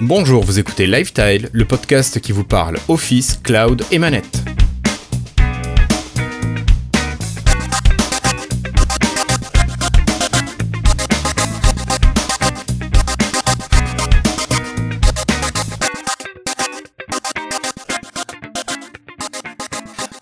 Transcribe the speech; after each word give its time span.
Bonjour, 0.00 0.44
vous 0.44 0.60
écoutez 0.60 0.86
Lifestyle, 0.86 1.48
le 1.52 1.64
podcast 1.64 2.20
qui 2.20 2.30
vous 2.30 2.44
parle 2.44 2.76
Office, 2.86 3.40
Cloud 3.42 3.84
et 3.90 3.98
Manette. 3.98 4.47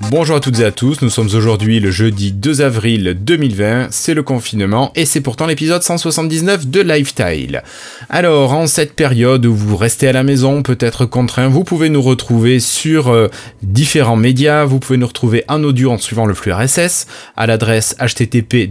Bonjour 0.08 0.36
à 0.36 0.40
toutes 0.40 0.60
et 0.60 0.64
à 0.64 0.70
tous, 0.70 1.02
nous 1.02 1.10
sommes 1.10 1.30
aujourd'hui 1.34 1.80
le 1.80 1.90
jeudi 1.90 2.30
2 2.30 2.60
avril 2.60 3.16
2020, 3.20 3.88
c'est 3.90 4.14
le 4.14 4.22
confinement 4.22 4.92
et 4.94 5.04
c'est 5.04 5.20
pourtant 5.20 5.46
l'épisode 5.46 5.82
179 5.82 6.68
de 6.68 6.80
Lifestyle. 6.80 7.64
Alors, 8.08 8.52
en 8.52 8.68
cette 8.68 8.94
période 8.94 9.44
où 9.46 9.54
vous 9.54 9.76
restez 9.76 10.06
à 10.06 10.12
la 10.12 10.22
maison, 10.22 10.62
peut-être 10.62 11.06
contraint, 11.06 11.48
vous 11.48 11.64
pouvez 11.64 11.88
nous 11.88 12.02
retrouver 12.02 12.60
sur 12.60 13.08
euh, 13.08 13.28
différents 13.64 14.16
médias, 14.16 14.64
vous 14.64 14.78
pouvez 14.78 14.96
nous 14.96 15.08
retrouver 15.08 15.44
en 15.48 15.64
audio 15.64 15.90
en 15.90 15.98
suivant 15.98 16.26
le 16.26 16.34
flux 16.34 16.52
RSS 16.52 17.08
à 17.36 17.48
l'adresse 17.48 17.96
http 17.98 18.70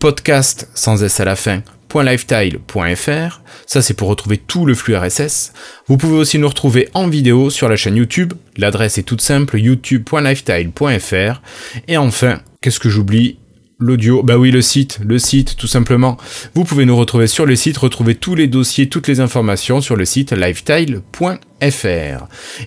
podcast 0.00 0.68
sans 0.74 1.04
s 1.04 1.20
à 1.20 1.24
la 1.24 1.36
fin 1.36 1.62
.lifestyle.fr. 1.94 3.40
Ça, 3.66 3.82
c'est 3.82 3.94
pour 3.94 4.08
retrouver 4.08 4.38
tout 4.38 4.66
le 4.66 4.74
flux 4.74 4.96
RSS. 4.96 5.52
Vous 5.86 5.96
pouvez 5.96 6.16
aussi 6.16 6.38
nous 6.38 6.48
retrouver 6.48 6.88
en 6.94 7.08
vidéo 7.08 7.50
sur 7.50 7.68
la 7.68 7.76
chaîne 7.76 7.96
YouTube. 7.96 8.34
L'adresse 8.56 8.98
est 8.98 9.02
toute 9.02 9.20
simple, 9.20 9.58
youtube.lifestyle.fr. 9.58 11.42
Et 11.88 11.96
enfin, 11.96 12.40
qu'est-ce 12.60 12.80
que 12.80 12.88
j'oublie? 12.88 13.38
L'audio, 13.78 14.22
bah 14.22 14.38
oui, 14.38 14.52
le 14.52 14.62
site, 14.62 15.00
le 15.04 15.18
site, 15.18 15.56
tout 15.56 15.66
simplement. 15.66 16.16
Vous 16.54 16.64
pouvez 16.64 16.84
nous 16.84 16.96
retrouver 16.96 17.26
sur 17.26 17.46
le 17.46 17.56
site, 17.56 17.78
retrouver 17.78 18.14
tous 18.14 18.36
les 18.36 18.46
dossiers, 18.46 18.88
toutes 18.88 19.08
les 19.08 19.18
informations 19.18 19.80
sur 19.80 19.96
le 19.96 20.04
site 20.04 20.32
lifestyle.fr. 20.32 21.51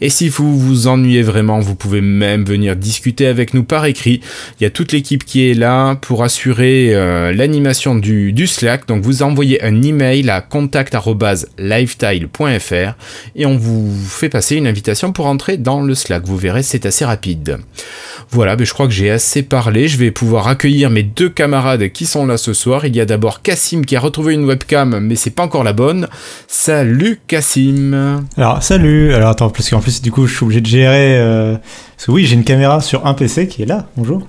Et 0.01 0.09
si 0.09 0.29
vous 0.29 0.57
vous 0.57 0.88
ennuyez 0.88 1.21
vraiment, 1.21 1.59
vous 1.59 1.75
pouvez 1.75 1.99
même 1.99 2.45
venir 2.45 2.77
discuter 2.77 3.27
avec 3.27 3.53
nous 3.53 3.63
par 3.63 3.85
écrit. 3.85 4.21
Il 4.59 4.63
y 4.63 4.65
a 4.65 4.69
toute 4.69 4.93
l'équipe 4.93 5.25
qui 5.25 5.49
est 5.49 5.53
là 5.53 5.95
pour 5.95 6.23
assurer 6.23 6.95
euh, 6.95 7.33
l'animation 7.33 7.95
du, 7.95 8.47
Slack. 8.47 8.88
Donc 8.88 9.03
vous 9.03 9.21
envoyez 9.23 9.61
un 9.63 9.81
email 9.81 10.29
à 10.29 10.39
contact.lifestyle.fr 10.39 12.93
et 13.35 13.45
on 13.45 13.57
vous 13.57 13.93
fait 14.07 14.29
passer 14.29 14.55
une 14.55 14.67
invitation 14.67 15.11
pour 15.11 15.25
entrer 15.25 15.57
dans 15.57 15.81
le 15.81 15.93
Slack. 15.93 16.23
Vous 16.25 16.38
verrez, 16.38 16.63
c'est 16.63 16.85
assez 16.85 17.03
rapide. 17.03 17.57
Voilà, 18.31 18.55
mais 18.55 18.63
je 18.66 18.73
crois 18.73 18.88
que 18.88 18.93
j'ai 18.93 19.11
assez 19.11 19.43
parlé. 19.43 19.89
Je 19.89 19.97
vais 19.97 20.11
pouvoir 20.11 20.47
accueillir 20.47 20.89
mes 20.89 21.03
deux 21.03 21.29
camarades 21.29 21.89
qui 21.89 22.05
sont 22.05 22.25
là 22.25 22.38
ce 22.38 22.53
soir. 22.53 22.85
Il 22.85 22.95
y 22.95 23.01
a 23.01 23.05
d'abord 23.05 23.41
Cassim 23.41 23.81
qui 23.85 23.95
a 23.95 23.99
retrouvé 23.99 24.35
une 24.35 24.45
webcam, 24.45 24.99
mais 24.99 25.16
c'est 25.16 25.31
pas 25.31 25.43
encore 25.43 25.63
la 25.63 25.73
bonne. 25.73 26.07
Salut 26.47 27.19
Cassim. 27.27 28.23
Alors 28.38 28.61
salut 28.63 28.84
alors 29.14 29.30
attends, 29.30 29.50
parce 29.50 29.69
qu'en 29.69 29.80
plus 29.80 30.02
du 30.02 30.11
coup 30.11 30.28
je 30.28 30.36
suis 30.36 30.44
obligé 30.44 30.61
de 30.61 30.66
gérer. 30.67 31.17
Euh, 31.17 31.55
parce 31.95 32.05
que 32.08 32.11
oui, 32.11 32.25
j'ai 32.25 32.36
une 32.36 32.44
caméra 32.44 32.81
sur 32.81 33.05
un 33.05 33.14
PC 33.14 33.47
qui 33.47 33.64
est 33.64 33.66
là, 33.66 33.88
bonjour. 33.97 34.28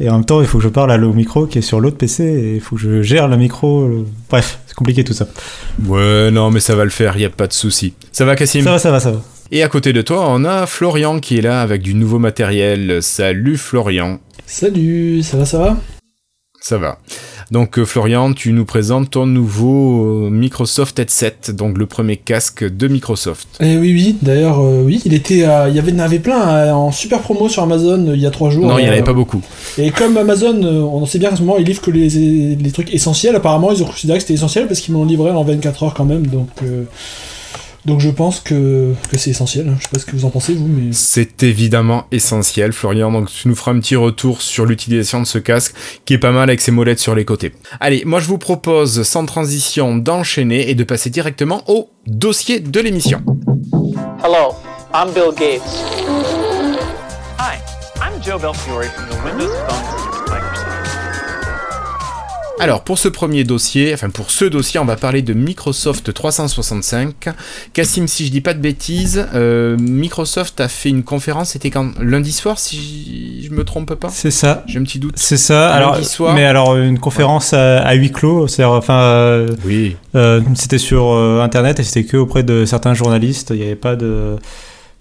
Et 0.00 0.08
en 0.08 0.14
même 0.14 0.24
temps, 0.24 0.40
il 0.40 0.46
faut 0.46 0.58
que 0.58 0.64
je 0.64 0.68
parle 0.68 0.92
à 0.92 0.96
au 0.96 1.12
micro 1.12 1.46
qui 1.46 1.58
est 1.58 1.62
sur 1.62 1.80
l'autre 1.80 1.96
PC 1.96 2.22
et 2.22 2.54
il 2.56 2.60
faut 2.60 2.76
que 2.76 2.82
je 2.82 3.02
gère 3.02 3.26
le 3.26 3.36
micro. 3.36 3.82
Euh, 3.82 4.06
bref, 4.30 4.60
c'est 4.66 4.74
compliqué 4.74 5.02
tout 5.02 5.12
ça. 5.12 5.26
Ouais, 5.86 6.30
non, 6.30 6.50
mais 6.50 6.60
ça 6.60 6.76
va 6.76 6.84
le 6.84 6.90
faire, 6.90 7.16
il 7.16 7.22
y 7.22 7.24
a 7.24 7.30
pas 7.30 7.48
de 7.48 7.52
souci. 7.52 7.94
Ça 8.12 8.24
va, 8.24 8.36
Cassim 8.36 8.62
Ça 8.62 8.70
va, 8.70 8.78
ça 8.78 8.90
va, 8.92 9.00
ça 9.00 9.10
va. 9.10 9.20
Et 9.50 9.62
à 9.62 9.68
côté 9.68 9.92
de 9.92 10.02
toi, 10.02 10.26
on 10.28 10.44
a 10.44 10.66
Florian 10.66 11.18
qui 11.18 11.38
est 11.38 11.40
là 11.40 11.62
avec 11.62 11.82
du 11.82 11.94
nouveau 11.94 12.18
matériel. 12.18 13.02
Salut 13.02 13.56
Florian. 13.56 14.20
Salut, 14.46 15.22
ça 15.22 15.36
va, 15.36 15.44
ça 15.44 15.58
va? 15.58 15.76
Ça 16.60 16.78
va. 16.78 16.98
Donc 17.50 17.78
euh, 17.78 17.84
Florian, 17.84 18.34
tu 18.34 18.52
nous 18.52 18.66
présentes 18.66 19.10
ton 19.10 19.26
nouveau 19.26 20.26
euh, 20.26 20.30
Microsoft 20.30 20.98
Headset, 20.98 21.52
donc 21.54 21.78
le 21.78 21.86
premier 21.86 22.16
casque 22.16 22.64
de 22.64 22.88
Microsoft. 22.88 23.48
Eh 23.60 23.78
oui, 23.78 23.92
oui, 23.94 24.16
d'ailleurs, 24.20 24.60
euh, 24.60 24.82
oui, 24.84 25.00
il 25.06 25.14
était, 25.14 25.38
il 25.38 25.74
y 25.74 25.78
avait, 25.78 25.92
en 25.92 25.98
avait 26.00 26.18
plein 26.18 26.74
en 26.74 26.92
super 26.92 27.20
promo 27.20 27.48
sur 27.48 27.62
Amazon 27.62 28.12
il 28.12 28.20
y 28.20 28.26
a 28.26 28.30
trois 28.30 28.50
jours. 28.50 28.66
Non, 28.66 28.78
il 28.78 28.84
n'y 28.84 28.90
en 28.90 28.92
avait 28.92 29.02
pas 29.02 29.14
beaucoup. 29.14 29.40
Et 29.78 29.90
comme 29.90 30.16
Amazon, 30.18 30.62
on 30.62 31.06
sait 31.06 31.18
bien 31.18 31.30
qu'à 31.30 31.36
ce 31.36 31.40
moment, 31.40 31.56
ils 31.58 31.64
livrent 31.64 31.82
que 31.82 31.90
les, 31.90 32.08
les, 32.54 32.70
trucs 32.70 32.92
essentiels, 32.92 33.34
apparemment, 33.34 33.72
ils 33.72 33.82
ont 33.82 33.86
considéré 33.86 34.18
que 34.18 34.24
c'était 34.24 34.34
essentiel 34.34 34.66
parce 34.66 34.80
qu'ils 34.80 34.94
m'ont 34.94 35.06
livré 35.06 35.30
en 35.30 35.42
24 35.42 35.82
heures 35.84 35.94
quand 35.94 36.04
même, 36.04 36.26
donc... 36.26 36.48
Donc 37.84 38.00
je 38.00 38.10
pense 38.10 38.40
que, 38.40 38.94
c'est 39.12 39.30
essentiel. 39.30 39.74
Je 39.78 39.84
sais 39.84 39.88
pas 39.90 39.98
ce 39.98 40.06
que 40.06 40.12
vous 40.12 40.24
en 40.24 40.30
pensez, 40.30 40.54
vous, 40.54 40.66
mais... 40.66 40.90
C'est 40.92 41.42
évidemment 41.42 42.06
essentiel, 42.10 42.72
Florian. 42.72 43.10
Donc 43.10 43.30
tu 43.30 43.48
nous 43.48 43.54
feras 43.54 43.72
un 43.72 43.80
petit 43.80 43.96
retour 43.96 44.42
sur 44.42 44.66
l'utilisation 44.66 45.20
de 45.20 45.26
ce 45.26 45.38
casque, 45.38 45.74
qui 46.04 46.14
est 46.14 46.18
pas 46.18 46.32
mal 46.32 46.48
avec 46.48 46.60
ses 46.60 46.70
molettes 46.70 46.98
sur 46.98 47.14
les 47.14 47.24
côtés. 47.24 47.52
Allez, 47.80 48.04
moi 48.04 48.20
je 48.20 48.26
vous 48.26 48.38
propose, 48.38 49.02
sans 49.02 49.24
transition, 49.26 49.96
d'enchaîner 49.96 50.70
et 50.70 50.74
de 50.74 50.84
passer 50.84 51.10
directement 51.10 51.62
au 51.66 51.90
dossier 52.06 52.60
de 52.60 52.80
l'émission. 52.80 53.22
Hello, 54.22 54.54
I'm 54.92 55.12
Bill 55.12 55.32
Gates. 55.34 55.62
Hi, 57.38 57.58
I'm 58.00 58.20
Joe 58.22 58.40
Belfiore 58.40 58.84
from 58.84 59.08
the 59.08 59.24
Windows 59.24 59.54
Phone. 59.68 60.17
Alors 62.60 62.82
pour 62.82 62.98
ce 62.98 63.08
premier 63.08 63.44
dossier, 63.44 63.94
enfin 63.94 64.10
pour 64.10 64.32
ce 64.32 64.44
dossier, 64.44 64.80
on 64.80 64.84
va 64.84 64.96
parler 64.96 65.22
de 65.22 65.32
Microsoft 65.32 66.12
365. 66.12 67.28
Cassim, 67.72 68.08
si 68.08 68.26
je 68.26 68.32
dis 68.32 68.40
pas 68.40 68.52
de 68.52 68.58
bêtises, 68.58 69.26
euh, 69.34 69.76
Microsoft 69.78 70.60
a 70.60 70.66
fait 70.66 70.88
une 70.88 71.04
conférence, 71.04 71.50
c'était 71.50 71.70
quand 71.70 71.92
lundi 72.00 72.32
soir, 72.32 72.58
si 72.58 73.44
je 73.44 73.50
me 73.50 73.64
trompe 73.64 73.94
pas. 73.94 74.08
C'est 74.08 74.32
ça. 74.32 74.64
J'ai 74.66 74.80
un 74.80 74.82
petit 74.82 74.98
doute. 74.98 75.14
C'est 75.16 75.36
ça. 75.36 75.70
Alors, 75.70 75.94
lundi 75.94 76.06
soir. 76.06 76.34
Mais 76.34 76.44
alors 76.44 76.76
une 76.76 76.98
conférence 76.98 77.52
à, 77.52 77.94
huis 77.94 78.10
clos, 78.10 78.48
c'est 78.48 78.64
enfin. 78.64 79.02
Euh, 79.02 79.54
oui. 79.64 79.96
Euh, 80.16 80.40
c'était 80.54 80.78
sur 80.78 81.12
internet 81.12 81.78
et 81.78 81.84
c'était 81.84 82.04
que 82.04 82.16
auprès 82.16 82.42
de 82.42 82.64
certains 82.64 82.94
journalistes. 82.94 83.50
Il 83.50 83.60
n'y 83.60 83.66
avait 83.66 83.76
pas 83.76 83.94
de. 83.94 84.36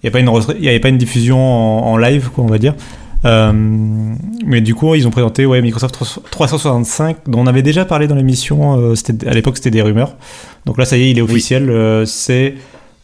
Il 0.03 0.11
n'y 0.11 0.15
avait, 0.15 0.67
avait, 0.69 0.79
pas 0.79 0.89
une 0.89 0.99
diffusion 0.99 1.39
en, 1.39 1.93
en 1.93 1.97
live, 1.97 2.29
quoi, 2.33 2.43
on 2.43 2.47
va 2.47 2.59
dire. 2.59 2.75
Euh, 3.27 3.51
mais 4.45 4.61
du 4.61 4.73
coup, 4.73 4.95
ils 4.95 5.07
ont 5.07 5.11
présenté 5.11 5.45
ouais, 5.45 5.61
Microsoft 5.61 5.99
365, 6.31 7.17
dont 7.27 7.39
on 7.39 7.47
avait 7.47 7.61
déjà 7.61 7.85
parlé 7.85 8.07
dans 8.07 8.15
l'émission. 8.15 8.79
Euh, 8.79 8.93
à 9.25 9.33
l'époque, 9.33 9.57
c'était 9.57 9.71
des 9.71 9.81
rumeurs. 9.81 10.15
Donc 10.65 10.77
là, 10.77 10.85
ça 10.85 10.97
y 10.97 11.03
est, 11.03 11.11
il 11.11 11.17
est 11.17 11.21
officiel. 11.21 11.69
Euh, 11.69 12.05
c'est 12.05 12.55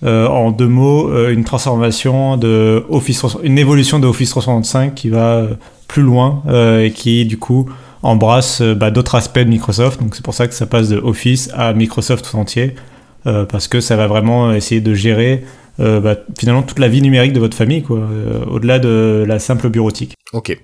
en 0.05 0.51
deux 0.51 0.67
mots 0.67 1.17
une 1.29 1.45
transformation 1.45 2.35
de 2.35 2.83
Office, 2.89 3.23
une 3.41 3.57
évolution 3.57 3.99
de 3.99 4.07
Office 4.07 4.31
365 4.31 4.95
qui 4.95 5.07
va 5.07 5.47
plus 5.87 6.01
loin 6.01 6.43
et 6.83 6.91
qui 6.91 7.23
du 7.23 7.37
coup 7.37 7.69
embrasse 8.01 8.61
bah, 8.61 8.91
d'autres 8.91 9.15
aspects 9.15 9.39
de 9.39 9.47
Microsoft. 9.47 10.01
Donc 10.01 10.15
c'est 10.15 10.21
pour 10.25 10.33
ça 10.33 10.49
que 10.49 10.53
ça 10.55 10.65
passe 10.65 10.89
de 10.89 10.97
Office 10.97 11.49
à 11.53 11.71
Microsoft 11.71 12.29
tout 12.29 12.35
entier 12.35 12.75
parce 13.23 13.69
que 13.69 13.79
ça 13.79 13.95
va 13.95 14.07
vraiment 14.07 14.51
essayer 14.51 14.81
de 14.81 14.93
gérer 14.93 15.45
euh, 15.79 15.99
bah, 15.99 16.15
finalement 16.37 16.61
toute 16.61 16.77
la 16.77 16.87
vie 16.87 17.01
numérique 17.01 17.33
de 17.33 17.39
votre 17.39 17.57
famille, 17.57 17.81
quoi, 17.81 17.97
euh, 17.97 18.45
au-delà 18.45 18.77
de 18.77 19.25
la 19.27 19.39
simple 19.39 19.69
bureautique. 19.69 20.13
Ok. 20.31 20.55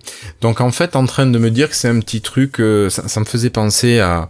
Donc 0.42 0.62
en 0.62 0.72
fait, 0.72 0.96
en 0.96 1.06
train 1.08 1.26
de 1.26 1.40
me 1.40 1.50
dire 1.50 1.70
que 1.70 1.76
c'est 1.76 1.88
un 1.88 2.00
petit 2.00 2.22
truc, 2.22 2.60
euh, 2.60 2.90
ça, 2.90 3.20
me 3.20 3.26
faisait 3.26 3.50
penser 3.50 4.00
à, 4.00 4.30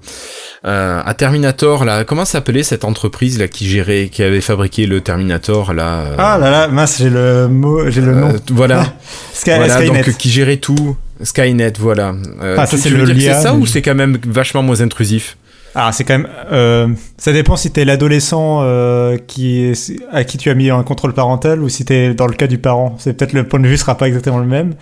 à 0.64 1.14
Terminator. 1.16 1.84
Là, 1.84 2.06
comment 2.06 2.24
s'appelait 2.24 2.64
cette 2.64 2.86
entreprise 2.86 3.40
là 3.40 3.50
qui 3.50 3.68
gérait, 3.68 4.08
qui 4.10 4.24
avait 4.24 4.42
fabriqué 4.42 4.86
le 4.86 5.02
Terminator 5.02 5.74
là 5.74 6.16
Ah 6.18 6.38
là 6.38 6.50
là, 6.50 6.68
mince, 6.70 7.00
j'ai 7.00 7.10
le 7.10 7.50
mot, 7.50 7.90
j'ai 7.90 8.02
le 8.02 8.16
nom. 8.16 8.34
voilà. 8.52 8.94
voilà, 9.46 9.86
donc 9.86 10.18
qui 10.18 10.30
gérait 10.30 10.58
tout. 10.58 10.96
Skynet, 11.22 11.74
voilà. 11.78 12.16
ah, 12.42 12.66
ça 12.66 12.78
c'est 12.78 12.90
le 12.90 13.06
C'est 13.20 13.34
ça 13.34 13.54
ou 13.54 13.66
c'est 13.66 13.82
quand 13.82 13.96
même 13.96 14.18
vachement 14.26 14.64
moins 14.64 14.80
intrusif? 14.80 15.36
Ah, 15.76 15.92
c'est 15.92 16.04
quand 16.04 16.18
même. 16.18 16.30
Euh, 16.52 16.88
ça 17.18 17.32
dépend 17.32 17.56
si 17.56 17.72
t'es 17.72 17.86
l'adolescent 17.86 18.62
euh, 18.64 19.18
qui 19.18 19.74
à 20.12 20.24
qui 20.24 20.38
tu 20.38 20.50
as 20.50 20.56
mis 20.56 20.70
un 20.70 20.84
contrôle 20.84 21.14
parental 21.14 21.62
ou 21.62 21.70
si 21.70 21.86
t'es 21.86 22.14
dans 22.14 22.28
le 22.28 22.34
cas 22.34 22.48
du 22.48 22.58
parent. 22.58 22.96
C'est 22.98 23.14
peut-être 23.14 23.34
le 23.34 23.48
point 23.48 23.60
de 23.60 23.68
vue 23.68 23.78
sera 23.78 23.96
pas 23.96 24.08
exactement 24.08 24.40
le 24.40 24.46
même. 24.46 24.74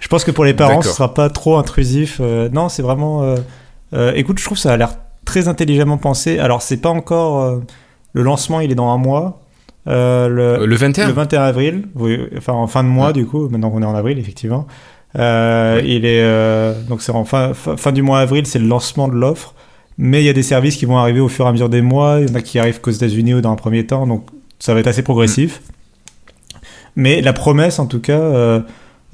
Je 0.00 0.08
pense 0.08 0.24
que 0.24 0.32
pour 0.32 0.44
les 0.44 0.54
parents, 0.54 0.82
ce 0.82 0.90
sera 0.90 1.14
pas 1.14 1.30
trop 1.30 1.58
intrusif. 1.58 2.18
Euh, 2.20 2.48
non, 2.52 2.68
c'est 2.68 2.82
vraiment. 2.82 3.34
écoute, 4.14 4.38
je 4.38 4.44
trouve 4.44 4.58
que 4.58 4.62
ça 4.62 4.72
a 4.72 4.76
l'air 4.76 4.94
très 5.24 5.48
intelligemment 5.48 5.98
pensé. 5.98 6.38
Alors, 6.38 6.62
c'est 6.62 6.78
pas 6.78 6.90
encore. 6.90 7.60
le 8.12 8.22
lancement, 8.22 8.60
il 8.60 8.72
est 8.72 8.76
dans 8.76 8.90
un 8.90 8.98
mois. 8.98 9.40
Le, 9.86 10.66
le, 10.66 10.76
21 10.76 11.06
Le 11.06 11.12
21 11.12 11.42
avril. 11.42 11.88
Oui, 11.94 12.18
enfin, 12.36 12.52
en 12.52 12.66
fin 12.66 12.82
de 12.82 12.88
mois, 12.88 13.12
du 13.12 13.26
coup, 13.26 13.48
maintenant 13.48 13.70
qu'on 13.70 13.82
est 13.82 13.86
en 13.86 13.94
avril, 13.94 14.18
effectivement. 14.18 14.66
Il 15.14 15.20
est. 16.04 16.74
donc, 16.88 17.00
c'est 17.00 17.12
en 17.12 17.24
fin, 17.24 17.52
fin 17.54 17.92
du 17.92 18.02
mois 18.02 18.18
avril, 18.18 18.44
c'est 18.46 18.58
le 18.58 18.66
lancement 18.66 19.06
de 19.06 19.14
l'offre. 19.14 19.54
Mais 19.98 20.22
il 20.22 20.26
y 20.26 20.30
a 20.30 20.32
des 20.32 20.42
services 20.42 20.76
qui 20.76 20.86
vont 20.86 20.98
arriver 20.98 21.20
au 21.20 21.28
fur 21.28 21.44
et 21.44 21.48
à 21.48 21.52
mesure 21.52 21.68
des 21.68 21.82
mois. 21.82 22.18
Il 22.20 22.28
y 22.28 22.32
en 22.32 22.34
a 22.34 22.40
qui 22.40 22.58
arrivent 22.58 22.80
qu'aux 22.80 22.90
États-Unis 22.90 23.34
ou 23.34 23.40
dans 23.40 23.52
un 23.52 23.56
premier 23.56 23.86
temps. 23.86 24.06
Donc 24.06 24.26
ça 24.58 24.74
va 24.74 24.80
être 24.80 24.86
assez 24.86 25.02
progressif. 25.02 25.62
Mais 26.96 27.20
la 27.20 27.32
promesse, 27.32 27.78
en 27.78 27.86
tout 27.86 28.00
cas, 28.00 28.18
euh, 28.18 28.60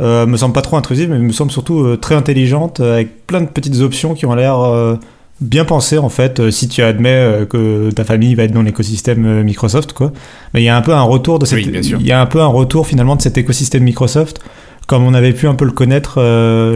euh, 0.00 0.26
me 0.26 0.36
semble 0.36 0.54
pas 0.54 0.62
trop 0.62 0.76
intrusive, 0.76 1.10
mais 1.10 1.18
me 1.18 1.32
semble 1.32 1.50
surtout 1.50 1.80
euh, 1.80 1.96
très 1.96 2.14
intelligente, 2.14 2.80
avec 2.80 3.26
plein 3.26 3.40
de 3.40 3.46
petites 3.46 3.80
options 3.80 4.14
qui 4.14 4.26
ont 4.26 4.34
l'air 4.34 4.60
euh, 4.60 4.94
bien 5.40 5.64
pensées, 5.64 5.98
en 5.98 6.08
fait, 6.08 6.50
si 6.50 6.68
tu 6.68 6.82
admets 6.82 7.46
que 7.50 7.90
ta 7.90 8.04
famille 8.04 8.34
va 8.34 8.44
être 8.44 8.52
dans 8.52 8.62
l'écosystème 8.62 9.42
Microsoft, 9.42 9.92
quoi. 9.92 10.12
Mais 10.54 10.62
il 10.62 10.64
y 10.64 10.68
a 10.68 10.76
un 10.76 10.82
peu 10.82 10.94
un 10.94 11.02
retour 11.02 11.38
de 11.38 11.46
cette, 11.46 11.64
il 11.64 12.06
y 12.06 12.12
a 12.12 12.20
un 12.20 12.26
peu 12.26 12.40
un 12.40 12.46
retour 12.46 12.86
finalement 12.86 13.16
de 13.16 13.22
cet 13.22 13.38
écosystème 13.38 13.84
Microsoft, 13.84 14.40
comme 14.86 15.04
on 15.04 15.14
avait 15.14 15.32
pu 15.32 15.46
un 15.46 15.54
peu 15.54 15.64
le 15.64 15.72
connaître, 15.72 16.18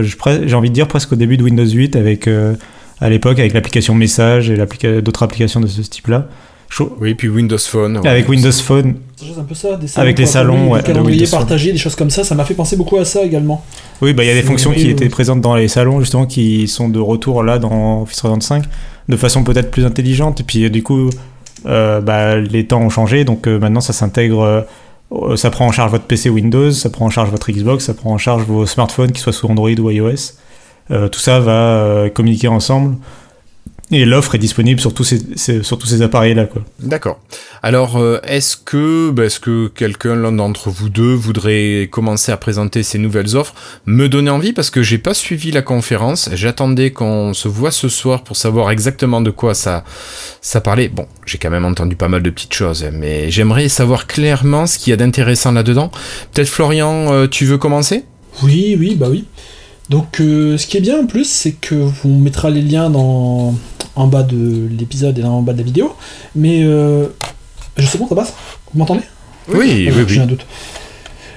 j'ai 0.01 0.55
envie 0.55 0.69
de 0.69 0.73
dire 0.73 0.87
presque 0.87 1.11
au 1.11 1.15
début 1.15 1.35
de 1.35 1.43
Windows 1.43 1.65
8 1.65 1.97
avec 1.97 2.29
à 3.01 3.09
l'époque 3.09 3.39
avec 3.39 3.53
l'application 3.53 3.95
message 3.95 4.49
et 4.49 4.57
d'autres 5.01 5.23
applications 5.23 5.59
de 5.59 5.67
ce 5.67 5.81
type-là. 5.81 6.27
Oui, 6.99 7.13
puis 7.13 7.29
Windows 7.29 7.57
Phone. 7.57 7.97
ouais. 7.97 8.07
Avec 8.07 8.27
Windows 8.27 8.51
Phone, 8.51 8.95
un 9.39 9.43
peu 9.43 9.53
ça, 9.53 9.75
des 9.77 9.87
Avec 9.99 10.17
les 10.17 10.25
salons, 10.25 10.69
ouais, 10.71 10.79
des 10.79 10.81
de 10.81 10.87
calendriers 10.87 11.25
Phone. 11.27 11.39
partagés, 11.39 11.71
des 11.71 11.77
choses 11.77 11.95
comme 11.95 12.09
ça, 12.09 12.23
ça 12.23 12.33
m'a 12.33 12.45
fait 12.45 12.55
penser 12.55 12.75
beaucoup 12.75 12.97
à 12.97 13.05
ça 13.05 13.23
également. 13.23 13.63
Oui, 14.01 14.13
bah, 14.13 14.23
il 14.23 14.27
y 14.27 14.31
a 14.31 14.33
des 14.33 14.41
fonctions 14.41 14.71
qui 14.71 14.89
étaient 14.89 15.09
présentes 15.09 15.41
dans 15.41 15.55
les 15.55 15.67
salons, 15.67 15.99
justement, 15.99 16.25
qui 16.25 16.67
sont 16.67 16.89
de 16.89 16.99
retour 16.99 17.43
là 17.43 17.59
dans 17.59 18.01
Office 18.01 18.17
365, 18.17 18.63
de 19.07 19.15
façon 19.17 19.43
peut-être 19.43 19.69
plus 19.69 19.85
intelligente. 19.85 20.39
Et 20.39 20.43
puis, 20.43 20.63
euh, 20.65 20.69
du 20.71 20.81
coup, 20.81 21.11
euh, 21.67 22.01
bah, 22.01 22.37
les 22.37 22.65
temps 22.65 22.81
ont 22.81 22.89
changé, 22.89 23.23
donc 23.23 23.47
euh, 23.47 23.59
maintenant 23.59 23.81
ça 23.81 23.93
s'intègre. 23.93 24.41
euh, 25.11 25.35
ça 25.35 25.51
prend 25.51 25.67
en 25.67 25.71
charge 25.71 25.91
votre 25.91 26.05
PC 26.05 26.29
Windows, 26.31 26.71
ça 26.71 26.89
prend 26.89 27.05
en 27.05 27.09
charge 27.11 27.29
votre 27.29 27.51
Xbox, 27.51 27.85
ça 27.85 27.93
prend 27.93 28.11
en 28.11 28.17
charge 28.17 28.43
vos 28.45 28.65
smartphones, 28.65 29.11
qu'ils 29.11 29.21
soient 29.21 29.31
sous 29.31 29.45
Android 29.47 29.69
ou 29.69 29.91
iOS. 29.91 30.33
Euh, 30.91 31.07
tout 31.07 31.19
ça 31.19 31.39
va 31.39 31.51
euh, 31.83 32.09
communiquer 32.09 32.47
ensemble. 32.47 32.97
Et 33.91 34.05
l'offre 34.05 34.33
est 34.33 34.39
disponible 34.39 34.79
sur 34.79 34.91
tous 34.93 35.03
ces, 35.03 35.19
ces- 35.35 35.61
sur 35.61 35.77
tous 35.77 35.85
ces 35.85 36.01
appareils-là. 36.01 36.45
quoi. 36.45 36.63
D'accord. 36.79 37.19
Alors, 37.61 37.97
euh, 37.97 38.19
est-ce 38.23 38.57
que, 38.57 39.11
bah, 39.11 39.25
est-ce 39.25 39.39
que 39.39 39.67
quelqu'un, 39.67 40.15
l'un 40.15 40.31
d'entre 40.31 40.69
vous 40.71 40.89
deux, 40.89 41.13
voudrait 41.13 41.89
commencer 41.91 42.31
à 42.31 42.37
présenter 42.37 42.81
ces 42.81 42.97
nouvelles 42.97 43.35
offres 43.35 43.53
Me 43.85 44.09
donner 44.09 44.31
envie? 44.31 44.51
Parce 44.51 44.71
que 44.71 44.81
j'ai 44.81 44.97
pas 44.97 45.13
suivi 45.13 45.51
la 45.51 45.61
conférence. 45.61 46.29
J'attendais 46.33 46.89
qu'on 46.91 47.33
se 47.35 47.47
voit 47.47 47.69
ce 47.71 47.87
soir 47.87 48.23
pour 48.23 48.35
savoir 48.35 48.71
exactement 48.71 49.21
de 49.21 49.29
quoi 49.29 49.53
ça, 49.53 49.83
ça 50.41 50.59
parlait. 50.59 50.87
Bon, 50.87 51.05
j'ai 51.27 51.37
quand 51.37 51.51
même 51.51 51.65
entendu 51.65 51.95
pas 51.95 52.07
mal 52.07 52.23
de 52.23 52.29
petites 52.31 52.55
choses, 52.55 52.83
mais 52.93 53.29
j'aimerais 53.29 53.69
savoir 53.69 54.07
clairement 54.07 54.65
ce 54.65 54.79
qu'il 54.79 54.89
y 54.89 54.93
a 54.93 54.97
d'intéressant 54.97 55.51
là-dedans. 55.51 55.91
Peut-être 56.31 56.49
Florian, 56.49 57.13
euh, 57.13 57.27
tu 57.27 57.45
veux 57.45 57.59
commencer? 57.59 58.05
Oui, 58.41 58.75
oui, 58.79 58.95
bah 58.95 59.07
oui. 59.11 59.25
Donc, 59.89 60.21
euh, 60.21 60.57
ce 60.57 60.65
qui 60.65 60.77
est 60.77 60.81
bien 60.81 60.99
en 61.01 61.05
plus, 61.05 61.25
c'est 61.25 61.51
que 61.51 61.87
on 62.05 62.17
mettra 62.19 62.49
les 62.49 62.61
liens 62.61 62.89
dans, 62.89 63.53
en 63.95 64.07
bas 64.07 64.23
de 64.23 64.67
l'épisode 64.77 65.17
et 65.19 65.23
en 65.23 65.41
bas 65.41 65.53
de 65.53 65.57
la 65.59 65.63
vidéo. 65.63 65.93
Mais 66.35 66.63
euh, 66.63 67.07
je 67.77 67.85
sais 67.85 67.97
bon, 67.97 68.07
ça 68.07 68.15
passe 68.15 68.33
Vous 68.73 68.79
m'entendez? 68.79 69.03
Oui, 69.49 69.57
oui, 69.59 69.89
Ah, 69.89 69.93
oui. 69.97 70.03
J'ai 70.07 70.21
un 70.21 70.25
doute. 70.25 70.45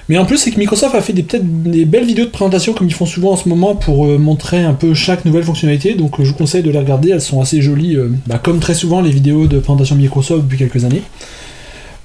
Mais 0.09 0.17
en 0.17 0.25
plus, 0.25 0.37
c'est 0.37 0.51
que 0.51 0.59
Microsoft 0.59 0.95
a 0.95 1.01
fait 1.01 1.11
des 1.11 1.23
peut-être 1.23 1.45
des 1.63 1.83
belles 1.83 2.05
vidéos 2.05 2.23
de 2.23 2.29
présentation 2.29 2.71
comme 2.71 2.87
ils 2.87 2.93
font 2.93 3.05
souvent 3.05 3.33
en 3.33 3.35
ce 3.35 3.49
moment 3.49 3.75
pour 3.75 4.05
euh, 4.05 4.17
montrer 4.17 4.63
un 4.63 4.73
peu 4.73 4.93
chaque 4.93 5.25
nouvelle 5.25 5.43
fonctionnalité. 5.43 5.95
Donc, 5.95 6.17
euh, 6.19 6.23
je 6.23 6.29
vous 6.29 6.37
conseille 6.37 6.63
de 6.63 6.71
les 6.71 6.79
regarder. 6.79 7.09
Elles 7.09 7.21
sont 7.21 7.41
assez 7.41 7.61
jolies, 7.61 7.97
bah, 8.25 8.39
comme 8.41 8.59
très 8.59 8.73
souvent 8.73 9.01
les 9.01 9.11
vidéos 9.11 9.47
de 9.47 9.59
présentation 9.59 9.95
de 9.95 10.01
Microsoft 10.01 10.43
depuis 10.43 10.57
quelques 10.57 10.85
années. 10.85 11.01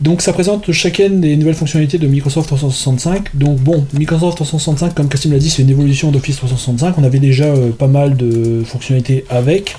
Donc, 0.03 0.21
ça 0.21 0.33
présente 0.33 0.71
chacune 0.73 1.21
des 1.21 1.37
nouvelles 1.37 1.55
fonctionnalités 1.55 1.97
de 1.97 2.07
Microsoft 2.07 2.49
365. 2.49 3.35
Donc, 3.35 3.59
bon, 3.59 3.87
Microsoft 3.95 4.37
365, 4.37 4.95
comme 4.95 5.09
Cassim 5.09 5.33
l'a 5.33 5.39
dit, 5.39 5.49
c'est 5.49 5.63
une 5.63 5.71
évolution 5.71 6.11
d'Office 6.11 6.37
365. 6.37 6.99
On 6.99 7.05
avait 7.05 7.21
déjà 7.21 7.45
euh, 7.45 7.71
pas 7.71 7.87
mal 7.87 8.17
de 8.17 8.63
fonctionnalités 8.65 9.25
avec. 9.31 9.77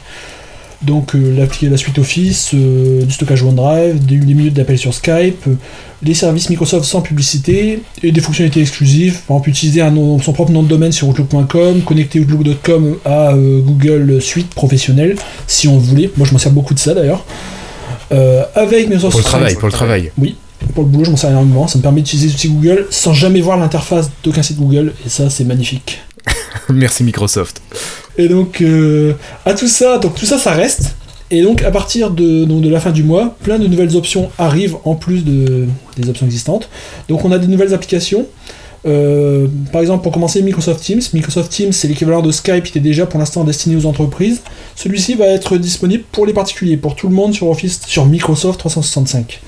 Donc 0.85 1.15
euh, 1.15 1.47
la, 1.69 1.77
suite 1.77 1.97
Office, 1.97 2.51
euh, 2.53 3.03
du 3.03 3.13
stockage 3.13 3.41
OneDrive, 3.43 4.05
des, 4.05 4.17
minutes 4.17 4.53
d'appel 4.53 4.77
sur 4.77 4.93
Skype, 4.93 5.47
euh, 5.47 5.55
les 6.03 6.13
services 6.13 6.49
Microsoft 6.49 6.85
sans 6.85 7.01
publicité 7.01 7.81
et 8.01 8.11
des 8.11 8.19
fonctionnalités 8.19 8.59
exclusives. 8.59 9.21
Par 9.27 9.37
exemple, 9.37 9.49
utiliser 9.49 9.81
son 10.21 10.33
propre 10.33 10.51
nom 10.51 10.63
de 10.63 10.67
domaine 10.67 10.91
sur 10.91 11.07
Outlook.com, 11.07 11.81
connecter 11.81 12.19
Outlook.com 12.19 12.97
à 13.05 13.33
euh, 13.33 13.61
Google 13.61 14.21
Suite 14.21 14.53
professionnelle, 14.53 15.15
si 15.47 15.69
on 15.69 15.77
voulait. 15.77 16.11
Moi, 16.17 16.27
je 16.27 16.33
m'en 16.33 16.39
sers 16.39 16.51
beaucoup 16.51 16.73
de 16.73 16.79
ça 16.79 16.93
d'ailleurs. 16.93 17.25
Euh, 18.11 18.43
avec 18.55 18.89
Microsoft 18.89 19.11
Pour 19.11 19.19
le 19.19 19.23
travail, 19.23 19.55
pour 19.55 19.67
le 19.67 19.71
travail. 19.71 20.11
pour 20.73 20.83
le 20.83 20.89
boulot, 20.89 21.05
je 21.05 21.11
m'en 21.11 21.17
sers 21.17 21.29
énormément. 21.29 21.67
Ça 21.67 21.77
me 21.77 21.83
permet 21.83 22.01
d'utiliser 22.01 22.27
les 22.27 22.33
outils 22.33 22.49
Google 22.49 22.87
sans 22.89 23.13
jamais 23.13 23.41
voir 23.41 23.57
l'interface 23.57 24.09
d'aucun 24.23 24.43
site 24.43 24.57
Google, 24.57 24.93
et 25.05 25.09
ça, 25.09 25.29
c'est 25.29 25.43
magnifique. 25.43 25.99
Merci 26.69 27.03
Microsoft. 27.03 27.61
Et 28.17 28.27
donc, 28.27 28.61
euh, 28.61 29.13
à 29.45 29.53
tout 29.53 29.67
ça, 29.67 29.97
donc 29.97 30.15
tout 30.15 30.25
ça, 30.25 30.37
ça 30.37 30.51
reste. 30.51 30.95
Et 31.31 31.41
donc, 31.41 31.63
à 31.63 31.71
partir 31.71 32.11
de, 32.11 32.45
donc, 32.45 32.61
de 32.61 32.69
la 32.69 32.79
fin 32.79 32.91
du 32.91 33.03
mois, 33.03 33.35
plein 33.43 33.57
de 33.57 33.67
nouvelles 33.67 33.95
options 33.95 34.29
arrivent 34.37 34.77
en 34.85 34.93
plus 34.93 35.25
de, 35.25 35.67
des 35.97 36.09
options 36.09 36.25
existantes. 36.27 36.69
Donc, 37.09 37.25
on 37.25 37.31
a 37.31 37.39
des 37.39 37.47
nouvelles 37.47 37.73
applications. 37.73 38.27
Euh, 38.85 39.47
par 39.71 39.81
exemple, 39.81 40.03
pour 40.03 40.11
commencer, 40.11 40.41
Microsoft 40.41 40.83
Teams. 40.83 41.01
Microsoft 41.13 41.51
Teams, 41.51 41.71
c'est 41.71 41.87
l'équivalent 41.87 42.21
de 42.21 42.31
Skype, 42.31 42.63
qui 42.63 42.69
était 42.71 42.79
déjà 42.79 43.05
pour 43.05 43.19
l'instant 43.19 43.43
destiné 43.43 43.75
aux 43.75 43.85
entreprises. 43.85 44.41
Celui-ci 44.75 45.15
va 45.15 45.25
être 45.27 45.57
disponible 45.57 46.03
pour 46.11 46.25
les 46.25 46.33
particuliers, 46.33 46.77
pour 46.77 46.95
tout 46.95 47.07
le 47.07 47.15
monde 47.15 47.33
sur 47.33 47.49
Office, 47.49 47.79
sur 47.87 48.05
Microsoft 48.05 48.59
365. 48.59 49.39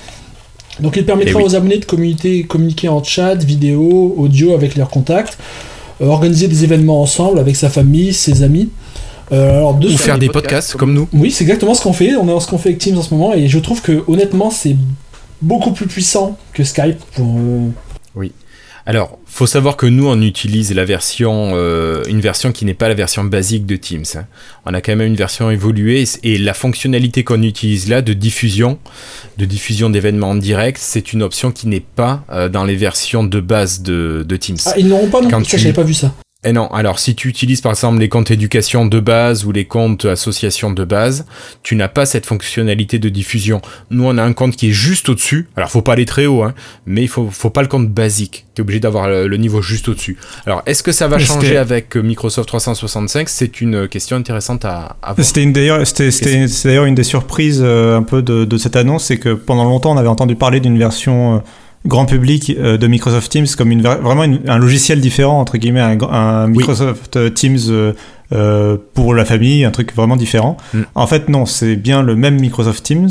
Donc, 0.80 0.96
il 0.98 1.06
permettra 1.06 1.40
Eh 1.40 1.44
oui. 1.44 1.50
aux 1.52 1.56
abonnés 1.56 1.78
de 1.78 1.86
communiquer, 1.86 2.44
communiquer 2.44 2.90
en 2.90 3.04
chat, 3.04 3.36
vidéo, 3.36 4.14
audio 4.18 4.54
avec 4.54 4.76
leurs 4.76 4.90
contacts, 4.90 5.38
euh, 6.02 6.08
organiser 6.08 6.48
des 6.48 6.64
événements 6.64 7.02
ensemble 7.02 7.40
avec 7.40 7.56
sa 7.56 7.70
famille, 7.70 8.14
ses 8.14 8.44
amis. 8.44 8.70
Euh, 9.32 9.58
alors, 9.58 9.74
de 9.74 9.88
Ou 9.90 9.98
faire 9.98 10.20
des 10.20 10.30
podcasts 10.30 10.76
comme 10.76 10.94
nous. 10.94 11.08
oui, 11.14 11.32
c'est 11.32 11.44
exactement 11.46 11.74
ce 11.74 11.82
qu'on 11.82 11.94
fait. 11.94 12.16
On 12.16 12.28
est 12.28 12.40
ce 12.40 12.48
qu'on 12.48 12.58
fait 12.58 12.70
avec 12.70 12.80
Teams 12.80 12.98
en 12.98 13.02
ce 13.02 13.14
moment, 13.14 13.34
et 13.34 13.48
je 13.48 13.60
trouve 13.60 13.82
que 13.82 14.04
honnêtement, 14.08 14.50
c'est 14.52 14.76
beaucoup 15.42 15.72
plus 15.72 15.88
puissant 15.88 16.38
que 16.54 16.64
Skype. 16.64 17.00
Pour, 17.16 17.26
euh, 17.38 17.70
Alors, 18.88 19.18
faut 19.26 19.48
savoir 19.48 19.78
que 19.78 19.88
nous, 19.88 20.08
on 20.08 20.22
utilise 20.22 20.72
la 20.76 20.86
version, 20.86 21.54
euh, 21.56 22.04
une 22.08 22.22
version 22.22 22.52
qui 22.52 22.66
n'est 22.66 22.76
pas 22.76 22.88
la 22.88 22.94
version 22.94 23.24
basique 23.24 23.66
de 23.66 23.76
Teams. 23.78 24.04
hein. 24.16 24.26
On 24.68 24.74
a 24.76 24.82
quand 24.82 24.96
même 24.96 25.08
une 25.08 25.16
version 25.16 25.50
évoluée 25.50 26.04
et 26.22 26.38
la 26.38 26.54
fonctionnalité 26.54 27.24
qu'on 27.24 27.42
utilise 27.42 27.90
là 27.90 28.04
de 28.04 28.14
diffusion, 28.14 28.78
de 29.40 29.46
diffusion 29.46 29.90
d'événements 29.90 30.30
en 30.30 30.36
direct, 30.36 30.78
c'est 30.80 31.14
une 31.14 31.24
option 31.24 31.52
qui 31.52 31.68
n'est 31.68 31.80
pas 31.80 32.24
euh, 32.32 32.48
dans 32.48 32.64
les 32.64 32.76
versions 32.76 33.24
de 33.24 33.40
base 33.40 33.82
de, 33.82 34.24
de 34.28 34.36
Teams. 34.38 34.58
Ah, 34.68 34.74
ils 34.78 34.88
n'auront 34.88 35.10
pas 35.10 35.22
non 35.22 35.30
Quand 35.30 35.38
plus. 35.38 35.46
Ça, 35.46 35.58
tu- 35.58 35.64
j'avais 35.64 35.74
pas 35.74 35.84
vu 35.84 35.94
ça. 35.96 36.14
Et 36.48 36.54
non, 36.54 36.68
alors 36.68 37.00
si 37.00 37.16
tu 37.16 37.28
utilises 37.28 37.60
par 37.60 37.72
exemple 37.72 37.98
les 38.00 38.08
comptes 38.08 38.30
éducation 38.30 38.86
de 38.86 39.00
base 39.00 39.46
ou 39.46 39.52
les 39.52 39.66
comptes 39.66 40.06
association 40.06 40.72
de 40.72 40.84
base, 40.86 41.26
tu 41.64 41.76
n'as 41.76 41.88
pas 41.88 42.06
cette 42.06 42.26
fonctionnalité 42.28 43.00
de 43.00 43.10
diffusion. 43.10 43.62
Nous, 43.90 44.04
on 44.06 44.16
a 44.20 44.24
un 44.24 44.32
compte 44.34 44.56
qui 44.56 44.70
est 44.70 44.72
juste 44.74 45.10
au-dessus. 45.10 45.50
Alors, 45.56 45.72
faut 45.72 45.82
pas 45.82 45.94
aller 45.94 46.06
très 46.06 46.28
haut, 46.28 46.44
hein, 46.44 46.54
mais 46.86 47.02
il 47.02 47.08
faut, 47.08 47.30
faut 47.32 47.50
pas 47.50 47.64
le 47.64 47.68
compte 47.68 47.90
basique. 47.90 48.46
Tu 48.54 48.62
es 48.62 48.64
obligé 48.64 48.80
d'avoir 48.80 49.08
le, 49.10 49.28
le 49.28 49.38
niveau 49.38 49.62
juste 49.64 49.90
au-dessus. 49.90 50.18
Alors, 50.46 50.62
est-ce 50.68 50.84
que 50.84 50.92
ça 50.92 51.08
va 51.08 51.18
changer 51.18 51.58
avec 51.58 51.96
Microsoft 51.96 52.48
365 52.48 53.28
C'est 53.28 53.60
une 53.60 53.88
question 53.88 54.16
intéressante 54.16 54.66
à, 54.66 54.98
à 55.02 55.14
voir. 55.14 55.26
C'était 55.26 55.42
une 55.44 55.52
d'ailleurs, 55.52 55.86
c'était, 55.88 56.12
c'était- 56.12 56.48
c'est 56.48 56.68
d'ailleurs 56.70 56.86
une 56.86 56.94
des 56.96 57.04
surprises 57.04 57.62
euh, 57.64 57.98
un 57.98 58.04
peu 58.04 58.22
de, 58.22 58.46
de 58.46 58.58
cette 58.60 58.76
annonce, 58.76 59.06
c'est 59.06 59.18
que 59.18 59.34
pendant 59.34 59.64
longtemps 59.66 59.94
on 59.94 59.98
avait 59.98 60.08
entendu 60.08 60.36
parler 60.36 60.60
d'une 60.60 60.78
version 60.78 61.38
euh, 61.38 61.40
grand 61.86 62.06
public 62.06 62.56
euh, 62.60 62.78
de 62.78 62.88
Microsoft 62.88 63.32
Teams 63.32 63.48
comme 63.58 63.72
une 63.72 63.82
vraiment 63.82 64.24
une- 64.24 64.42
un 64.48 64.58
logiciel 64.58 65.00
différent 65.02 65.40
entre 65.40 65.58
guillemets, 65.58 65.82
un, 65.82 65.98
un. 66.02 66.48
Microsoft 66.48 67.16
euh, 67.16 67.30
Teams 67.30 67.94
euh, 68.34 68.78
pour 68.94 69.14
la 69.14 69.26
famille, 69.26 69.64
un 69.66 69.72
truc 69.72 69.96
vraiment 69.96 70.16
différent. 70.16 70.58
Mm. 70.74 70.80
En 70.96 71.08
fait 71.08 71.30
non, 71.30 71.46
c'est 71.46 71.76
bien 71.76 72.02
le 72.02 72.16
même 72.16 72.40
Microsoft 72.40 72.84
Teams. 72.84 73.10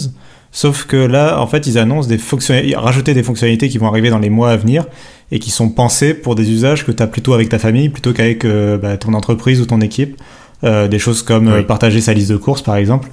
Sauf 0.57 0.85
que 0.85 0.97
là, 0.97 1.41
en 1.41 1.49
fait, 1.49 1.67
ils 1.67 1.79
annoncent 1.79 2.09
des 2.09 2.17
fonctionnalités, 2.17 2.77
rajouter 2.77 3.13
des 3.13 3.25
fonctionnalités 3.25 3.69
qui 3.69 3.79
vont 3.79 3.89
arriver 3.89 4.09
dans 4.11 4.21
les 4.21 4.31
mois 4.31 4.51
à 4.53 4.57
venir 4.57 4.85
et 5.33 5.41
qui 5.41 5.51
sont 5.51 5.69
pensées 5.69 6.15
pour 6.15 6.37
des 6.37 6.49
usages 6.49 6.87
que 6.87 6.93
tu 6.93 7.03
as 7.03 7.09
plutôt 7.09 7.33
avec 7.35 7.49
ta 7.49 7.59
famille 7.59 7.89
plutôt 7.89 8.13
qu'avec 8.13 8.45
euh, 8.45 8.79
bah, 8.79 8.97
ton 8.97 9.15
entreprise 9.15 9.61
ou 9.61 9.67
ton 9.67 9.81
équipe. 9.81 10.17
Euh, 10.63 10.87
des 10.87 11.01
choses 11.01 11.23
comme 11.25 11.49
Oui. 11.53 11.65
partager 11.65 12.01
sa 12.01 12.15
liste 12.15 12.31
de 12.31 12.37
courses, 12.37 12.63
par 12.63 12.77
exemple. 12.77 13.11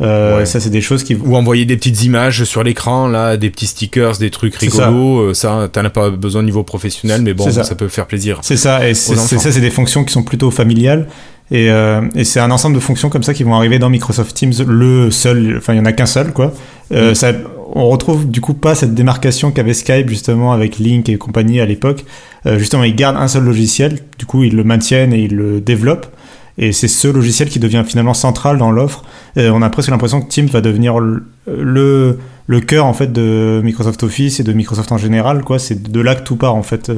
Euh, 0.00 0.38
Ouais. 0.38 0.46
Ça, 0.46 0.58
c'est 0.60 0.70
des 0.70 0.80
choses 0.80 1.04
qui. 1.04 1.14
Ou 1.14 1.36
envoyer 1.36 1.64
des 1.66 1.76
petites 1.76 2.02
images 2.02 2.44
sur 2.44 2.62
l'écran, 2.64 3.06
là, 3.06 3.36
des 3.36 3.50
petits 3.50 3.66
stickers, 3.68 4.16
des 4.18 4.30
trucs 4.30 4.54
C'est 4.58 4.70
ça. 4.70 4.88
rigolos. 4.88 5.20
euh, 5.30 5.34
Ça, 5.34 5.68
t'en 5.72 5.84
as 5.84 5.90
pas 5.90 6.10
besoin 6.10 6.40
au 6.42 6.44
niveau 6.44 6.62
professionnel, 6.64 7.22
mais 7.22 7.32
bon, 7.34 7.50
ça. 7.50 7.62
ça. 7.64 7.74
peut 7.74 7.88
faire 7.88 8.06
plaisir. 8.06 8.38
C'est 8.42 8.56
ça, 8.56 8.88
et 8.88 8.94
ça, 8.94 9.14
c'est 9.52 9.60
des 9.60 9.70
fonctions 9.70 10.04
qui 10.04 10.12
sont 10.12 10.22
plutôt 10.24 10.50
familiales. 10.50 11.06
Et, 11.50 11.70
euh, 11.70 12.00
et 12.14 12.24
c'est 12.24 12.40
un 12.40 12.50
ensemble 12.50 12.74
de 12.74 12.80
fonctions 12.80 13.10
comme 13.10 13.22
ça 13.22 13.34
qui 13.34 13.42
vont 13.44 13.54
arriver 13.54 13.78
dans 13.78 13.90
Microsoft 13.90 14.34
Teams, 14.34 14.54
le 14.66 15.10
seul, 15.10 15.56
enfin 15.58 15.74
il 15.74 15.76
y 15.76 15.80
en 15.80 15.84
a 15.84 15.92
qu'un 15.92 16.06
seul 16.06 16.32
quoi. 16.32 16.54
Euh, 16.92 17.10
Mm. 17.10 17.14
ça, 17.14 17.32
on 17.74 17.86
retrouve 17.90 18.30
du 18.30 18.40
coup 18.40 18.54
pas 18.54 18.74
cette 18.74 18.94
démarcation 18.94 19.50
qu'avait 19.50 19.74
Skype 19.74 20.08
justement 20.08 20.52
avec 20.54 20.78
Link 20.78 21.06
et 21.10 21.18
compagnie 21.18 21.60
à 21.60 21.66
l'époque. 21.66 22.06
Euh, 22.46 22.58
justement, 22.58 22.82
ils 22.82 22.96
gardent 22.96 23.18
un 23.18 23.28
seul 23.28 23.44
logiciel, 23.44 23.98
du 24.18 24.24
coup 24.24 24.42
ils 24.42 24.56
le 24.56 24.64
maintiennent 24.64 25.12
et 25.12 25.18
ils 25.20 25.34
le 25.36 25.60
développent. 25.60 26.06
Et 26.58 26.72
c'est 26.72 26.88
ce 26.88 27.08
logiciel 27.08 27.48
qui 27.48 27.58
devient 27.58 27.84
finalement 27.86 28.14
central 28.14 28.58
dans 28.58 28.70
l'offre. 28.70 29.04
Euh, 29.36 29.50
on 29.50 29.62
a 29.62 29.70
presque 29.70 29.90
l'impression 29.90 30.20
que 30.20 30.28
Teams 30.28 30.46
va 30.46 30.60
devenir 30.60 30.98
le, 30.98 32.18
cœur 32.66 32.86
en 32.86 32.94
fait 32.94 33.12
de 33.12 33.60
Microsoft 33.64 34.02
Office 34.02 34.40
et 34.40 34.44
de 34.44 34.52
Microsoft 34.52 34.92
en 34.92 34.98
général. 34.98 35.42
quoi. 35.42 35.58
C'est 35.58 35.90
de 35.90 36.00
là 36.00 36.14
que 36.14 36.22
tout 36.22 36.36
part 36.36 36.54
en 36.54 36.62
fait. 36.62 36.90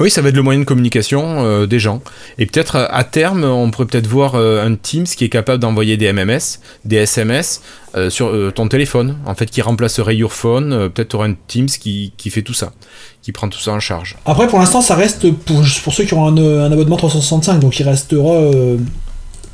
Oui, 0.00 0.10
ça 0.10 0.22
va 0.22 0.30
être 0.30 0.36
le 0.36 0.42
moyen 0.42 0.60
de 0.60 0.64
communication 0.64 1.44
euh, 1.44 1.66
des 1.66 1.78
gens. 1.78 2.00
Et 2.38 2.46
peut-être 2.46 2.76
euh, 2.76 2.86
à 2.90 3.04
terme, 3.04 3.44
on 3.44 3.70
pourrait 3.70 3.86
peut-être 3.86 4.06
voir 4.06 4.34
euh, 4.34 4.64
un 4.64 4.74
Teams 4.74 5.04
qui 5.04 5.24
est 5.24 5.28
capable 5.28 5.60
d'envoyer 5.60 5.96
des 5.96 6.12
MMS, 6.12 6.58
des 6.84 6.96
SMS 6.96 7.62
euh, 7.94 8.08
sur 8.08 8.52
ton 8.54 8.68
téléphone, 8.68 9.18
en 9.26 9.34
fait, 9.34 9.46
qui 9.46 9.60
remplacerait 9.60 10.16
Your 10.16 10.32
Phone. 10.32 10.90
Peut-être 10.90 11.08
tu 11.08 11.16
auras 11.16 11.28
un 11.28 11.34
Teams 11.46 11.66
qui, 11.66 12.14
qui 12.16 12.30
fait 12.30 12.42
tout 12.42 12.54
ça, 12.54 12.72
qui 13.20 13.32
prend 13.32 13.48
tout 13.48 13.58
ça 13.58 13.72
en 13.72 13.80
charge. 13.80 14.16
Après, 14.24 14.46
pour 14.48 14.58
l'instant, 14.58 14.80
ça 14.80 14.94
reste 14.94 15.30
pour, 15.30 15.62
pour 15.84 15.94
ceux 15.94 16.04
qui 16.04 16.14
auront 16.14 16.28
un, 16.28 16.38
un 16.38 16.72
abonnement 16.72 16.96
365, 16.96 17.60
donc 17.60 17.78
il 17.78 17.86
restera 17.86 18.50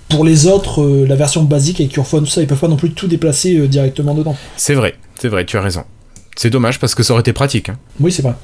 pour 0.08 0.24
les 0.24 0.46
autres 0.46 1.04
la 1.06 1.16
version 1.16 1.42
basique 1.42 1.80
avec 1.80 1.92
Your 1.94 2.06
Phone, 2.06 2.24
tout 2.24 2.30
ça, 2.30 2.40
ils 2.40 2.46
peuvent 2.46 2.58
pas 2.58 2.68
non 2.68 2.76
plus 2.76 2.92
tout 2.92 3.08
déplacer 3.08 3.66
directement 3.66 4.14
dedans. 4.14 4.36
C'est 4.56 4.74
vrai, 4.74 4.94
c'est 5.20 5.28
vrai, 5.28 5.44
tu 5.44 5.56
as 5.56 5.62
raison. 5.62 5.84
C'est 6.38 6.50
dommage 6.50 6.78
parce 6.78 6.94
que 6.94 7.02
ça 7.02 7.12
aurait 7.12 7.20
été 7.22 7.32
pratique. 7.32 7.68
hein. 7.68 7.76
Oui, 8.00 8.12
c'est 8.12 8.22
vrai. 8.22 8.34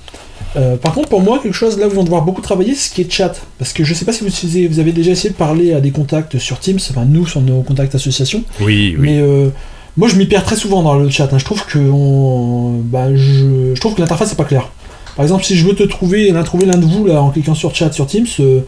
Euh, 0.57 0.77
par 0.77 0.93
contre, 0.95 1.09
pour 1.09 1.21
moi, 1.21 1.39
quelque 1.43 1.53
chose 1.55 1.79
là 1.79 1.87
où 1.87 1.91
ils 1.91 1.95
vont 1.97 2.03
devoir 2.05 2.23
beaucoup 2.23 2.41
travailler, 2.41 2.75
c'est 2.75 2.89
ce 2.91 2.95
qui 2.95 3.01
est 3.03 3.11
chat. 3.11 3.33
Parce 3.59 3.73
que 3.73 3.85
je 3.85 3.95
sais 3.95 4.05
pas 4.05 4.13
si 4.13 4.23
vous, 4.23 4.29
utilisez, 4.29 4.67
vous 4.67 4.81
avez 4.81 4.93
déjà 4.93 5.13
essayé 5.13 5.31
de 5.31 5.37
parler 5.37 5.73
à 5.73 5.81
des 5.81 5.91
contacts 5.93 6.39
sur 6.39 6.59
Teams, 6.59 6.79
enfin 6.91 7.05
nous, 7.05 7.25
sur 7.27 7.41
nos 7.41 7.63
contacts 7.63 7.95
associations. 7.95 8.43
Oui, 8.61 8.97
oui. 8.99 9.07
Mais, 9.07 9.19
euh, 9.21 9.49
Moi, 9.97 10.09
je 10.09 10.17
m'y 10.17 10.27
perds 10.27 10.43
très 10.45 10.57
souvent 10.57 10.83
dans 10.83 10.95
le 10.97 11.09
chat. 11.09 11.29
hein. 11.33 11.39
Je 11.39 11.45
trouve 11.45 11.65
que 11.67 11.79
on- 11.79 12.81
bah, 12.85 13.15
je, 13.15 13.75
je 13.75 13.81
trouve 13.81 13.95
que 13.95 14.01
l'interface 14.01 14.33
est 14.33 14.37
pas 14.37 14.45
claire. 14.45 14.71
Par 15.15 15.25
exemple, 15.25 15.45
si 15.45 15.55
je 15.57 15.65
veux 15.65 15.77
te 15.77 15.85
trouver, 15.85 16.33
l'un 16.33 16.43
trouver 16.43 16.67
l'un 16.67 16.77
de 16.79 16.85
vous 16.85 17.07
là 17.07 17.23
en 17.23 17.31
cliquant 17.31 17.55
sur 17.55 17.73
chat 17.77 17.93
sur 17.93 18.07
Teams, 18.09 18.27
euh, 18.41 18.61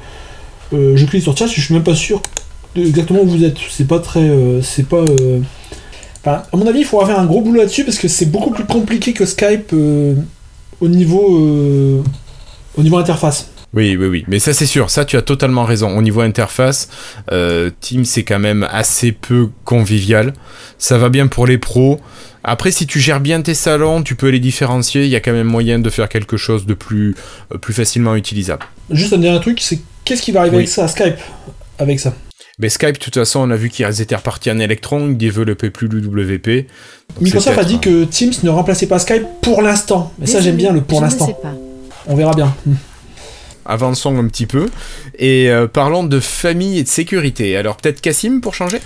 je 0.73 1.05
clique 1.05 1.23
sur 1.25 1.37
chat, 1.37 1.49
je 1.49 1.61
suis 1.61 1.75
même 1.75 1.83
pas 1.83 1.97
sûr 1.97 2.23
de 2.77 2.83
exactement 2.83 3.21
où 3.23 3.27
vous 3.27 3.43
êtes. 3.43 3.57
C'est 3.71 3.89
pas 3.89 3.99
très, 3.99 4.31
c'est 4.63 4.87
pas. 4.89 5.05
Enfin, 6.27 6.43
à 6.53 6.57
mon 6.57 6.67
avis, 6.67 6.81
il 6.81 6.85
faudra 6.85 7.07
faire 7.07 7.21
un 7.21 7.27
gros 7.27 7.41
boulot 7.41 7.61
là-dessus 7.61 7.85
parce 7.85 7.99
que 7.99 8.09
c'est 8.09 8.27
beaucoup 8.27 8.51
plus 8.51 8.65
compliqué 8.65 9.13
que 9.13 9.25
Skype 9.25 9.71
euh, 9.73 10.15
au 10.81 10.89
niveau, 10.89 11.39
euh, 11.39 12.03
au 12.77 12.83
niveau 12.83 12.97
interface. 12.97 13.51
Oui, 13.73 13.97
oui, 13.97 14.07
oui. 14.07 14.25
Mais 14.27 14.41
ça, 14.41 14.53
c'est 14.53 14.67
sûr. 14.67 14.91
Ça, 14.91 15.05
tu 15.05 15.17
as 15.17 15.23
totalement 15.23 15.65
raison. 15.65 15.97
Au 15.97 16.03
niveau 16.03 16.23
interface, 16.23 16.89
euh, 17.31 17.71
Teams, 17.81 18.05
c'est 18.05 18.25
quand 18.25 18.41
même 18.41 18.67
assez 18.73 19.13
peu 19.13 19.51
convivial. 19.65 20.33
Ça 20.79 20.99
va 20.99 21.11
bien 21.11 21.29
pour 21.29 21.47
les 21.47 21.59
pros. 21.59 22.01
Après, 22.43 22.73
si 22.73 22.89
tu 22.89 22.99
gères 22.99 23.21
bien 23.21 23.41
tes 23.43 23.55
salons, 23.55 24.03
tu 24.03 24.17
peux 24.17 24.29
les 24.29 24.41
différencier. 24.41 25.05
Il 25.05 25.11
y 25.11 25.17
a 25.17 25.21
quand 25.21 25.33
même 25.33 25.47
moyen 25.47 25.79
de 25.79 25.91
faire 25.91 26.09
quelque 26.09 26.37
chose 26.37 26.67
de 26.67 26.75
plus, 26.75 27.15
plus 27.61 27.75
facilement 27.75 28.17
utilisable. 28.17 28.65
Juste 28.91 29.13
un 29.13 29.19
dernier 29.19 29.41
truc, 29.41 29.61
c'est 29.61 29.79
qu'est-ce 30.05 30.23
qui 30.23 30.33
va 30.33 30.41
arriver 30.41 30.57
Oui. 30.57 30.63
avec 30.63 30.73
ça 30.73 30.85
à 30.85 30.89
Skype? 30.89 31.19
Avec 31.79 32.01
ça 32.01 32.15
Mais 32.59 32.71
Skype, 32.71 32.95
de 32.95 32.99
toute 32.99 33.15
façon, 33.15 33.41
on 33.41 33.51
a 33.51 33.57
vu 33.57 33.69
qu'ils 33.69 34.01
étaient 34.01 34.17
repartis 34.17 34.51
en 34.51 34.59
Electron, 34.59 35.09
ils 35.11 35.17
développaient 35.19 35.69
plus 35.71 35.89
le 35.89 35.99
WP. 36.01 36.47
Donc, 36.47 37.21
Microsoft 37.21 37.59
a 37.59 37.65
dit 37.65 37.81
que 37.81 38.05
Teams 38.05 38.33
ne 38.45 38.49
remplaçait 38.49 38.87
pas 38.87 38.99
Skype 38.99 39.25
pour 39.43 39.61
l'instant. 39.61 40.13
Mais 40.19 40.27
ça, 40.27 40.41
j'aime 40.41 40.57
bien 40.57 40.73
le 40.73 40.81
pour 40.81 41.01
Je 41.01 41.05
ne 41.05 41.11
l'instant. 41.11 41.27
sais 41.27 41.37
pas. 41.43 41.53
On 42.07 42.17
verra 42.17 42.33
bien. 42.35 42.55
Hmm. 42.65 42.75
Avançons 43.67 44.17
un 44.17 44.27
petit 44.29 44.47
peu. 44.47 44.71
Et 45.19 45.51
euh, 45.51 45.67
parlons 45.67 46.05
de 46.05 46.19
famille 46.19 46.79
et 46.79 46.83
de 46.83 46.89
sécurité. 46.89 47.59
Alors, 47.59 47.77
peut-être 47.77 48.01
Cassim 48.01 48.41
pour 48.41 48.55
changer? 48.55 48.79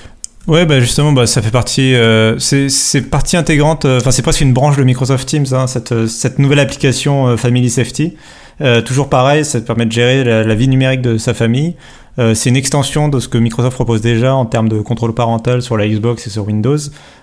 Ouais, 0.48 0.66
bah 0.66 0.80
justement, 0.80 1.12
bah, 1.12 1.26
ça 1.26 1.40
fait 1.42 1.50
partie, 1.50 1.94
euh, 1.94 2.38
c'est 2.38 3.02
partie 3.02 3.36
intégrante, 3.36 3.84
euh, 3.84 3.98
enfin 3.98 4.10
c'est 4.10 4.22
presque 4.22 4.40
une 4.40 4.54
branche 4.54 4.78
de 4.78 4.82
Microsoft 4.82 5.28
Teams, 5.28 5.46
hein, 5.52 5.66
cette, 5.66 5.92
euh, 5.92 6.06
cette 6.06 6.38
nouvelle 6.38 6.58
application 6.60 7.28
euh, 7.28 7.36
Family 7.36 7.68
Safety. 7.68 8.16
Euh, 8.62 8.80
toujours 8.80 9.10
pareil, 9.10 9.44
ça 9.44 9.60
te 9.60 9.66
permet 9.66 9.84
de 9.84 9.92
gérer 9.92 10.24
la, 10.24 10.42
la 10.42 10.54
vie 10.54 10.66
numérique 10.66 11.02
de 11.02 11.18
sa 11.18 11.34
famille. 11.34 11.76
Euh, 12.20 12.34
c'est 12.34 12.50
une 12.50 12.56
extension 12.56 13.08
de 13.08 13.18
ce 13.18 13.28
que 13.28 13.38
Microsoft 13.38 13.74
propose 13.74 14.02
déjà 14.02 14.34
en 14.34 14.44
termes 14.44 14.68
de 14.68 14.80
contrôle 14.80 15.14
parental 15.14 15.62
sur 15.62 15.76
la 15.78 15.88
Xbox 15.88 16.26
et 16.26 16.30
sur 16.30 16.46
Windows. 16.46 16.76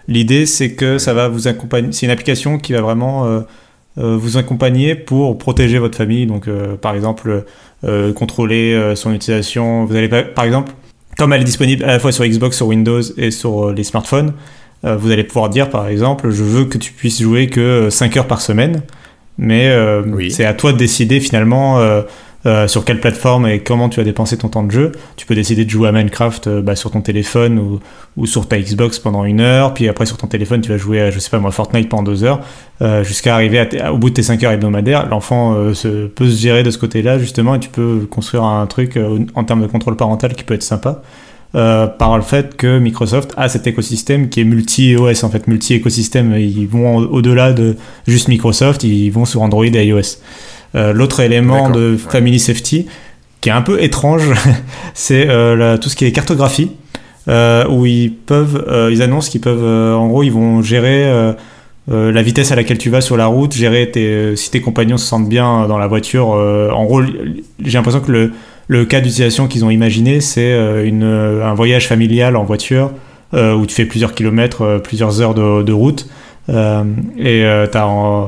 L'idée, 0.07 0.45
c'est 0.45 0.71
que 0.73 0.97
ça 0.97 1.13
va 1.13 1.27
vous 1.27 1.47
accompagner. 1.47 1.89
C'est 1.91 2.07
une 2.07 2.11
application 2.11 2.57
qui 2.57 2.73
va 2.73 2.81
vraiment 2.81 3.25
euh, 3.25 3.41
euh, 3.99 4.17
vous 4.17 4.37
accompagner 4.37 4.95
pour 4.95 5.37
protéger 5.37 5.77
votre 5.77 5.97
famille. 5.97 6.25
Donc, 6.25 6.47
euh, 6.47 6.75
par 6.75 6.95
exemple, 6.95 7.45
contrôler 8.15 8.93
son 8.95 9.13
utilisation. 9.13 9.85
Vous 9.85 9.95
allez 9.95 10.09
par 10.09 10.45
exemple, 10.45 10.71
comme 11.15 11.31
elle 11.31 11.41
est 11.41 11.45
disponible 11.45 11.83
à 11.83 11.87
la 11.87 11.99
fois 11.99 12.11
sur 12.11 12.25
Xbox, 12.25 12.57
sur 12.57 12.65
Windows 12.65 13.01
et 13.17 13.29
sur 13.29 13.71
les 13.71 13.83
smartphones, 13.83 14.33
vous 14.81 15.11
allez 15.11 15.23
pouvoir 15.23 15.49
dire 15.49 15.69
par 15.69 15.87
exemple, 15.87 16.31
je 16.31 16.41
veux 16.41 16.65
que 16.65 16.79
tu 16.79 16.91
puisses 16.91 17.21
jouer 17.21 17.49
que 17.49 17.91
5 17.91 18.17
heures 18.17 18.25
par 18.25 18.41
semaine, 18.41 18.81
mais 19.37 19.71
Oui. 20.07 20.31
c'est 20.31 20.43
à 20.43 20.55
toi 20.55 20.73
de 20.73 20.77
décider 20.79 21.19
finalement 21.19 21.79
euh, 22.46 22.67
sur 22.67 22.86
quelle 22.86 23.00
plateforme 23.01 23.48
et 23.48 23.60
comment 23.60 23.89
tu 23.89 24.00
vas 24.00 24.03
dépenser 24.03 24.38
ton 24.38 24.48
temps 24.48 24.63
de 24.63 24.72
jeu. 24.72 24.91
Tu 25.17 25.25
peux 25.25 25.36
décider 25.36 25.65
de 25.65 25.70
jouer 25.70 25.89
à 25.89 25.91
Minecraft 25.91 26.48
euh, 26.48 26.62
bah, 26.62 26.75
sur 26.75 26.91
ton 26.91 27.01
téléphone 27.01 27.58
ou, 27.60 27.79
ou 28.15 28.25
sur 28.25 28.48
ta 28.48 28.58
Xbox 28.60 29.00
pendant 29.00 29.25
une 29.25 29.41
heure, 29.41 29.74
puis 29.74 29.89
après 29.89 30.06
sur 30.06 30.17
ton 30.17 30.27
téléphone 30.27 30.62
tu 30.62 30.70
vas 30.70 30.77
jouer 30.77 31.01
à, 31.01 31.12
je 31.12 31.20
sais 31.20 31.29
pas 31.29 31.39
moi, 31.39 31.51
Fortnite 31.51 31.89
pendant 31.89 32.03
deux 32.03 32.24
heures, 32.24 32.39
euh, 32.82 33.03
jusqu'à 33.03 33.34
arriver 33.36 33.60
à 33.82 33.91
au 33.94 33.98
bout 33.98 34.10
de 34.10 34.15
tes 34.15 34.24
5 34.24 34.44
heures 34.44 34.51
hebdomadaires. 34.51 35.08
L'enfant 35.10 35.53
euh, 35.56 35.74
se, 35.74 36.06
peut 36.08 36.29
se 36.29 36.39
gérer 36.39 36.63
de 36.63 36.72
ce 36.72 36.77
côté-là 36.77 37.17
justement 37.20 37.56
et 37.56 37.60
tu 37.60 37.70
peux 37.70 38.08
construire 38.10 38.44
un 38.44 38.65
truc 38.67 38.96
euh, 38.98 39.20
en 39.36 39.44
termes 39.44 39.62
de 39.63 39.67
contrôle 39.67 39.96
parental 39.98 40.34
qui 40.36 40.44
peut 40.44 40.53
être 40.53 40.63
sympa. 40.63 41.01
euh, 41.56 41.88
par 41.88 42.17
le 42.17 42.24
fait 42.24 42.56
que 42.58 42.77
Microsoft 42.77 43.34
a 43.38 43.48
cet 43.50 43.67
écosystème 43.67 44.27
qui 44.29 44.41
est 44.41 44.44
multi-OS, 44.44 45.24
en 45.24 45.29
fait, 45.29 45.48
multi-écosystème. 45.48 46.36
Ils 46.38 46.67
vont 46.67 46.98
au- 46.98 47.06
au-delà 47.08 47.53
de 47.53 47.77
juste 48.06 48.27
Microsoft, 48.27 48.84
ils 48.84 49.10
vont 49.10 49.24
sur 49.25 49.41
Android 49.41 49.63
et 49.65 49.86
iOS. 49.86 50.20
Euh, 50.75 50.93
L'autre 50.93 51.19
élément 51.21 51.69
de 51.69 51.91
ouais. 51.93 51.97
Family 51.97 52.39
Safety, 52.39 52.88
qui 53.41 53.50
est 53.50 53.53
un 53.53 53.62
peu 53.62 53.81
étrange, 53.81 54.24
c'est 54.93 55.27
euh, 55.29 55.77
tout 55.77 55.89
ce 55.89 55.95
qui 55.95 56.05
est 56.05 56.12
cartographie, 56.12 56.71
euh, 57.27 57.65
où 57.69 57.86
ils 57.86 58.12
peuvent, 58.13 58.65
ils 58.91 59.01
annoncent 59.01 59.29
qu'ils 59.29 59.41
peuvent, 59.41 59.95
en 59.97 60.07
gros, 60.07 60.24
ils 60.24 60.31
vont 60.31 60.62
gérer 60.62 61.33
la 61.89 62.21
vitesse 62.21 62.51
à 62.51 62.55
laquelle 62.55 62.77
tu 62.77 62.89
vas 62.89 63.01
sur 63.01 63.15
la 63.17 63.27
route, 63.27 63.53
gérer 63.53 63.89
tes, 63.91 64.36
si 64.36 64.51
tes 64.51 64.59
compagnons 64.62 64.97
se 64.97 65.05
sentent 65.05 65.29
bien 65.29 65.67
dans 65.67 65.77
la 65.77 65.88
voiture. 65.88 66.27
en 66.29 66.83
gros, 66.86 67.01
j'ai 67.03 67.77
l'impression 67.77 68.01
que 68.01 68.12
le, 68.12 68.31
le 68.67 68.86
cas 68.86 69.00
d'utilisation 69.00 69.47
qu'ils 69.47 69.63
ont 69.65 69.69
imaginé, 69.69 70.19
c'est 70.21 70.53
un 70.53 71.53
voyage 71.53 71.88
familial 71.88 72.36
en 72.36 72.43
voiture 72.43 72.91
euh, 73.33 73.53
où 73.55 73.65
tu 73.65 73.75
fais 73.75 73.86
plusieurs 73.86 74.13
kilomètres, 74.13 74.62
euh, 74.62 74.79
plusieurs 74.79 75.21
heures 75.21 75.33
de, 75.33 75.63
de 75.63 75.74
route. 75.74 76.07
euh, 76.50 76.83
et 77.17 77.45
en- 77.75 78.24
euh, 78.24 78.25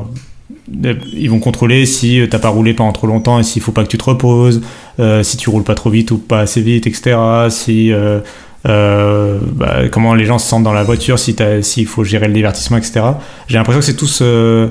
ils 1.14 1.30
vont 1.30 1.40
contrôler 1.40 1.86
si 1.86 2.20
euh, 2.22 2.28
t'as 2.30 2.40
pas 2.40 2.50
roulé 2.50 2.74
pendant 2.74 2.92
trop 2.92 3.08
longtemps 3.08 3.40
et 3.40 3.44
s'il 3.44 3.62
faut 3.62 3.72
pas 3.72 3.84
que 3.84 3.90
tu 3.90 3.98
te 3.98 4.04
reposes, 4.04 4.62
euh, 5.00 5.24
si 5.24 5.38
tu 5.38 5.50
roules 5.50 5.64
pas 5.64 5.76
trop 5.76 5.90
vite 5.90 6.12
ou 6.12 6.18
pas 6.18 6.40
assez 6.42 6.62
vite, 6.62 6.88
etc. 6.88 7.18
Si 7.50 7.92
euh, 7.92 8.20
euh, 8.68 9.40
bah, 9.54 9.88
comment 9.92 10.14
les 10.14 10.26
gens 10.26 10.38
se 10.38 10.48
sentent 10.48 10.64
dans 10.64 10.74
la 10.74 10.84
voiture, 10.84 11.18
si 11.20 11.36
s'il 11.62 11.86
faut 11.88 12.04
gérer 12.04 12.28
le 12.28 12.34
divertissement, 12.34 12.78
etc. 12.78 13.02
J'ai 13.48 13.58
l'impression 13.58 13.80
que 13.80 13.86
c'est 13.86 13.96
tout 13.96 14.06
ce, 14.08 14.70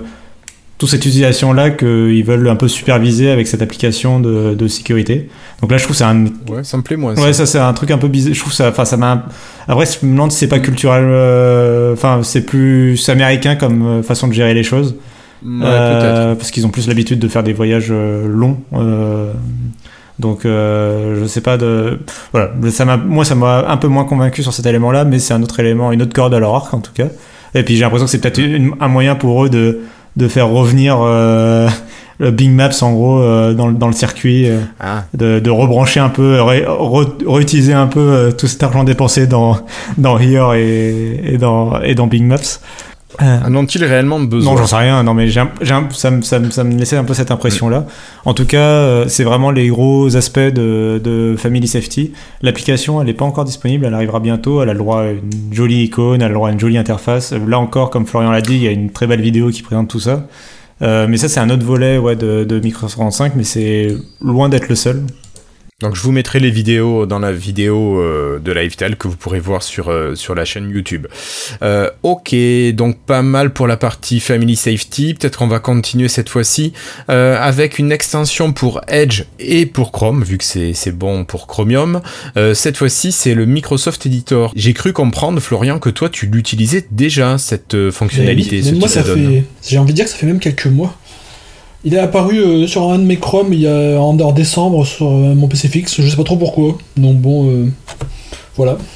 toute 0.76 0.90
cette 0.90 1.04
utilisation-là 1.06 1.70
qu'ils 1.70 2.22
veulent 2.24 2.48
un 2.48 2.54
peu 2.56 2.68
superviser 2.68 3.30
avec 3.30 3.46
cette 3.48 3.62
application 3.62 4.20
de, 4.20 4.54
de 4.54 4.68
sécurité. 4.68 5.28
Donc 5.60 5.72
là, 5.72 5.78
je 5.78 5.82
trouve 5.84 5.94
que 5.96 5.98
c'est 5.98 6.04
un, 6.04 6.26
Ouais, 6.48 6.62
ça 6.62 6.76
me 6.76 6.82
plaît 6.82 6.96
moins. 6.96 7.14
Ouais, 7.16 7.32
ça 7.32 7.46
c'est 7.46 7.58
un 7.58 7.72
truc 7.72 7.90
un 7.90 7.98
peu 7.98 8.06
bizarre. 8.08 8.34
Je 8.34 8.38
trouve 8.40 8.52
ça, 8.52 8.68
enfin 8.68 8.84
ça 8.84 8.96
m'a. 8.96 9.24
Après, 9.66 9.86
je 9.86 10.06
me 10.06 10.12
demande 10.12 10.30
si 10.30 10.38
c'est 10.38 10.48
pas 10.48 10.60
culturel. 10.60 11.04
euh, 11.08 11.94
Enfin, 11.94 12.20
c'est 12.22 12.42
plus 12.42 13.08
américain 13.08 13.56
comme 13.56 13.84
euh, 13.86 14.02
façon 14.02 14.28
de 14.28 14.34
gérer 14.34 14.54
les 14.54 14.62
choses. 14.62 14.94
Ouais, 15.44 15.60
Euh. 15.64 16.34
Parce 16.34 16.50
qu'ils 16.50 16.66
ont 16.66 16.70
plus 16.70 16.88
l'habitude 16.88 17.18
de 17.18 17.28
faire 17.28 17.42
des 17.42 17.52
voyages 17.52 17.88
euh, 17.90 18.26
longs. 18.28 18.58
euh, 18.74 19.32
donc, 20.18 20.44
euh, 20.44 21.20
je 21.20 21.26
sais 21.26 21.40
pas 21.40 21.56
de. 21.56 22.00
Voilà, 22.32 22.50
ça 22.70 22.84
moi 22.96 23.24
ça 23.24 23.36
m'a 23.36 23.68
un 23.68 23.76
peu 23.76 23.86
moins 23.86 24.04
convaincu 24.04 24.42
sur 24.42 24.52
cet 24.52 24.66
élément-là, 24.66 25.04
mais 25.04 25.20
c'est 25.20 25.32
un 25.32 25.42
autre 25.44 25.60
élément, 25.60 25.92
une 25.92 26.02
autre 26.02 26.12
corde 26.12 26.34
à 26.34 26.40
leur 26.40 26.54
arc 26.56 26.74
en 26.74 26.80
tout 26.80 26.92
cas. 26.92 27.06
Et 27.54 27.62
puis 27.62 27.76
j'ai 27.76 27.82
l'impression 27.82 28.06
que 28.06 28.10
c'est 28.10 28.20
peut-être 28.20 28.38
une- 28.38 28.72
un 28.80 28.88
moyen 28.88 29.14
pour 29.14 29.44
eux 29.44 29.48
de, 29.48 29.78
de 30.16 30.26
faire 30.28 30.48
revenir 30.48 30.98
euh, 31.00 31.68
le 32.18 32.32
Bing 32.32 32.52
Maps 32.52 32.82
en 32.82 32.92
gros 32.94 33.20
euh, 33.20 33.54
dans, 33.54 33.68
le- 33.68 33.74
dans 33.74 33.86
le 33.86 33.92
circuit. 33.92 34.48
euh, 34.50 34.58
Ah, 34.80 35.04
de, 35.14 35.38
de 35.38 35.50
rebrancher 35.50 36.00
un 36.00 36.08
peu, 36.08 36.42
ré- 36.42 36.64
re- 36.66 37.24
réutiliser 37.24 37.72
un 37.72 37.86
peu 37.86 38.00
euh, 38.00 38.32
tout 38.32 38.48
cet 38.48 38.62
argent 38.64 38.82
dépensé 38.82 39.28
dans, 39.28 39.56
dans 39.98 40.18
Here 40.18 40.54
et, 40.56 41.34
et, 41.34 41.38
dans, 41.38 41.80
et 41.80 41.94
dans 41.94 42.08
Big 42.08 42.24
Maps. 42.24 42.58
Euh, 43.20 43.38
en 43.46 43.54
ont-ils 43.56 43.84
réellement 43.84 44.20
besoin? 44.20 44.52
Non, 44.52 44.58
j'en 44.58 44.66
sais 44.66 44.76
rien, 44.76 45.02
non, 45.02 45.12
mais 45.12 45.26
j'ai 45.26 45.40
un- 45.40 45.50
j'ai 45.60 45.72
un- 45.74 45.88
ça, 45.90 46.10
me- 46.12 46.22
ça, 46.22 46.38
me- 46.38 46.50
ça 46.50 46.62
me 46.62 46.76
laissait 46.78 46.96
un 46.96 47.02
peu 47.02 47.14
cette 47.14 47.32
impression-là. 47.32 47.84
En 48.24 48.32
tout 48.32 48.46
cas, 48.46 48.58
euh, 48.58 49.04
c'est 49.08 49.24
vraiment 49.24 49.50
les 49.50 49.66
gros 49.68 50.14
aspects 50.16 50.38
de, 50.38 51.00
de 51.02 51.34
Family 51.36 51.66
Safety. 51.66 52.12
L'application, 52.42 53.00
elle 53.00 53.08
n'est 53.08 53.14
pas 53.14 53.24
encore 53.24 53.44
disponible, 53.44 53.86
elle 53.86 53.94
arrivera 53.94 54.20
bientôt, 54.20 54.62
elle 54.62 54.68
a 54.68 54.72
le 54.72 54.78
droit 54.78 55.00
à 55.02 55.06
une 55.10 55.52
jolie 55.52 55.82
icône, 55.82 56.20
elle 56.20 56.26
a 56.26 56.28
le 56.28 56.34
droit 56.34 56.48
à 56.48 56.52
une 56.52 56.60
jolie 56.60 56.78
interface. 56.78 57.32
Là 57.32 57.58
encore, 57.58 57.90
comme 57.90 58.06
Florian 58.06 58.30
l'a 58.30 58.40
dit, 58.40 58.54
il 58.54 58.62
y 58.62 58.68
a 58.68 58.70
une 58.70 58.90
très 58.90 59.08
belle 59.08 59.20
vidéo 59.20 59.48
qui 59.50 59.62
présente 59.62 59.88
tout 59.88 60.00
ça. 60.00 60.26
Euh, 60.80 61.06
mais 61.08 61.16
ça, 61.16 61.28
c'est 61.28 61.40
un 61.40 61.50
autre 61.50 61.64
volet 61.64 61.98
ouais, 61.98 62.14
de, 62.14 62.44
de 62.44 62.60
Microsoft 62.60 62.94
35, 62.98 63.32
mais 63.34 63.42
c'est 63.42 63.96
loin 64.22 64.48
d'être 64.48 64.68
le 64.68 64.76
seul. 64.76 65.02
Donc 65.80 65.94
je 65.94 66.02
vous 66.02 66.10
mettrai 66.10 66.40
les 66.40 66.50
vidéos 66.50 67.06
dans 67.06 67.20
la 67.20 67.30
vidéo 67.30 68.00
euh, 68.00 68.40
de 68.40 68.50
Lifestyle 68.50 68.96
que 68.96 69.06
vous 69.06 69.14
pourrez 69.14 69.38
voir 69.38 69.62
sur, 69.62 69.92
euh, 69.92 70.16
sur 70.16 70.34
la 70.34 70.44
chaîne 70.44 70.68
YouTube. 70.68 71.06
Euh, 71.62 71.88
ok, 72.02 72.34
donc 72.74 72.98
pas 72.98 73.22
mal 73.22 73.52
pour 73.52 73.68
la 73.68 73.76
partie 73.76 74.18
Family 74.18 74.56
Safety. 74.56 75.14
Peut-être 75.14 75.38
qu'on 75.38 75.46
va 75.46 75.60
continuer 75.60 76.08
cette 76.08 76.30
fois-ci 76.30 76.72
euh, 77.10 77.38
avec 77.40 77.78
une 77.78 77.92
extension 77.92 78.52
pour 78.52 78.80
Edge 78.88 79.22
et 79.38 79.66
pour 79.66 79.92
Chrome, 79.92 80.24
vu 80.24 80.36
que 80.36 80.42
c'est 80.42 80.72
c'est 80.74 80.90
bon 80.90 81.24
pour 81.24 81.46
Chromium. 81.46 82.00
Euh, 82.36 82.54
cette 82.54 82.76
fois-ci, 82.76 83.12
c'est 83.12 83.36
le 83.36 83.46
Microsoft 83.46 84.04
Editor. 84.04 84.50
J'ai 84.56 84.72
cru 84.74 84.92
comprendre, 84.92 85.38
Florian, 85.38 85.78
que 85.78 85.90
toi, 85.90 86.08
tu 86.08 86.26
l'utilisais 86.26 86.88
déjà, 86.90 87.38
cette 87.38 87.74
euh, 87.74 87.92
fonctionnalité. 87.92 88.62
Mais 88.64 88.70
ce 88.70 88.74
moi, 88.74 88.88
ça 88.88 89.04
fait. 89.04 89.44
J'ai 89.64 89.78
envie 89.78 89.92
de 89.92 89.96
dire 89.96 90.06
que 90.06 90.10
ça 90.10 90.16
fait 90.16 90.26
même 90.26 90.40
quelques 90.40 90.66
mois. 90.66 90.98
Il 91.84 91.94
est 91.94 91.98
apparu 91.98 92.38
euh, 92.40 92.66
sur 92.66 92.90
un 92.90 92.98
de 92.98 93.04
mes 93.04 93.16
Chrome 93.18 93.52
il 93.52 93.60
y 93.60 93.66
a 93.68 93.98
en, 94.00 94.18
en 94.18 94.32
décembre 94.32 94.84
sur 94.84 95.06
euh, 95.06 95.34
mon 95.34 95.46
PC 95.48 95.68
fixe. 95.68 96.00
Je 96.00 96.08
sais 96.08 96.16
pas 96.16 96.24
trop 96.24 96.36
pourquoi. 96.36 96.76
Donc 96.96 97.16
bon, 97.18 97.48
euh, 97.50 97.66
voilà. 98.56 98.76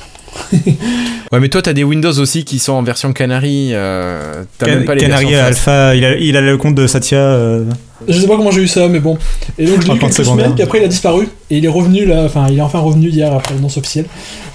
Ouais, 1.32 1.40
mais 1.40 1.48
toi, 1.48 1.62
t'as 1.62 1.72
des 1.72 1.82
Windows 1.82 2.12
aussi 2.18 2.44
qui 2.44 2.58
sont 2.58 2.74
en 2.74 2.82
version 2.82 3.14
Canary. 3.14 3.70
euh, 3.72 4.44
t'as 4.58 4.66
Can- 4.66 4.72
même 4.72 4.84
pas 4.84 4.94
les 4.94 5.00
Canary. 5.00 5.34
Alpha, 5.34 5.94
il 5.96 6.04
a, 6.04 6.16
il 6.18 6.36
a 6.36 6.42
le 6.42 6.58
compte 6.58 6.74
de 6.74 6.86
Satya. 6.86 7.18
euh, 7.20 7.64
Je 8.06 8.12
sais 8.20 8.26
pas 8.26 8.36
comment 8.36 8.50
j'ai 8.50 8.60
eu 8.60 8.68
ça, 8.68 8.86
mais 8.88 9.00
bon. 9.00 9.16
Et 9.58 9.64
donc 9.64 9.80
je 9.80 9.88
l'ai 9.88 9.94
eu 9.94 9.98
quelques 9.98 10.12
semaines, 10.26 10.52
puis 10.52 10.62
après 10.62 10.80
il 10.80 10.84
a 10.84 10.88
disparu. 10.88 11.28
Et 11.50 11.56
il 11.56 11.64
est 11.64 11.68
revenu 11.68 12.04
là, 12.04 12.24
enfin 12.26 12.48
il 12.50 12.58
est 12.58 12.60
enfin 12.60 12.80
revenu 12.80 13.08
hier 13.08 13.32
après 13.32 13.54
l'annonce 13.54 13.78
officielle. 13.78 14.04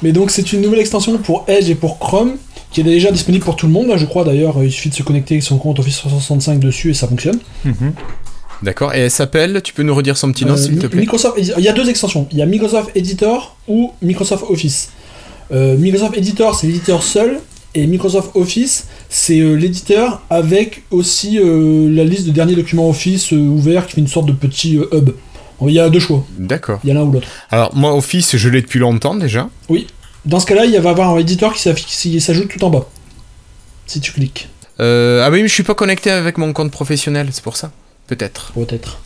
Mais 0.03 0.11
donc 0.11 0.29
c'est 0.29 0.53
une 0.53 0.61
nouvelle 0.61 0.79
extension 0.79 1.17
pour 1.17 1.45
Edge 1.47 1.67
et 1.67 1.73
pour 1.73 1.97
Chrome, 1.97 2.33
qui 2.83 2.87
est 2.87 2.93
déjà 2.93 3.11
disponible 3.11 3.43
pour 3.43 3.55
tout 3.55 3.65
le 3.65 3.71
monde, 3.71 3.87
là, 3.87 3.97
je 3.97 4.05
crois 4.05 4.23
d'ailleurs. 4.23 4.63
Il 4.63 4.71
suffit 4.71 4.89
de 4.89 4.93
se 4.93 5.01
connecter 5.01 5.33
avec 5.33 5.43
son 5.43 5.57
compte 5.57 5.79
Office 5.79 5.97
365 5.97 6.59
dessus 6.59 6.91
et 6.91 6.93
ça 6.93 7.07
fonctionne. 7.07 7.39
mhm. 7.65 7.93
D'accord, 8.61 8.93
et 8.93 8.99
elle 8.99 9.11
s'appelle, 9.11 9.61
tu 9.63 9.73
peux 9.73 9.81
nous 9.83 9.93
redire 9.95 10.15
son 10.17 10.31
petit 10.31 10.45
nom 10.45 10.53
Euh, 10.53 10.57
s'il 10.57 10.77
te 10.77 10.85
plaît? 10.87 10.99
Microsoft, 10.99 11.35
il 11.37 11.63
y 11.63 11.67
a 11.67 11.73
deux 11.73 11.89
extensions. 11.89 12.27
Il 12.31 12.37
y 12.37 12.41
a 12.41 12.45
Microsoft 12.45 12.89
Editor 12.95 13.55
ou 13.67 13.93
Microsoft 14.01 14.45
Office. 14.49 14.89
Euh, 15.51 15.75
Microsoft 15.77 16.15
Editor, 16.17 16.53
c'est 16.55 16.67
l'éditeur 16.67 17.01
seul. 17.01 17.39
Et 17.75 17.85
Microsoft 17.87 18.31
Office, 18.35 18.85
c'est 19.09 19.39
euh, 19.39 19.53
l'éditeur 19.55 20.21
avec 20.29 20.83
aussi 20.91 21.39
euh, 21.39 21.89
la 21.91 22.03
liste 22.03 22.25
de 22.27 22.31
derniers 22.31 22.55
documents 22.55 22.89
Office 22.89 23.33
euh, 23.33 23.37
ouverts 23.37 23.85
qui 23.87 23.93
fait 23.93 24.01
une 24.01 24.07
sorte 24.07 24.25
de 24.27 24.33
petit 24.33 24.77
euh, 24.77 24.87
hub. 24.91 25.09
Il 25.61 25.71
y 25.73 25.79
a 25.79 25.89
deux 25.89 25.99
choix, 25.99 26.23
D'accord. 26.37 26.79
il 26.83 26.87
y 26.87 26.91
a 26.91 26.93
l'un 26.93 27.01
ou 27.01 27.11
l'autre. 27.11 27.27
Alors, 27.49 27.75
moi, 27.75 27.95
Office, 27.95 28.37
je 28.37 28.49
l'ai 28.49 28.61
depuis 28.61 28.77
longtemps 28.77 29.15
déjà. 29.15 29.49
Dans 30.25 30.39
ce 30.39 30.45
cas-là, 30.45 30.65
il 30.65 30.71
va 30.79 30.89
y 30.89 30.91
avoir 30.91 31.11
un 31.11 31.17
éditeur 31.19 31.53
qui 31.53 32.19
s'ajoute 32.19 32.47
tout 32.49 32.63
en 32.63 32.69
bas. 32.69 32.87
Si 33.85 33.99
tu 34.01 34.11
cliques, 34.11 34.49
Euh, 34.79 35.23
ah 35.25 35.31
oui, 35.31 35.41
mais 35.41 35.47
je 35.47 35.53
suis 35.53 35.63
pas 35.63 35.73
connecté 35.73 36.11
avec 36.11 36.37
mon 36.37 36.53
compte 36.53 36.69
professionnel, 36.71 37.29
c'est 37.31 37.43
pour 37.43 37.57
ça. 37.57 37.71
Peut-être. 38.05 38.51
peut-être. 38.53 38.99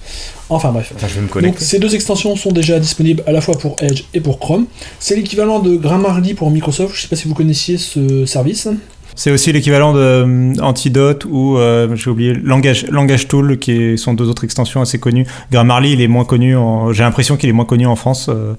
Enfin 0.50 0.72
bref. 0.72 0.92
Enfin, 0.96 1.08
je 1.08 1.14
vais 1.16 1.22
me 1.22 1.26
Donc 1.28 1.34
connecter. 1.34 1.64
ces 1.64 1.80
deux 1.80 1.96
extensions 1.96 2.36
sont 2.36 2.52
déjà 2.52 2.78
disponibles 2.80 3.24
à 3.26 3.32
la 3.32 3.42
fois 3.42 3.58
pour 3.58 3.76
Edge 3.82 4.04
et 4.14 4.20
pour 4.20 4.38
Chrome. 4.40 4.66
C'est 5.00 5.16
l'équivalent 5.16 5.60
de 5.60 5.76
Grammarly 5.78 6.34
pour 6.36 6.52
Microsoft. 6.52 6.94
Je 6.96 7.02
sais 7.02 7.08
pas 7.08 7.16
si 7.16 7.28
vous 7.28 7.34
connaissiez 7.34 7.78
ce 7.78 8.26
service. 8.28 8.68
C'est 9.16 9.32
aussi 9.32 9.52
l'équivalent 9.52 9.94
de 9.94 10.00
euh, 10.00 10.54
Antidote 10.62 11.26
ou, 11.26 11.58
euh, 11.58 11.96
j'ai 11.96 12.10
oublié, 12.10 12.34
Langage, 12.34 12.86
Langage 12.90 13.28
Tool, 13.28 13.58
qui 13.58 13.72
est- 13.72 13.98
sont 13.98 14.14
deux 14.14 14.28
autres 14.30 14.44
extensions 14.44 14.82
assez 14.82 15.00
connues. 15.00 15.26
Grammarly, 15.52 15.94
il 15.94 16.02
est 16.02 16.08
moins 16.08 16.26
connu, 16.26 16.56
en- 16.56 16.94
j'ai 16.94 17.04
l'impression 17.04 17.38
qu'il 17.38 17.50
est 17.50 17.54
moins 17.54 17.66
connu 17.66 17.86
en 17.88 17.96
France, 17.96 18.28
euh, 18.30 18.54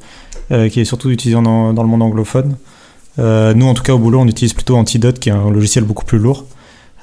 qui 0.71 0.80
est 0.80 0.85
surtout 0.85 1.11
utilisé 1.11 1.40
dans, 1.40 1.73
dans 1.73 1.82
le 1.82 1.88
monde 1.88 2.02
anglophone. 2.02 2.56
Euh, 3.18 3.54
nous, 3.54 3.66
en 3.66 3.75
tout 3.75 3.82
cas, 3.82 3.92
au 3.92 3.99
boulot, 3.99 4.21
on 4.21 4.26
utilise 4.26 4.54
plutôt 4.54 4.76
Antidote, 4.76 5.18
qui 5.18 5.28
est 5.28 5.32
un 5.32 5.50
logiciel 5.50 5.85
beaucoup 5.85 6.04
plus 6.04 6.18
lourd, 6.18 6.47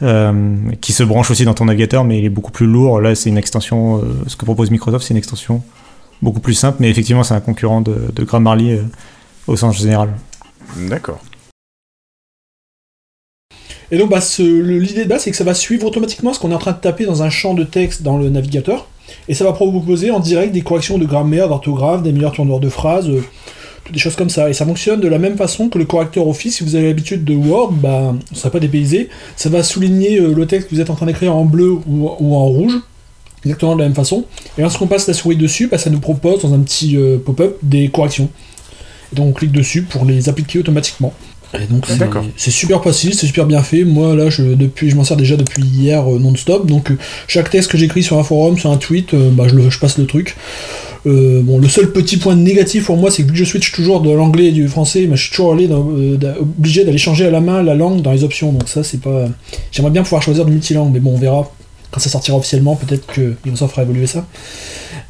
euh, 0.02 0.56
qui 0.82 0.94
se 0.94 1.04
branche 1.04 1.30
aussi 1.30 1.46
dans 1.46 1.54
ton 1.54 1.66
navigateur, 1.66 2.04
mais 2.04 2.20
il 2.20 2.26
est 2.26 2.30
beaucoup 2.30 2.52
plus 2.52 2.66
lourd. 2.66 3.02
Là, 3.02 3.16
c'est 3.16 3.30
une 3.30 3.38
extension, 3.38 3.98
euh, 3.98 4.24
ce 4.28 4.36
que 4.36 4.46
propose 4.46 4.72
Microsoft, 4.72 5.06
c'est 5.06 5.14
une 5.14 5.18
extension 5.18 5.62
beaucoup 6.22 6.40
plus 6.40 6.54
simple, 6.54 6.78
mais 6.80 6.90
effectivement, 6.90 7.24
c'est 7.24 7.34
un 7.34 7.42
concurrent 7.42 7.82
de, 7.82 8.12
de 8.14 8.24
Grammarly 8.24 8.72
euh, 8.72 8.84
au 9.48 9.56
sens 9.56 9.78
général. 9.78 10.10
D'accord. 10.78 11.20
Et 13.92 13.98
donc 13.98 14.12
bah, 14.12 14.20
l'idée 14.38 15.04
de 15.06 15.10
base, 15.10 15.24
c'est 15.24 15.32
que 15.32 15.38
ça 15.38 15.44
va 15.44 15.56
suivre 15.56 15.88
automatiquement 15.88 16.32
ce 16.32 16.40
qu'on 16.40 16.52
est 16.52 16.56
en 16.56 16.60
train 16.60 16.74
de 16.74 16.78
taper 16.78 17.06
dans 17.06 17.24
un 17.24 17.32
champ 17.32 17.56
de 17.56 17.64
texte 17.64 18.04
dans 18.04 18.20
le 18.20 18.30
navigateur. 18.30 18.88
Et 19.28 19.34
ça 19.34 19.44
va 19.44 19.54
proposer 19.54 20.12
en 20.12 20.20
direct 20.20 20.54
des 20.54 20.62
corrections 20.62 20.98
de 20.98 21.06
grammaire, 21.06 21.50
d'orthographe, 21.50 22.04
des 22.04 22.12
meilleurs 22.12 22.34
tourneurs 22.34 22.60
de 22.60 22.70
phrases, 22.70 23.10
euh, 23.10 23.24
toutes 23.84 23.94
des 23.94 24.00
choses 24.00 24.16
comme 24.16 24.30
ça. 24.30 24.50
Et 24.50 24.54
ça 24.54 24.66
fonctionne 24.66 25.00
de 25.00 25.08
la 25.08 25.20
même 25.20 25.38
façon 25.38 25.70
que 25.70 25.78
le 25.78 25.86
correcteur 25.86 26.28
Office. 26.28 26.58
Si 26.58 26.64
vous 26.64 26.76
avez 26.76 26.88
l'habitude 26.88 27.24
de 27.24 27.36
Word, 27.36 27.74
bah, 27.74 28.14
ça 28.16 28.32
ne 28.32 28.38
sera 28.38 28.50
pas 28.50 28.60
dépaysé. 28.60 29.10
Ça 29.36 29.50
va 29.50 29.64
souligner 29.64 30.20
euh, 30.20 30.34
le 30.34 30.46
texte 30.46 30.70
que 30.70 30.76
vous 30.76 30.82
êtes 30.82 30.90
en 30.90 30.96
train 30.96 31.06
d'écrire 31.06 31.36
en 31.36 31.46
bleu 31.46 31.72
ou, 31.72 32.10
ou 32.20 32.36
en 32.36 32.46
rouge. 32.46 32.80
Exactement 33.46 33.76
de 33.76 33.80
la 33.80 33.86
même 33.86 33.96
façon. 33.96 34.26
Et 34.58 34.62
lorsqu'on 34.62 34.88
passe 34.88 35.08
la 35.08 35.14
souris 35.14 35.38
dessus, 35.38 35.68
bah, 35.68 35.78
ça 35.78 35.90
nous 35.90 36.00
propose 36.00 36.42
dans 36.42 36.54
un 36.54 36.60
petit 36.60 36.98
euh, 36.98 37.18
pop-up 37.18 37.58
des 37.64 37.90
corrections. 37.90 38.30
Et 39.12 39.16
donc 39.16 39.28
on 39.28 39.32
clique 39.32 39.52
dessus 39.52 39.84
pour 39.84 40.06
les 40.06 40.30
appliquer 40.30 40.60
automatiquement. 40.60 41.14
Et 41.56 41.66
donc 41.66 41.86
c'est- 42.36 42.52
super 42.52 42.84
facile, 42.84 43.14
c'est 43.16 43.26
super 43.28 43.46
bien 43.46 43.62
fait. 43.64 43.84
Moi 43.84 44.16
là, 44.16 44.30
je, 44.30 44.44
depuis, 44.44 44.90
je 44.90 44.96
m'en 44.96 45.04
sers 45.04 45.18
déjà 45.18 45.36
depuis 45.36 45.64
hier 45.64 46.08
euh, 46.08 46.20
non-stop. 46.20 46.68
Donc 46.68 46.92
euh, 46.92 46.98
chaque 47.28 47.50
texte 47.50 47.72
que 47.72 47.78
j'écris 47.78 48.04
sur 48.04 48.18
un 48.20 48.24
forum, 48.24 48.58
sur 48.58 48.70
un 48.72 48.78
tweet, 48.78 49.14
euh, 49.14 49.30
bah, 49.32 49.46
je, 49.48 49.56
le- 49.56 49.70
je 49.70 49.80
passe 49.80 49.98
le 49.98 50.06
truc. 50.06 50.36
Bon, 51.06 51.58
le 51.60 51.68
seul 51.70 51.92
petit 51.92 52.18
point 52.18 52.36
négatif 52.36 52.86
pour 52.86 52.98
moi, 52.98 53.10
c'est 53.10 53.24
que 53.24 53.28
vu 53.30 53.34
que 53.34 53.40
je 53.40 53.46
switch 53.46 53.72
toujours 53.72 54.02
de 54.02 54.12
l'anglais 54.12 54.48
et 54.48 54.52
du 54.52 54.68
français, 54.68 55.08
bah, 55.08 55.16
je 55.16 55.22
suis 55.24 55.32
toujours 55.32 55.54
allé 55.54 55.68
dans- 55.68 55.88
obligé 56.40 56.84
d'aller 56.84 56.98
changer 57.00 57.26
à 57.26 57.32
la 57.32 57.40
main 57.42 57.64
la 57.64 57.74
langue 57.74 58.02
dans 58.02 58.12
les 58.12 58.24
options. 58.24 58.52
Donc 58.52 58.68
ça, 58.70 58.84
c'est 58.84 59.00
pas. 59.02 59.26
J'aimerais 59.72 59.92
bien 59.92 60.04
pouvoir 60.04 60.22
choisir 60.22 60.46
du 60.46 60.52
multilangue, 60.52 60.92
mais 60.94 61.00
bon, 61.00 61.14
on 61.16 61.18
verra 61.18 61.50
quand 61.90 62.00
ça 62.00 62.10
sortira 62.10 62.38
officiellement. 62.38 62.76
Peut-être 62.76 63.08
que 63.08 63.34
Microsoft 63.44 63.72
fera 63.72 63.84
évoluer 63.84 64.06
ça. 64.08 64.28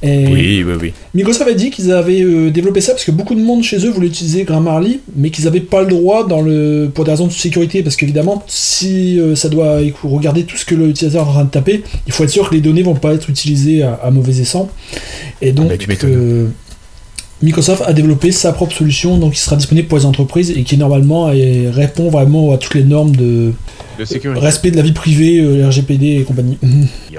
Et 0.02 0.28
Oui, 0.28 0.64
oui, 0.66 0.74
oui. 0.82 0.94
Microsoft 1.14 1.50
a 1.50 1.54
dit 1.54 1.72
qu'ils 1.72 1.92
avaient 1.92 2.22
euh, 2.22 2.50
développé 2.52 2.80
ça 2.80 2.94
parce 2.94 3.04
que 3.04 3.12
beaucoup 3.12 3.36
de 3.36 3.42
monde 3.42 3.64
chez 3.64 3.86
eux 3.86 3.90
voulait 3.90 4.08
utiliser 4.08 4.44
Grammarly, 4.46 5.02
mais 5.16 5.30
qu'ils 5.30 5.44
n'avaient 5.46 5.60
pas 5.60 5.82
le 5.82 5.88
droit 5.88 6.26
dans 6.26 6.42
le 6.42 6.90
pour 6.94 7.04
des 7.04 7.12
raisons 7.12 7.28
de 7.28 7.32
sécurité, 7.34 7.84
parce 7.84 7.98
qu'évidemment, 7.98 8.42
si 8.48 9.20
euh, 9.20 9.36
ça 9.36 9.50
doit 9.50 9.80
regarder 10.04 10.44
tout 10.44 10.56
ce 10.56 10.64
que 10.64 10.76
l'utilisateur 10.76 11.26
est 11.26 11.30
en 11.30 11.34
train 11.34 11.44
de 11.44 11.50
taper, 11.50 11.84
il 12.08 12.14
faut 12.14 12.24
être 12.24 12.30
sûr 12.30 12.50
que 12.50 12.56
les 12.56 12.62
données 12.62 12.82
vont 12.84 12.96
pas 12.96 13.14
être 13.14 13.30
utilisées 13.30 13.84
à, 13.84 13.96
à 13.96 14.10
mauvais 14.10 14.40
escient. 14.40 14.70
Et 15.42 15.52
donc, 15.52 15.68
bah, 15.68 15.78
tu 15.78 15.90
m'étonnes. 15.90 16.14
euh, 16.16 16.48
Microsoft 17.42 17.84
a 17.86 17.94
développé 17.94 18.32
sa 18.34 18.52
propre 18.52 18.74
solution, 18.76 19.18
donc 19.18 19.34
qui 19.34 19.40
sera 19.40 19.56
disponible 19.56 19.88
pour 19.88 19.98
les 19.98 20.06
entreprises 20.06 20.52
et 20.52 20.64
qui 20.64 20.78
normalement 20.78 21.26
répond 21.72 22.10
vraiment 22.10 22.52
à 22.54 22.58
toutes 22.58 22.76
les 22.76 22.84
normes 22.84 23.16
de 23.16 23.54
De 23.98 24.04
sécurité. 24.06 24.40
respect 24.42 24.72
de 24.72 24.76
la 24.78 24.82
vie 24.82 24.92
privée, 24.92 25.40
euh, 25.40 25.68
RGPD 25.68 26.18
et 26.20 26.24
compagnie. 26.24 26.58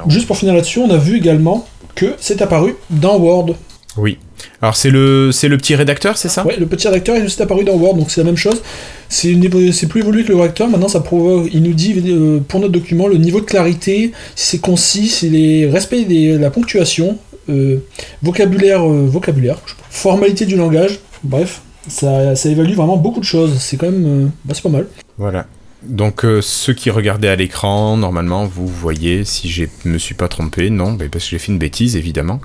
Juste 0.09 0.27
pour 0.27 0.37
finir 0.37 0.55
là-dessus, 0.55 0.79
on 0.79 0.91
a 0.91 0.99
vu 0.99 1.17
également 1.17 1.67
que 2.01 2.15
c'est 2.19 2.41
apparu 2.41 2.77
dans 2.89 3.19
Word. 3.19 3.57
Oui. 3.99 4.17
Alors, 4.63 4.75
c'est 4.75 4.91
le, 4.91 5.33
c'est 5.33 5.49
le 5.49 5.59
petit 5.59 5.75
rédacteur, 5.75 6.17
c'est 6.17 6.31
ça? 6.31 6.47
Ouais, 6.47 6.57
le 6.57 6.67
petit 6.67 6.87
rédacteur 6.89 7.17
est 7.17 7.23
juste 7.23 7.41
apparu 7.43 7.63
dans 7.65 7.75
Word, 7.75 7.97
donc 7.97 8.11
c'est 8.11 8.23
la 8.23 8.25
même 8.25 8.39
chose. 8.39 8.63
C'est 9.11 9.37
c'est 9.73 9.87
plus 9.87 10.01
évolué 10.01 10.25
que 10.25 10.29
le 10.29 10.37
rédacteur. 10.37 10.69
Maintenant, 10.69 10.89
ça 10.89 11.01
provoque, 11.01 11.51
il 11.53 11.63
nous 11.63 11.75
dit 11.75 11.93
euh, 12.07 12.41
pour 12.49 12.61
notre 12.61 12.73
document 12.73 13.07
le 13.07 13.19
niveau 13.19 13.41
de 13.41 13.45
clarité, 13.45 14.13
si 14.35 14.47
c'est 14.47 14.61
concis, 14.61 15.09
si 15.09 15.29
les 15.29 15.69
respect 15.69 16.05
de 16.05 16.39
la 16.39 16.51
ponctuation, 16.51 17.19
euh, 17.51 17.79
vocabulaire, 18.23 18.83
euh, 18.89 19.07
vocabulaire, 19.07 19.59
formalité 19.91 20.47
du 20.47 20.57
langage. 20.57 21.01
Bref, 21.23 21.61
ça, 21.87 22.35
ça 22.35 22.49
évalue 22.49 22.75
vraiment 22.75 22.97
beaucoup 22.97 23.21
de 23.21 23.31
choses. 23.35 23.59
C'est 23.59 23.77
quand 23.77 23.91
même, 23.91 24.31
bah, 24.47 24.55
c'est 24.55 24.63
pas 24.63 24.71
mal. 24.71 24.87
Voilà. 25.19 25.47
Donc, 25.83 26.25
euh, 26.27 26.43
ceux 26.43 26.75
qui 26.75 26.91
regardaient 26.91 27.29
à 27.29 27.37
l'écran, 27.37 27.97
normalement, 27.97 28.45
vous 28.45 28.67
voyez, 28.67 29.25
si 29.25 29.49
je 29.49 29.65
me 29.87 29.97
suis 29.97 30.15
pas 30.15 30.29
trompé, 30.29 30.69
non, 30.69 30.93
bah, 30.93 31.07
parce 31.11 31.25
que 31.25 31.31
j'ai 31.31 31.39
fait 31.39 31.51
une 31.53 31.59
bêtise, 31.59 31.97
évidemment. 31.97 32.41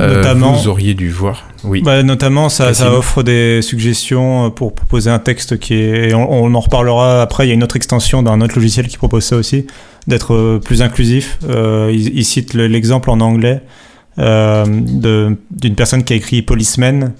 Euh, 0.00 0.16
Notamment- 0.16 0.52
vous 0.52 0.68
auriez 0.68 0.92
dû 0.94 1.08
voir. 1.10 1.44
Oui. 1.64 1.80
Bah, 1.82 2.02
notamment, 2.02 2.48
ça, 2.50 2.72
offre 2.92 3.22
des 3.22 3.62
suggestions 3.62 4.46
euh, 4.46 4.48
pour 4.50 4.74
proposer 4.74 5.08
un 5.10 5.18
texte 5.18 5.58
qui 5.58 5.74
est. 5.74 6.10
et 6.10 6.14
On, 6.14 6.30
on 6.44 6.54
en 6.54 6.60
reparlera 6.60 7.22
après. 7.22 7.46
Il 7.46 7.48
y 7.48 7.52
a 7.52 7.54
une 7.54 7.64
autre 7.64 7.76
extension 7.76 8.22
d'un 8.22 8.40
autre 8.42 8.54
logiciel 8.56 8.86
qui 8.86 8.98
propose 8.98 9.24
ça 9.24 9.36
aussi, 9.36 9.66
d'être 10.06 10.58
plus 10.62 10.82
inclusif. 10.82 11.38
Euh, 11.48 11.90
il, 11.92 12.16
il 12.18 12.24
cite 12.24 12.52
le- 12.54 12.66
l'exemple 12.66 13.08
en 13.10 13.20
anglais 13.20 13.62
d'une 14.18 15.74
personne 15.76 16.04
qui 16.04 16.12
a 16.12 16.16
écrit 16.16 16.42
policeman. 16.42 17.12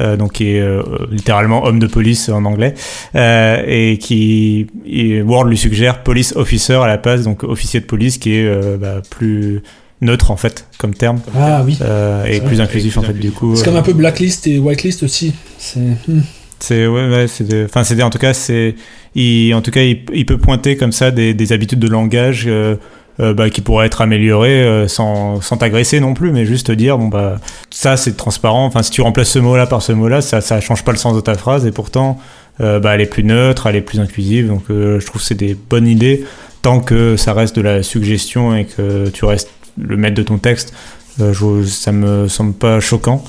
Euh, 0.00 0.16
donc 0.16 0.32
qui 0.32 0.48
est 0.56 0.60
euh, 0.60 0.82
littéralement 1.10 1.64
homme 1.64 1.78
de 1.78 1.86
police 1.86 2.28
en 2.28 2.44
anglais, 2.44 2.74
euh, 3.14 3.62
et 3.66 3.98
qui 3.98 4.66
et 4.86 5.22
Word 5.22 5.44
lui 5.44 5.56
suggère 5.58 6.02
police 6.02 6.34
officer 6.36 6.74
à 6.74 6.86
la 6.86 6.98
place, 6.98 7.22
donc 7.22 7.44
officier 7.44 7.80
de 7.80 7.86
police, 7.86 8.18
qui 8.18 8.34
est 8.34 8.76
bah, 8.78 9.02
plus 9.10 9.62
neutre 10.00 10.30
en 10.30 10.36
fait 10.36 10.66
comme 10.78 10.94
terme. 10.94 11.20
Ah 11.36 11.62
oui. 11.64 11.78
Euh, 11.82 12.24
et 12.24 12.40
plus 12.40 12.60
inclusif 12.60 12.96
en 12.98 13.02
fait 13.02 13.12
du 13.12 13.30
coup. 13.32 13.54
C'est 13.56 13.64
comme 13.64 13.76
un 13.76 13.82
peu 13.82 13.92
blacklist 13.92 14.46
et 14.46 14.58
whitelist 14.58 15.02
aussi. 15.02 15.34
C'est. 15.58 15.80
hmm. 15.80 16.22
C'est 16.62 16.86
ouais, 16.86 17.08
ouais 17.08 17.26
c'est 17.26 17.44
des- 17.44 17.64
enfin 17.64 17.84
c'est 17.84 17.94
des- 17.96 18.02
en 18.02 18.10
tout 18.10 18.18
cas 18.18 18.34
c'est 18.34 18.74
il 19.14 19.54
en 19.54 19.62
tout 19.62 19.70
cas 19.70 19.80
il, 19.80 20.00
il 20.12 20.26
peut 20.26 20.36
pointer 20.36 20.76
comme 20.76 20.92
ça 20.92 21.10
des, 21.10 21.32
des 21.32 21.52
habitudes 21.52 21.78
de 21.78 21.88
langage 21.88 22.44
euh, 22.46 22.76
euh, 23.20 23.34
bah, 23.34 23.50
qui 23.50 23.60
pourraient 23.60 23.84
être 23.84 24.00
améliorées 24.00 24.62
euh, 24.62 24.88
sans 24.88 25.42
sans 25.42 25.58
t'agresser 25.58 26.00
non 26.00 26.14
plus 26.14 26.32
mais 26.32 26.46
juste 26.46 26.68
te 26.68 26.72
dire 26.72 26.96
bon 26.96 27.08
bah 27.08 27.38
ça 27.68 27.98
c'est 27.98 28.16
transparent 28.16 28.64
enfin 28.64 28.82
si 28.82 28.90
tu 28.90 29.02
remplaces 29.02 29.30
ce 29.30 29.38
mot 29.38 29.58
là 29.58 29.66
par 29.66 29.82
ce 29.82 29.92
mot 29.92 30.08
là 30.08 30.22
ça 30.22 30.40
ça 30.40 30.58
change 30.60 30.84
pas 30.84 30.92
le 30.92 30.96
sens 30.96 31.14
de 31.14 31.20
ta 31.20 31.34
phrase 31.34 31.66
et 31.66 31.70
pourtant 31.70 32.18
euh, 32.62 32.80
bah 32.80 32.94
elle 32.94 33.02
est 33.02 33.06
plus 33.06 33.22
neutre 33.22 33.66
elle 33.66 33.76
est 33.76 33.82
plus 33.82 34.00
inclusive 34.00 34.48
donc 34.48 34.62
je 34.68 35.04
trouve 35.04 35.20
que 35.20 35.26
c'est 35.26 35.34
des 35.34 35.54
bonnes 35.54 35.86
idées 35.86 36.24
tant 36.62 36.80
que 36.80 37.16
ça 37.18 37.34
reste 37.34 37.54
de 37.56 37.60
la 37.60 37.82
suggestion 37.82 38.56
et 38.56 38.64
que 38.64 39.10
tu 39.10 39.26
restes 39.26 39.50
le 39.76 39.98
maître 39.98 40.14
de 40.14 40.22
ton 40.22 40.38
texte 40.38 40.72
je, 41.18 41.64
ça 41.64 41.92
me 41.92 42.26
semble 42.26 42.54
pas 42.54 42.80
choquant 42.80 43.22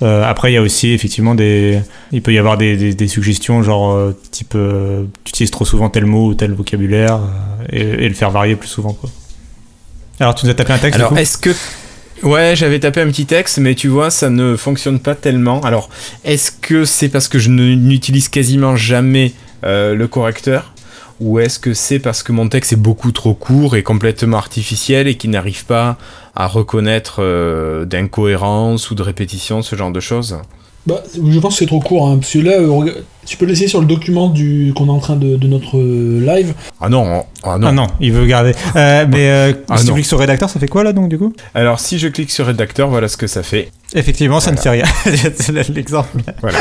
après, 0.00 0.52
il 0.52 0.54
y 0.54 0.58
a 0.58 0.62
aussi 0.62 0.90
effectivement 0.90 1.34
des. 1.34 1.80
Il 2.12 2.22
peut 2.22 2.32
y 2.32 2.38
avoir 2.38 2.56
des, 2.56 3.08
suggestions, 3.08 3.64
genre 3.64 4.12
type 4.30 4.56
tu 5.24 5.30
utilises 5.30 5.50
trop 5.50 5.64
souvent 5.64 5.90
tel 5.90 6.06
mot 6.06 6.28
ou 6.28 6.34
tel 6.34 6.52
vocabulaire 6.52 7.18
et, 7.72 7.80
et 7.80 8.08
le 8.08 8.14
faire 8.14 8.30
varier 8.30 8.54
plus 8.54 8.68
souvent. 8.68 8.92
Quoi. 8.92 9.10
Alors, 10.20 10.34
tu 10.34 10.46
nous 10.46 10.50
as 10.50 10.54
tapé 10.54 10.72
un 10.72 10.78
texte 10.78 10.98
Alors, 11.00 11.16
est-ce 11.16 11.38
que. 11.38 11.50
Ouais, 12.22 12.54
j'avais 12.56 12.80
tapé 12.80 13.00
un 13.00 13.06
petit 13.06 13.26
texte, 13.26 13.58
mais 13.58 13.76
tu 13.76 13.86
vois, 13.86 14.10
ça 14.10 14.28
ne 14.28 14.56
fonctionne 14.56 14.98
pas 14.98 15.14
tellement. 15.14 15.60
Alors, 15.60 15.88
est-ce 16.24 16.50
que 16.50 16.84
c'est 16.84 17.08
parce 17.08 17.28
que 17.28 17.38
je 17.38 17.50
n'utilise 17.50 18.28
quasiment 18.28 18.74
jamais 18.74 19.32
euh, 19.64 19.94
le 19.94 20.08
correcteur? 20.08 20.72
Ou 21.20 21.38
est-ce 21.38 21.58
que 21.58 21.74
c'est 21.74 21.98
parce 21.98 22.22
que 22.22 22.32
mon 22.32 22.48
texte 22.48 22.72
est 22.72 22.76
beaucoup 22.76 23.12
trop 23.12 23.34
court 23.34 23.76
et 23.76 23.82
complètement 23.82 24.38
artificiel 24.38 25.06
et 25.08 25.16
qu'il 25.16 25.30
n'arrive 25.30 25.64
pas 25.64 25.96
à 26.34 26.46
reconnaître 26.46 27.16
euh, 27.20 27.84
d'incohérence 27.84 28.90
ou 28.90 28.94
de 28.94 29.02
répétition, 29.02 29.62
ce 29.62 29.76
genre 29.76 29.90
de 29.90 30.00
choses? 30.00 30.38
Bah, 30.86 31.02
je 31.14 31.38
pense 31.38 31.54
que 31.54 31.58
c'est 31.58 31.66
trop 31.66 31.80
court, 31.80 32.08
hein, 32.08 32.16
parce 32.18 32.32
que 32.32 32.38
là, 32.38 32.52
euh, 32.52 32.90
tu 33.26 33.36
peux 33.36 33.44
l'essayer 33.44 33.68
sur 33.68 33.80
le 33.80 33.86
document 33.86 34.28
du 34.28 34.72
qu'on 34.74 34.86
est 34.86 34.90
en 34.90 35.00
train 35.00 35.16
de, 35.16 35.36
de 35.36 35.46
notre 35.46 35.76
euh, 35.76 36.18
live. 36.24 36.54
Ah 36.80 36.88
non, 36.88 37.24
ah 37.42 37.58
non. 37.58 37.66
Ah 37.68 37.72
non, 37.72 37.86
il 38.00 38.12
veut 38.12 38.24
garder. 38.24 38.52
Euh, 38.74 39.04
mais 39.06 39.28
euh, 39.28 39.52
Ah 39.68 39.76
si 39.76 39.84
tu 39.84 39.90
non. 39.90 39.94
cliques 39.96 40.06
sur 40.06 40.18
rédacteur, 40.18 40.48
ça 40.48 40.58
fait 40.58 40.68
quoi 40.68 40.84
là 40.84 40.94
donc 40.94 41.10
du 41.10 41.18
coup? 41.18 41.34
Alors, 41.54 41.78
si 41.78 41.98
je 41.98 42.08
clique 42.08 42.30
sur 42.30 42.46
rédacteur, 42.46 42.88
voilà 42.88 43.08
ce 43.08 43.18
que 43.18 43.26
ça 43.26 43.42
fait. 43.42 43.70
Effectivement, 43.94 44.40
ça 44.40 44.50
ne 44.50 44.56
fait 44.56 44.70
rien. 44.70 44.84
C'est 45.04 45.52
l'exemple. 45.74 46.20
Voilà. 46.40 46.58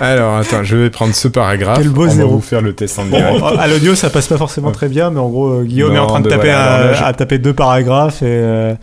Alors, 0.00 0.36
attends, 0.36 0.62
je 0.62 0.76
vais 0.76 0.88
prendre 0.88 1.14
ce 1.14 1.28
paragraphe. 1.28 1.78
Quel 1.78 1.88
beau 1.90 2.04
On 2.04 2.08
va 2.08 2.14
zéro. 2.14 2.30
vous 2.36 2.40
faire 2.40 2.62
le 2.62 2.72
test 2.74 2.98
en 2.98 3.04
Bon, 3.04 3.16
direct. 3.18 3.42
à 3.58 3.66
l'audio, 3.68 3.94
ça 3.94 4.08
passe 4.08 4.28
pas 4.28 4.38
forcément 4.38 4.70
très 4.70 4.88
bien, 4.88 5.10
mais 5.10 5.20
en 5.20 5.28
gros, 5.28 5.62
Guillaume 5.62 5.94
est 5.94 5.98
en 5.98 6.06
train 6.06 6.20
de 6.20 6.28
taper, 6.30 6.46
voilà, 6.48 7.04
à 7.06 7.12
taper 7.12 7.38
deux 7.38 7.52
paragraphes 7.52 8.22
et. 8.22 8.26
euh, 8.28 8.74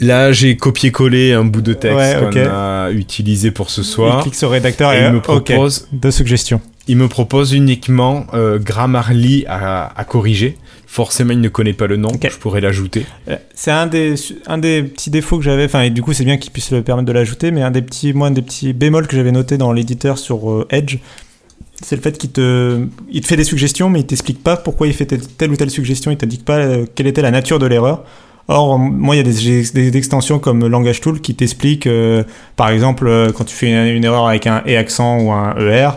Là, 0.00 0.30
j'ai 0.30 0.56
copié-collé 0.56 1.32
un 1.32 1.44
bout 1.44 1.60
de 1.60 1.72
texte 1.72 1.96
Ouais, 1.96 2.16
qu'on 2.20 2.28
ok. 2.28 2.36
a 2.36 2.90
utilisé 2.92 3.50
pour 3.50 3.70
ce 3.70 3.80
il 3.80 3.84
soir. 3.84 4.22
clique 4.22 4.36
sur 4.36 4.50
rédacteur 4.50 4.92
Et 4.92 4.98
et, 5.02 5.06
il 5.06 5.12
me 5.12 5.20
propose. 5.20 5.88
deux 5.92 6.12
suggestions. 6.12 6.60
il 6.86 6.96
me 6.96 7.08
propose 7.08 7.52
uniquement 7.52 8.26
euh, 8.32 8.58
Grammarly 8.60 9.44
à, 9.48 9.92
à 9.98 10.04
corriger. 10.04 10.56
Forcément, 10.86 11.32
il 11.32 11.40
ne 11.40 11.48
connaît 11.48 11.72
pas 11.74 11.86
le 11.86 11.96
nom, 11.96 12.10
je 12.22 12.36
pourrais 12.38 12.60
l'ajouter. 12.60 13.04
Euh, 13.28 13.36
C'est 13.54 13.72
un 13.72 13.86
des, 13.86 14.14
un 14.46 14.56
des 14.58 14.84
petits 14.84 15.10
défauts 15.10 15.36
que 15.36 15.44
j'avais, 15.44 15.64
enfin, 15.64 15.82
et 15.82 15.90
du 15.90 16.00
coup, 16.00 16.12
c'est 16.12 16.24
bien 16.24 16.38
qu'il 16.38 16.50
puisse 16.52 16.70
le 16.70 16.82
permettre 16.82 17.06
de 17.06 17.12
l'ajouter, 17.12 17.50
mais 17.50 17.62
un 17.62 17.70
des 17.70 17.82
petits, 17.82 18.12
moi, 18.14 18.28
un 18.28 18.30
des 18.30 18.40
petits 18.42 18.72
bémols 18.72 19.06
que 19.08 19.16
j'avais 19.16 19.32
noté 19.32 19.58
dans 19.58 19.72
l'éditeur 19.72 20.16
sur 20.16 20.50
euh, 20.50 20.66
Edge, 20.70 20.96
c'est 21.82 21.94
le 21.96 22.02
fait 22.02 22.16
qu'il 22.16 22.30
te, 22.30 22.86
il 23.10 23.20
te 23.20 23.26
fait 23.26 23.36
des 23.36 23.44
suggestions, 23.44 23.90
mais 23.90 24.00
il 24.00 24.06
t'explique 24.06 24.42
pas 24.42 24.56
pourquoi 24.56 24.86
il 24.86 24.94
fait 24.94 25.06
telle, 25.06 25.20
telle 25.26 25.50
ou 25.50 25.56
telle 25.56 25.70
suggestion, 25.70 26.10
il 26.10 26.16
t'indique 26.16 26.44
pas 26.44 26.66
quelle 26.94 27.06
était 27.08 27.22
la 27.22 27.30
nature 27.32 27.58
de 27.58 27.66
l'erreur. 27.66 28.04
Or, 28.48 28.78
moi, 28.78 29.14
il 29.14 29.18
y 29.18 29.20
a 29.20 29.24
des, 29.24 29.62
des 29.90 29.96
extensions 29.98 30.38
comme 30.38 30.66
Langage 30.66 31.00
Tool 31.02 31.20
qui 31.20 31.34
t'expliquent, 31.34 31.86
euh, 31.86 32.22
par 32.56 32.70
exemple, 32.70 33.06
euh, 33.06 33.30
quand 33.30 33.44
tu 33.44 33.54
fais 33.54 33.70
une, 33.70 33.94
une 33.96 34.04
erreur 34.04 34.26
avec 34.26 34.46
un 34.46 34.62
et 34.64 34.76
accent 34.78 35.18
ou 35.20 35.30
un 35.32 35.54
er, 35.58 35.90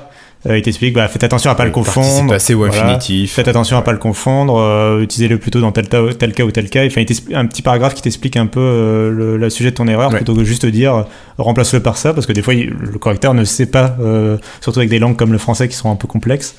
euh, 0.47 0.57
il 0.57 0.61
t'explique, 0.61 0.93
bah, 0.95 1.07
faites 1.07 1.23
attention 1.23 1.49
à 1.49 1.55
pas 1.55 1.63
le 1.63 1.71
confondre. 1.71 2.27
passé 2.29 2.53
ou 2.53 2.65
Voilà. 2.65 2.83
infinitif. 2.83 3.33
Faites 3.35 3.47
attention 3.47 3.77
à 3.77 3.83
pas 3.83 3.91
le 3.93 3.99
confondre, 3.99 4.57
euh, 4.57 5.01
utilisez-le 5.01 5.37
plutôt 5.37 5.61
dans 5.61 5.71
tel, 5.71 5.87
cas 5.87 6.01
ou 6.01 6.11
tel 6.51 6.69
cas. 6.69 6.85
Enfin, 6.85 6.99
il 7.01 7.05
t'explique- 7.05 7.35
un 7.35 7.45
petit 7.45 7.61
paragraphe 7.61 7.93
qui 7.93 8.01
t'explique 8.01 8.35
un 8.35 8.47
peu 8.47 8.59
euh, 8.59 9.11
le, 9.11 9.37
le 9.37 9.49
sujet 9.49 9.69
de 9.71 9.75
ton 9.75 9.87
erreur 9.87 10.09
Ouais. 10.09 10.17
plutôt 10.17 10.33
que 10.35 10.43
juste 10.43 10.65
dire 10.65 10.95
euh, 10.95 11.03
remplace-le 11.37 11.79
par 11.79 11.95
ça, 11.95 12.13
parce 12.13 12.25
que 12.25 12.33
des 12.33 12.41
fois 12.41 12.53
il- 12.55 12.71
le 12.71 12.97
correcteur 12.99 13.33
ne 13.33 13.45
sait 13.45 13.67
pas, 13.67 13.95
euh, 14.01 14.37
surtout 14.59 14.79
avec 14.79 14.89
des 14.89 14.99
langues 14.99 15.15
comme 15.15 15.31
le 15.31 15.37
français 15.37 15.69
qui 15.69 15.75
sont 15.75 15.89
un 15.91 15.95
peu 15.95 16.07
complexes. 16.07 16.55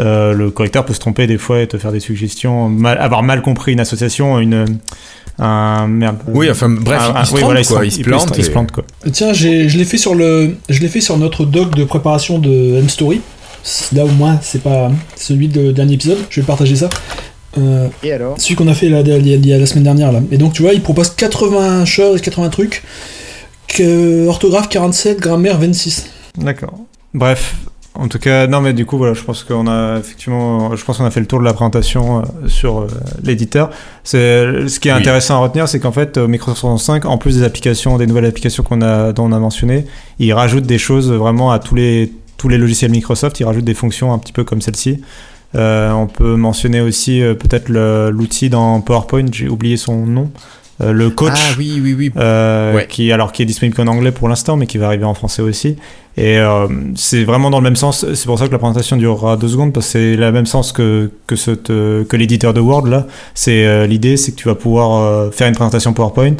euh, 0.00 0.32
le 0.32 0.50
correcteur 0.50 0.84
peut 0.84 0.92
se 0.94 0.98
tromper 0.98 1.28
des 1.28 1.38
fois 1.38 1.60
et 1.60 1.68
te 1.68 1.76
faire 1.78 1.92
des 1.92 2.00
suggestions, 2.00 2.68
mal- 2.68 2.98
avoir 2.98 3.22
mal 3.22 3.42
compris 3.42 3.72
une 3.72 3.78
association, 3.80 4.40
une 4.40 4.64
un 5.38 5.86
merde. 5.88 6.18
Oui, 6.28 6.48
enfin, 6.50 6.68
bref, 6.68 7.00
Un- 7.00 7.14
un- 7.16 7.20
il 7.22 7.26
se 7.26 7.32
oui, 7.32 7.40
trompe, 7.40 7.52
voilà, 7.52 7.64
quoi, 7.64 7.84
il 7.84 7.92
se 7.92 8.00
plante. 8.02 8.34
il 8.38 8.44
se 8.44 8.50
plante, 8.50 8.70
quoi. 8.72 8.84
Tiens, 9.12 9.32
j'ai- 9.32 9.68
je 9.68 9.76
l'ai 9.78 9.84
fait 9.84 9.98
sur 9.98 10.14
le, 10.14 10.56
je 10.68 10.80
l'ai 10.80 10.88
fait 10.88 11.00
sur 11.00 11.16
notre 11.18 11.44
doc 11.44 11.74
de 11.74 11.84
préparation 11.84 12.38
de 12.38 12.76
M-Story. 12.78 13.20
Là 13.94 14.04
au 14.04 14.08
moins, 14.08 14.38
c'est 14.42 14.62
pas 14.62 14.90
celui 15.16 15.48
de 15.48 15.72
dernier 15.72 15.94
épisode. 15.94 16.18
Je 16.30 16.40
vais 16.40 16.46
partager 16.46 16.76
ça. 16.76 16.88
Euh, 17.56 17.86
Et 18.02 18.12
alors 18.12 18.38
celui 18.38 18.56
qu'on 18.56 18.68
a 18.68 18.74
fait 18.74 18.88
la, 18.88 19.02
la, 19.02 19.16
la- 19.18 19.58
la 19.58 19.66
semaine 19.66 19.84
dernière 19.84 20.12
là. 20.12 20.20
Et 20.32 20.38
donc 20.38 20.52
tu 20.52 20.62
vois, 20.62 20.72
il 20.74 20.82
propose 20.82 21.10
80 21.10 21.84
choses, 21.84 22.20
80 22.20 22.48
trucs. 22.50 22.82
Que, 23.68 24.26
orthographe 24.28 24.68
47, 24.68 25.18
grammaire 25.20 25.58
26. 25.58 26.06
D'accord. 26.38 26.74
Bref, 27.14 27.54
en 27.96 28.08
tout 28.08 28.18
cas, 28.18 28.48
non, 28.48 28.60
mais 28.60 28.72
du 28.72 28.86
coup, 28.86 28.98
voilà, 28.98 29.14
je 29.14 29.22
pense 29.22 29.44
qu'on 29.44 29.68
a 29.68 29.98
effectivement, 29.98 30.74
je 30.74 30.84
pense 30.84 30.98
qu'on 30.98 31.04
a 31.04 31.10
fait 31.12 31.20
le 31.20 31.26
tour 31.26 31.38
de 31.38 31.44
la 31.44 31.52
présentation 31.52 32.18
euh, 32.18 32.48
sur 32.48 32.80
euh, 32.80 32.86
l'éditeur. 33.22 33.70
C'est 34.02 34.66
ce 34.68 34.80
qui 34.80 34.88
est 34.88 34.92
Oui. 34.92 34.98
intéressant 34.98 35.36
à 35.36 35.38
retenir, 35.38 35.68
c'est 35.68 35.78
qu'en 35.78 35.92
fait, 35.92 36.16
euh, 36.18 36.26
Microsoft 36.26 36.58
365, 36.58 37.04
en 37.06 37.18
plus 37.18 37.36
des 37.38 37.44
applications, 37.44 37.96
des 37.96 38.06
nouvelles 38.08 38.26
applications 38.26 38.64
qu'on 38.64 38.82
a, 38.82 39.12
dont 39.12 39.26
on 39.26 39.32
a 39.32 39.38
mentionné, 39.38 39.86
il 40.18 40.32
rajoute 40.32 40.64
des 40.66 40.78
choses 40.78 41.12
vraiment 41.12 41.52
à 41.52 41.58
tous 41.60 41.76
les 41.76 42.12
tous 42.36 42.48
les 42.48 42.58
logiciels 42.58 42.90
Microsoft. 42.90 43.38
Il 43.38 43.44
rajoute 43.44 43.64
des 43.64 43.74
fonctions 43.74 44.12
un 44.12 44.18
petit 44.18 44.32
peu 44.32 44.42
comme 44.44 44.60
celle-ci. 44.60 45.00
On 45.54 46.08
peut 46.12 46.34
mentionner 46.34 46.80
aussi 46.80 47.20
peut-être 47.20 47.68
l'outil 48.10 48.50
dans 48.50 48.80
PowerPoint. 48.80 49.26
J'ai 49.30 49.48
oublié 49.48 49.76
son 49.76 50.04
nom. 50.04 50.30
Euh, 50.80 50.92
le 50.92 51.10
coach. 51.10 51.32
Ah 51.36 51.54
oui, 51.56 51.80
oui, 51.82 51.94
oui. 51.96 52.10
Euh, 52.16 52.74
Ouais. 52.74 52.86
qui 52.88 53.12
alors 53.12 53.30
qui 53.32 53.42
est 53.42 53.46
disponible 53.46 53.76
qu'en 53.76 53.86
anglais 53.86 54.10
pour 54.10 54.28
l'instant, 54.28 54.56
mais 54.56 54.66
qui 54.66 54.76
va 54.78 54.86
arriver 54.86 55.04
en 55.04 55.14
français 55.14 55.42
aussi. 55.42 55.76
Et 56.16 56.38
euh, 56.38 56.66
c'est 56.96 57.22
vraiment 57.24 57.50
dans 57.50 57.58
le 57.58 57.64
même 57.64 57.76
sens. 57.76 58.04
C'est 58.14 58.26
pour 58.26 58.38
ça 58.38 58.46
que 58.46 58.52
la 58.52 58.58
présentation 58.58 58.96
durera 58.96 59.36
deux 59.36 59.48
secondes 59.48 59.72
parce 59.72 59.86
que 59.86 59.92
c'est 59.92 60.16
le 60.16 60.32
même 60.32 60.46
sens 60.46 60.72
que 60.72 61.10
que 61.26 61.36
ce 61.36 61.50
te- 61.52 62.02
que 62.04 62.16
l'éditeur 62.16 62.54
de 62.54 62.60
Word 62.60 62.86
là. 62.86 63.06
C'est 63.34 63.64
euh, 63.66 63.86
l'idée, 63.86 64.16
c'est 64.16 64.32
que 64.32 64.36
tu 64.36 64.48
vas 64.48 64.54
pouvoir 64.56 65.00
euh, 65.02 65.30
faire 65.30 65.46
une 65.48 65.54
présentation 65.54 65.92
PowerPoint. 65.92 66.36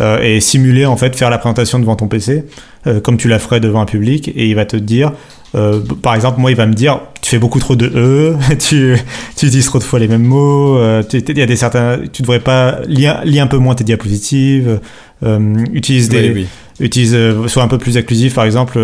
euh, 0.00 0.20
et 0.22 0.40
simuler 0.40 0.86
en 0.86 0.96
fait 0.96 1.16
faire 1.16 1.30
la 1.30 1.38
présentation 1.38 1.80
devant 1.80 1.96
ton 1.96 2.06
PC 2.06 2.44
euh, 2.86 3.00
comme 3.00 3.16
tu 3.16 3.26
la 3.26 3.40
ferais 3.40 3.58
devant 3.58 3.80
un 3.80 3.84
public 3.86 4.28
et 4.28 4.46
il 4.48 4.54
va 4.54 4.64
te 4.64 4.76
dire 4.76 5.10
euh, 5.54 5.80
par 6.02 6.14
exemple 6.14 6.40
moi 6.40 6.50
il 6.50 6.56
va 6.56 6.66
me 6.66 6.74
dire 6.74 7.00
tu 7.22 7.30
fais 7.30 7.38
beaucoup 7.38 7.58
trop 7.58 7.74
de 7.76 7.86
e 7.94 8.36
tu, 8.58 8.96
tu 9.36 9.46
utilises 9.46 9.66
trop 9.66 9.78
de 9.78 9.84
fois 9.84 9.98
les 9.98 10.08
mêmes 10.08 10.24
mots 10.24 10.76
euh, 10.78 11.02
tu- 11.02 11.18
y 11.20 11.42
a 11.42 11.46
des 11.46 11.56
certains 11.56 11.98
tu 12.12 12.22
devrais 12.22 12.40
pas 12.40 12.80
lire, 12.86 13.20
lire 13.24 13.44
un 13.44 13.46
peu 13.46 13.56
moins 13.58 13.74
tes 13.74 13.84
diapositives 13.84 14.78
euh, 15.24 15.64
utilise 15.72 16.08
des 16.08 16.28
Oui, 16.28 16.32
oui. 16.34 16.46
utilise 16.86 17.14
euh, 17.14 17.48
sois 17.48 17.62
un 17.62 17.68
peu 17.68 17.78
plus 17.78 17.96
inclusif 17.96 18.34
par 18.34 18.44
exemple 18.44 18.78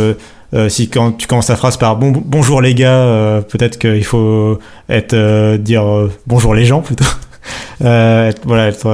euh, 0.54 0.68
si 0.68 0.88
quand 0.88 1.12
tu 1.12 1.26
commences 1.26 1.46
ta 1.46 1.56
phrase 1.56 1.76
par 1.76 1.96
bon, 1.96 2.12
bonjour 2.24 2.60
les 2.62 2.74
gars 2.74 3.42
peut-être 3.48 3.78
qu'il 3.78 4.04
faut 4.04 4.58
être 4.88 5.56
dire 5.56 5.84
bonjour 6.26 6.54
les 6.54 6.64
gens 6.64 6.80
plutôt. 6.80 7.04
Être- 7.84 8.40
voilà 8.46 8.68
être 8.68 8.86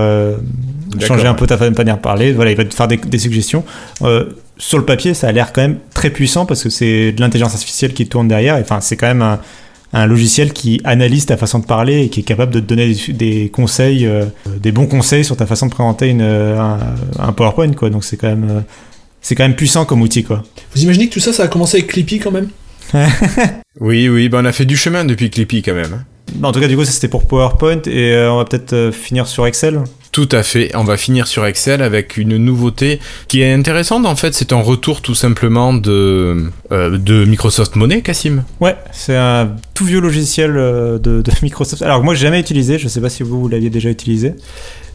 changer 1.01 1.27
un 1.27 1.35
peu 1.35 1.47
ta 1.47 1.57
manière 1.71 1.97
de 1.99 2.01
parler 2.03 2.33
voilà 2.33 2.51
il 2.51 2.57
va 2.57 2.65
te 2.65 2.75
faire 2.75 2.89
des, 2.89 2.97
des 2.97 3.19
suggestions 3.19 3.63
sur 4.61 4.79
le 4.79 4.85
papier 4.85 5.15
ça 5.15 5.27
a 5.29 5.33
l'air 5.33 5.53
quand 5.53 5.63
même 5.63 5.79
très 5.93 6.11
puissant 6.11 6.47
parce 6.47 6.63
que 6.63 6.71
c'est 6.71 7.11
de 7.13 7.21
l'intelligence 7.21 7.55
artificielle 7.55 7.93
qui 7.95 8.07
tourne 8.07 8.29
derrière 8.29 8.57
et, 8.57 8.61
enfin 8.61 8.81
c'est 8.81 8.97
quand 8.97 9.09
même 9.09 9.23
un, 9.23 9.41
un 9.93 10.07
logiciel 10.07 10.53
qui 10.53 10.81
analyse 10.85 11.27
ta 11.27 11.37
façon 11.37 11.59
de 11.59 11.65
parler 11.67 12.03
et 12.05 12.09
qui 12.11 12.21
est 12.21 12.23
capable 12.23 12.53
de 12.55 12.61
te 12.61 12.67
donner 12.67 12.95
des, 12.95 13.13
des 13.13 13.49
conseils, 13.49 14.07
euh, 14.07 14.27
des 14.63 14.71
bons 14.71 14.87
conseils 14.87 15.25
sur 15.25 15.37
ta 15.37 15.47
façon 15.47 15.67
de 15.67 15.73
présenter 15.73 16.09
une, 16.11 16.21
euh, 16.23 16.61
un, 16.61 16.79
un 17.19 17.33
PowerPoint, 17.33 17.73
quoi. 17.73 17.91
Donc 17.91 18.05
c'est 18.05 18.17
quand 18.17 18.29
même, 18.29 18.47
euh, 18.49 18.61
c'est 19.21 19.35
quand 19.35 19.43
même 19.43 19.57
puissant 19.57 19.85
comme 19.85 20.01
outil, 20.03 20.23
quoi. 20.23 20.45
Vous 20.77 20.83
imaginez 20.83 21.09
que 21.09 21.15
tout 21.15 21.19
ça, 21.21 21.33
ça 21.33 21.43
a 21.43 21.49
commencé 21.49 21.79
avec 21.79 21.91
Clippy 21.91 22.21
quand 22.21 22.31
même? 22.31 22.51
Oui, 23.81 24.09
oui, 24.09 24.29
ben 24.29 24.43
on 24.43 24.45
a 24.45 24.53
fait 24.53 24.65
du 24.65 24.77
chemin 24.77 25.05
depuis 25.05 25.31
Clippy 25.31 25.63
quand 25.63 25.75
même. 25.75 25.93
hein. 25.93 26.05
En 26.45 26.53
tout 26.53 26.61
cas, 26.61 26.69
du 26.69 26.77
coup, 26.77 26.85
ça 26.85 26.93
c'était 26.93 27.09
pour 27.09 27.27
PowerPoint 27.27 27.83
et 27.87 28.13
euh, 28.13 28.31
on 28.33 28.37
va 28.37 28.45
peut-être 28.45 28.73
euh, 28.73 28.93
finir 28.93 29.27
sur 29.27 29.47
Excel. 29.47 29.81
Tout 30.13 30.29
à 30.33 30.43
fait. 30.43 30.71
On 30.75 30.83
va 30.83 30.97
finir 30.97 31.29
sur 31.29 31.47
Excel 31.47 31.83
avec 31.83 32.17
une 32.17 32.37
nouveauté 32.37 32.99
qui 33.29 33.43
est 33.43 33.53
intéressante. 33.53 34.07
En 34.07 34.17
fait, 34.17 34.35
c'est 34.35 34.53
un 34.53 34.61
retour 34.61 35.03
tout 35.03 35.15
simplement 35.15 35.73
de, 35.73 36.51
euh, 36.73 36.99
de 36.99 37.25
Microsoft 37.25 37.77
Money, 37.77 38.03
Cassim. 38.03 38.43
Ouais, 38.61 38.77
c'est 38.93 39.17
un 39.17 39.51
tout 39.75 39.85
vieux 39.85 40.01
logiciel 40.01 40.57
euh, 40.57 40.99
de, 40.99 41.23
de 41.23 41.33
Microsoft. 41.43 41.83
Alors 41.83 42.03
moi, 42.03 42.15
j'ai 42.15 42.23
jamais 42.23 42.41
utilisé. 42.41 42.79
Je 42.79 42.89
sais 42.89 43.01
pas 43.01 43.09
si 43.11 43.23
vous, 43.23 43.41
vous 43.41 43.49
l'aviez 43.49 43.71
déjà 43.71 43.89
utilisé. 43.89 44.35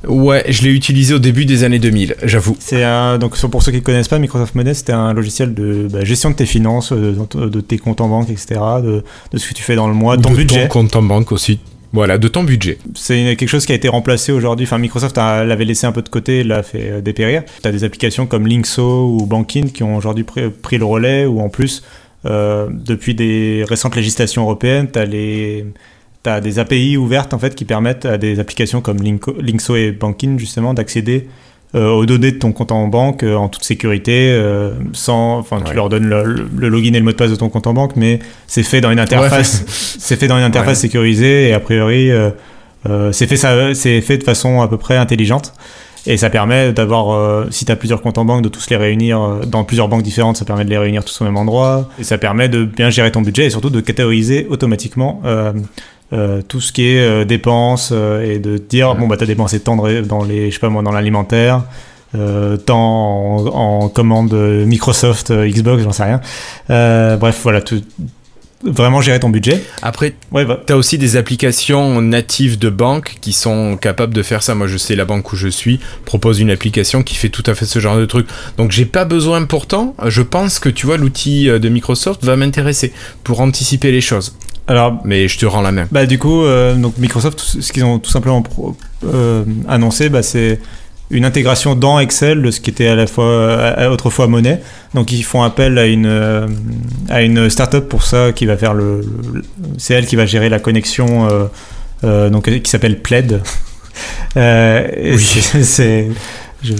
Ouais, 0.07 0.43
je 0.49 0.63
l'ai 0.63 0.71
utilisé 0.71 1.13
au 1.13 1.19
début 1.19 1.45
des 1.45 1.63
années 1.63 1.79
2000, 1.79 2.17
j'avoue. 2.23 2.55
C'est 2.59 2.83
un, 2.83 3.17
donc 3.17 3.39
pour 3.47 3.63
ceux 3.63 3.71
qui 3.71 3.79
ne 3.79 3.83
connaissent 3.83 4.07
pas, 4.07 4.19
Microsoft 4.19 4.53
Money, 4.53 4.73
c'était 4.73 4.93
un 4.93 5.13
logiciel 5.13 5.53
de 5.53 5.87
bah, 5.91 6.03
gestion 6.03 6.29
de 6.29 6.35
tes 6.35 6.45
finances, 6.45 6.91
euh, 6.91 7.15
de, 7.33 7.49
de 7.49 7.61
tes 7.61 7.77
comptes 7.77 8.01
en 8.01 8.09
banque, 8.09 8.29
etc., 8.29 8.59
de, 8.83 9.03
de 9.31 9.37
ce 9.37 9.49
que 9.49 9.53
tu 9.53 9.63
fais 9.63 9.75
dans 9.75 9.87
le 9.87 9.95
mois, 9.95 10.17
ton 10.17 10.29
de 10.31 10.35
budget. 10.35 10.63
ton 10.63 10.67
compte 10.67 10.95
en 10.95 11.01
banque 11.01 11.31
aussi. 11.31 11.59
Voilà, 11.95 12.17
de 12.17 12.27
ton 12.27 12.43
budget. 12.43 12.77
C'est 12.93 13.37
quelque 13.37 13.47
chose 13.47 13.65
qui 13.65 13.71
a 13.71 13.75
été 13.75 13.87
remplacé 13.87 14.33
aujourd'hui. 14.33 14.65
Enfin, 14.65 14.77
Microsoft 14.77 15.15
l'avait 15.15 15.63
laissé 15.63 15.87
un 15.87 15.93
peu 15.93 16.01
de 16.01 16.09
côté, 16.09 16.43
l'a 16.43 16.61
fait 16.61 16.91
euh, 16.91 17.01
dépérir. 17.01 17.43
Tu 17.61 17.69
as 17.69 17.71
des 17.71 17.85
applications 17.85 18.25
comme 18.27 18.47
Linkso 18.47 19.07
ou 19.07 19.25
Bankin 19.25 19.67
qui 19.73 19.81
ont 19.81 19.95
aujourd'hui 19.95 20.25
pris, 20.25 20.77
le 20.77 20.83
relais, 20.83 21.25
ou 21.25 21.39
en 21.39 21.47
plus, 21.47 21.83
euh, 22.25 22.67
depuis 22.69 23.15
des 23.15 23.63
récentes 23.65 23.95
législations 23.95 24.41
européennes, 24.41 24.89
tu 24.91 24.99
as 24.99 26.41
des 26.41 26.59
API 26.59 26.97
ouvertes 26.97 27.33
en 27.33 27.39
fait 27.39 27.55
qui 27.55 27.63
permettent 27.63 28.05
à 28.05 28.17
des 28.17 28.41
applications 28.41 28.81
comme 28.81 28.97
Linkso 29.01 29.77
et 29.77 29.93
Bankin 29.93 30.37
justement 30.37 30.73
d'accéder 30.73 31.29
aux 31.75 32.05
données 32.05 32.31
de 32.31 32.37
ton 32.39 32.51
compte 32.51 32.71
en 32.71 32.87
banque 32.87 33.23
euh, 33.23 33.35
en 33.35 33.49
toute 33.49 33.63
sécurité, 33.63 34.29
euh, 34.31 34.71
sans, 34.93 35.37
enfin 35.39 35.57
tu 35.61 35.69
Ouais. 35.69 35.75
leur 35.75 35.89
donnes 35.89 36.07
le, 36.07 36.69
login 36.69 36.93
et 36.93 36.99
le 36.99 37.03
mot 37.03 37.11
de 37.11 37.15
passe 37.17 37.31
de 37.31 37.35
ton 37.35 37.49
compte 37.49 37.67
en 37.67 37.73
banque, 37.73 37.95
mais 37.95 38.19
c'est 38.47 38.63
fait 38.63 38.81
dans 38.81 38.91
une 38.91 38.99
interface, 38.99 39.63
c'est 39.99 40.15
fait 40.19 40.27
dans 40.27 40.37
une 40.37 40.43
interface 40.43 40.77
Ouais. 40.77 40.81
sécurisée 40.87 41.49
et 41.49 41.53
a 41.53 41.59
priori 41.59 42.09
euh, 42.11 42.29
euh, 42.87 43.11
c'est 43.11 43.27
fait 43.27 43.37
ça, 43.37 43.73
c'est 43.73 43.99
fait 44.01 44.17
de 44.17 44.23
façon 44.23 44.61
à 44.61 44.67
peu 44.67 44.77
près 44.77 44.95
intelligente. 44.97 45.53
Et 46.07 46.17
ça 46.17 46.29
permet 46.29 46.71
d'avoir, 46.71 47.09
euh, 47.15 47.47
si 47.49 47.65
tu 47.65 47.71
as 47.71 47.75
plusieurs 47.75 47.99
comptes 48.03 48.19
en 48.19 48.25
banque, 48.25 48.43
de 48.43 48.47
tous 48.49 48.69
les 48.69 48.75
réunir 48.77 49.19
euh, 49.19 49.39
dans 49.43 49.63
plusieurs 49.63 49.87
banques 49.87 50.03
différentes, 50.03 50.37
ça 50.37 50.45
permet 50.45 50.63
de 50.63 50.69
les 50.69 50.77
réunir 50.77 51.03
tous 51.03 51.19
au 51.21 51.23
même 51.23 51.35
endroit. 51.35 51.89
Et 51.97 52.03
ça 52.03 52.19
permet 52.19 52.47
de 52.47 52.63
bien 52.63 52.91
gérer 52.91 53.11
ton 53.11 53.21
budget 53.23 53.45
et 53.47 53.49
surtout 53.49 53.71
de 53.71 53.81
catégoriser 53.81 54.45
automatiquement 54.51 55.19
euh, 55.25 55.51
euh, 56.15 56.41
tout 56.47 56.61
ce 56.61 56.71
qui 56.71 56.87
est 56.87 56.99
euh, 57.05 57.25
dépenses 57.25 57.89
euh, 57.91 58.23
et 58.23 58.39
de 58.39 58.57
dire, 58.57 58.95
bon, 58.95 59.07
bah, 59.07 59.17
tu 59.17 59.23
as 59.23 59.27
dépensé 59.27 59.59
tant 59.59 59.75
dans, 59.75 60.23
les, 60.23 60.49
je 60.49 60.53
sais 60.55 60.59
pas 60.59 60.69
moi, 60.69 60.81
dans 60.81 60.91
l'alimentaire, 60.91 61.63
euh, 62.15 62.57
tant 62.57 62.77
en, 62.79 63.45
en 63.83 63.89
commande 63.89 64.33
Microsoft, 64.33 65.31
Xbox, 65.31 65.83
j'en 65.83 65.91
sais 65.91 66.03
rien. 66.03 66.21
Bref, 67.17 67.39
voilà, 67.43 67.61
tout- 67.61 67.81
vraiment 68.63 68.99
gérer 69.01 69.19
ton 69.19 69.29
budget. 69.29 69.61
Après, 69.83 70.15
Ouais, 70.31 70.43
bah, 70.45 70.59
T'as 70.65 70.75
aussi 70.75 70.97
des 70.97 71.17
applications 71.17 72.01
natives 72.01 72.57
de 72.57 72.69
banque 72.69 73.17
qui 73.21 73.31
sont 73.33 73.77
capables 73.77 74.13
de 74.13 74.23
faire 74.23 74.41
ça. 74.41 74.55
Moi, 74.55 74.65
je 74.65 74.77
sais, 74.77 74.95
la 74.95 75.05
banque 75.05 75.31
où 75.33 75.35
je 75.35 75.47
suis 75.49 75.79
propose 76.05 76.39
une 76.39 76.49
application 76.49 77.03
qui 77.03 77.15
fait 77.15 77.29
tout 77.29 77.43
à 77.45 77.53
fait 77.53 77.65
ce 77.65 77.77
genre 77.79 77.97
de 77.97 78.05
truc. 78.05 78.25
Donc, 78.57 78.71
j'ai 78.71 78.85
pas 78.85 79.05
besoin 79.05 79.43
pourtant. 79.45 79.93
Je 80.07 80.21
pense 80.23 80.57
que 80.59 80.69
tu 80.69 80.87
vois, 80.87 80.97
l'outil 80.97 81.45
de 81.47 81.69
Microsoft 81.69 82.23
va 82.23 82.37
m'intéresser 82.37 82.91
pour 83.23 83.41
anticiper 83.41 83.91
les 83.91 84.01
choses. 84.01 84.35
Alors, 84.67 84.99
Mais 85.05 85.27
je 85.27 85.37
te 85.37 85.45
rends 85.45 85.61
la 85.61 85.71
main. 85.71 85.87
Bah 85.91 86.05
du 86.05 86.17
coup, 86.19 86.43
euh, 86.43 86.73
donc 86.75 86.97
Microsoft, 86.97 87.37
tout- 87.39 87.61
ce 87.61 87.71
qu'ils 87.71 87.83
ont 87.83 87.99
tout 87.99 88.09
simplement 88.11 88.41
pro- 88.41 88.75
euh, 89.05 89.43
annoncé, 89.67 90.09
bah, 90.09 90.23
c'est 90.23 90.59
une 91.11 91.23
intégration 91.23 91.75
dans 91.75 91.99
Excel 91.99 92.41
de 92.41 92.49
ce 92.49 92.59
qui 92.59 92.71
était 92.71 92.87
à 92.87 92.95
la 92.95 93.05
fois 93.05 93.25
euh, 93.25 93.89
autrefois 93.91 94.27
monnaie. 94.27 94.61
Donc 94.95 95.11
ils 95.11 95.23
font 95.23 95.43
appel 95.43 95.77
à 95.77 95.85
une 95.85 96.49
à 97.09 97.21
une 97.21 97.49
startup 97.49 97.87
pour 97.87 98.01
ça 98.03 98.31
qui 98.33 98.45
va 98.47 98.57
faire 98.57 98.73
le, 98.73 99.01
le- 99.33 99.43
c'est 99.77 99.93
elle 99.93 100.07
qui 100.07 100.15
va 100.15 100.25
gérer 100.25 100.49
la 100.49 100.59
connexion 100.59 101.27
euh, 102.03 102.29
donc 102.31 102.49
qui 102.49 102.69
s'appelle 102.69 103.01
Pled. 103.01 103.41
Et 104.35 105.13
Oui. 105.15 105.19
c'est- 105.23 105.63
c'est 105.63 106.07
je- 106.63 106.73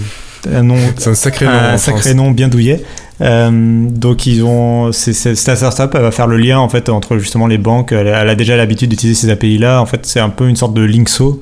un 0.54 0.62
nom, 0.62 0.76
C'est 0.98 1.10
un 1.10 1.14
sacré 1.14 1.46
nom. 1.46 1.52
un 1.52 1.74
en 1.74 1.78
sacré 1.78 2.00
France. 2.02 2.14
nom 2.14 2.30
bien 2.30 2.48
douillet. 2.48 2.82
Euh, 3.22 3.50
donc 3.88 4.26
ils 4.26 4.42
ont, 4.44 4.92
c'est, 4.92 5.14
c'est, 5.14 5.34
cette 5.34 5.56
startup 5.56 5.90
elle 5.94 6.02
va 6.02 6.10
faire 6.10 6.26
le 6.26 6.36
lien 6.36 6.58
en 6.58 6.68
fait 6.68 6.88
entre 6.90 7.16
justement 7.18 7.46
les 7.46 7.56
banques. 7.58 7.92
Elle, 7.92 8.08
a- 8.08 8.22
elle 8.22 8.28
a 8.28 8.34
déjà 8.34 8.56
l'habitude 8.56 8.90
d'utiliser 8.90 9.18
ces 9.18 9.30
API 9.30 9.58
là. 9.58 9.80
En 9.80 9.86
fait, 9.86 10.04
c'est 10.04 10.20
un 10.20 10.28
peu 10.28 10.48
une 10.48 10.56
sorte 10.56 10.74
de 10.74 10.82
Linkso, 10.82 11.40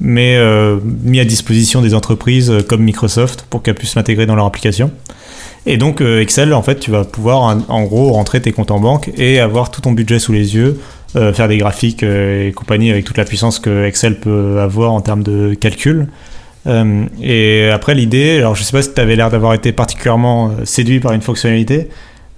mais 0.00 0.36
euh, 0.36 0.76
mis 1.02 1.20
à 1.20 1.24
disposition 1.24 1.80
des 1.80 1.94
entreprises 1.94 2.50
euh, 2.50 2.60
comme 2.60 2.82
Microsoft 2.82 3.46
pour 3.48 3.62
qu'elles 3.62 3.74
puissent 3.74 3.94
l'intégrer 3.94 4.26
dans 4.26 4.34
leur 4.36 4.44
application. 4.46 4.90
Et 5.66 5.78
donc 5.78 6.02
euh, 6.02 6.20
Excel, 6.20 6.52
en 6.52 6.62
fait, 6.62 6.78
tu 6.78 6.90
vas 6.90 7.04
pouvoir 7.04 7.56
en, 7.68 7.82
gros 7.84 8.12
rentrer 8.12 8.42
tes 8.42 8.52
comptes 8.52 8.70
en 8.70 8.80
banque 8.80 9.10
et 9.16 9.40
avoir 9.40 9.70
tout 9.70 9.80
ton 9.80 9.92
budget 9.92 10.18
sous 10.18 10.32
les 10.32 10.54
yeux, 10.54 10.78
faire 11.14 11.46
des 11.48 11.56
graphiques 11.58 12.02
et 12.02 12.52
compagnie 12.56 12.90
avec 12.90 13.04
toute 13.04 13.16
la 13.16 13.24
puissance 13.24 13.60
que 13.60 13.84
Excel 13.86 14.18
peut 14.18 14.58
avoir 14.60 14.92
en 14.92 15.00
termes 15.00 15.22
de 15.22 15.54
calcul. 15.54 16.08
Euh, 16.66 17.04
et 17.22 17.68
après 17.70 17.94
l'idée, 17.94 18.38
alors 18.38 18.54
je 18.54 18.62
sais 18.62 18.72
pas 18.72 18.82
si 18.82 18.92
tu 18.94 19.00
avais 19.00 19.16
l'air 19.16 19.30
d'avoir 19.30 19.54
été 19.54 19.72
particulièrement 19.72 20.48
euh, 20.48 20.64
séduit 20.64 21.00
par 21.00 21.12
une 21.12 21.20
fonctionnalité, 21.20 21.88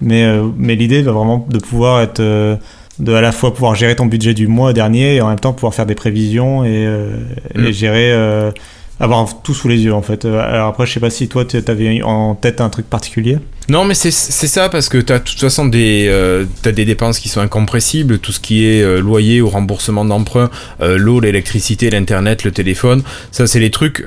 mais, 0.00 0.24
euh, 0.24 0.44
mais 0.56 0.74
l'idée 0.74 1.02
va 1.02 1.12
vraiment 1.12 1.46
de 1.48 1.58
pouvoir 1.58 2.00
être 2.02 2.20
euh, 2.20 2.56
de 2.98 3.12
à 3.12 3.20
la 3.20 3.30
fois 3.30 3.52
pouvoir 3.54 3.74
gérer 3.74 3.94
ton 3.94 4.06
budget 4.06 4.34
du 4.34 4.46
mois 4.48 4.72
dernier 4.72 5.16
et 5.16 5.20
en 5.20 5.28
même 5.28 5.38
temps 5.38 5.52
pouvoir 5.52 5.74
faire 5.74 5.86
des 5.86 5.94
prévisions 5.94 6.64
et, 6.64 6.68
euh, 6.86 7.10
Mm. 7.54 7.66
et 7.66 7.72
gérer 7.72 8.12
euh, 8.12 8.50
avoir 8.98 9.42
tout 9.42 9.54
sous 9.54 9.68
les 9.68 9.82
yeux 9.82 9.92
en 9.94 10.02
fait. 10.02 10.24
Euh, 10.24 10.40
Alors 10.40 10.68
après 10.68 10.86
je 10.86 10.92
sais 10.92 11.00
pas 11.00 11.10
si 11.10 11.28
toi 11.28 11.44
tu 11.44 11.58
en 12.02 12.34
tête 12.34 12.60
un 12.60 12.68
truc 12.68 12.88
particulier. 12.88 13.38
Non, 13.68 13.84
mais 13.84 13.94
c'est 13.94 14.12
ça, 14.12 14.68
parce 14.68 14.88
que 14.88 14.98
tu 14.98 15.12
as 15.12 15.18
de 15.18 15.24
toute 15.24 15.40
façon 15.40 15.66
des, 15.66 16.06
euh, 16.08 16.44
des 16.62 16.84
dépenses 16.84 17.18
qui 17.18 17.28
sont 17.28 17.40
incompressibles, 17.40 18.20
tout 18.20 18.30
ce 18.30 18.38
qui 18.38 18.64
est 18.64 18.80
euh, 18.80 19.00
loyer 19.00 19.40
ou 19.40 19.48
remboursement 19.48 20.04
d'emprunt, 20.04 20.50
l'eau, 20.80 21.18
l'électricité, 21.18 21.90
l'internet, 21.90 22.44
le 22.44 22.52
téléphone, 22.52 23.02
ça 23.32 23.48
c'est 23.48 23.58
les 23.58 23.70
trucs, 23.70 24.06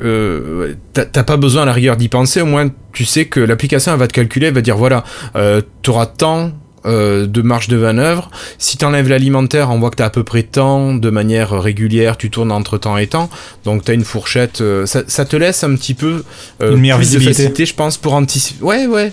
t'as 0.94 1.24
pas 1.24 1.38
besoin 1.38 1.64
à 1.64 1.66
la 1.66 1.74
rigueur 1.74 1.98
d'y 1.98 2.08
penser, 2.08 2.42
au 2.42 2.46
moins 2.46 2.70
tu 2.94 3.04
sais 3.06 3.26
que 3.26 3.42
l'application 3.42 3.96
va 3.98 4.08
te 4.08 4.14
calculer, 4.14 4.48
elle 4.48 4.54
va 4.54 4.62
dire 4.62 4.78
voilà, 4.78 5.04
tu 5.82 5.90
auras 5.90 6.06
tant 6.06 6.52
euh, 6.86 7.28
de 7.28 7.42
marge 7.42 7.68
de 7.68 7.78
manœuvre. 7.78 8.30
Si 8.58 8.78
tu 8.78 8.86
enlèves 8.86 9.10
l'alimentaire, 9.10 9.70
on 9.72 9.80
voit 9.80 9.90
que 9.90 9.98
tu 9.98 10.04
as 10.04 10.08
à 10.08 10.10
peu 10.10 10.24
près 10.24 10.44
tant 10.44 10.94
de 10.94 11.10
manière 11.10 11.52
régulière, 11.62 12.18
tu 12.18 12.30
tournes 12.30 12.52
entre 12.52 12.78
temps 12.78 12.98
et 12.98 13.08
temps. 13.08 13.30
Donc 13.66 13.84
tu 13.84 13.92
as 13.92 13.94
une 13.94 14.04
fourchette. 14.04 14.62
euh, 14.62 14.86
ça, 14.86 15.04
ça 15.08 15.26
te 15.26 15.36
laisse 15.36 15.64
un 15.64 15.76
petit 15.76 15.94
peu 15.94 16.24
euh, 16.62 16.74
Une 16.74 16.82
meilleure 16.82 16.98
plus 16.98 17.12
de 17.12 17.20
facilité, 17.20 17.66
je 17.66 17.74
pense, 17.74 17.98
pour 17.98 18.14
anticiper. 18.14 18.64
Ouais, 18.64 18.88
ouais. 18.88 19.12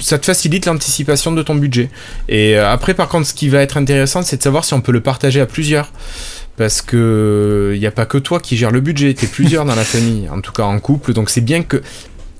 Ça 0.00 0.18
te 0.18 0.24
facilite 0.26 0.66
l'anticipation 0.66 1.32
de 1.32 1.42
ton 1.42 1.54
budget. 1.54 1.88
Et 2.28 2.56
après, 2.56 2.94
par 2.94 3.08
contre, 3.08 3.26
ce 3.26 3.34
qui 3.34 3.48
va 3.48 3.60
être 3.62 3.76
intéressant, 3.76 4.22
c'est 4.22 4.36
de 4.36 4.42
savoir 4.42 4.64
si 4.64 4.74
on 4.74 4.80
peut 4.80 4.92
le 4.92 5.00
partager 5.00 5.40
à 5.40 5.46
plusieurs. 5.46 5.92
Parce 6.58 6.82
que 6.82 7.72
il 7.74 7.80
n'y 7.80 7.86
a 7.86 7.90
pas 7.90 8.04
que 8.04 8.18
toi 8.18 8.38
qui 8.38 8.58
gère 8.58 8.70
le 8.70 8.80
budget, 8.80 9.14
t'es 9.14 9.26
plusieurs 9.26 9.64
dans 9.64 9.74
la 9.74 9.84
famille, 9.84 10.28
en 10.28 10.42
tout 10.42 10.52
cas 10.52 10.64
en 10.64 10.78
couple, 10.80 11.14
donc 11.14 11.30
c'est 11.30 11.40
bien 11.40 11.62
que 11.62 11.80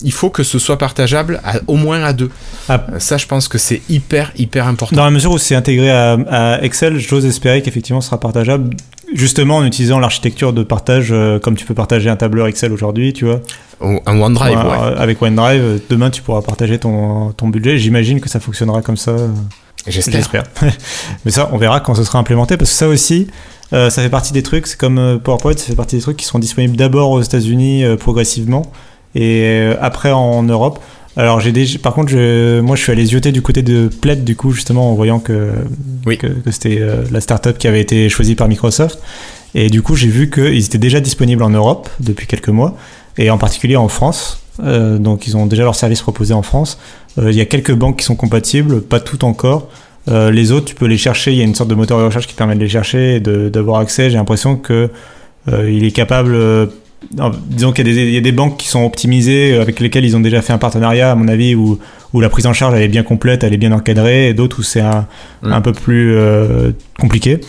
il 0.05 0.13
faut 0.13 0.31
que 0.31 0.43
ce 0.43 0.59
soit 0.59 0.79
partageable 0.79 1.41
à, 1.45 1.55
au 1.67 1.77
moins 1.77 2.03
à 2.03 2.13
deux. 2.13 2.31
Ah. 2.69 2.87
Euh, 2.93 2.99
Ça, 2.99 3.17
je 3.17 3.27
pense 3.27 3.49
que 3.49 3.59
c'est 3.59 3.83
hyper, 3.89 4.33
hyper 4.37 4.67
important. 4.67 4.97
Dans 4.97 5.05
la 5.05 5.11
mesure 5.11 5.33
où 5.33 5.39
c'est 5.39 5.55
intégré 5.55 5.91
à, 5.91 6.13
à 6.31 6.63
Excel, 6.63 6.99
j'ose 6.99 7.25
espérer 7.27 7.63
qu'effectivement 7.63 8.01
ce 8.01 8.07
sera 8.09 8.21
partageable, 8.21 8.71
justement 9.15 9.59
en 9.59 9.65
utilisant 9.65 9.99
l'architecture 9.99 10.53
de 10.53 10.63
partage 10.63 11.09
euh, 11.11 11.39
comme 11.39 11.55
tu 11.57 11.65
peux 11.67 11.75
partager 11.75 12.09
un 12.11 12.17
tableur 12.17 12.47
Excel 12.47 12.73
aujourd'hui, 12.73 13.13
tu 13.13 13.25
vois. 13.27 13.41
Ou 13.81 13.99
un 14.07 14.21
OneDrive, 14.21 14.57
Ouais, 14.59 14.65
ouais. 14.65 14.79
euh, 14.83 14.97
Avec 14.99 15.21
OneDrive, 15.21 15.81
demain 15.91 16.11
tu 16.11 16.23
pourras 16.23 16.43
partager 16.43 16.79
ton, 16.79 17.33
ton 17.33 17.49
budget. 17.49 17.79
J'imagine 17.79 18.21
que 18.21 18.29
ça 18.29 18.41
fonctionnera 18.41 18.81
comme 18.83 18.97
ça. 18.97 19.17
J'espère. 19.87 20.45
Mais 21.25 21.31
ça, 21.33 21.49
on 21.53 21.59
verra 21.59 21.81
quand 21.81 21.95
ce 21.97 22.05
sera 22.05 22.19
implémenté, 22.21 22.57
parce 22.57 22.71
que 22.71 22.77
ça 22.77 22.87
aussi, 22.87 23.27
euh, 23.73 23.91
ça 23.91 24.01
fait 24.03 24.09
partie 24.11 24.33
des 24.33 24.45
trucs, 24.45 24.69
c'est 24.69 24.79
comme 24.79 25.19
PowerPoint, 25.23 25.55
ça 25.57 25.65
fait 25.65 25.75
partie 25.75 25.97
des 25.97 26.03
trucs 26.03 26.17
qui 26.17 26.25
seront 26.25 26.39
disponibles 26.39 26.77
d'abord 26.77 27.11
aux 27.11 27.21
États-Unis 27.21 27.85
euh, 27.85 27.97
progressivement, 27.97 28.71
et 29.15 29.43
euh, 29.45 29.75
après 29.81 30.13
en 30.13 30.43
Europe. 30.43 30.79
Alors 31.17 31.41
j'ai 31.41 31.53
déjà, 31.53 31.79
par 31.79 31.93
contre, 31.93 32.11
je, 32.11 32.61
moi 32.61 32.75
je 32.75 32.83
suis 32.83 32.93
allé 32.93 33.05
zioter 33.05 33.33
du 33.33 33.43
côté 33.43 33.63
de 33.63 33.89
Plaid 33.89 34.25
du 34.25 34.35
coup 34.35 34.53
justement 34.53 34.91
en 34.91 34.95
voyant 34.95 35.19
que 35.19 35.51
Oui. 36.07 36.17
que, 36.17 36.27
que 36.29 36.51
c'était 36.51 36.79
euh, 36.81 37.03
la 37.11 37.21
startup 37.21 37.59
qui 37.59 37.69
avait 37.69 37.83
été 37.83 38.09
choisie 38.09 38.35
par 38.35 38.49
Microsoft, 38.49 38.99
et 39.55 39.69
du 39.69 39.83
coup 39.83 39.95
j'ai 39.95 40.09
vu 40.09 40.31
qu'ils 40.31 40.65
étaient 40.65 40.79
déjà 40.79 41.01
disponibles 41.01 41.43
en 41.43 41.51
Europe 41.51 41.89
depuis 42.01 42.27
quelques 42.27 42.49
mois, 42.49 42.77
et 43.19 43.29
en 43.31 43.37
particulier 43.39 43.77
en 43.77 43.89
France. 43.89 44.39
Euh, 44.63 44.99
donc 44.99 45.27
ils 45.27 45.37
ont 45.37 45.47
déjà 45.47 45.65
leur 45.65 45.75
service 45.75 46.01
proposé 46.03 46.33
en 46.35 46.43
France. 46.43 46.79
Euh, 47.19 47.31
Il 47.31 47.37
y 47.37 47.41
a 47.41 47.47
quelques 47.47 47.73
banques 47.75 47.99
qui 47.99 48.05
sont 48.05 48.17
compatibles, 48.17 48.81
pas 48.83 49.01
toutes 49.01 49.25
encore. 49.25 49.69
Les 50.09 50.51
autres, 50.51 50.67
tu 50.67 50.75
peux 50.75 50.87
les 50.87 50.99
chercher. 50.99 51.31
Il 51.31 51.39
y 51.39 51.43
a 51.43 51.45
une 51.45 51.55
sorte 51.55 51.71
de 51.71 51.77
moteur 51.77 51.97
de 52.01 52.05
recherche 52.05 52.27
qui 52.27 52.35
permet 52.35 52.57
de 52.57 52.61
les 52.61 52.69
chercher 52.69 53.17
et 53.17 53.21
d'avoir 53.21 53.79
accès. 53.81 54.11
J'ai 54.11 54.17
l'impression 54.17 54.57
que 54.57 54.91
euh, 55.49 55.71
il 55.71 55.85
est 55.85 55.93
capable. 55.93 56.35
Non, 57.17 57.31
disons 57.49 57.73
qu'il 57.73 57.87
y, 57.87 57.91
a 57.91 57.95
des- 57.95 58.03
il 58.09 58.15
y 58.15 58.17
a 58.19 58.21
des 58.21 58.33
banques 58.33 58.57
qui 58.59 58.69
sont 58.69 58.85
optimisées, 58.85 59.55
euh, 59.55 59.63
avec 59.63 59.81
lesquelles 59.81 60.05
ils 60.05 60.17
ont 60.17 60.21
déjà 60.21 60.41
fait 60.43 60.53
un 60.53 60.59
partenariat, 60.59 61.11
à 61.13 61.15
mon 61.15 61.29
avis, 61.29 61.55
où, 61.55 61.79
où 62.13 62.21
la 62.21 62.29
prise 62.29 62.47
en 62.47 62.53
charge 62.53 62.75
elle 62.75 62.83
est 62.83 62.89
bien 62.89 63.03
complète, 63.03 63.45
elle 63.45 63.53
est 63.55 63.59
bien 63.59 63.73
encadrée, 63.73 64.29
et 64.29 64.35
d'autres 64.35 64.61
où 64.61 64.63
c'est 64.63 64.81
un, 64.81 65.07
Mm. 65.43 65.53
un 65.53 65.61
peu 65.61 65.73
plus 65.73 66.15
euh, 66.17 66.73
compliqué. 66.99 67.41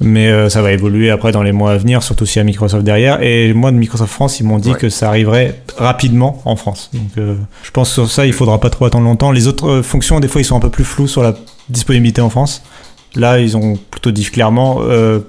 Mais 0.00 0.28
euh, 0.28 0.48
ça 0.48 0.62
va 0.62 0.72
évoluer 0.72 1.10
après 1.10 1.30
dans 1.30 1.44
les 1.44 1.52
mois 1.52 1.70
à 1.72 1.76
venir, 1.76 2.02
surtout 2.02 2.26
s'il 2.26 2.38
y 2.38 2.40
a 2.40 2.44
Microsoft 2.44 2.82
derrière. 2.84 3.22
Et 3.22 3.52
moi, 3.52 3.70
de 3.70 3.76
Microsoft 3.76 4.12
France, 4.12 4.40
ils 4.40 4.44
m'ont 4.44 4.58
dit 4.58 4.70
Ouais. 4.72 4.78
que 4.78 4.88
ça 4.88 5.06
arriverait 5.08 5.60
rapidement 5.76 6.42
en 6.44 6.56
France. 6.56 6.90
Donc 6.92 7.02
euh, 7.18 7.36
je 7.62 7.70
pense 7.70 7.90
que 7.90 7.94
sur 7.94 8.10
ça, 8.10 8.26
il 8.26 8.32
faudra 8.32 8.58
pas 8.58 8.68
trop 8.70 8.84
attendre 8.86 9.04
longtemps. 9.04 9.30
Les 9.30 9.46
autres 9.46 9.80
fonctions, 9.82 10.18
des 10.18 10.26
fois, 10.26 10.40
ils 10.40 10.44
sont 10.44 10.56
un 10.56 10.60
peu 10.60 10.70
plus 10.70 10.82
flous 10.84 11.06
sur 11.06 11.22
la 11.22 11.34
disponibilité 11.68 12.20
en 12.20 12.30
France. 12.30 12.64
Là, 13.14 13.38
ils 13.38 13.56
ont 13.56 13.78
plutôt 13.90 14.10
dit 14.10 14.24
clairement, 14.24 14.80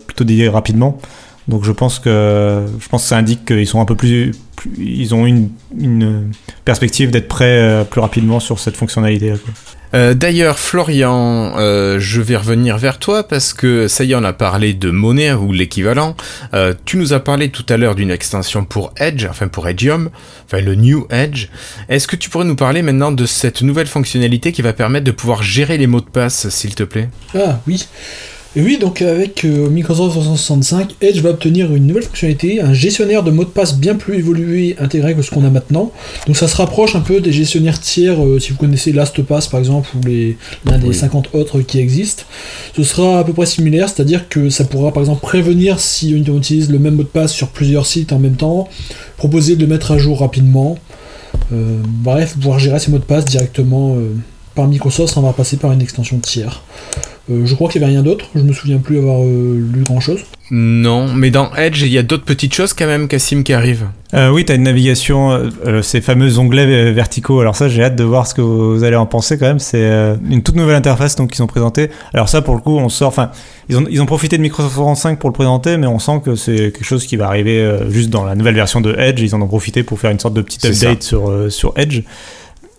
plutôt 0.08 0.24
dit 0.24 0.48
rapidement. 0.48 0.98
Donc 1.48 1.64
je 1.66 1.72
pense 1.72 2.00
que 2.00 2.64
je 2.80 2.88
pense 2.88 3.04
que 3.04 3.10
ça 3.10 3.18
indique 3.18 3.46
qu'ils 3.46 3.68
sont 3.68 3.82
un 3.82 3.86
peu 3.86 3.96
plus, 3.96 4.32
plus- 4.56 4.72
ils 4.78 5.14
ont 5.14 5.26
une, 5.26 5.50
une 5.78 6.32
perspective 6.64 7.12
d'être 7.12 7.28
prêts 7.28 7.60
euh, 7.60 7.84
plus 7.84 8.00
rapidement 8.02 8.40
sur 8.40 8.60
cette 8.60 8.78
fonctionnalité. 8.78 9.34
Euh, 9.94 10.16
D'ailleurs, 10.16 10.58
Florian, 10.58 11.54
euh, 11.58 12.00
je 12.00 12.20
vais 12.22 12.36
revenir 12.38 12.78
vers 12.80 12.98
toi 12.98 13.28
parce 13.28 13.54
que 13.54 13.88
ça 13.88 14.04
y 14.06 14.14
est, 14.14 14.16
on 14.16 14.24
a 14.24 14.34
parlé 14.34 14.74
de 14.74 14.90
monnaie 14.90 15.34
ou 15.34 15.52
l'équivalent. 15.52 16.16
Euh, 16.56 16.74
tu 16.86 16.98
nous 16.98 17.14
as 17.14 17.20
parlé 17.20 17.50
tout 17.50 17.66
à 17.70 17.78
l'heure 17.78 17.94
d'une 17.94 18.10
extension 18.10 18.66
pour 18.66 18.92
Edge, 18.98 19.28
enfin 19.30 19.48
pour 19.50 19.68
Edgeium, 19.68 20.10
enfin 20.46 20.62
le 20.62 20.74
New 20.74 21.06
Edge. 21.12 21.50
Est-ce 21.90 22.08
que 22.08 22.16
tu 22.16 22.32
pourrais 22.32 22.46
nous 22.46 22.56
parler 22.56 22.82
maintenant 22.82 23.12
de 23.12 23.26
cette 23.28 23.62
nouvelle 23.62 23.86
fonctionnalité 23.86 24.52
qui 24.52 24.64
va 24.64 24.74
permettre 24.74 25.06
de 25.06 25.12
pouvoir 25.12 25.44
gérer 25.44 25.78
les 25.78 25.86
mots 25.86 26.02
de 26.02 26.10
passe, 26.10 26.50
s'il 26.50 26.74
te 26.74 26.84
plaît? 26.84 27.10
Ah 27.38 27.60
oui. 27.68 27.86
Et 28.56 28.62
oui, 28.62 28.78
donc 28.78 29.02
avec 29.02 29.46
euh, 29.46 29.68
Microsoft 29.68 30.12
365, 30.12 30.92
Edge 31.02 31.20
va 31.22 31.32
obtenir 31.32 31.74
une 31.74 31.88
nouvelle 31.88 32.04
fonctionnalité, 32.04 32.62
un 32.62 32.72
gestionnaire 32.72 33.24
de 33.24 33.32
mots 33.32 33.46
de 33.46 33.50
passe 33.50 33.76
bien 33.80 33.96
plus 33.96 34.20
évolué, 34.20 34.76
intégré 34.80 35.16
que 35.16 35.24
ce 35.24 35.32
qu'on 35.32 35.44
a 35.44 35.50
maintenant. 35.50 35.92
Donc 36.28 36.38
ça 36.38 36.48
se 36.48 36.56
rapproche 36.56 36.96
un 36.96 37.00
peu 37.00 37.20
des 37.20 37.32
gestionnaires 37.32 37.80
tiers, 37.80 38.24
euh, 38.24 38.38
si 38.40 38.52
vous 38.52 38.58
connaissez 38.60 38.92
LastPass 38.92 39.48
par 39.48 39.60
exemple, 39.60 39.90
ou 39.98 40.06
les- 40.06 40.38
l'un 40.66 40.78
des 40.78 40.90
Oui. 40.90 40.94
50 40.94 41.30
autres 41.34 41.62
qui 41.62 41.80
existent. 41.80 42.26
Ce 42.76 42.84
sera 42.84 43.18
à 43.20 43.24
peu 43.24 43.34
près 43.34 43.48
similaire, 43.48 43.90
c'est-à-dire 43.90 44.30
que 44.30 44.52
ça 44.52 44.66
pourra 44.66 44.92
par 44.94 45.02
exemple 45.02 45.22
prévenir 45.22 45.80
si 45.80 46.14
on 46.30 46.38
utilise 46.38 46.70
le 46.70 46.78
même 46.78 46.94
mot 46.94 47.02
de 47.04 47.08
passe 47.08 47.34
sur 47.34 47.48
plusieurs 47.48 47.88
sites 47.88 48.14
en 48.14 48.20
même 48.20 48.36
temps, 48.36 48.70
proposer 49.18 49.56
de 49.56 49.62
le 49.62 49.68
mettre 49.68 49.92
à 49.92 49.98
jour 49.98 50.20
rapidement. 50.20 50.78
Euh, 51.52 51.80
bref, 51.88 52.34
pouvoir 52.36 52.60
gérer 52.60 52.78
ces 52.78 52.92
mots 52.92 53.00
de 53.00 53.04
passe 53.04 53.26
directement 53.26 53.96
euh, 53.98 54.12
par 54.54 54.68
Microsoft 54.68 55.12
sans 55.12 55.22
avoir 55.22 55.34
passé 55.34 55.58
par 55.58 55.72
une 55.72 55.82
extension 55.82 56.20
tiers. 56.20 56.62
Euh, 57.30 57.46
je 57.46 57.56
crois 57.56 57.70
qu'il 57.70 57.80
n'y 57.80 57.86
avait 57.86 57.94
rien 57.94 58.04
d'autre, 58.04 58.26
je 58.36 58.42
me 58.42 58.52
souviens 58.52 58.80
plus 58.80 58.98
avoir 58.98 59.24
euh, 59.24 59.58
lu 59.74 59.84
grand 59.84 60.00
chose. 60.02 60.20
Non, 60.52 61.08
mais 61.14 61.32
dans 61.32 61.54
Edge, 61.56 61.82
il 61.82 61.92
y 61.92 61.98
a 61.98 62.04
d'autres 62.04 62.26
petites 62.26 62.54
choses 62.54 62.74
quand 62.74 62.86
même, 62.86 63.08
Cassim, 63.08 63.44
qui 63.44 63.54
arrivent. 63.54 63.88
Euh, 64.14 64.30
oui, 64.30 64.46
tu 64.46 64.52
as 64.52 64.56
une 64.56 64.64
navigation, 64.64 65.50
ces 65.82 66.02
fameux 66.02 66.38
onglets 66.38 66.68
euh, 66.68 66.92
verticaux. 66.92 67.40
Alors 67.40 67.56
ça, 67.56 67.68
j'ai 67.68 67.84
hâte 67.84 67.96
de 67.96 68.04
voir 68.04 68.28
ce 68.28 68.36
que 68.36 68.42
vous 68.42 68.84
allez 68.84 68.96
en 68.96 69.08
penser 69.08 69.40
quand 69.40 69.48
même. 69.48 69.60
C'est 69.60 69.82
euh, 69.82 70.16
une 70.30 70.44
toute 70.44 70.56
nouvelle 70.56 70.76
interface 70.76 71.16
donc 71.16 71.32
qu'ils 71.32 71.42
ont 71.42 71.48
présentée. 71.48 71.90
Alors 72.14 72.30
ça, 72.30 72.42
pour 72.44 72.54
le 72.54 72.62
coup, 72.62 72.78
on 72.78 72.90
sort. 72.90 73.08
Enfin, 73.08 73.32
ils 73.70 73.78
ont, 73.78 73.86
ils 73.90 74.02
ont 74.02 74.06
profité 74.06 74.38
de 74.38 74.44
Microsoft 74.44 74.74
365 74.76 75.18
pour 75.18 75.30
le 75.30 75.34
présenter, 75.34 75.78
mais 75.78 75.88
on 75.88 75.98
sent 75.98 76.22
que 76.24 76.36
c'est 76.36 76.56
quelque 76.56 76.84
chose 76.84 77.08
qui 77.08 77.16
va 77.16 77.28
arriver 77.28 77.60
euh, 77.60 77.90
juste 77.90 78.10
dans 78.10 78.26
la 78.26 78.36
nouvelle 78.36 78.56
version 78.56 78.82
de 78.82 78.94
Edge. 79.00 79.22
Ils 79.22 79.34
en 79.34 79.42
ont 79.42 79.48
profité 79.48 79.82
pour 79.82 80.00
faire 80.00 80.12
une 80.12 80.20
sorte 80.20 80.36
de 80.36 80.42
petite 80.42 80.66
update 80.66 81.02
sur, 81.02 81.30
euh, 81.30 81.50
sur 81.50 81.74
Edge. 81.78 82.04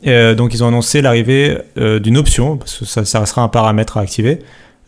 Euh, 0.06 0.34
donc 0.34 0.54
ils 0.54 0.62
ont 0.62 0.68
annoncé 0.68 1.02
l'arrivée 1.02 1.58
euh, 1.78 1.98
d'une 1.98 2.16
option, 2.16 2.56
parce 2.56 2.78
que 2.78 2.84
ça, 2.84 3.04
ça 3.04 3.20
restera 3.20 3.42
un 3.42 3.48
paramètre 3.48 3.96
à 3.96 4.00
activer, 4.00 4.40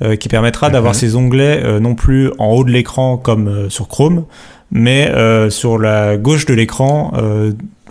euh, 0.02 0.16
qui 0.16 0.28
permettra 0.28 0.68
d'avoir 0.68 0.94
ces 0.94 1.16
onglets 1.16 1.62
euh, 1.64 1.80
non 1.80 1.94
plus 1.94 2.30
en 2.38 2.48
haut 2.48 2.64
de 2.64 2.70
l'écran 2.70 3.16
comme 3.16 3.70
sur 3.70 3.88
Chrome, 3.88 4.24
mais 4.70 5.12
sur 5.48 5.78
la 5.78 6.16
gauche 6.16 6.44
de 6.44 6.52
l'écran, 6.54 7.12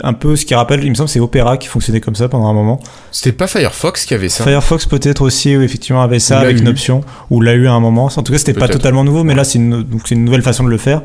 un 0.03 0.13
peu 0.13 0.35
ce 0.35 0.45
qui 0.45 0.53
rappelle, 0.53 0.83
il 0.83 0.89
me 0.89 0.95
semble, 0.95 1.07
c'est 1.07 1.21
Opera 1.21 1.57
qui 1.57 1.69
fonctionnait 1.69 2.01
comme 2.01 2.15
ça 2.15 2.27
pendant 2.27 2.47
un 2.47 2.53
moment. 2.53 2.81
C'était 3.11 3.31
pas 3.31 3.47
Firefox 3.47 4.05
qui 4.05 4.13
avait 4.13 4.27
ça 4.27 4.43
Firefox 4.43 4.85
peut-être 4.85 5.21
aussi, 5.21 5.55
oui, 5.55 5.63
effectivement, 5.63 6.01
avait 6.01 6.19
ça 6.19 6.39
avec 6.39 6.59
une 6.59 6.67
option, 6.67 7.01
ou 7.29 7.39
l'a 7.39 7.53
eu 7.53 7.67
à 7.67 7.71
un 7.71 7.79
moment. 7.79 8.09
En 8.13 8.23
tout 8.23 8.31
cas, 8.33 8.37
c'était 8.37 8.53
pas 8.53 8.67
totalement 8.67 9.03
nouveau, 9.05 9.23
mais 9.23 9.35
là, 9.35 9.45
c'est 9.45 9.57
une, 9.57 9.83
donc 9.83 10.01
c'est 10.05 10.15
une 10.15 10.25
nouvelle 10.25 10.43
façon 10.43 10.65
de 10.65 10.69
le 10.69 10.77
faire. 10.77 11.01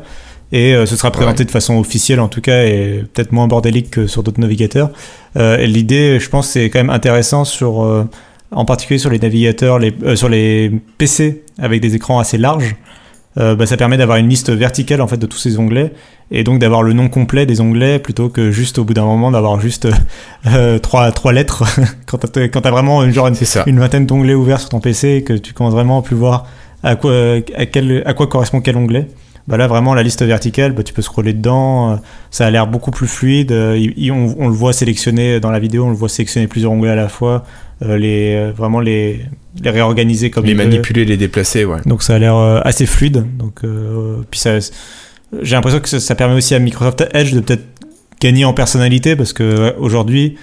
Et 0.51 0.73
euh, 0.73 0.85
ce 0.85 0.95
sera 0.95 1.11
présenté 1.11 1.45
de 1.45 1.51
façon 1.51 1.77
officielle, 1.77 2.19
en 2.19 2.27
tout 2.27 2.41
cas, 2.41 2.65
et 2.65 3.03
peut-être 3.13 3.31
moins 3.31 3.47
bordélique 3.47 3.91
que 3.91 4.07
sur 4.07 4.23
d'autres 4.23 4.41
navigateurs. 4.41 4.91
Euh, 5.37 5.57
l'idée, 5.65 6.19
je 6.19 6.29
pense, 6.29 6.49
c'est 6.49 6.69
quand 6.69 6.79
même 6.79 6.89
intéressant 6.89 7.45
sur, 7.45 7.83
euh, 7.83 8.07
en 8.51 8.65
particulier 8.65 8.99
sur 8.99 9.09
les 9.09 9.19
navigateurs, 9.19 9.79
les, 9.79 9.93
euh, 10.03 10.15
sur 10.15 10.29
les 10.29 10.71
PC 10.97 11.43
avec 11.57 11.81
des 11.81 11.95
écrans 11.95 12.19
assez 12.19 12.37
larges. 12.37 12.75
bah, 13.37 13.65
ça 13.65 13.77
permet 13.77 13.95
d'avoir 13.95 14.17
une 14.17 14.27
liste 14.27 14.49
verticale 14.49 14.99
en 14.99 15.07
fait 15.07 15.15
de 15.15 15.25
tous 15.25 15.37
ces 15.37 15.57
onglets 15.57 15.93
et 16.31 16.43
donc 16.43 16.59
d'avoir 16.59 16.83
le 16.83 16.91
nom 16.91 17.07
complet 17.07 17.45
des 17.45 17.61
onglets 17.61 17.97
plutôt 17.97 18.27
que 18.27 18.51
juste 18.51 18.77
au 18.77 18.83
bout 18.83 18.93
d'un 18.93 19.05
moment 19.05 19.31
d'avoir 19.31 19.61
juste 19.61 19.87
trois, 20.81 21.13
trois 21.13 21.31
lettres 21.31 21.63
quand 22.07 22.17
t'as 22.17 22.71
vraiment 22.71 23.03
une, 23.05 23.13
genre 23.13 23.29
une, 23.67 23.79
vingtaine 23.79 24.05
d'onglets 24.05 24.33
ouverts 24.33 24.59
sur 24.59 24.67
ton 24.67 24.81
PC 24.81 25.07
et 25.11 25.23
que 25.23 25.31
tu 25.31 25.53
commences 25.53 25.73
vraiment 25.73 25.99
à 25.99 26.01
plus 26.01 26.17
voir 26.17 26.45
à 26.83 26.97
quoi, 26.97 27.13
à 27.55 27.65
quel, 27.67 28.03
à 28.05 28.13
quoi 28.13 28.27
correspond 28.27 28.59
quel 28.59 28.75
onglet. 28.75 29.07
Bah 29.47 29.57
là 29.57 29.67
vraiment 29.67 29.93
la 29.95 30.03
liste 30.03 30.21
verticale, 30.23 30.71
bah, 30.73 30.83
tu 30.83 30.93
peux 30.93 31.01
scroller 31.01 31.33
dedans, 31.33 31.91
euh, 31.91 31.95
ça 32.29 32.45
a 32.45 32.51
l'air 32.51 32.67
beaucoup 32.67 32.91
plus 32.91 33.07
fluide, 33.07 33.51
euh, 33.51 33.75
il- 33.77 34.11
on, 34.11 34.35
on 34.37 34.47
le 34.47 34.53
voit 34.53 34.71
sélectionner 34.71 35.39
dans 35.39 35.49
la 35.51 35.59
vidéo, 35.59 35.85
on 35.85 35.89
le 35.89 35.95
voit 35.95 36.09
sélectionner 36.09 36.47
plusieurs 36.47 36.71
onglets 36.71 36.89
à 36.91 36.95
la 36.95 37.09
fois, 37.09 37.43
euh, 37.83 37.97
les, 37.97 38.51
vraiment 38.51 38.79
les, 38.79 39.19
les 39.63 39.69
réorganiser 39.71 40.29
comme 40.29 40.45
Les 40.45 40.53
veut. 40.53 40.63
manipuler, 40.63 41.05
les 41.05 41.17
déplacer, 41.17 41.65
ouais. 41.65 41.79
Donc 41.87 42.03
ça 42.03 42.15
a 42.15 42.19
l'air 42.19 42.35
assez 42.65 42.85
fluide. 42.85 43.25
Donc 43.37 43.61
euh, 43.63 44.17
puis 44.29 44.39
ça, 44.39 44.59
j'ai 45.41 45.55
l'impression 45.55 45.79
que 45.79 45.89
ça, 45.89 45.99
ça 45.99 46.13
permet 46.15 46.35
aussi 46.35 46.53
à 46.53 46.59
Microsoft 46.59 47.03
Edge 47.13 47.33
de 47.33 47.39
peut-être 47.39 47.63
gagner 48.19 48.45
en 48.45 48.53
personnalité 48.53 49.15
parce 49.15 49.33
que 49.33 49.73
aujourd'hui 49.79 50.35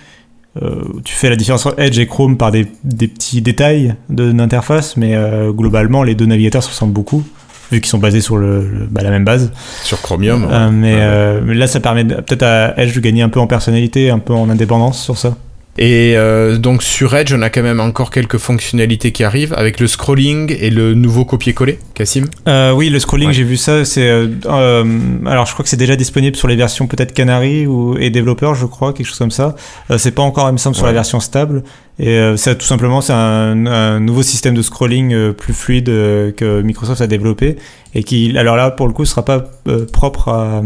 euh, 0.61 0.83
tu 1.05 1.15
fais 1.15 1.31
la 1.31 1.37
différence 1.37 1.65
entre 1.67 1.79
Edge 1.81 1.99
et 2.01 2.07
Chrome 2.07 2.37
par 2.37 2.51
des, 2.51 2.67
des 2.83 3.07
petits 3.07 3.43
détails 3.43 3.95
de- 4.11 4.33
d'interface, 4.33 4.97
mais 4.97 5.15
euh, 5.15 5.53
globalement 5.53 6.03
les 6.03 6.17
deux 6.17 6.27
navigateurs 6.27 6.65
se 6.65 6.71
ressemblent 6.71 6.93
beaucoup 6.95 7.23
vu 7.71 7.81
qu'ils 7.81 7.89
sont 7.91 7.99
basés 7.99 8.21
sur 8.21 8.37
le, 8.37 8.61
le- 8.69 8.87
bah, 8.91 9.03
la 9.03 9.11
même 9.11 9.25
base. 9.25 9.51
Sur 9.83 10.01
Chromium. 10.03 10.45
ouais. 10.45 10.51
Euh, 10.53 10.71
mais, 10.73 10.95
Ouais, 10.95 10.99
ouais. 11.01 11.05
euh, 11.05 11.41
mais 11.45 11.55
là 11.55 11.67
ça 11.67 11.81
permet 11.81 12.05
peut-être 12.05 12.43
à 12.43 12.79
Edge 12.81 12.95
de 12.95 13.01
gagner 13.01 13.23
un 13.23 13.29
peu 13.29 13.41
en 13.41 13.47
personnalité, 13.47 14.11
un 14.11 14.19
peu 14.19 14.33
en 14.35 14.49
indépendance 14.51 15.03
sur 15.03 15.17
ça. 15.19 15.37
Et 15.81 16.15
euh, 16.17 16.59
donc 16.59 16.83
sur 16.83 17.15
Edge, 17.15 17.33
on 17.33 17.41
a 17.41 17.51
quand 17.51 17.63
même 17.63 17.79
encore 17.79 18.11
quelques 18.11 18.39
fonctionnalités 18.39 19.13
qui 19.13 19.23
arrivent 19.23 19.55
avec 19.57 19.79
le 19.79 19.87
scrolling 19.87 20.53
et 20.59 20.71
le 20.71 20.95
nouveau 20.95 21.25
copier-coller, 21.25 21.79
Cassim. 21.95 22.25
Euh, 22.49 22.73
oui, 22.73 22.89
le 22.91 22.99
scrolling, 22.99 23.29
Ouais. 23.29 23.33
j'ai 23.35 23.45
vu 23.45 23.57
ça. 23.57 23.85
C'est 23.85 24.09
euh, 24.09 24.27
euh, 24.47 24.85
alors 25.25 25.47
je 25.47 25.53
crois 25.53 25.63
que 25.63 25.69
c'est 25.69 25.77
déjà 25.77 25.95
disponible 25.95 26.35
sur 26.37 26.49
les 26.49 26.57
versions 26.57 26.89
peut-être 26.89 27.15
Canary 27.15 27.67
ou 27.69 27.97
et 27.97 28.11
développeurs, 28.11 28.57
je 28.57 28.67
crois, 28.67 28.93
quelque 28.93 29.07
chose 29.07 29.19
comme 29.19 29.31
ça. 29.31 29.55
Euh, 29.93 29.99
c'est 29.99 30.11
pas 30.11 30.23
encore, 30.23 30.49
il 30.49 30.53
me 30.53 30.59
semble, 30.59 30.75
sur 30.75 30.85
Ouais. 30.85 30.91
la 30.91 30.95
version 30.95 31.21
stable. 31.21 31.63
Et 32.01 32.09
euh, 32.09 32.37
ça, 32.37 32.57
tout 32.57 32.67
simplement, 32.67 33.01
c'est 33.01 33.13
un, 33.13 33.67
un 33.67 34.01
nouveau 34.01 34.23
système 34.25 34.55
de 34.55 34.63
scrolling 34.63 35.13
euh, 35.15 35.33
plus 35.33 35.53
fluide 35.55 35.89
euh, 35.91 36.33
que 36.33 36.61
Microsoft 36.61 37.01
a 37.03 37.07
développé 37.07 37.57
et 37.95 38.03
qui, 38.03 38.37
alors 38.37 38.57
là, 38.57 38.73
pour 38.73 38.89
le 38.89 38.93
coup, 38.93 39.05
sera 39.05 39.25
pas 39.25 39.45
euh, 39.69 39.87
propre 39.87 40.29
à, 40.29 40.63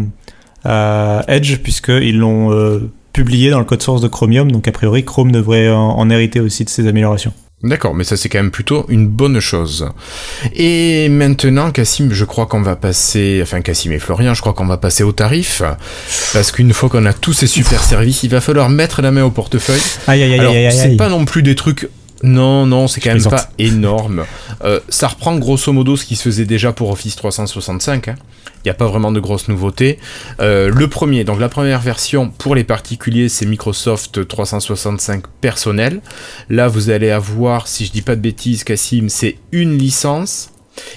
à 0.65 1.25
Edge 1.29 1.57
puisqu'ils 1.63 2.19
l'ont 2.19 2.51
euh, 2.53 2.91
publié 3.13 3.51
dans 3.51 3.59
le 3.59 3.65
code 3.65 3.83
source 3.83 4.01
de 4.01 4.09
Chromium. 4.09 4.51
Donc 4.51 4.67
a 4.69 4.73
priori, 4.73 5.05
Chrome 5.05 5.33
devrait 5.33 5.69
en, 5.71 5.99
en 5.99 6.11
hériter 6.11 6.41
aussi 6.41 6.65
de 6.65 6.69
ces 6.71 6.87
améliorations. 6.87 7.33
D'accord, 7.63 7.95
mais 7.95 8.03
ça 8.03 8.17
c'est 8.17 8.29
quand 8.29 8.41
même 8.41 8.51
plutôt 8.51 8.87
une 8.89 9.07
bonne 9.07 9.39
chose. 9.39 9.89
Et 10.53 11.09
maintenant, 11.09 11.71
Cassim, 11.71 12.09
je 12.11 12.25
crois 12.25 12.47
qu'on 12.47 12.61
va 12.61 12.75
passer, 12.75 13.39
enfin 13.41 13.61
Cassim 13.61 13.93
et 13.93 14.01
Florian, 14.01 14.35
je 14.35 14.41
crois 14.41 14.53
qu'on 14.53 14.67
va 14.67 14.79
passer 14.79 15.05
au 15.05 15.13
tarif, 15.13 15.63
parce 16.33 16.51
qu'une 16.51 16.73
fois 16.73 16.89
qu'on 16.89 17.07
a 17.07 17.13
tous 17.13 17.35
ces 17.35 17.47
super 17.47 17.85
services, 17.85 18.25
il 18.25 18.31
va 18.31 18.41
falloir 18.41 18.69
mettre 18.69 19.01
la 19.01 19.13
main 19.13 19.23
au 19.23 19.31
portefeuille. 19.31 19.81
Aïe 20.09 20.25
aïe 20.25 20.33
aïe 20.33 20.41
Alors, 20.41 20.53
aïe 20.55 20.67
aïe. 20.67 20.73
c'est 20.73 20.83
aïe. 20.89 20.97
pas 20.97 21.09
non 21.09 21.25
plus 21.25 21.45
des 21.45 21.55
trucs. 21.55 21.89
Non, 22.23 22.67
non, 22.67 22.87
c'est 22.89 23.01
quand 23.01 23.15
même 23.15 23.23
pas 23.25 23.49
énorme. 23.59 24.25
Euh, 24.65 24.81
ça 24.89 25.09
reprend 25.09 25.37
grosso 25.37 25.73
modo 25.73 25.97
ce 25.97 26.05
qui 26.05 26.17
se 26.17 26.23
faisait 26.23 26.45
déjà 26.45 26.73
pour 26.73 26.91
Office 26.91 27.17
365. 27.17 28.09
hein. 28.09 28.15
Il 28.65 28.69
n'y 28.69 28.71
a 28.71 28.75
pas 28.75 28.87
vraiment 28.87 29.11
de 29.11 29.19
grosses 29.19 29.49
nouveautés. 29.49 29.99
Euh, 30.41 30.71
le 30.73 30.87
premier, 30.89 31.25
donc 31.25 31.41
la 31.41 31.49
première 31.49 31.81
version 31.81 32.31
pour 32.31 32.55
les 32.55 32.63
particuliers, 32.63 33.29
c'est 33.29 33.45
Microsoft 33.45 34.27
365 34.29 35.25
personnel. 35.41 36.01
Là, 36.49 36.69
vous 36.69 36.91
allez 36.91 37.11
avoir, 37.11 37.67
si 37.67 37.85
je 37.87 37.91
dis 37.91 38.03
pas 38.03 38.15
de 38.15 38.21
bêtises, 38.21 38.63
Cassim, 38.63 39.09
c'est 39.09 39.37
une 39.51 39.77
licence. 39.77 40.52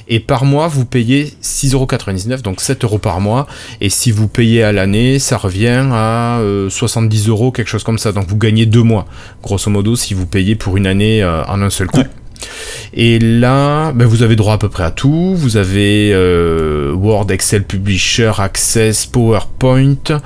Et 0.08 0.20
par 0.20 0.46
mois, 0.46 0.68
vous 0.68 0.86
payez 0.86 1.34
6,99€, 1.42 2.42
donc 2.42 2.62
7€ 2.62 3.00
par 3.00 3.22
mois. 3.22 3.48
Et 3.82 3.90
si 3.90 4.12
vous 4.12 4.28
payez 4.28 4.64
à 4.64 4.72
l'année, 4.72 5.20
ça 5.20 5.38
revient 5.38 5.88
à 5.92 6.40
euh, 6.40 6.70
70 6.70 7.28
euros, 7.30 7.52
quelque 7.52 7.70
chose 7.70 7.84
comme 7.84 7.98
ça. 7.98 8.12
Donc 8.12 8.28
vous 8.28 8.38
gagnez 8.38 8.66
deux 8.66 8.84
mois, 8.84 9.06
grosso 9.44 9.70
modo, 9.70 9.96
si 9.96 10.14
vous 10.14 10.26
payez 10.26 10.56
pour 10.56 10.78
une 10.78 10.88
année 10.88 11.24
euh, 11.24 11.44
en 11.46 11.62
un 11.62 11.70
seul 11.70 11.88
coup. 11.88 12.00
Ouais. 12.00 12.08
Et 12.94 13.20
là, 13.20 13.92
ben, 13.92 14.06
vous 14.06 14.24
avez 14.24 14.36
droit 14.36 14.54
à 14.54 14.58
peu 14.58 14.70
près 14.70 14.84
à 14.84 14.92
tout. 14.92 15.36
Vous 15.36 15.58
avez 15.58 16.12
euh, 16.14 16.94
Word, 16.94 17.28
Excel, 17.30 17.64
Publisher, 17.64 18.32
Access, 18.38 19.06
PowerPoint. 19.06 20.22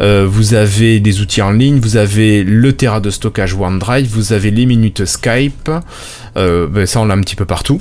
Euh, 0.00 0.26
vous 0.28 0.54
avez 0.54 1.00
des 1.00 1.20
outils 1.20 1.42
en 1.42 1.50
ligne. 1.50 1.80
Vous 1.80 1.96
avez 1.96 2.44
le 2.44 2.72
Tera 2.72 3.00
de 3.00 3.10
stockage 3.10 3.54
OneDrive. 3.54 4.08
Vous 4.08 4.32
avez 4.32 4.50
les 4.50 4.66
minutes 4.66 5.04
Skype. 5.04 5.70
Euh, 6.36 6.66
ben, 6.66 6.86
ça, 6.86 7.00
on 7.00 7.06
l'a 7.06 7.14
un 7.14 7.20
petit 7.20 7.36
peu 7.36 7.46
partout. 7.46 7.80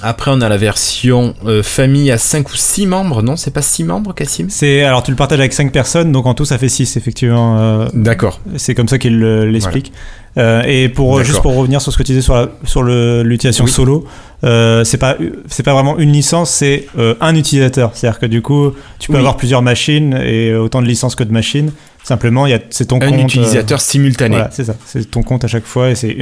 Après, 0.00 0.30
on 0.32 0.40
a 0.40 0.48
la 0.48 0.56
version 0.56 1.34
euh, 1.44 1.62
famille 1.62 2.10
à 2.10 2.16
5 2.18 2.48
ou 2.50 2.56
6 2.56 2.86
membres. 2.86 3.20
Non, 3.22 3.36
c'est 3.36 3.50
pas 3.50 3.60
6 3.62 3.84
membres, 3.84 4.14
Cassim? 4.14 4.46
C'est 4.48 4.82
alors 4.82 5.02
tu 5.02 5.10
le 5.10 5.16
partages 5.16 5.38
avec 5.40 5.52
5 5.52 5.72
personnes, 5.72 6.10
donc 6.10 6.24
en 6.26 6.32
tout 6.34 6.46
ça 6.46 6.56
fait 6.56 6.70
6 6.70 6.96
effectivement. 6.96 7.58
euh, 7.60 7.88
D'accord. 7.92 8.40
c'est 8.56 8.74
comme 8.74 8.88
ça 8.88 8.98
qu'il 8.98 9.22
euh, 9.22 9.44
l'explique. 9.44 9.92
Euh, 10.36 10.62
et 10.66 10.88
pour 10.88 11.22
juste 11.22 11.42
pour 11.42 11.54
revenir 11.54 11.80
sur 11.82 11.92
ce 11.92 11.98
que 11.98 12.02
tu 12.02 12.12
disais 12.12 12.22
sur 12.22 12.34
la, 12.34 12.48
sur 12.64 12.82
l'utilisation 12.82 13.66
Oui. 13.66 13.70
solo, 13.70 14.06
c'est 14.42 14.96
pas 14.98 15.16
c'est 15.48 15.62
pas 15.62 15.74
vraiment 15.74 15.96
une 15.98 16.10
licence, 16.12 16.50
c'est 16.50 16.86
un 17.20 17.34
utilisateur. 17.36 17.90
C'est-à-dire 17.94 18.18
que 18.18 18.26
du 18.26 18.40
coup 18.42 18.72
tu 18.98 19.08
peux 19.08 19.14
Oui. 19.14 19.18
avoir 19.20 19.36
plusieurs 19.36 19.62
machines 19.62 20.14
et 20.24 20.54
autant 20.54 20.80
de 20.82 20.86
licences 20.86 21.14
que 21.14 21.24
de 21.24 21.32
machines. 21.32 21.70
Simplement, 22.02 22.46
c'est 22.70 22.86
ton 22.86 22.96
Un 23.00 23.10
compte. 23.10 23.18
euh, 23.20 23.22
utilisateur 23.24 23.80
simultané. 23.80 24.34
voilà, 24.36 24.50
c'est 24.52 24.64
ça. 24.64 24.74
C'est 24.84 25.10
ton 25.10 25.22
compte 25.22 25.44
à 25.44 25.48
chaque 25.48 25.64
fois 25.66 25.90
et 25.90 25.94
c'est 25.94 26.16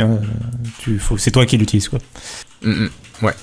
tu 0.80 0.98
faut 0.98 1.16
c'est 1.16 1.30
toi 1.30 1.46
qui 1.46 1.56
l'utilises 1.56 1.88
quoi. 1.88 1.98
Mm, 2.62 2.70
mm, 2.70 2.88
ouais. 3.22 3.34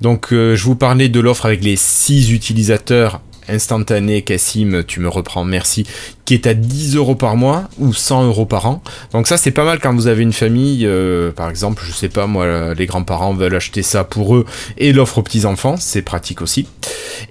Donc, 0.00 0.32
euh, 0.32 0.56
je 0.56 0.64
vous 0.64 0.76
parlais 0.76 1.08
de 1.08 1.20
l'offre 1.20 1.46
avec 1.46 1.62
les 1.62 1.76
6 1.76 2.32
utilisateurs 2.32 3.20
instantanés. 3.48 4.22
Cassim, 4.22 4.82
tu 4.86 5.00
me 5.00 5.08
reprends, 5.08 5.44
merci. 5.44 5.86
Qui 6.24 6.34
est 6.34 6.46
à 6.46 6.54
10 6.54 6.96
euros 6.96 7.14
par 7.14 7.36
mois 7.36 7.68
ou 7.78 7.92
100 7.92 8.26
euros 8.26 8.46
par 8.46 8.66
an. 8.66 8.82
Donc, 9.12 9.26
ça, 9.26 9.36
c'est 9.36 9.50
pas 9.50 9.64
mal 9.64 9.80
quand 9.80 9.94
vous 9.94 10.06
avez 10.06 10.22
une 10.22 10.32
famille. 10.32 10.86
euh, 10.86 11.32
par 11.32 11.50
exemple, 11.50 11.82
je 11.86 11.92
sais 11.92 12.08
pas, 12.08 12.26
moi, 12.26 12.74
les 12.74 12.86
grands-parents 12.86 13.34
veulent 13.34 13.54
acheter 13.54 13.82
ça 13.82 14.04
pour 14.04 14.36
eux 14.36 14.44
et 14.78 14.92
l'offre 14.92 15.18
aux 15.18 15.22
petits-enfants. 15.22 15.76
C'est 15.76 16.02
pratique 16.02 16.42
aussi. 16.42 16.66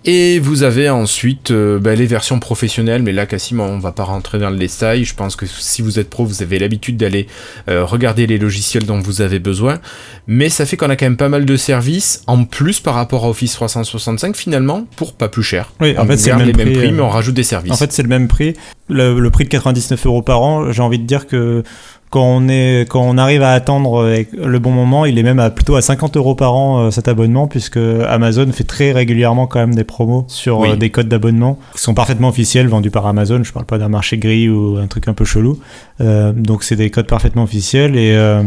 Et 0.06 0.40
vous 0.40 0.64
avez 0.64 0.90
ensuite 0.90 1.52
euh, 1.52 1.80
bah, 1.80 1.96
les 1.96 2.06
versions 2.06 2.40
professionnelles. 2.40 3.02
Mais 3.04 3.12
là, 3.12 3.26
Cassim, 3.26 3.60
on 3.60 3.80
va 3.80 3.92
pas 3.92 4.04
rentrer 4.04 4.40
dans 4.40 4.50
le 4.50 4.58
détail. 4.58 5.06
Je 5.06 5.16
pense 5.16 5.36
que 5.36 5.46
si 5.46 5.82
vous 5.82 6.00
êtes 6.00 6.10
pro, 6.10 6.26
vous 6.26 6.42
avez 6.42 6.60
l'habitude 6.60 6.98
d'aller 6.98 7.28
euh, 7.70 7.86
regarder 7.86 8.28
les 8.28 8.38
logiciels 8.38 8.86
dont 8.86 9.00
vous 9.00 9.22
avez 9.22 9.40
besoin 9.40 9.80
mais 10.28 10.50
ça 10.50 10.66
fait 10.66 10.78
qu'on 10.78 10.90
a 10.90 10.96
quand 10.96 11.06
même 11.06 11.18
pas 11.18 11.30
mal 11.30 11.46
de 11.46 11.56
services 11.58 12.24
en 12.28 12.46
plus 12.46 12.80
par 12.80 12.94
rapport 12.96 13.26
à 13.26 13.30
Office 13.30 13.54
365 13.54 14.36
finalement 14.36 14.88
pour 14.96 15.14
pas 15.14 15.28
plus 15.28 15.44
cher. 15.44 15.72
En 16.02 16.06
fait, 16.06 16.18
c'est 16.18 16.32
le 16.32 16.38
même 16.38 16.52
prix, 16.52 16.74
prix, 16.74 16.88
euh, 16.88 16.92
mais 16.92 17.02
on 17.02 17.10
rajoute 17.10 17.36
des 17.36 17.44
services. 17.44 17.72
En 17.72 17.76
fait, 17.76 17.92
c'est 17.92 18.04
le 18.04 18.10
même 18.10 18.28
prix. 18.28 18.56
Le, 18.90 19.20
le 19.20 19.30
prix 19.30 19.46
de 19.46 19.50
99 19.50 20.06
euros 20.06 20.22
par 20.22 20.42
an, 20.42 20.72
j'ai 20.72 20.82
envie 20.82 21.00
de 21.00 21.06
dire 21.06 21.28
que 21.28 21.64
quand 22.12 22.24
on, 22.24 22.48
est, 22.50 22.86
quand 22.90 23.02
on 23.02 23.18
arrive 23.18 23.42
à 23.42 23.54
attendre 23.54 24.02
euh, 24.04 24.24
le 24.38 24.60
bon 24.60 24.70
moment, 24.72 25.06
il 25.06 25.18
est 25.18 25.24
même 25.24 25.40
à, 25.40 25.50
plutôt 25.50 25.76
à 25.78 25.82
50 25.82 26.18
euros 26.18 26.36
par 26.36 26.54
an 26.54 26.80
euh, 26.80 26.92
cet 26.92 27.08
abonnement, 27.08 27.48
puisque 27.48 27.78
Amazon 27.78 28.52
fait 28.52 28.66
très 28.66 28.92
régulièrement 28.92 29.48
quand 29.48 29.60
même 29.60 29.74
des 29.74 29.86
promos 29.86 30.26
sur 30.28 30.60
Oui. 30.60 30.72
euh, 30.72 30.76
des 30.76 30.90
codes 30.90 31.08
d'abonnement 31.08 31.58
qui 31.74 31.80
sont 31.82 31.94
parfaitement 31.94 32.28
officiels, 32.28 32.68
vendus 32.68 32.92
par 32.92 33.08
Amazon. 33.08 33.42
Je 33.44 33.54
parle 33.54 33.66
pas 33.66 33.78
d'un 33.78 33.88
marché 33.88 34.18
gris 34.18 34.50
ou 34.50 34.78
un 34.78 34.88
truc 34.88 35.08
un 35.08 35.14
peu 35.14 35.24
chelou. 35.26 35.58
Euh, 36.02 36.34
donc 36.34 36.64
c'est 36.64 36.76
des 36.76 36.90
codes 36.90 37.08
parfaitement 37.08 37.44
officiels 37.44 37.96
et, 37.96 38.14
euh, 38.14 38.44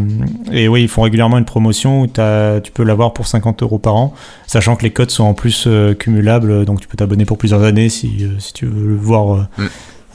et 0.52 0.68
oui, 0.68 0.82
ils 0.82 0.88
font 0.88 1.00
régulièrement 1.02 1.38
une 1.38 1.44
promotion 1.46 2.02
où 2.02 2.06
tu 2.06 2.70
peux 2.72 2.84
l'avoir 2.84 3.14
pour 3.14 3.26
50 3.26 3.62
euros 3.62 3.78
par 3.78 3.96
an, 3.96 4.12
sachant 4.46 4.76
que 4.76 4.82
les 4.82 4.90
codes 4.90 5.10
sont 5.10 5.24
en 5.24 5.32
plus 5.34 5.64
euh, 5.66 5.94
cumulables, 5.94 6.66
donc 6.66 6.80
tu 6.80 6.86
peux 6.88 6.96
t'abonner 6.98 7.24
pour 7.24 7.38
plusieurs 7.38 7.62
années 7.62 7.88
si, 7.88 8.26
si 8.38 8.52
tu 8.52 8.66
veux 8.66 8.88
le 8.88 8.96
voir, 8.96 9.48
Mm. 9.56 9.62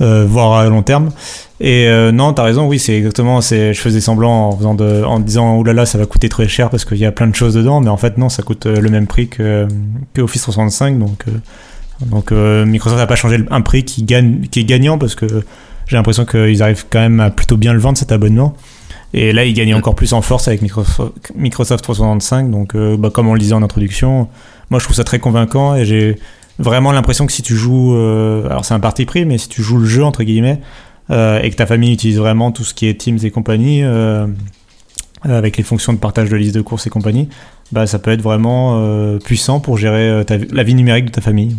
Euh, 0.02 0.26
voir 0.28 0.54
à 0.54 0.68
long 0.70 0.82
terme. 0.82 1.10
Et 1.62 1.88
euh, 1.88 2.12
non, 2.12 2.34
t'as 2.34 2.44
raison, 2.44 2.68
oui, 2.68 2.80
c'est 2.80 2.98
exactement. 2.98 3.42
C'est, 3.42 3.74
je 3.74 3.82
faisais 3.82 4.00
semblant 4.00 4.50
en 4.50 4.58
faisant 4.58 4.74
de, 4.74 5.04
en 5.04 5.20
disant 5.20 5.58
oulala, 5.58 5.76
là 5.76 5.82
là, 5.82 5.86
ça 5.86 5.98
va 5.98 6.06
coûter 6.06 6.30
très 6.30 6.48
cher 6.48 6.70
parce 6.70 6.86
qu'il 6.86 6.98
y 6.98 7.06
a 7.06 7.12
plein 7.12 7.28
de 7.28 7.36
choses 7.36 7.54
dedans, 7.54 7.82
mais 7.82 7.90
en 7.90 7.98
fait 7.98 8.18
non, 8.18 8.30
ça 8.30 8.44
coûte 8.44 8.66
euh, 8.66 8.80
le 8.80 8.90
même 8.90 9.08
prix 9.08 9.28
que, 9.28 9.68
que 10.14 10.22
Office 10.22 10.44
365, 10.44 11.00
donc 11.00 11.26
euh, 11.28 11.32
donc 12.06 12.32
euh, 12.32 12.66
Microsoft 12.66 13.00
n'a 13.00 13.08
pas 13.08 13.16
changé 13.16 13.44
un 13.52 13.62
prix 13.62 13.84
qui 13.84 14.04
gagne, 14.04 14.48
qui 14.50 14.62
est 14.62 14.66
gagnant 14.66 14.98
parce 14.98 15.16
que 15.16 15.26
j'ai 15.88 15.98
l'impression 15.98 16.26
qu'ils 16.26 16.64
arrivent 16.64 16.86
quand 16.90 17.00
même 17.00 17.20
à 17.20 17.30
plutôt 17.30 17.58
bien 17.58 17.74
le 17.74 17.80
vendre 17.80 17.98
cet 17.98 18.12
abonnement. 18.12 18.56
Et 19.14 19.34
là, 19.34 19.44
ils 19.44 19.54
gagnent 19.54 19.74
Mm. 19.74 19.78
encore 19.78 19.96
plus 19.96 20.14
en 20.14 20.22
force 20.22 20.48
avec 20.48 20.62
Microsoft, 20.62 21.12
Microsoft 21.36 21.84
365. 21.84 22.52
Donc, 22.52 22.76
euh, 22.76 22.96
bah, 22.96 23.10
comme 23.10 23.28
on 23.28 23.34
le 23.34 23.40
disait 23.40 23.56
en 23.56 23.64
introduction, 23.64 24.28
moi 24.70 24.80
je 24.80 24.86
trouve 24.86 24.96
ça 24.96 25.04
très 25.04 25.20
convaincant 25.20 25.76
et 25.76 25.86
j'ai 25.86 26.20
vraiment 26.60 26.92
l'impression 26.92 27.26
que 27.26 27.32
si 27.32 27.42
tu 27.42 27.56
joues, 27.56 27.96
euh, 27.96 28.46
alors 28.50 28.66
c'est 28.66 28.74
un 28.74 28.80
parti 28.80 29.06
pris, 29.06 29.26
mais 29.26 29.38
si 29.38 29.50
tu 29.50 29.64
joues 29.64 29.78
le 29.78 29.86
jeu 29.86 30.04
entre 30.04 30.24
guillemets 30.24 30.60
euh, 31.10 31.42
et 31.42 31.50
que 31.50 31.56
ta 31.56 31.66
famille 31.66 31.94
utilise 31.94 32.20
vraiment 32.20 32.52
tout 32.52 32.64
ce 32.64 32.74
qui 32.74 32.88
est 32.88 32.96
Teams 32.96 33.20
et 33.24 33.32
compagnie, 33.32 33.82
euh, 33.84 34.28
avec 35.24 35.58
les 35.58 35.64
fonctions 35.64 35.94
de 35.94 35.98
partage 35.98 36.30
de 36.30 36.36
liste 36.36 36.56
de 36.56 36.62
courses 36.62 36.86
et 36.88 36.90
compagnie, 36.90 37.30
bah 37.72 37.88
ça 37.88 38.00
peut 38.00 38.12
être 38.12 38.22
vraiment 38.22 39.18
puissant 39.20 39.60
pour 39.60 39.78
gérer 39.78 40.24
la 40.52 40.64
vie 40.64 40.74
numérique 40.76 41.06
de 41.06 41.12
ta 41.12 41.22
famille. 41.22 41.58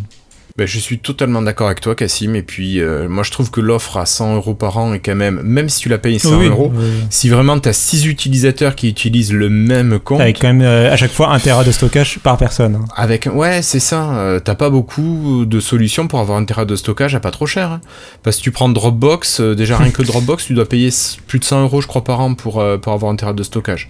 Ben, 0.60 0.66
je 0.66 0.78
suis 0.78 0.98
totalement 0.98 1.40
d'accord 1.40 1.68
avec 1.68 1.80
toi, 1.80 1.94
Cassim. 1.94 2.34
Et 2.34 2.42
puis, 2.42 2.80
euh, 2.82 3.08
moi, 3.08 3.22
je 3.22 3.30
trouve 3.30 3.50
que 3.50 3.62
l'offre 3.62 3.96
à 3.96 4.04
100 4.04 4.34
euros 4.36 4.52
par 4.52 4.76
an 4.76 4.92
est 4.92 4.98
quand 4.98 5.14
même, 5.14 5.40
même 5.40 5.70
si 5.70 5.80
tu 5.80 5.88
la 5.88 5.96
payes 5.96 6.18
100 6.18 6.38
Oui, 6.38 6.48
euros, 6.48 6.70
oui. 6.74 6.84
si 7.08 7.30
vraiment 7.30 7.58
tu 7.58 7.66
as 7.70 7.72
6 7.72 8.04
utilisateurs 8.06 8.74
qui 8.74 8.90
utilisent 8.90 9.32
le 9.32 9.48
même 9.48 9.98
compte, 9.98 10.20
Avec 10.20 10.38
quand 10.38 10.48
même 10.48 10.60
euh, 10.60 10.92
à 10.92 10.96
chaque 10.98 11.12
fois 11.12 11.30
un 11.32 11.38
Tera 11.38 11.64
de 11.64 11.72
stockage 11.72 12.18
par 12.18 12.36
personne. 12.36 12.74
hein. 12.74 12.84
avec, 12.94 13.26
ouais, 13.32 13.62
c'est 13.62 13.80
ça, 13.80 14.12
euh, 14.12 14.38
t'as 14.38 14.54
pas 14.54 14.68
beaucoup 14.68 15.46
de 15.46 15.60
solutions 15.60 16.08
pour 16.08 16.20
avoir 16.20 16.36
un 16.36 16.44
Tera 16.44 16.66
de 16.66 16.76
stockage 16.76 17.14
à 17.14 17.20
pas 17.20 17.30
trop 17.30 17.46
cher. 17.46 17.70
hein. 17.70 17.80
Parce 18.22 18.36
que 18.36 18.42
tu 18.42 18.50
prends 18.50 18.68
Dropbox, 18.68 19.40
euh, 19.40 19.54
déjà 19.54 19.78
rien 19.78 19.90
que 19.92 20.02
Dropbox, 20.10 20.44
tu 20.44 20.52
dois 20.52 20.68
payer 20.68 20.90
plus 21.26 21.38
de 21.38 21.44
100 21.44 21.62
euros, 21.62 21.80
je 21.80 21.86
crois, 21.86 22.04
par 22.04 22.20
an 22.20 22.34
pour, 22.34 22.62
pour 22.82 22.92
avoir 22.92 23.10
un 23.10 23.16
Tera 23.16 23.32
de 23.32 23.42
stockage. 23.42 23.88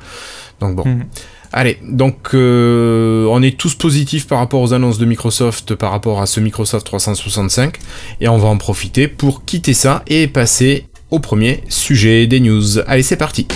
Donc 0.61 0.77
bon. 0.77 0.85
Mhm. 0.87 1.05
Allez, 1.53 1.79
donc 1.83 2.31
euh, 2.35 3.27
on 3.27 3.43
est 3.43 3.59
tous 3.59 3.75
positifs 3.75 4.29
par 4.29 4.39
rapport 4.39 4.61
aux 4.61 4.73
annonces 4.73 4.99
de 4.99 5.05
Microsoft 5.05 5.75
par 5.75 5.91
rapport 5.91 6.23
à 6.23 6.27
ce 6.27 6.39
Microsoft 6.39 6.87
365 6.87 7.77
et 8.21 8.29
on 8.29 8.39
va 8.39 8.49
en 8.49 8.57
profiter 8.57 9.09
pour 9.09 9.45
quitter 9.45 9.75
ça 9.75 10.03
et 10.07 10.29
passer 10.29 10.87
au 11.11 11.19
premier 11.19 11.65
sujet 11.69 12.29
des 12.29 12.39
news. 12.39 12.79
Allez, 12.87 13.03
c'est 13.03 13.17
parti. 13.17 13.49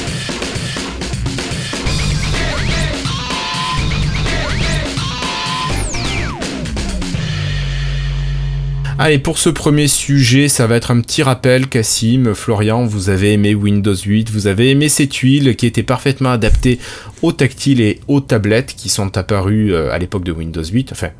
Allez, 9.04 9.18
pour 9.18 9.38
ce 9.38 9.50
premier 9.50 9.86
sujet, 9.86 10.48
ça 10.48 10.66
va 10.66 10.76
être 10.76 10.90
un 10.90 11.02
petit 11.02 11.22
rappel, 11.22 11.66
Cassim, 11.66 12.32
Florian, 12.32 12.86
vous 12.86 13.10
avez 13.10 13.34
aimé 13.34 13.54
Windows 13.54 13.94
8, 13.94 14.30
vous 14.30 14.46
avez 14.46 14.70
aimé 14.70 14.88
ces 14.88 15.08
tuiles 15.08 15.56
qui 15.56 15.66
étaient 15.66 15.82
parfaitement 15.82 16.30
adaptées 16.30 16.78
aux 17.20 17.32
tactiles 17.32 17.82
et 17.82 18.00
aux 18.08 18.22
tablettes 18.22 18.74
qui 18.74 18.88
sont 18.88 19.18
apparues 19.18 19.74
euh, 19.74 19.92
à 19.92 19.98
l'époque 19.98 20.24
de 20.24 20.32
Windows 20.32 20.64
8, 20.64 20.92
enfin 20.92 21.10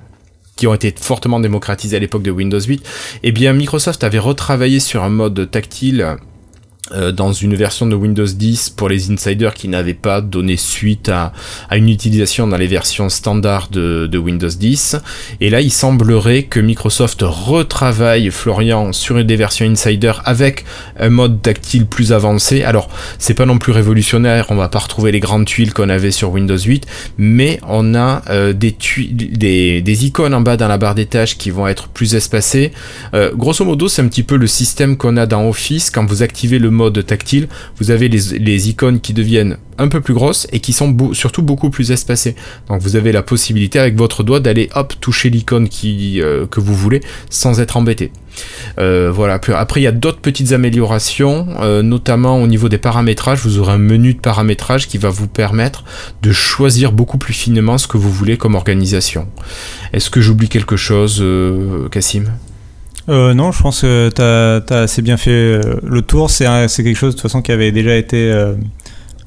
qui 0.57 0.66
ont 0.66 0.72
été 0.72 0.95
fortement 0.99 1.41
démocratisées 1.41 1.99
à 1.99 2.01
l'époque 2.01 2.22
de 2.22 2.30
Windows 2.30 2.59
8, 2.59 2.82
eh 3.22 3.32
bien 3.32 3.53
Microsoft 3.53 4.03
avait 4.03 4.18
retravaillé 4.18 4.80
sur 4.80 5.03
un 5.03 5.11
mode 5.11 5.51
tactile 5.51 6.16
euh, 6.93 7.12
dans 7.12 7.32
une 7.32 7.55
version 7.55 7.87
de 7.87 7.95
Windows 7.95 8.26
10 8.26 8.70
pour 8.70 8.91
les 8.91 9.11
insiders 9.11 9.55
qui 9.55 9.68
n'avaient 9.68 9.95
pas 9.95 10.20
donné 10.20 10.57
suite 10.57 11.09
à, 11.09 11.32
à 11.70 11.78
une 11.78 11.89
utilisation 11.89 12.47
dans 12.47 12.59
les 12.59 12.66
versions 12.66 13.09
standards 13.09 13.68
de, 13.70 14.07
de 14.07 14.18
Windows 14.18 14.49
10. 14.49 14.97
Et 15.41 15.49
là, 15.49 15.62
il 15.62 15.72
semblerait 15.72 16.43
que 16.43 16.61
Microsoft 16.61 17.22
retravaille 17.22 18.30
Florian 18.30 18.93
sur 18.93 19.24
des 19.24 19.37
versions 19.37 19.66
insider 19.66 20.12
avec 20.24 20.64
un 20.99 21.09
mode 21.09 21.41
tactile 21.41 21.87
plus 21.87 22.12
avancé. 22.12 22.62
Alors, 22.64 22.91
c'est 23.18 23.35
pas 23.35 23.47
non 23.47 23.59
plus 23.59 23.72
révolutionnaire, 23.72 24.47
on 24.51 24.57
va 24.57 24.68
pas 24.68 24.80
retrouver 24.80 25.11
les 25.11 25.20
grandes 25.20 25.47
tuiles 25.47 25.72
qu'on 25.72 25.89
avait 25.89 26.11
sur 26.11 26.32
Windows 26.32 26.59
8, 26.59 26.87
mais 27.16 27.61
on 27.66 27.95
a 27.95 28.22
euh, 28.28 28.53
des, 28.53 28.72
tuiles, 28.72 29.16
des, 29.16 29.80
des 29.80 30.07
icônes 30.07 30.35
en 30.35 30.41
bas 30.41 30.57
dans 30.57 30.68
la 30.68 30.76
barre 30.76 30.95
des 30.95 31.07
tâches 31.07 31.39
qui 31.39 31.51
vont 31.51 31.66
être 31.66 31.89
plus 31.89 32.14
espacées. 32.14 32.72
Euh, 33.14 33.32
grosso 33.35 33.64
modo, 33.64 33.89
c'est 33.89 34.03
un 34.03 34.09
petit 34.09 34.22
peu 34.22 34.37
le 34.37 34.47
système 34.47 34.97
qu'on 34.97 35.16
a 35.16 35.26
dans 35.26 35.49
Office. 35.49 35.91
Quand 35.91 36.05
vous 36.05 36.22
activez 36.22 36.59
le 36.59 36.70
mode 36.75 37.05
tactile, 37.07 37.49
vous 37.79 37.91
avez 37.91 38.09
les, 38.09 38.68
icônes 38.68 39.01
qui 39.01 39.12
deviennent 39.12 39.57
un 39.79 39.89
peu 39.89 40.01
plus 40.01 40.14
grosses 40.14 40.47
et 40.53 40.61
qui 40.61 40.72
sont 40.72 40.97
surtout 41.12 41.43
beaucoup 41.43 41.70
plus 41.70 41.91
espacées. 41.91 42.37
Donc 42.68 42.81
vous 42.81 42.97
avez 42.97 43.12
la 43.12 43.22
possibilité 43.22 43.79
avec 43.79 43.97
votre 43.97 44.22
doigt 44.22 44.41
d'aller 44.41 44.68
hop 44.75 44.95
toucher 45.01 45.31
l'icône 45.31 45.68
euh, 45.85 46.47
que 46.47 46.61
vous 46.61 46.75
voulez 46.75 47.01
sans 47.31 47.61
être 47.61 47.77
embêté. 47.77 48.12
Euh, 48.79 49.11
voilà. 49.12 49.41
Après, 49.55 49.81
il 49.81 49.85
y 49.85 49.89
a 49.89 49.93
d'autres 49.93 50.20
petites 50.20 50.53
améliorations, 50.53 51.47
euh, 51.61 51.83
notamment 51.83 52.43
au 52.43 52.47
niveau 52.47 52.68
des 52.68 52.79
paramétrages. 52.79 53.41
Vous 53.41 53.59
aurez 53.59 53.72
un 53.72 53.79
menu 53.79 54.14
de 54.14 54.20
paramétrage 54.20 54.89
qui 54.89 54.99
va 54.99 55.11
vous 55.11 55.29
permettre 55.29 55.85
de 56.22 56.33
choisir 56.33 56.93
beaucoup 56.93 57.18
plus 57.18 57.35
finement 57.35 57.79
ce 57.79 57.87
que 57.87 57.97
vous 57.97 58.11
voulez 58.11 58.37
comme 58.37 58.55
organisation. 58.55 59.29
Est-ce 59.93 60.11
que 60.11 60.20
j'oublie 60.20 60.49
quelque 60.49 60.77
chose, 60.77 61.25
Cassim 61.91 62.27
Euh, 63.09 63.34
non, 63.34 63.52
je 63.52 63.61
pense 63.62 63.82
que 63.82 64.09
t'as 64.09 64.61
as 64.74 64.80
assez 64.82 65.02
bien 65.02 65.16
fait 65.16 65.30
euh, 65.30 65.61
le 65.82 66.02
tour. 66.02 66.30
C'est 66.30 66.46
quelque 66.46 66.94
chose 66.94 67.14
de 67.14 67.18
toute 67.20 67.22
façon 67.22 67.42
qui 67.42 67.52
avait 67.52 67.70
déjà 67.72 67.94
été 67.96 68.30
euh, 68.30 68.55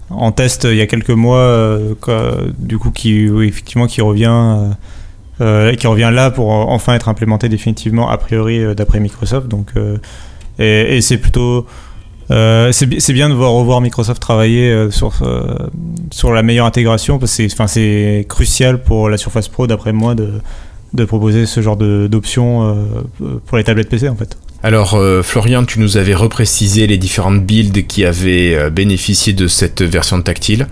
en 0.09 0.31
test 0.31 0.63
il 0.69 0.75
y 0.77 0.81
a 0.81 0.87
quelques 0.87 1.09
mois, 1.11 1.77
du 2.57 2.77
coup 2.77 2.91
qui 2.91 3.29
effectivement 3.43 3.87
qui 3.87 4.01
revient, 4.01 4.71
qui 5.37 5.87
revient 5.87 6.11
là 6.13 6.31
pour 6.31 6.49
enfin 6.49 6.93
être 6.93 7.09
implémenté 7.09 7.49
définitivement 7.49 8.09
a 8.09 8.17
priori 8.17 8.73
d'après 8.73 8.99
Microsoft. 8.99 9.47
Donc 9.47 9.73
et, 10.59 11.01
c'est 11.01 11.17
plutôt 11.17 11.67
c'est 12.29 12.85
bi- 12.85 13.01
c'est 13.01 13.11
bien 13.13 13.27
de 13.29 13.33
voir 13.33 13.51
revoir 13.51 13.81
Microsoft 13.81 14.21
travailler 14.21 14.87
sur 14.91 15.13
sur 16.11 16.31
la 16.31 16.41
meilleure 16.41 16.65
intégration 16.65 17.19
parce 17.19 17.35
que 17.35 17.47
c'est 17.67 18.25
crucial 18.29 18.81
pour 18.81 19.09
la 19.09 19.17
Surface 19.17 19.49
Pro 19.49 19.67
d'après 19.67 19.91
moi 19.91 20.15
de 20.15 20.31
de 20.97 21.05
proposer 21.05 21.45
ce 21.45 21.61
genre 21.61 21.77
de- 21.77 22.07
d'options 22.11 22.75
euh, 23.21 23.35
pour 23.45 23.57
les 23.57 23.63
tablettes 23.63 23.89
PC 23.89 24.09
en 24.09 24.15
fait. 24.15 24.37
Alors, 24.63 24.95
euh, 24.95 25.21
Florian, 25.21 25.63
tu 25.65 25.79
nous 25.79 25.97
avais 25.97 26.15
reprécisé 26.15 26.87
les 26.87 26.97
différentes 26.97 27.45
builds 27.45 27.85
qui 27.85 28.03
avaient 28.05 28.55
euh, 28.55 28.69
bénéficié 28.71 29.31
de 29.33 29.47
cette 29.47 29.83
version 29.83 30.19
tactile. 30.23 30.65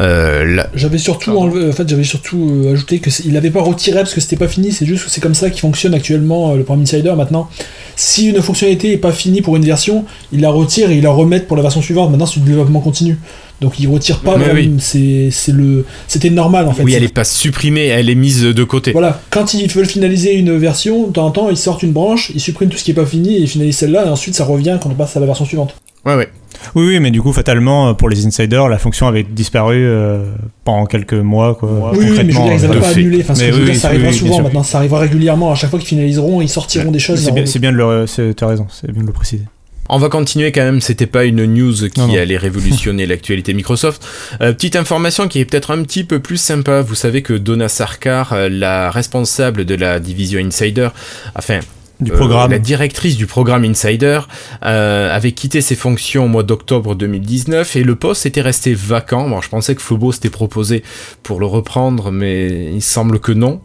Euh, 0.00 0.64
J'avais 0.74 0.98
surtout 0.98 1.30
enlevé, 1.38 1.68
en 1.68 1.72
fait, 1.72 1.88
j'avais 1.88 2.02
surtout 2.02 2.50
euh, 2.64 2.72
ajouté 2.72 2.98
que 2.98 3.10
il 3.24 3.32
l'avait 3.32 3.50
pas 3.50 3.62
retiré 3.62 3.98
parce 4.00 4.12
que 4.12 4.20
c'était 4.20 4.36
pas 4.36 4.48
fini. 4.48 4.72
C'est 4.72 4.86
juste 4.86 5.04
que 5.04 5.10
c'est 5.10 5.20
comme 5.20 5.36
ça 5.36 5.50
qui 5.50 5.60
fonctionne 5.60 5.94
actuellement 5.94 6.50
euh, 6.50 6.56
le 6.56 6.64
programme 6.64 6.82
Insider 6.82 7.14
maintenant. 7.16 7.48
Si 7.94 8.28
une 8.28 8.42
fonctionnalité 8.42 8.92
est 8.92 8.96
pas 8.98 9.12
finie 9.12 9.40
pour 9.40 9.54
une 9.54 9.64
version, 9.64 10.04
il 10.32 10.40
la 10.40 10.50
retire 10.50 10.90
et 10.90 10.96
il 10.96 11.02
la 11.04 11.10
remet 11.10 11.38
pour 11.40 11.56
la 11.56 11.62
version 11.62 11.80
suivante. 11.80 12.10
Maintenant, 12.10 12.26
c'est 12.26 12.40
du 12.40 12.46
développement 12.50 12.80
continu. 12.80 13.18
Donc 13.60 13.80
il 13.80 13.88
retire 13.88 14.20
pas. 14.20 14.36
Oui. 14.54 14.72
C'est 14.78 15.30
c'est 15.32 15.50
le 15.52 15.84
c'était 16.06 16.30
normal 16.30 16.68
en 16.68 16.72
fait. 16.72 16.82
oui, 16.84 16.94
elle 16.94 17.02
est 17.04 17.12
pas 17.12 17.24
supprimée, 17.24 17.86
elle 17.86 18.08
est 18.08 18.14
mise 18.14 18.42
de 18.42 18.64
côté. 18.64 18.92
Voilà, 18.92 19.20
quand 19.30 19.52
ils 19.54 19.68
veulent 19.68 19.86
finaliser 19.86 20.34
une 20.34 20.56
version, 20.56 21.08
de 21.08 21.12
temps 21.12 21.26
en 21.26 21.30
temps, 21.32 21.50
ils 21.50 21.56
sortent 21.56 21.82
une 21.82 21.92
branche, 21.92 22.30
ils 22.34 22.40
suppriment 22.40 22.70
tout 22.70 22.78
ce 22.78 22.84
qui 22.84 22.92
est 22.92 22.94
pas 22.94 23.06
fini 23.06 23.34
et 23.34 23.40
ils 23.40 23.48
finalisent 23.48 23.78
celle-là, 23.78 24.06
et 24.06 24.08
ensuite 24.08 24.34
ça 24.36 24.44
revient 24.44 24.78
quand 24.80 24.90
on 24.90 24.94
passe 24.94 25.16
à 25.16 25.20
la 25.20 25.26
version 25.26 25.44
suivante. 25.44 25.74
Ouais, 26.06 26.14
ouais. 26.14 26.28
Oui, 26.76 26.86
oui, 26.86 27.00
mais 27.00 27.10
du 27.10 27.20
coup, 27.20 27.32
fatalement, 27.32 27.88
euh, 27.88 27.92
pour 27.94 28.08
les 28.08 28.24
insiders, 28.26 28.68
la 28.68 28.78
fonction 28.78 29.06
avait 29.08 29.24
disparu 29.24 29.76
euh, 29.84 30.24
pendant 30.64 30.86
quelques 30.86 31.12
mois, 31.14 31.54
quoi. 31.56 31.92
Oui, 31.92 31.98
oui, 31.98 31.98
mais 31.98 32.04
je 32.04 32.08
veux 32.08 32.16
concrètement, 32.16 32.44
dire, 32.44 32.52
ils 32.52 32.56
euh, 32.56 32.62
n'avaient 32.68 32.74
de 32.76 32.80
pas 32.80 32.86
fait. 32.86 33.00
annulé. 33.00 33.18
Enfin, 33.20 33.34
ce 33.34 33.40
Mais 33.42 33.46
que 33.48 33.52
je 33.54 33.58
veux 33.60 33.64
oui, 33.66 33.72
dire, 33.72 33.80
ça 33.80 33.88
arrivera 33.88 34.12
souvent 34.12 34.42
maintenant, 34.42 34.62
ça 34.62 34.78
arrivera 34.78 35.00
régulièrement. 35.00 35.50
À 35.50 35.54
chaque 35.56 35.70
fois 35.70 35.78
qu'ils 35.80 35.88
finaliseront, 35.88 36.40
ils 36.40 36.48
sortiront 36.48 36.90
des 36.92 36.98
choses. 37.00 37.20
C'est 37.22 37.30
en- 37.32 37.34
bien, 37.34 37.46
c'est 37.46 37.58
bien 37.58 37.72
de 37.72 37.76
le, 37.76 38.32
t'as 38.34 38.46
raison, 38.46 38.66
c'est 38.70 38.90
bien 38.92 39.02
de 39.02 39.06
le 39.08 39.12
préciser. 39.12 39.42
On 39.88 39.98
va 39.98 40.08
continuer 40.08 40.52
quand 40.52 40.62
même, 40.64 40.80
c'était 40.80 41.06
pas 41.06 41.24
une 41.24 41.44
news 41.46 41.72
qui 41.88 42.00
Non, 42.00 42.08
non. 42.08 42.18
allait 42.18 42.36
révolutionner 42.36 43.06
l'actualité 43.12 43.54
Microsoft. 43.54 44.04
Euh, 44.40 44.52
petite 44.52 44.76
information 44.76 45.28
qui 45.28 45.40
est 45.40 45.44
peut-être 45.44 45.70
un 45.70 45.82
petit 45.82 46.04
peu 46.04 46.18
plus 46.20 46.36
sympa. 46.36 46.82
Vous 46.82 46.94
savez 46.94 47.22
que 47.22 47.32
Donna 47.32 47.68
Sarkar, 47.68 48.32
euh, 48.32 48.48
la 48.50 48.90
responsable 48.90 49.64
de 49.64 49.74
la 49.74 49.98
division 50.00 50.40
Insider, 50.40 50.88
enfin 51.36 51.60
Du 52.00 52.12
Euh, 52.12 52.16
programme. 52.16 52.50
la 52.52 52.58
directrice 52.60 53.16
du 53.16 53.26
programme 53.26 53.64
Insider 53.64 54.20
euh, 54.64 55.12
avait 55.14 55.32
quitté 55.32 55.60
ses 55.60 55.74
fonctions 55.74 56.26
au 56.26 56.28
mois 56.28 56.44
d'octobre 56.44 56.94
2019 56.94 57.74
et 57.76 57.82
le 57.82 57.96
poste 57.96 58.24
était 58.26 58.40
resté 58.42 58.72
vacant. 58.74 59.28
Bon, 59.28 59.40
je 59.40 59.48
pensais 59.48 59.74
que 59.74 59.82
Flobo 59.82 60.12
s'était 60.12 60.30
proposé 60.30 60.84
pour 61.24 61.40
le 61.40 61.46
reprendre, 61.46 62.12
mais 62.12 62.70
il 62.72 62.82
semble 62.82 63.18
que 63.18 63.32
non. 63.32 63.60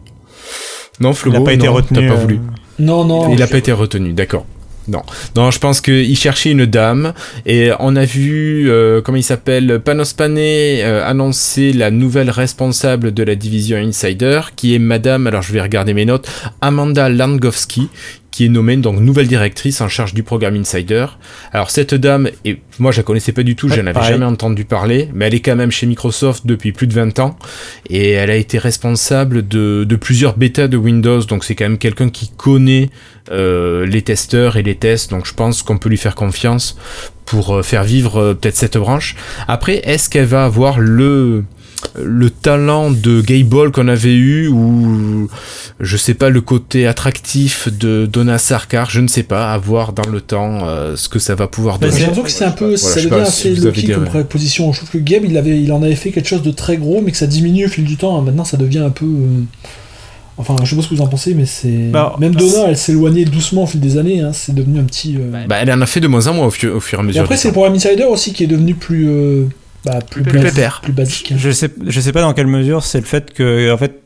Non, 1.00 1.10
il 1.10 1.16
Flobo, 1.16 1.38
n'a 1.38 1.44
pas 1.44 1.52
été 1.52 1.66
non, 1.66 1.74
retenu. 1.74 2.10
euh, 2.10 2.14
voulu. 2.14 2.40
Non, 2.78 3.04
non. 3.04 3.32
Il 3.32 3.38
n'a 3.38 3.46
pas 3.46 3.58
été 3.58 3.70
retenu, 3.72 4.12
d'accord. 4.14 4.46
Non, 4.86 5.02
non, 5.36 5.50
je 5.50 5.58
pense 5.58 5.80
qu'il 5.80 6.16
cherchait 6.16 6.50
une 6.50 6.66
dame 6.66 7.14
et 7.46 7.70
on 7.78 7.96
a 7.96 8.04
vu, 8.04 8.70
euh, 8.70 9.00
comment 9.00 9.16
il 9.16 9.22
s'appelle, 9.22 9.80
Panos 9.80 10.12
Panay 10.12 10.82
euh, 10.82 11.02
annoncer 11.06 11.72
la 11.72 11.90
nouvelle 11.90 12.30
responsable 12.30 13.14
de 13.14 13.22
la 13.22 13.34
division 13.34 13.78
Insider, 13.78 14.40
qui 14.56 14.74
est 14.74 14.78
Madame, 14.78 15.26
alors 15.26 15.42
je 15.42 15.52
vais 15.52 15.62
regarder 15.62 15.94
mes 15.94 16.04
notes, 16.04 16.28
Amanda 16.60 17.08
Langowski, 17.08 17.88
qui 18.34 18.46
est 18.46 18.48
nommée 18.48 18.76
donc 18.76 18.98
nouvelle 18.98 19.28
directrice 19.28 19.80
en 19.80 19.88
charge 19.88 20.12
du 20.12 20.24
programme 20.24 20.56
Insider. 20.56 21.06
Alors 21.52 21.70
cette 21.70 21.94
dame, 21.94 22.28
et 22.44 22.58
moi 22.80 22.90
je 22.90 22.96
la 22.96 23.04
connaissais 23.04 23.30
pas 23.30 23.44
du 23.44 23.54
tout, 23.54 23.68
Ouais, 23.68 23.76
je 23.76 23.80
n'en 23.80 23.86
avais 23.86 23.94
pareil. 23.94 24.10
jamais 24.14 24.24
entendu 24.24 24.64
parler, 24.64 25.08
mais 25.14 25.26
elle 25.26 25.34
est 25.36 25.40
quand 25.40 25.54
même 25.54 25.70
chez 25.70 25.86
Microsoft 25.86 26.44
depuis 26.44 26.72
plus 26.72 26.88
de 26.88 26.94
20 26.94 27.20
ans 27.20 27.38
et 27.88 28.10
elle 28.10 28.30
a 28.30 28.34
été 28.36 28.58
responsable 28.58 29.46
de, 29.46 29.84
de 29.88 29.96
plusieurs 29.96 30.36
bêtas 30.36 30.66
de 30.66 30.76
Windows, 30.76 31.22
donc 31.22 31.44
c'est 31.44 31.54
quand 31.54 31.66
même 31.66 31.78
quelqu'un 31.78 32.08
qui 32.08 32.28
connaît 32.36 32.90
euh, 33.30 33.86
les 33.86 34.02
testeurs 34.02 34.56
et 34.56 34.64
les 34.64 34.74
tests, 34.74 35.10
donc 35.10 35.26
je 35.26 35.34
pense 35.34 35.62
qu'on 35.62 35.78
peut 35.78 35.88
lui 35.88 35.96
faire 35.96 36.16
confiance 36.16 36.76
pour 37.26 37.54
euh, 37.54 37.62
faire 37.62 37.84
vivre 37.84 38.20
euh, 38.20 38.34
peut-être 38.34 38.56
cette 38.56 38.76
branche. 38.76 39.14
Après, 39.46 39.76
est-ce 39.84 40.10
qu'elle 40.10 40.26
va 40.26 40.44
avoir 40.44 40.80
le 40.80 41.44
le 42.02 42.30
talent 42.30 42.90
de 42.90 43.20
Gable 43.20 43.70
qu'on 43.72 43.88
avait 43.88 44.14
eu 44.14 44.48
ou 44.48 45.28
je 45.80 45.96
sais 45.96 46.14
pas 46.14 46.30
le 46.30 46.40
côté 46.40 46.86
attractif 46.86 47.68
de 47.68 48.06
Donna 48.06 48.38
Sarkar, 48.38 48.90
je 48.90 49.00
ne 49.00 49.08
sais 49.08 49.22
pas, 49.22 49.52
à 49.52 49.58
voir 49.58 49.92
dans 49.92 50.08
le 50.10 50.20
temps 50.20 50.66
euh, 50.66 50.96
ce 50.96 51.08
que 51.08 51.18
ça 51.18 51.34
va 51.34 51.46
pouvoir 51.46 51.78
Bah, 51.78 51.86
donner. 51.88 51.98
J'ai 52.00 52.06
l'impression 52.06 52.24
que 52.24 52.30
c'est 52.30 52.44
un 52.44 52.50
peu, 52.50 52.74
Voilà, 52.76 52.78
ça 52.78 53.00
devient 53.00 53.14
si 53.30 53.48
assez 53.48 53.54
logique 53.60 53.86
des- 53.86 53.92
comme 53.94 54.04
préposition. 54.04 54.72
Je 54.72 54.78
trouve 54.78 54.90
que 54.90 54.98
Gabe, 54.98 55.24
il, 55.24 55.36
avait, 55.38 55.60
il 55.60 55.70
en 55.72 55.82
avait 55.82 55.94
fait 55.94 56.10
quelque 56.10 56.28
chose 56.28 56.42
de 56.42 56.50
très 56.50 56.76
gros, 56.76 57.00
mais 57.02 57.10
que 57.10 57.16
ça 57.16 57.26
diminue 57.26 57.66
au 57.66 57.68
fil 57.68 57.84
du 57.84 57.96
temps. 57.96 58.20
Maintenant, 58.22 58.44
ça 58.44 58.56
devient 58.56 58.78
un 58.78 58.90
peu. 58.90 59.04
euh, 59.06 59.40
Enfin, 60.36 60.56
je 60.64 60.70
sais 60.70 60.74
pas 60.74 60.82
ce 60.82 60.88
que 60.88 60.96
vous 60.96 61.00
en 61.00 61.06
pensez, 61.06 61.32
mais 61.32 61.46
c'est. 61.46 61.90
Bah, 61.92 62.16
Même 62.18 62.34
Donna, 62.34 62.64
elle 62.68 62.76
s'éloignait 62.76 63.24
doucement 63.24 63.62
au 63.62 63.66
fil 63.66 63.78
des 63.78 63.98
années. 63.98 64.20
hein, 64.20 64.32
C'est 64.32 64.52
devenu 64.52 64.80
un 64.80 64.84
petit. 64.84 65.16
euh, 65.16 65.46
Bah, 65.46 65.56
elle 65.60 65.70
en 65.70 65.80
a 65.80 65.86
fait 65.86 66.00
de 66.00 66.08
moins 66.08 66.26
en 66.26 66.34
moins 66.34 66.46
au, 66.46 66.50
fu- 66.50 66.66
au 66.68 66.80
fur 66.80 66.98
et 66.98 67.02
à 67.02 67.04
Et 67.04 67.06
mesure. 67.06 67.22
après, 67.22 67.36
du 67.36 67.40
c'est 67.40 67.52
programme 67.52 67.74
Insider 67.74 68.02
aussi 68.04 68.32
qui 68.32 68.42
est 68.42 68.48
devenu 68.48 68.74
plus. 68.74 69.08
euh, 69.08 69.44
bah, 69.84 69.98
plus, 70.08 70.22
Plus 70.22 70.32
basique- 70.40 70.50
pépère. 70.54 70.80
Plus 70.82 70.92
basique. 70.92 71.34
Je 71.36 71.50
sais, 71.50 71.70
je 71.86 72.00
sais 72.00 72.12
pas 72.12 72.20
dans 72.22 72.32
quelle 72.32 72.46
mesure 72.46 72.82
c'est 72.84 72.98
le 73.00 73.04
fait 73.06 73.32
que, 73.32 73.72
en 73.72 73.76
fait, 73.78 74.00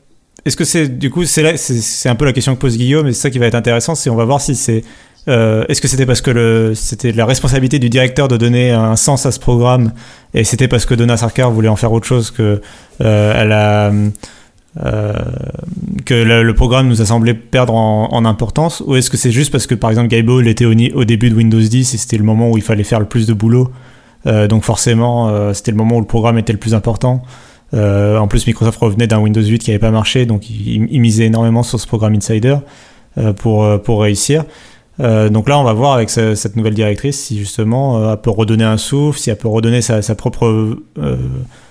est-ce 0.45 0.57
que 0.57 0.64
c'est 0.64 0.89
du 0.99 1.11
coup 1.11 1.24
c'est 1.24 1.43
là 1.43 1.57
c'est 1.57 2.09
un 2.09 2.14
peu 2.14 2.24
la 2.24 2.33
question 2.33 2.55
que 2.55 2.61
pose 2.61 2.79
Guillaume 2.79 3.07
et 3.09 3.12
c'est 3.12 3.22
ça 3.22 3.31
qui 3.31 3.39
va 3.41 3.47
être 3.47 3.57
intéressant 3.57 3.97
c'est 3.97 4.09
on 4.09 4.14
va 4.14 4.24
voir 4.24 4.41
si 4.41 4.55
c'est 4.55 4.85
euh, 5.26 5.64
est-ce 5.68 5.83
que 5.83 5.89
c'était 5.89 6.07
parce 6.07 6.20
que 6.22 6.31
le 6.31 6.72
c'était 6.76 7.11
la 7.11 7.26
responsabilité 7.26 7.81
du 7.81 7.91
directeur 7.91 8.29
de 8.29 8.37
donner 8.37 8.70
un 8.70 8.95
sens 8.95 9.26
à 9.26 9.33
ce 9.33 9.41
programme 9.41 9.93
et 10.35 10.45
c'était 10.45 10.68
parce 10.68 10.87
que 10.87 10.95
Donna 10.95 11.16
Sarkar 11.16 11.51
voulait 11.51 11.68
en 11.68 11.74
faire 11.76 11.93
autre 11.93 12.07
chose 12.07 12.31
que 12.31 12.62
euh, 13.01 13.33
elle 13.37 13.51
a 13.53 13.93
euh, 14.85 15.12
que 16.07 16.14
le, 16.14 16.45
le 16.45 16.55
programme 16.55 16.89
nous 16.89 17.03
a 17.03 17.07
semblé 17.07 17.35
perdre 17.35 17.74
en, 17.74 18.09
en 18.12 18.24
importance 18.24 18.83
ou 18.87 18.95
est-ce 18.95 19.11
que 19.11 19.16
c'est 19.16 19.33
juste 19.33 19.51
parce 19.51 19.66
que 19.66 19.74
par 19.74 19.91
exemple 19.91 20.09
Gable 20.09 20.47
était 20.47 20.64
au, 20.66 21.05
début 21.05 21.31
de 21.31 21.35
Windows 21.35 21.61
10 21.61 21.95
et 21.95 21.99
c'était 21.99 22.16
le 22.16 22.24
moment 22.24 22.51
où 22.51 22.57
il 22.57 22.62
fallait 22.62 22.85
faire 22.85 23.01
le 23.01 23.07
plus 23.07 23.26
de 23.26 23.33
boulot 23.35 23.70
donc 24.27 24.64
forcément 24.64 25.29
euh, 25.29 25.53
c'était 25.53 25.71
le 25.71 25.77
moment 25.77 25.97
où 25.97 26.01
le 26.01 26.07
programme 26.07 26.39
était 26.39 26.53
le 26.53 26.59
plus 26.59 26.75
important 26.75 27.23
euh, 27.75 28.16
en 28.16 28.29
plus, 28.29 28.47
Microsoft 28.47 28.79
revenait 28.81 29.07
d'un 29.07 29.19
Windows 29.19 29.43
8 29.43 29.59
qui 29.59 29.71
n'avait 29.71 29.79
pas 29.79 29.91
marché, 29.91 30.25
donc 30.25 30.49
il, 30.49 30.87
il 30.91 31.01
misait 31.03 31.27
énormément 31.27 31.62
sur 31.62 31.79
ce 31.79 31.87
programme 31.87 32.14
Insider 32.14 32.57
euh, 33.19 33.35
pour, 33.35 33.62
euh, 33.62 33.77
pour 33.77 34.01
réussir. 34.01 34.45
Euh, 35.01 35.29
donc 35.29 35.51
là, 35.51 35.59
on 35.59 35.64
va 35.64 35.75
voir 35.75 35.93
avec 35.93 36.09
ce- 36.09 36.35
cette 36.35 36.57
nouvelle 36.57 36.73
directrice 36.73 37.21
si 37.21 37.39
justement 37.39 37.99
euh, 37.99 38.12
elle 38.14 38.21
peut 38.23 38.31
redonner 38.31 38.64
un 38.64 38.79
souffle, 38.79 39.19
si 39.19 39.29
elle 39.29 39.37
peut 39.37 39.49
redonner 39.49 39.83
sa, 39.83 40.01
propre 40.14 40.47
euh, 40.99 41.16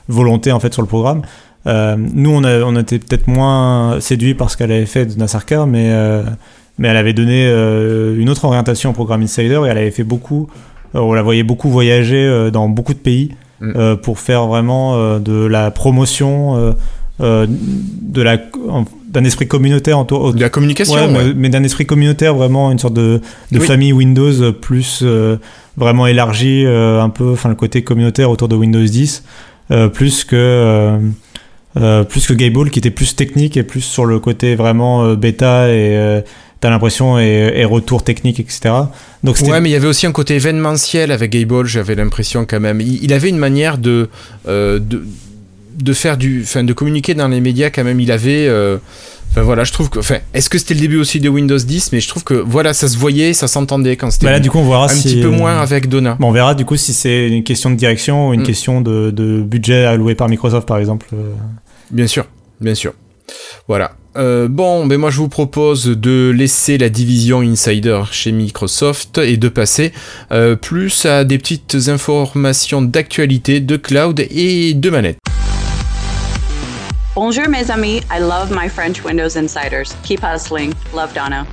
volonté 0.08 0.52
en 0.52 0.60
fait 0.60 0.72
sur 0.72 0.84
le 0.84 0.88
programme. 0.88 1.24
Euh, 1.66 1.96
nous, 1.98 2.30
on, 2.30 2.44
a, 2.44 2.60
on 2.62 2.76
était 2.76 3.00
peut-être 3.00 3.26
moins 3.28 4.00
séduits 4.00 4.36
par 4.36 4.52
ce 4.52 4.58
qu'elle 4.58 4.72
avait 4.72 4.86
fait 4.86 5.08
de 5.08 5.18
Nassar 5.18 5.44
mais, 5.66 5.90
euh, 5.92 6.22
mais 6.78 6.90
elle 6.90 6.98
avait 6.98 7.14
donné 7.14 7.48
euh, 7.48 8.16
une 8.20 8.30
autre 8.30 8.46
orientation 8.46 8.92
au 8.92 8.94
programme 8.94 9.24
Insider 9.24 9.62
et 9.66 9.68
elle 9.70 9.80
avait 9.80 9.90
fait 9.90 10.04
beaucoup. 10.04 10.48
Euh, 10.96 11.00
on 11.00 11.14
la 11.14 11.22
voyait 11.22 11.44
beaucoup 11.44 11.70
voyager 11.70 12.16
euh, 12.26 12.50
dans 12.52 12.70
beaucoup 12.70 12.94
de 12.94 13.00
pays 13.00 13.32
Mm. 13.60 13.72
euh, 13.76 13.96
pour 13.96 14.20
faire 14.20 14.46
vraiment 14.46 15.18
de 15.18 15.46
la 15.48 15.72
promotion, 15.72 16.76
de 17.20 18.22
la 18.22 18.38
d'un 19.10 19.24
esprit 19.24 19.48
communautaire 19.48 19.98
autour, 20.00 20.34
De 20.34 20.40
la 20.40 20.50
communication, 20.50 20.94
Ouais, 20.94 21.08
ouais. 21.08 21.26
mais, 21.30 21.34
mais 21.36 21.50
d'un 21.50 21.64
esprit 21.64 21.86
communautaire, 21.88 22.36
vraiment 22.36 22.72
une 22.72 22.78
sorte 22.78 22.94
de, 22.94 23.20
de 23.52 23.60
Oui. 23.60 23.66
famille 23.66 23.94
Windows 23.94 24.52
plus 24.54 25.00
euh, 25.02 25.38
vraiment 25.78 26.06
élargie, 26.08 26.66
euh, 26.68 27.02
un 27.02 27.10
peu, 27.10 27.32
enfin 27.32 27.50
le 27.50 27.56
côté 27.56 27.84
communautaire 27.84 28.30
autour 28.30 28.48
de 28.48 28.56
Windows 28.56 28.84
10, 28.84 29.24
euh, 29.72 29.88
plus 29.88 30.24
que 30.24 31.00
plus 32.10 32.26
que 32.28 32.34
Gable 32.34 32.70
qui 32.72 32.80
était 32.80 32.90
plus 32.92 33.16
technique 33.16 33.56
et 33.56 33.64
plus 33.64 33.82
sur 33.82 34.06
le 34.06 34.20
côté 34.20 34.56
vraiment 34.56 35.14
bêta 35.14 35.70
et 35.70 36.22
t'as 36.60 36.70
l'impression 36.70 37.20
et, 37.20 37.52
et 37.56 37.66
retour 37.66 38.04
technique, 38.04 38.40
etc. 38.40 38.74
Donc 39.24 39.38
Ouais, 39.42 39.62
mais 39.62 39.70
il 39.70 39.74
y 39.74 39.76
avait 39.76 39.88
aussi 39.88 40.06
un 40.08 40.12
côté 40.12 40.36
événementiel 40.36 41.12
avec 41.12 41.32
Gable, 41.32 41.66
j'avais 41.66 41.96
l'impression 41.96 42.46
quand 42.46 42.60
même. 42.60 42.82
Il, 42.82 43.04
il 43.04 43.14
avait 43.14 43.30
une 43.30 43.38
manière 43.38 43.78
de, 43.78 44.10
euh, 44.48 44.80
de, 44.80 45.06
de 45.80 45.94
faire 45.94 46.18
du. 46.18 46.42
Enfin, 46.44 46.64
de 46.64 46.74
communiquer 46.74 47.14
dans 47.14 47.28
les 47.28 47.42
médias 47.42 47.70
quand 47.70 47.84
même. 47.84 48.00
Il 48.00 48.12
avait. 48.12 48.48
euh, 48.48 48.78
Enfin 49.30 49.42
voilà, 49.42 49.66
je 49.66 49.74
trouve 49.74 49.90
que. 49.90 50.00
Enfin, 50.00 50.20
est-ce 50.34 50.50
que 50.50 50.58
c'était 50.58 50.74
le 50.74 50.80
début 50.80 50.98
aussi 50.98 51.20
de 51.20 51.28
Windows 51.28 51.58
10 51.58 51.92
Mais 51.92 52.00
je 52.00 52.08
trouve 52.08 52.24
que 52.24 52.34
voilà, 52.34 52.74
ça 52.74 52.88
se 52.88 52.98
voyait, 52.98 53.34
ça 53.34 53.48
s'entendait 53.50 53.98
quand 53.98 54.10
c'était. 54.10 54.26
Bah 54.26 54.32
là, 54.32 54.40
du 54.40 54.50
coup, 54.50 54.58
on 54.58 54.68
verra 54.70 54.86
un 54.86 54.88
si, 54.88 55.04
petit 55.04 55.22
peu 55.22 55.28
euh, 55.28 55.32
moins 55.32 55.60
avec 55.60 55.90
Donna. 55.90 56.16
Bon, 56.18 56.30
on 56.30 56.32
verra 56.32 56.56
du 56.56 56.64
coup 56.64 56.78
si 56.78 56.94
c'est 56.94 57.28
une 57.28 57.44
question 57.44 57.70
de 57.70 57.76
direction 57.76 58.30
ou 58.30 58.34
une 58.34 58.42
Mm. 58.42 58.46
question 58.46 58.82
de, 58.82 59.12
de 59.12 59.42
budget 59.42 59.84
alloué 59.84 60.16
par 60.16 60.30
Microsoft, 60.30 60.66
par 60.66 60.78
exemple. 60.78 61.08
euh. 61.14 61.34
Bien 61.92 62.08
sûr, 62.08 62.26
bien 62.62 62.74
sûr. 62.74 62.94
Voilà. 63.68 63.92
Euh, 64.18 64.48
bon, 64.50 64.88
ben 64.88 64.98
moi 64.98 65.12
je 65.12 65.18
vous 65.18 65.30
propose 65.30 65.86
de 65.86 66.34
laisser 66.36 66.80
la 66.80 66.90
division 66.90 67.42
Insider 67.42 68.02
chez 68.12 68.32
Microsoft 68.32 69.20
et 69.20 69.38
de 69.38 69.48
passer 69.48 69.94
euh, 70.32 70.56
plus 70.56 71.06
à 71.06 71.24
des 71.24 71.38
petites 71.38 71.88
informations 71.88 72.82
d'actualité, 72.82 73.60
de 73.60 73.78
cloud 73.78 74.20
et 74.20 74.74
de 74.74 74.90
manette. 74.90 75.18
Bonjour 77.14 77.48
mes 77.48 77.70
amis, 77.70 78.02
I 78.12 78.20
love 78.20 78.52
my 78.52 78.70
French 78.70 79.04
Windows 79.04 79.38
Insiders. 79.38 79.96
Keep 80.04 80.22
hustling. 80.24 80.74
Love 80.96 81.14
Donna. 81.14 81.46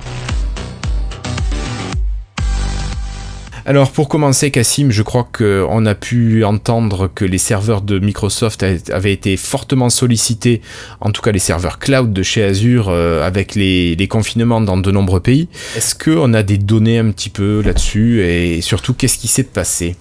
Alors 3.67 3.91
pour 3.91 4.09
commencer, 4.09 4.51
Cassim, 4.51 4.91
je 4.91 5.01
crois 5.01 5.27
qu'on 5.35 5.85
a 5.87 5.95
pu 5.95 6.43
entendre 6.43 7.09
que 7.13 7.25
les 7.25 7.39
serveurs 7.39 7.81
de 7.81 7.97
Microsoft 7.97 8.63
avaient 8.91 9.11
été 9.11 9.37
fortement 9.37 9.89
sollicités, 9.89 10.61
en 11.01 11.09
tout 11.09 11.23
cas 11.23 11.31
les 11.31 11.39
serveurs 11.39 11.79
cloud 11.79 12.13
de 12.13 12.21
chez 12.21 12.43
Azure, 12.43 12.89
euh, 12.89 13.25
avec 13.25 13.55
les, 13.55 14.07
confinements 14.07 14.61
dans 14.61 14.77
de 14.77 14.91
nombreux 14.91 15.19
pays. 15.19 15.47
Est-ce 15.75 15.95
qu'on 15.95 16.35
a 16.35 16.43
des 16.43 16.59
données 16.59 16.99
un 16.99 17.09
petit 17.09 17.31
peu 17.31 17.63
là-dessus 17.65 18.21
et 18.21 18.61
surtout 18.61 18.93
qu'est-ce 18.93 19.17
qui 19.17 19.27
s'est 19.27 19.43
passé? 19.43 19.95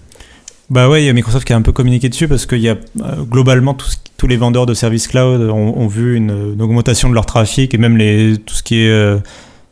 Bah 0.69 0.91
ouais, 0.91 1.03
il 1.03 1.07
y 1.07 1.09
a 1.09 1.15
Microsoft 1.15 1.47
qui 1.47 1.55
a 1.55 1.57
un 1.57 1.63
peu 1.63 1.73
communiqué 1.73 2.11
dessus 2.11 2.29
parce 2.29 2.45
qu'il 2.45 2.61
y 2.61 2.69
a 2.69 2.77
euh, 3.01 3.23
globalement 3.23 3.75
tous 3.75 4.27
les 4.27 4.37
vendeurs 4.37 4.67
de 4.67 4.75
services 4.75 5.09
cloud 5.09 5.41
ont, 5.41 5.87
vu 5.87 6.17
une, 6.17 6.53
une 6.55 6.63
augmentation 6.63 7.09
de 7.09 7.15
leur 7.15 7.25
trafic 7.25 7.73
et 7.73 7.79
même 7.79 7.97
les, 7.97 8.37
tout 8.37 8.55
ce 8.55 8.63
qui 8.63 8.83
est 8.83 8.91
euh, 8.91 9.19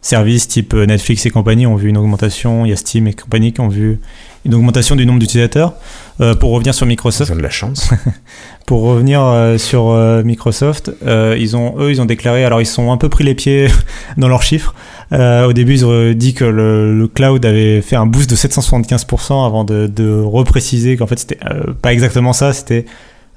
services 0.03 0.49
type 0.49 0.75
euh, 0.75 0.85
Netflix 0.85 1.25
et 1.25 1.31
compagnie 1.31 1.67
ont 1.67 1.77
vu 1.77 1.89
une 1.89 1.97
augmentation. 1.97 2.67
Il 2.67 2.69
y 2.69 2.73
a 2.73 2.77
Steam 2.77 3.07
et 3.07 3.15
compagnie 3.15 3.53
qui 3.53 3.61
ont 3.61 3.69
vu 3.69 4.01
une 4.45 4.55
augmentation 4.55 4.97
du 4.97 5.07
nombre 5.07 5.21
d'utilisateurs. 5.21 5.75
Euh, 6.21 6.35
pour 6.35 6.51
revenir 6.51 6.75
sur 6.75 6.87
Ils 6.87 6.91
Microsoft, 6.91 7.31
ont 7.33 7.37
de 7.37 7.43
la 7.43 7.51
chance. 7.51 7.91
pour 8.67 8.83
revenir 8.83 9.23
euh, 9.23 9.59
sur 9.59 9.91
euh, 9.91 10.23
Microsoft, 10.23 10.93
euh, 11.07 11.37
ils 11.39 11.57
ont 11.57 11.75
eux 11.79 11.91
ils 11.91 12.01
ont 12.01 12.05
déclaré 12.05 12.45
alors 12.45 12.61
ils 12.61 12.67
sont 12.67 12.93
un 12.93 12.97
peu 12.97 13.09
pris 13.09 13.25
les 13.25 13.35
pieds 13.35 13.69
dans 14.17 14.29
leurs 14.29 14.43
chiffres. 14.43 14.75
Euh, 15.13 15.47
au 15.47 15.53
début 15.53 15.75
ils 15.75 15.87
ont 15.87 16.13
dit 16.13 16.35
que 16.35 16.45
le, 16.45 16.99
le 16.99 17.09
cloud 17.09 17.45
avait 17.45 17.81
fait 17.83 17.97
un 17.97 18.07
boost 18.07 18.31
de 18.31 18.37
775% 18.37 19.47
avant 19.47 19.65
de, 19.65 19.87
de 19.87 20.21
repréciser 20.21 20.97
qu'en 20.97 21.07
fait 21.07 21.19
c'était 21.19 21.39
euh, 21.51 21.73
pas 21.81 21.93
exactement 21.93 22.33
ça, 22.33 22.53
c'était 22.53 22.87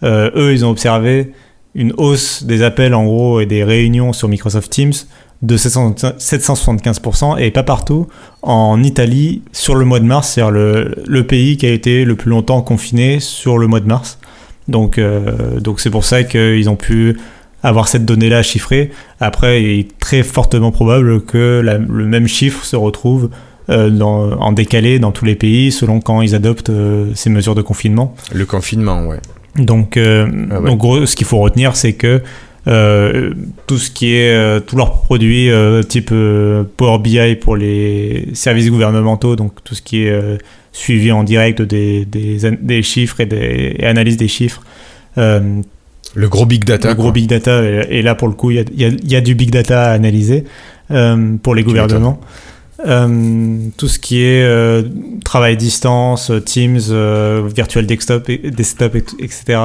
euh, 0.04 0.32
eux 0.36 0.54
ils 0.54 0.66
ont 0.66 0.70
observé 0.70 1.32
une 1.74 1.94
hausse 1.98 2.44
des 2.44 2.64
appels 2.64 2.94
en 2.94 3.04
gros 3.04 3.42
et 3.42 3.46
des 3.46 3.64
réunions 3.64 4.14
sur 4.14 4.30
Microsoft 4.30 4.72
Teams 4.72 4.94
de 5.46 5.58
775% 5.58 7.38
et 7.40 7.52
pas 7.52 7.64
partout. 7.64 8.08
En 8.42 8.82
Italie, 8.84 9.42
sur 9.52 9.76
le 9.76 9.86
mois 9.86 10.00
de 10.00 10.06
mars, 10.06 10.30
c'est-à-dire 10.30 10.52
le, 10.52 10.96
le 11.08 11.24
pays 11.26 11.58
qui 11.58 11.66
a 11.66 11.72
été 11.72 12.06
le 12.06 12.16
plus 12.16 12.30
longtemps 12.30 12.62
confiné 12.62 13.20
sur 13.20 13.58
le 13.58 13.68
mois 13.68 13.80
de 13.80 13.88
mars. 13.88 14.20
Donc, 14.68 14.98
euh, 14.98 15.60
donc 15.60 15.80
c'est 15.80 15.90
pour 15.90 16.06
ça 16.06 16.24
qu'ils 16.24 16.70
ont 16.70 16.76
pu 16.76 17.18
avoir 17.64 17.88
cette 17.88 18.06
donnée-là 18.06 18.44
chiffrée. 18.44 18.92
Après, 19.20 19.62
il 19.64 19.80
est 19.80 19.98
très 20.00 20.24
fortement 20.24 20.72
probable 20.72 21.22
que 21.22 21.62
la- 21.64 21.78
le 21.78 22.06
même 22.06 22.28
chiffre 22.28 22.64
se 22.64 22.76
retrouve 22.76 23.30
euh, 23.70 23.90
dans- 23.90 24.32
en 24.40 24.52
décalé 24.52 25.00
dans 25.00 25.12
tous 25.12 25.26
les 25.26 25.34
pays 25.36 25.72
selon 25.72 26.00
quand 26.00 26.22
ils 26.22 26.36
adoptent 26.36 26.70
euh, 26.70 27.08
ces 27.16 27.32
mesures 27.32 27.56
de 27.56 27.64
confinement. 27.64 28.14
Le 28.32 28.46
confinement, 28.46 29.08
ouais. 29.08 29.18
Donc, 29.58 29.98
euh, 29.98 30.28
Ah 30.52 30.60
ouais. 30.62 30.70
donc 30.70 30.78
gros, 30.80 31.06
ce 31.08 31.16
qu'il 31.16 31.26
faut 31.26 31.40
retenir, 31.40 31.76
c'est 31.76 31.94
que 31.94 32.22
euh, 32.68 33.32
tout 33.68 33.78
ce 33.78 33.92
qui 33.92 34.16
est 34.16 34.34
euh, 34.36 34.60
tous 34.60 34.76
leurs 34.76 35.02
produits 35.04 35.52
euh, 35.52 35.84
type 35.84 36.12
Power 36.78 37.00
BI 37.00 37.36
pour 37.36 37.56
les 37.56 38.28
services 38.34 38.70
gouvernementaux, 38.70 39.36
donc 39.36 39.64
tout 39.64 39.76
ce 39.76 39.82
qui 39.82 40.04
est 40.04 40.38
suivi 40.72 41.12
en 41.12 41.24
direct 41.24 41.62
des, 41.62 42.06
des, 42.06 42.82
chiffres 42.84 43.20
et, 43.22 43.26
des, 43.26 43.76
et 43.80 43.86
analyse 43.86 44.18
des 44.18 44.28
chiffres. 44.28 44.62
Le 45.18 46.30
gros 46.30 46.46
big 46.46 46.64
data. 46.64 46.90
le 46.90 46.96
gros 46.96 47.04
quoi. 47.06 47.12
big 47.14 47.28
data, 47.28 47.64
et, 47.64 48.00
et 48.00 48.02
là 48.02 48.16
pour 48.16 48.28
le 48.28 48.34
coup, 48.34 48.52
il 48.52 48.58
y 48.58 48.60
a, 48.60 48.64
y 48.76 48.86
a- 48.86 48.98
y 49.04 49.16
a 49.16 49.22
du 49.22 49.36
big 49.36 49.52
data 49.52 49.84
à 49.84 49.92
analyser 49.92 50.46
pour 50.88 51.56
les 51.56 51.64
gouvernements. 51.64 52.20
Euh, 52.86 53.58
tout 53.78 53.88
ce 53.88 54.00
qui 54.00 54.22
est 54.22 54.44
euh, 54.44 54.84
travail 55.24 55.56
distance, 55.56 56.30
euh, 56.30 56.42
Teams, 56.42 56.80
euh, 56.90 57.48
virtual 57.56 57.86
desktop, 57.86 58.30
et, 58.30 58.38
desktop, 58.52 58.96
et- 58.96 59.06
etc. 59.20 59.60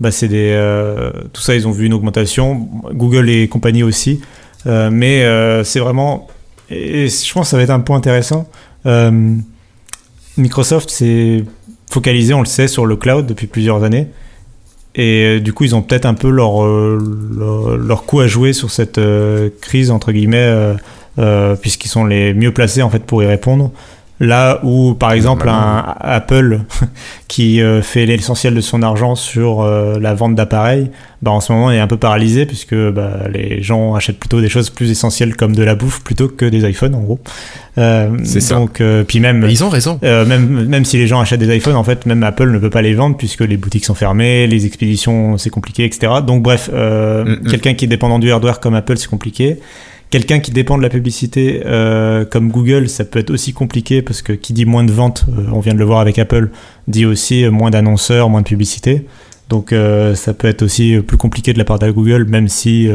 Bah, 0.00 0.10
c'est 0.10 0.28
des, 0.28 0.50
euh, 0.52 1.10
tout 1.32 1.42
ça, 1.42 1.54
ils 1.54 1.68
ont 1.68 1.72
vu 1.72 1.84
une 1.86 1.92
augmentation. 1.94 2.68
Google 2.92 3.28
et 3.28 3.48
compagnie 3.48 3.82
aussi. 3.82 4.20
Mais 4.66 5.22
c'est 5.64 5.78
vraiment, 5.78 6.26
et 6.70 7.08
je 7.08 7.32
pense 7.34 7.46
que 7.46 7.50
ça 7.50 7.56
va 7.58 7.64
être 7.64 7.70
un 7.70 7.80
point 7.80 7.98
intéressant. 7.98 8.48
Microsoft 10.38 10.88
s'est 10.88 11.44
focalisé, 11.90 12.32
on 12.32 12.40
le 12.40 12.46
sait, 12.46 12.66
sur 12.66 12.86
le 12.86 12.96
cloud 12.96 13.26
depuis 13.26 13.46
plusieurs 13.46 13.84
années. 13.84 14.08
Et 14.94 15.40
du 15.40 15.52
coup, 15.52 15.64
ils 15.64 15.74
ont 15.74 15.82
peut-être 15.82 16.06
un 16.06 16.14
peu 16.14 16.30
leur, 16.30 16.64
leur, 16.64 18.04
coup 18.06 18.20
à 18.20 18.26
jouer 18.26 18.54
sur 18.54 18.70
cette 18.70 18.98
crise, 19.60 19.90
entre 19.90 20.12
guillemets, 20.12 20.74
euh, 21.18 21.56
puisqu'ils 21.56 21.88
sont 21.88 22.04
les 22.04 22.34
mieux 22.34 22.52
placés 22.52 22.82
en 22.82 22.90
fait 22.90 23.04
pour 23.04 23.22
y 23.22 23.26
répondre. 23.26 23.70
Là 24.20 24.60
où, 24.62 24.94
par 24.94 25.10
exemple, 25.10 25.48
un 25.48 25.96
Apple 26.00 26.60
qui 27.28 27.60
euh, 27.60 27.82
fait 27.82 28.06
l'essentiel 28.06 28.54
de 28.54 28.60
son 28.60 28.80
argent 28.82 29.16
sur 29.16 29.62
euh, 29.62 29.98
la 29.98 30.14
vente 30.14 30.36
d'appareils, 30.36 30.88
bah, 31.20 31.32
en 31.32 31.40
ce 31.40 31.52
moment 31.52 31.72
est 31.72 31.80
un 31.80 31.88
peu 31.88 31.96
paralysé 31.96 32.46
puisque 32.46 32.76
bah, 32.76 33.22
les 33.32 33.60
gens 33.60 33.96
achètent 33.96 34.20
plutôt 34.20 34.40
des 34.40 34.48
choses 34.48 34.70
plus 34.70 34.88
essentielles 34.88 35.34
comme 35.34 35.56
de 35.56 35.64
la 35.64 35.74
bouffe 35.74 36.00
plutôt 36.04 36.28
que 36.28 36.44
des 36.44 36.68
iPhones 36.68 36.94
en 36.94 37.00
gros. 37.00 37.18
Euh, 37.76 38.08
C'est 38.22 38.40
ça. 38.40 38.54
Donc, 38.54 38.80
puis 39.08 39.18
même, 39.18 39.40
Mais 39.40 39.50
ils 39.50 39.64
ont 39.64 39.68
raison. 39.68 39.98
même, 40.00 40.64
même 40.68 40.84
si 40.84 40.96
les 40.96 41.08
gens 41.08 41.18
achètent 41.18 41.40
des 41.40 41.56
iPhones, 41.56 41.74
en 41.76 41.84
fait, 41.84 42.06
même 42.06 42.22
Apple 42.22 42.52
ne 42.52 42.58
peut 42.58 42.70
pas 42.70 42.82
les 42.82 42.94
vendre 42.94 43.16
puisque 43.16 43.40
les 43.40 43.56
boutiques 43.56 43.84
sont 43.84 43.96
fermées, 43.96 44.46
les 44.46 44.64
expéditions 44.64 45.38
c'est 45.38 45.50
compliqué, 45.50 45.84
etc. 45.84 46.12
Donc 46.24 46.44
bref, 46.44 46.70
Mm, 47.24 47.32
mm. 47.32 47.50
quelqu'un 47.50 47.74
qui 47.74 47.84
est 47.84 47.88
dépendant 47.88 48.18
du 48.18 48.30
hardware 48.30 48.60
comme 48.60 48.74
Apple, 48.74 48.96
c'est 48.96 49.08
compliqué. 49.08 49.58
Quelqu'un 50.10 50.38
qui 50.38 50.52
dépend 50.52 50.78
de 50.78 50.82
la 50.82 50.90
publicité 50.90 51.62
euh, 51.66 52.24
comme 52.24 52.50
Google, 52.50 52.88
ça 52.88 53.04
peut 53.04 53.18
être 53.18 53.30
aussi 53.30 53.52
compliqué 53.52 54.00
parce 54.00 54.22
que 54.22 54.32
qui 54.32 54.52
dit 54.52 54.64
moins 54.64 54.84
de 54.84 54.92
ventes, 54.92 55.24
euh, 55.28 55.46
on 55.52 55.58
vient 55.58 55.74
de 55.74 55.78
le 55.78 55.84
voir 55.84 55.98
avec 55.98 56.18
Apple, 56.18 56.50
dit 56.86 57.04
aussi 57.04 57.44
euh, 57.44 57.50
moins 57.50 57.70
d'annonceurs, 57.70 58.30
moins 58.30 58.42
de 58.42 58.46
publicité. 58.46 59.06
Donc 59.48 59.74
ça 60.14 60.32
peut 60.32 60.48
être 60.48 60.62
aussi 60.62 60.96
plus 61.06 61.18
compliqué 61.18 61.52
de 61.52 61.58
la 61.58 61.66
part 61.66 61.78
de 61.78 61.90
Google, 61.90 62.24
même 62.24 62.48
si 62.48 62.88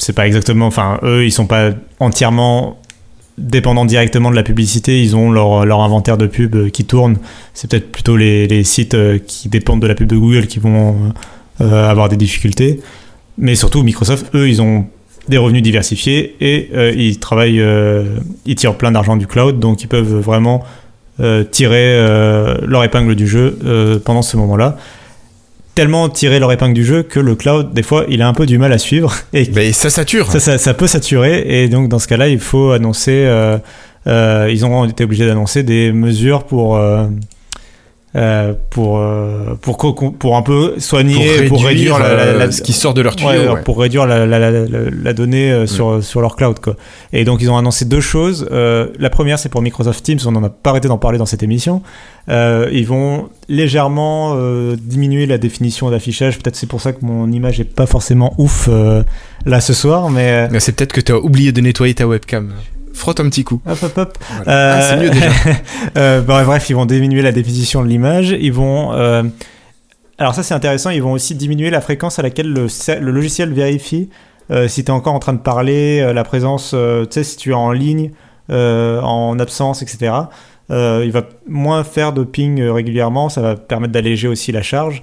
c'est 0.00 0.12
pas 0.12 0.26
exactement. 0.26 0.66
Enfin, 0.66 0.98
eux, 1.04 1.24
ils 1.24 1.30
sont 1.30 1.46
pas 1.46 1.70
entièrement 2.00 2.80
dépendants 3.38 3.84
directement 3.84 4.32
de 4.32 4.36
la 4.36 4.42
publicité. 4.42 5.00
Ils 5.00 5.14
ont 5.14 5.30
leur, 5.30 5.64
leur 5.64 5.80
inventaire 5.80 6.18
de 6.18 6.26
pub 6.26 6.56
euh, 6.56 6.70
qui 6.70 6.84
tourne. 6.84 7.18
C'est 7.54 7.70
peut-être 7.70 7.92
plutôt 7.92 8.16
les, 8.16 8.64
sites 8.64 8.96
qui 9.26 9.48
dépendent 9.48 9.80
de 9.80 9.86
la 9.86 9.94
pub 9.94 10.08
de 10.08 10.16
Google 10.16 10.48
qui 10.48 10.58
vont 10.58 11.12
avoir 11.60 12.08
des 12.08 12.16
difficultés. 12.16 12.80
Mais 13.38 13.54
surtout, 13.54 13.82
Microsoft, 13.82 14.34
eux, 14.34 14.48
ils 14.48 14.60
ont 14.60 14.86
des 15.28 15.38
revenus 15.38 15.62
diversifiés 15.62 16.36
et 16.40 16.70
euh, 16.74 16.92
ils 16.94 17.18
travaillent, 17.18 17.60
euh, 17.60 18.04
ils 18.46 18.54
tirent 18.54 18.76
plein 18.76 18.92
d'argent 18.92 19.16
du 19.16 19.26
cloud, 19.26 19.58
donc 19.58 19.82
ils 19.82 19.86
peuvent 19.88 20.16
vraiment 20.16 20.64
euh, 21.20 21.44
tirer 21.44 21.96
leur 22.66 22.84
épingle 22.84 23.14
du 23.14 23.26
jeu 23.26 23.58
pendant 24.04 24.22
ce 24.22 24.36
moment-là. 24.36 24.76
Tellement 25.74 26.08
tirer 26.08 26.38
leur 26.38 26.52
épingle 26.52 26.74
du 26.74 26.84
jeu 26.84 27.02
que 27.02 27.18
le 27.18 27.34
cloud, 27.34 27.72
des 27.72 27.82
fois, 27.82 28.04
il 28.08 28.22
a 28.22 28.28
un 28.28 28.32
peu 28.32 28.46
du 28.46 28.58
mal 28.58 28.72
à 28.72 28.78
suivre 28.78 29.12
et 29.32 29.50
Mais 29.54 29.72
ça 29.72 29.90
sature. 29.90 30.30
ça, 30.30 30.38
ça, 30.38 30.56
ça 30.56 30.72
peut 30.72 30.86
saturer 30.86 31.44
et 31.48 31.68
donc 31.68 31.88
dans 31.88 31.98
ce 31.98 32.06
cas-là, 32.06 32.28
il 32.28 32.38
faut 32.38 32.70
annoncer. 32.70 33.28
ils 34.06 34.64
ont 34.64 34.84
été 34.84 35.04
obligés 35.04 35.26
d'annoncer 35.26 35.62
des 35.62 35.92
mesures 35.92 36.44
pour. 36.44 36.80
Euh, 38.16 38.52
pour, 38.70 38.98
euh, 38.98 39.54
pour, 39.60 39.76
pour 40.18 40.36
un 40.36 40.42
peu 40.42 40.74
soigner, 40.78 41.42
pour 41.48 41.64
réduire, 41.64 41.98
la, 41.98 42.14
la- 42.14 42.32
la- 42.34 42.50
ce 42.52 42.62
qui 42.62 42.72
sort 42.72 42.94
de 42.94 43.02
leur 43.02 43.16
tuyau. 43.16 43.28
Ouais, 43.54 43.62
pour 43.64 43.78
réduire 43.80 44.06
la, 44.06 44.24
la, 44.26 44.38
la, 44.38 44.50
la- 44.50 44.66
la 44.90 45.12
donnée 45.12 45.50
euh, 45.50 45.66
sur, 45.66 46.02
sur 46.02 46.20
leur 46.20 46.36
cloud. 46.36 46.58
Quoi. 46.60 46.76
Et 47.12 47.24
donc 47.24 47.40
ils 47.42 47.50
ont 47.50 47.56
annoncé 47.56 47.84
deux 47.84 48.00
choses. 48.00 48.48
Euh, 48.52 48.88
la 48.98 49.10
première 49.10 49.38
c'est 49.38 49.48
pour 49.48 49.62
Microsoft 49.62 50.04
Teams, 50.04 50.20
on 50.26 50.32
n'en 50.32 50.44
a 50.44 50.48
pas 50.50 50.70
arrêté 50.70 50.86
d'en 50.88 50.98
parler 50.98 51.18
dans 51.18 51.26
cette 51.26 51.42
émission. 51.42 51.82
Euh, 52.28 52.68
ils 52.72 52.86
vont 52.86 53.28
légèrement 53.48 54.34
euh, 54.36 54.76
diminuer 54.80 55.26
la 55.26 55.36
définition 55.38 55.90
d'affichage. 55.90 56.38
Peut-être 56.38 56.56
c'est 56.56 56.68
pour 56.68 56.80
ça 56.80 56.92
que 56.92 57.04
mon 57.04 57.30
image 57.32 57.60
est 57.60 57.64
pas 57.64 57.86
forcément 57.86 58.32
ouf 58.38 58.68
euh, 58.70 59.02
là 59.44 59.60
ce 59.60 59.72
soir, 59.74 60.08
mais... 60.10 60.48
Mais 60.50 60.60
C'est 60.60 60.72
peut-être 60.72 60.92
que 60.92 61.00
tu 61.02 61.12
as 61.12 61.18
oublié 61.18 61.52
de 61.52 61.60
nettoyer 61.60 61.94
ta 61.94 62.06
webcam. 62.06 62.52
Frotte 62.94 63.20
un 63.20 63.28
petit 63.28 63.44
coup. 63.44 63.60
Hop, 63.66 63.78
hop, 63.82 63.98
hop. 63.98 64.18
Voilà. 64.44 64.76
Ah, 64.76 64.80
c'est 64.82 64.96
mieux 64.96 65.10
déjà. 65.10 65.26
Euh, 65.98 66.20
bon, 66.26 66.42
bref, 66.44 66.70
ils 66.70 66.74
vont 66.76 66.86
diminuer 66.86 67.20
la 67.22 67.32
définition 67.32 67.82
de 67.82 67.88
l'image. 67.88 68.30
Ils 68.30 68.52
vont. 68.52 68.92
euh, 68.94 69.22
Alors, 70.18 70.34
ça, 70.34 70.42
c'est 70.42 70.54
intéressant. 70.54 70.90
Ils 70.90 71.02
vont 71.02 71.12
aussi 71.12 71.34
diminuer 71.34 71.70
la 71.70 71.80
fréquence 71.80 72.18
à 72.18 72.22
laquelle 72.22 72.52
le, 72.52 72.66
le 73.00 73.10
logiciel 73.10 73.52
vérifie 73.52 74.08
euh, 74.50 74.68
si 74.68 74.84
tu 74.84 74.88
es 74.88 74.94
encore 74.94 75.14
en 75.14 75.18
train 75.18 75.32
de 75.32 75.38
parler, 75.38 76.00
euh, 76.00 76.12
la 76.12 76.22
présence, 76.22 76.72
euh, 76.74 77.04
tu 77.04 77.12
sais, 77.14 77.24
si 77.24 77.36
tu 77.36 77.50
es 77.50 77.54
en 77.54 77.72
ligne, 77.72 78.10
euh, 78.50 79.00
en 79.00 79.38
absence, 79.38 79.80
etc. 79.82 80.12
Euh, 80.70 81.02
il 81.04 81.12
va 81.12 81.22
moins 81.48 81.82
faire 81.82 82.12
de 82.12 82.24
ping 82.24 82.60
euh, 82.60 82.72
régulièrement. 82.72 83.28
Ça 83.30 83.40
va 83.40 83.56
permettre 83.56 83.92
d'alléger 83.92 84.28
aussi 84.28 84.52
la 84.52 84.62
charge. 84.62 85.02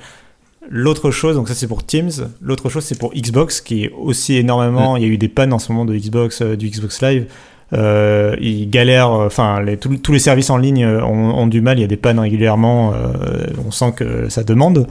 L'autre 0.70 1.10
chose, 1.10 1.36
donc 1.36 1.48
ça 1.48 1.56
c'est 1.56 1.68
pour 1.68 1.84
Teams, 1.84 2.12
l'autre 2.40 2.70
chose 2.70 2.84
c'est 2.86 2.98
pour 2.98 3.12
Xbox 3.16 3.62
qui 3.62 3.86
est 3.86 3.92
aussi 3.98 4.36
énormément, 4.38 4.96
il 4.96 5.02
y 5.02 5.06
a 5.06 5.10
eu 5.10 5.18
des 5.18 5.28
pannes 5.28 5.54
en 5.54 5.60
ce 5.60 5.72
moment 5.72 5.86
de 5.86 5.96
Xbox, 5.98 6.42
euh, 6.44 6.56
du 6.56 6.70
Xbox 6.70 7.02
Live, 7.02 7.26
euh, 7.74 8.36
ils 8.42 8.70
galèrent, 8.70 9.14
euh, 9.14 9.26
enfin 9.28 9.62
les- 9.62 9.78
tous 9.78 9.96
tous 9.98 10.12
les 10.12 10.20
services 10.20 10.50
en 10.50 10.58
ligne 10.58 10.84
euh, 10.84 11.02
ont, 11.04 11.34
ont 11.38 11.48
du 11.48 11.62
mal, 11.62 11.78
il 11.78 11.82
y 11.82 11.86
a 11.86 11.88
des 11.88 11.98
pannes 11.98 12.20
régulièrement, 12.20 12.94
euh, 12.94 13.46
on 13.66 13.72
sent 13.72 13.94
que 13.96 14.30
ça 14.30 14.44
demande. 14.44 14.88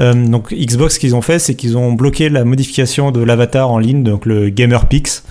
Euh, 0.00 0.12
donc 0.14 0.52
Xbox, 0.54 0.94
ce 0.94 0.98
qu'ils 1.00 1.14
ont 1.14 1.22
fait, 1.22 1.38
c'est 1.38 1.54
qu'ils 1.54 1.76
ont 1.76 1.92
bloqué 1.92 2.28
la 2.28 2.44
modification 2.44 3.10
de 3.10 3.22
l'avatar 3.22 3.70
en 3.70 3.78
ligne, 3.78 4.02
donc 4.02 4.26
le 4.26 4.48
GamerPix. 4.48 5.22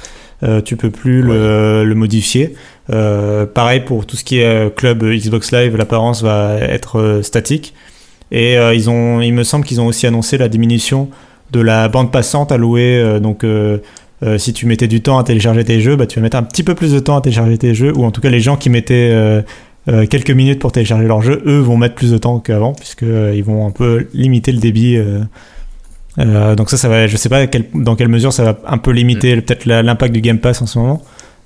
Tu 0.66 0.76
peux 0.76 0.90
plus 0.90 1.22
le, 1.22 1.84
le 1.86 1.94
modifier. 1.96 2.56
Pareil 2.88 3.82
pour 3.82 4.08
tout 4.08 4.16
ce 4.18 4.24
qui 4.24 4.40
est 4.40 4.76
club 4.76 5.04
Xbox 5.04 5.52
Live, 5.52 5.78
l'apparence 5.78 6.24
va 6.24 6.56
être 6.58 7.20
statique. 7.22 7.76
Et 8.32 8.56
ils 8.56 8.90
ont, 8.90 9.22
il 9.22 9.34
me 9.34 9.44
semble 9.44 9.66
qu'ils 9.66 9.80
ont 9.82 9.86
aussi 9.86 10.08
annoncé 10.08 10.40
la 10.40 10.50
diminution 10.50 11.10
de 11.52 11.60
la 11.62 11.88
bande 11.90 12.12
passante 12.12 12.52
allouée. 12.52 12.98
euh, 13.00 13.20
donc 13.20 13.44
euh, 14.24 14.38
si 14.38 14.54
tu 14.54 14.66
mettais 14.66 14.88
du 14.88 15.02
temps 15.02 15.18
à 15.18 15.24
télécharger 15.24 15.64
tes 15.64 15.82
jeux, 15.82 15.96
bah, 15.96 16.06
tu 16.06 16.20
vas 16.20 16.24
mettre 16.24 16.38
un 16.38 16.44
petit 16.44 16.64
peu 16.64 16.76
plus 16.76 16.92
de 16.94 17.00
temps 17.00 17.18
à 17.18 17.22
télécharger 17.22 17.58
tes 17.58 17.74
jeux, 17.74 17.92
ou 17.98 18.04
en 18.06 18.12
tout 18.12 18.22
cas 18.22 18.30
les 18.30 18.40
gens 18.40 18.56
qui 18.58 18.70
mettaient 18.70 19.10
euh, 19.12 19.42
euh, 19.90 20.06
quelques 20.06 20.32
minutes 20.32 20.60
pour 20.60 20.72
télécharger 20.72 21.08
leurs 21.08 21.22
jeux, 21.22 21.42
eux 21.46 21.60
vont 21.60 21.76
mettre 21.78 21.96
plus 21.96 22.12
de 22.12 22.18
temps 22.18 22.40
qu'avant, 22.40 22.74
puisque 22.74 23.04
euh, 23.04 23.34
ils 23.36 23.44
vont 23.44 23.66
un 23.68 23.72
peu 23.72 24.08
limiter 24.14 24.52
le 24.52 24.60
débit. 24.60 24.98
donc 26.18 26.70
ça, 26.70 26.78
ça 26.78 26.90
va, 26.90 27.08
je 27.08 27.18
sais 27.18 27.30
pas 27.30 27.48
quel- 27.48 27.66
dans 27.74 27.96
quelle 27.96 28.10
mesure 28.10 28.34
ça 28.34 28.44
va 28.44 28.60
un 28.68 28.78
peu 28.78 28.92
limiter 28.92 29.36
peut-être 29.42 29.66
la- 29.66 29.82
l'impact 29.82 30.14
du 30.14 30.22
Game 30.22 30.40
Pass 30.40 30.62
en 30.62 30.66
ce 30.68 30.78
moment, 30.78 31.02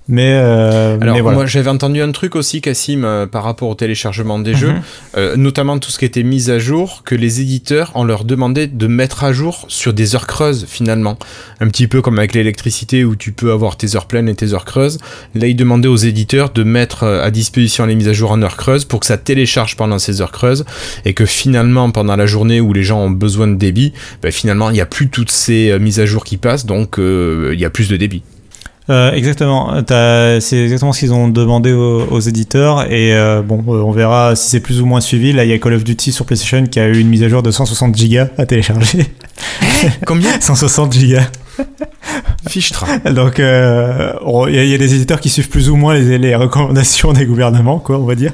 mais, 0.07 0.33
euh, 0.35 0.97
Alors 1.01 1.15
mais 1.15 1.21
voilà. 1.21 1.37
moi 1.37 1.45
j'avais 1.47 1.69
entendu 1.69 2.01
un 2.01 2.11
truc 2.11 2.35
aussi 2.35 2.61
Cassim 2.61 3.03
euh, 3.03 3.25
par 3.25 3.43
rapport 3.43 3.69
au 3.69 3.75
téléchargement 3.75 4.37
des 4.37 4.53
jeux, 4.53 4.71
Mhm. 4.73 4.81
euh, 5.17 5.35
notamment 5.35 5.79
tout 5.79 5.89
ce 5.89 5.97
qui 5.97 6.05
était 6.05 6.21
mis 6.23 6.51
à 6.51 6.59
jour, 6.59 7.01
que 7.03 7.15
les 7.15 7.41
éditeurs 7.41 7.91
on 7.95 8.03
leur 8.03 8.23
demandait 8.23 8.67
de 8.67 8.87
mettre 8.87 9.23
à 9.23 9.33
jour 9.33 9.65
sur 9.67 9.93
des 9.93 10.13
heures 10.15 10.27
creuses 10.27 10.65
finalement, 10.69 11.17
un 11.59 11.67
petit 11.69 11.87
peu 11.87 12.01
comme 12.03 12.19
avec 12.19 12.33
l'électricité 12.33 13.03
où 13.03 13.15
tu 13.15 13.31
peux 13.31 13.51
avoir 13.51 13.77
tes 13.77 13.95
heures 13.95 14.05
pleines 14.05 14.29
et 14.29 14.35
tes 14.35 14.53
heures 14.53 14.65
creuses. 14.65 14.99
Là 15.33 15.47
ils 15.47 15.55
demandaient 15.55 15.87
aux 15.87 15.95
éditeurs 15.95 16.51
de 16.51 16.63
mettre 16.63 17.03
euh, 17.03 17.23
à 17.23 17.31
disposition 17.31 17.85
les 17.87 17.95
mises 17.95 18.07
à 18.07 18.13
jour 18.13 18.31
en 18.31 18.41
heures 18.43 18.57
creuses 18.57 18.85
pour 18.85 18.99
que 18.99 19.05
ça 19.07 19.17
télécharge 19.17 19.75
pendant 19.75 19.97
ces 19.97 20.21
heures 20.21 20.31
creuses 20.31 20.65
et 21.05 21.13
que 21.15 21.25
finalement 21.25 21.89
pendant 21.89 22.15
la 22.15 22.27
journée 22.27 22.61
où 22.61 22.73
les 22.73 22.83
gens 22.83 22.99
ont 22.99 23.09
besoin 23.09 23.47
de 23.47 23.55
débit, 23.55 23.91
ben, 24.21 24.31
finalement 24.31 24.69
il 24.69 24.73
n'y 24.73 24.81
a 24.81 24.85
plus 24.85 25.09
toutes 25.09 25.31
ces 25.31 25.71
euh, 25.71 25.79
mises 25.79 25.99
à 25.99 26.05
jour 26.05 26.23
qui 26.23 26.37
passent 26.37 26.67
donc 26.67 26.99
euh, 26.99 27.51
il 27.53 27.59
y 27.59 27.65
a 27.65 27.69
plus 27.71 27.89
de 27.89 27.97
débit. 27.97 28.21
Euh, 28.89 29.11
exactement, 29.13 29.73
c'est 29.87 30.63
exactement 30.63 30.93
ce 30.93 30.99
qu'ils 30.99 31.13
ont 31.13 31.27
demandé 31.27 31.73
aux, 31.73 32.03
aux 32.03 32.19
éditeurs 32.19 32.91
et 32.91 33.15
euh, 33.15 33.41
bon, 33.41 33.63
euh, 33.67 33.81
on 33.81 33.91
verra 33.91 34.35
si 34.35 34.49
c'est 34.49 34.59
plus 34.59 34.79
ou 34.79 34.85
moins 34.85 35.01
suivi. 35.01 35.33
Là, 35.33 35.43
il 35.43 35.49
y 35.49 35.53
a 35.53 35.57
Call 35.57 35.73
of 35.73 35.83
Duty 35.83 36.11
sur 36.11 36.25
PlayStation 36.25 36.65
qui 36.67 36.79
a 36.79 36.87
eu 36.87 36.99
une 36.99 37.07
mise 37.09 37.23
à 37.23 37.29
jour 37.29 37.41
de 37.41 37.49
160 37.49 37.95
gigas 37.95 38.29
à 38.37 38.45
télécharger. 38.45 39.05
Combien 40.05 40.29
160 40.39 40.93
gigas. 40.93 41.29
Fichtra. 42.47 42.99
Donc, 43.09 43.39
euh, 43.39 44.13
il 44.49 44.63
y, 44.63 44.69
y 44.69 44.75
a 44.75 44.77
des 44.77 44.93
éditeurs 44.93 45.19
qui 45.19 45.29
suivent 45.29 45.49
plus 45.49 45.69
ou 45.69 45.75
moins 45.75 45.95
les, 45.95 46.19
les 46.19 46.35
recommandations 46.35 47.11
des 47.13 47.25
gouvernements, 47.25 47.79
quoi, 47.79 47.97
on 47.97 48.05
va 48.05 48.13
dire. 48.15 48.33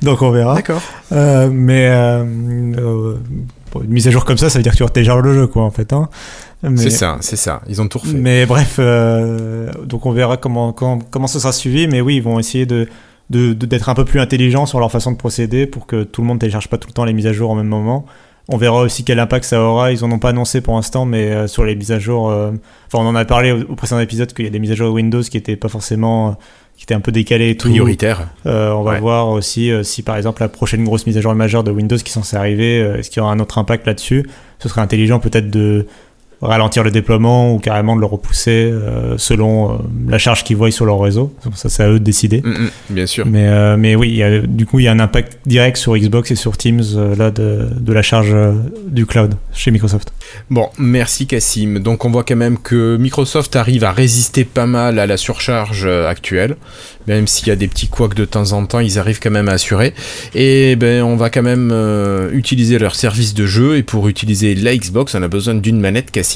Donc, 0.00 0.22
on 0.22 0.30
verra. 0.30 0.54
D'accord. 0.54 0.80
Euh, 1.12 1.50
mais 1.52 1.86
une 3.80 3.88
mise 3.88 4.08
à 4.08 4.10
jour 4.10 4.24
comme 4.24 4.38
ça, 4.38 4.48
ça 4.48 4.58
veut 4.58 4.62
dire 4.62 4.72
que 4.72 4.78
tu 4.78 4.90
télécharges 4.90 5.22
le 5.22 5.34
jeu, 5.34 5.46
quoi, 5.46 5.64
en 5.64 5.70
fait. 5.70 5.92
Hein. 5.92 6.08
C'est 6.76 6.90
ça, 6.90 7.16
c'est 7.20 7.36
ça. 7.36 7.60
Ils 7.68 7.80
ont 7.82 7.88
tout 7.88 7.98
refait. 7.98 8.16
mais 8.16 8.46
bref, 8.46 8.76
euh, 8.78 9.70
donc 9.84 10.06
on 10.06 10.12
verra 10.12 10.36
comment, 10.36 10.72
comment, 10.72 10.98
comment 11.10 11.26
ça 11.26 11.40
sera 11.40 11.52
suivi. 11.52 11.88
Mais 11.88 12.00
oui, 12.00 12.16
ils 12.16 12.22
vont 12.22 12.38
essayer 12.38 12.66
de 12.66 12.88
d'être 13.30 13.88
un 13.88 13.94
peu 13.94 14.04
plus 14.04 14.20
intelligents 14.20 14.66
sur 14.66 14.78
leur 14.78 14.90
façon 14.92 15.10
de 15.10 15.16
procéder 15.16 15.66
pour 15.66 15.86
que 15.86 16.02
tout 16.02 16.20
le 16.20 16.26
monde 16.26 16.38
télécharge 16.38 16.68
pas 16.68 16.76
tout 16.76 16.88
le 16.88 16.92
temps 16.92 17.06
les 17.06 17.14
mises 17.14 17.26
à 17.26 17.32
jour 17.32 17.50
au 17.50 17.54
même 17.54 17.66
moment. 17.68 18.04
On 18.48 18.58
verra 18.58 18.82
aussi 18.82 19.04
quel 19.04 19.18
impact 19.20 19.44
ça 19.46 19.62
aura. 19.62 19.90
Ils 19.90 20.04
en 20.04 20.10
ont 20.12 20.18
pas 20.18 20.30
annoncé 20.30 20.60
pour 20.60 20.74
l'instant, 20.74 21.06
mais 21.06 21.30
euh, 21.30 21.46
sur 21.46 21.64
les 21.64 21.74
mises 21.74 21.92
à 21.92 21.98
jour, 21.98 22.28
euh, 22.30 22.50
enfin 22.88 23.02
on 23.02 23.08
en 23.08 23.14
a 23.14 23.24
parlé 23.24 23.52
au, 23.52 23.62
au 23.62 23.74
précédent 23.74 24.00
épisode 24.00 24.34
qu'il 24.34 24.44
y 24.44 24.48
a 24.48 24.50
des 24.50 24.58
mises 24.58 24.72
à 24.72 24.74
jour 24.74 24.92
Windows 24.92 25.22
qui 25.22 25.36
étaient 25.38 25.56
pas 25.56 25.68
forcément, 25.68 26.36
qui 26.76 26.82
étaient 26.84 26.94
un 26.94 27.00
peu 27.00 27.12
décalées 27.12 27.50
et 27.50 27.56
tout. 27.56 27.68
Prioritaire. 27.70 28.28
Euh, 28.44 28.72
on 28.72 28.82
va 28.82 28.92
Ouais. 28.94 29.00
voir 29.00 29.28
aussi 29.28 29.70
euh, 29.70 29.82
si 29.82 30.02
par 30.02 30.16
exemple 30.18 30.42
la 30.42 30.48
prochaine 30.48 30.84
grosse 30.84 31.06
mise 31.06 31.16
à 31.16 31.22
jour 31.22 31.34
majeure 31.34 31.64
de 31.64 31.70
Windows 31.70 31.96
qui 31.96 32.08
est 32.10 32.12
censée 32.12 32.36
arriver, 32.36 32.82
euh, 32.82 32.98
est-ce 32.98 33.08
qu'il 33.08 33.20
y 33.20 33.22
aura 33.22 33.32
un 33.32 33.38
autre 33.40 33.56
impact 33.58 33.86
là-dessus? 33.86 34.28
Ce 34.58 34.68
serait 34.68 34.82
intelligent 34.82 35.20
peut-être 35.20 35.48
de 35.48 35.86
ralentir 36.42 36.82
le 36.82 36.90
déploiement 36.90 37.54
ou 37.54 37.58
carrément 37.58 37.94
de 37.96 38.00
le 38.00 38.06
repousser 38.06 38.68
euh, 38.72 39.14
selon 39.16 39.72
euh, 39.72 39.76
la 40.08 40.18
charge 40.18 40.42
qu'ils 40.44 40.56
voient 40.56 40.70
sur 40.72 40.84
leur 40.84 41.00
réseau. 41.00 41.32
Donc 41.44 41.56
ça 41.56 41.68
c'est 41.68 41.84
à 41.84 41.88
eux 41.88 41.98
de 42.00 42.04
décider. 42.04 42.42
Mm, 42.42 42.48
mm, 42.50 42.70
bien 42.90 43.06
sûr. 43.06 43.24
Mais, 43.26 43.46
euh, 43.48 43.76
mais 43.78 43.94
oui, 43.94 44.10
y 44.10 44.22
a- 44.22 44.40
du 44.40 44.66
coup 44.66 44.80
il 44.80 44.84
y 44.84 44.88
a 44.88 44.92
un 44.92 44.98
impact 45.00 45.38
direct 45.46 45.76
sur 45.76 45.96
Xbox 45.96 46.30
et 46.32 46.34
sur 46.34 46.56
Teams 46.56 46.82
là 47.16 47.30
de, 47.30 47.68
de 47.78 47.92
la 47.92 48.02
charge 48.02 48.34
du 48.88 49.06
cloud 49.06 49.34
chez 49.52 49.70
Microsoft. 49.70 50.12
Bon, 50.50 50.68
merci 50.78 51.26
Cassim. 51.26 51.78
Donc 51.78 52.04
on 52.04 52.10
voit 52.10 52.24
quand 52.24 52.36
même 52.36 52.58
que 52.58 52.96
Microsoft 52.96 53.54
arrive 53.56 53.84
à 53.84 53.92
résister 53.92 54.44
pas 54.44 54.66
mal 54.66 54.98
à 54.98 55.06
la 55.06 55.16
surcharge 55.16 55.86
actuelle. 55.86 56.56
Même 57.08 57.26
s'il 57.26 57.48
y 57.48 57.50
a 57.50 57.56
des 57.56 57.66
petits 57.66 57.88
couacs 57.88 58.14
de 58.14 58.24
temps 58.24 58.52
en 58.52 58.64
temps, 58.64 58.78
ils 58.78 58.98
arrivent 58.98 59.18
quand 59.20 59.30
même 59.32 59.48
à 59.48 59.52
assurer. 59.52 59.92
Et 60.34 60.76
ben 60.76 61.02
on 61.02 61.16
va 61.16 61.30
quand 61.30 61.42
même 61.42 61.72
utiliser 62.32 62.78
leur 62.78 62.94
service 62.94 63.34
de 63.34 63.44
jeu. 63.46 63.76
Et 63.76 63.82
pour 63.82 64.08
utiliser 64.08 64.54
la 64.54 64.76
Xbox, 64.76 65.14
on 65.14 65.22
a 65.22 65.28
besoin 65.28 65.54
d'une 65.54 65.80
manette 65.80 66.10
Cassim. 66.10 66.31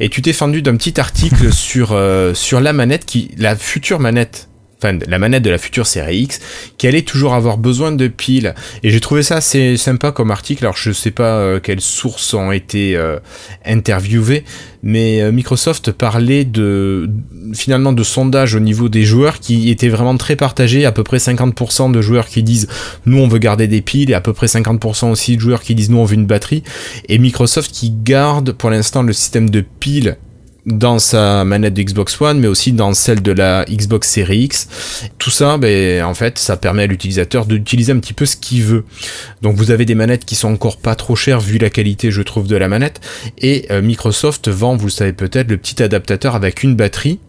Et 0.00 0.08
tu 0.08 0.22
t'es 0.22 0.32
fendu 0.32 0.62
d'un 0.62 0.76
petit 0.76 0.98
article 1.00 1.52
sur, 1.52 1.92
euh, 1.92 2.34
sur 2.34 2.60
la 2.60 2.72
manette, 2.72 3.04
qui, 3.04 3.30
la 3.36 3.56
future 3.56 4.00
manette, 4.00 4.48
la 4.92 5.18
manette 5.18 5.42
de 5.42 5.50
la 5.50 5.58
future 5.58 5.86
série 5.86 6.18
X, 6.18 6.40
qui 6.78 6.86
allait 6.86 7.02
toujours 7.02 7.34
avoir 7.34 7.58
besoin 7.58 7.92
de 7.92 8.08
piles. 8.08 8.54
Et 8.82 8.90
j'ai 8.90 9.00
trouvé 9.00 9.22
ça 9.22 9.36
assez 9.36 9.76
sympa 9.76 10.12
comme 10.12 10.30
article. 10.30 10.64
Alors 10.64 10.76
je 10.76 10.92
sais 10.92 11.10
pas 11.10 11.36
euh, 11.38 11.60
quelles 11.60 11.80
sources 11.80 12.34
ont 12.34 12.52
été 12.52 12.96
euh, 12.96 13.18
interviewées, 13.64 14.44
mais 14.82 15.22
euh, 15.22 15.32
Microsoft 15.32 15.92
parlait 15.92 16.44
de 16.44 17.08
finalement 17.54 17.92
de 17.92 18.02
sondages 18.02 18.54
au 18.54 18.60
niveau 18.60 18.88
des 18.88 19.04
joueurs 19.04 19.40
qui 19.40 19.70
étaient 19.70 19.88
vraiment 19.88 20.16
très 20.16 20.36
partagés. 20.36 20.84
À 20.84 20.92
peu 20.92 21.02
près 21.02 21.18
50% 21.18 21.92
de 21.92 22.00
joueurs 22.00 22.26
qui 22.26 22.42
disent 22.42 22.68
nous 23.06 23.18
on 23.18 23.28
veut 23.28 23.38
garder 23.38 23.66
des 23.66 23.80
piles 23.80 24.10
et 24.10 24.14
à 24.14 24.20
peu 24.20 24.32
près 24.32 24.46
50% 24.46 25.10
aussi 25.10 25.36
de 25.36 25.40
joueurs 25.40 25.62
qui 25.62 25.74
disent 25.74 25.90
nous 25.90 25.98
on 25.98 26.04
veut 26.04 26.14
une 26.14 26.26
batterie. 26.26 26.62
Et 27.08 27.18
Microsoft 27.18 27.70
qui 27.72 27.90
garde 27.90 28.52
pour 28.52 28.70
l'instant 28.70 29.02
le 29.02 29.12
système 29.12 29.50
de 29.50 29.60
piles 29.60 30.16
dans 30.66 30.98
sa 30.98 31.44
manette 31.44 31.74
de 31.74 31.82
Xbox 31.82 32.20
One, 32.20 32.38
mais 32.38 32.46
aussi 32.46 32.72
dans 32.72 32.94
celle 32.94 33.22
de 33.22 33.32
la 33.32 33.64
Xbox 33.66 34.08
Series 34.08 34.44
X. 34.44 34.68
Tout 35.18 35.30
ça, 35.30 35.58
ben, 35.58 36.04
en 36.04 36.14
fait, 36.14 36.38
ça 36.38 36.56
permet 36.56 36.84
à 36.84 36.86
l'utilisateur 36.86 37.46
d'utiliser 37.46 37.92
un 37.92 37.98
petit 37.98 38.12
peu 38.12 38.26
ce 38.26 38.36
qu'il 38.36 38.62
veut. 38.62 38.84
Donc 39.42 39.56
vous 39.56 39.70
avez 39.70 39.84
des 39.84 39.94
manettes 39.94 40.24
qui 40.24 40.34
sont 40.34 40.52
encore 40.52 40.78
pas 40.78 40.94
trop 40.94 41.16
chères 41.16 41.40
vu 41.40 41.58
la 41.58 41.70
qualité, 41.70 42.10
je 42.10 42.22
trouve, 42.22 42.46
de 42.46 42.56
la 42.56 42.68
manette. 42.68 43.00
Et 43.38 43.66
euh, 43.70 43.82
Microsoft 43.82 44.48
vend, 44.48 44.76
vous 44.76 44.86
le 44.86 44.92
savez 44.92 45.12
peut-être, 45.12 45.50
le 45.50 45.56
petit 45.56 45.82
adaptateur 45.82 46.34
avec 46.34 46.62
une 46.62 46.76
batterie 46.76 47.20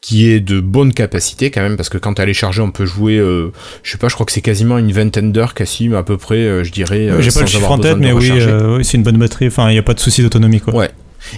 qui 0.00 0.30
est 0.30 0.38
de 0.38 0.60
bonne 0.60 0.94
capacité 0.94 1.50
quand 1.50 1.60
même 1.60 1.76
parce 1.76 1.88
que 1.88 1.98
quand 1.98 2.20
elle 2.20 2.28
est 2.28 2.34
chargée 2.34 2.62
on 2.62 2.70
peut 2.70 2.86
jouer 2.86 3.18
euh, 3.18 3.52
je 3.82 3.90
sais 3.90 3.98
pas 3.98 4.06
je 4.06 4.14
crois 4.14 4.26
que 4.26 4.32
c'est 4.32 4.40
quasiment 4.40 4.78
une 4.78 4.92
vingtaine 4.92 5.32
d'heures 5.32 5.54
Cassim 5.54 5.92
à 5.94 6.04
peu 6.04 6.16
près 6.16 6.36
euh, 6.36 6.62
je 6.62 6.70
dirais 6.70 7.08
euh, 7.08 7.20
J'ai 7.20 7.32
pas 7.32 7.40
le 7.40 7.46
chiffre 7.46 7.70
en 7.70 7.78
tête, 7.78 7.98
mais 7.98 8.12
oui, 8.12 8.30
euh, 8.30 8.76
oui, 8.76 8.84
c'est 8.84 8.96
une 8.96 9.02
bonne 9.02 9.18
batterie. 9.18 9.48
Enfin, 9.48 9.68
il 9.70 9.72
n'y 9.72 9.78
a 9.78 9.82
pas 9.82 9.94
de 9.94 10.00
souci 10.00 10.22
d'autonomie, 10.22 10.60
quoi. 10.60 10.74
Ouais. 10.74 10.90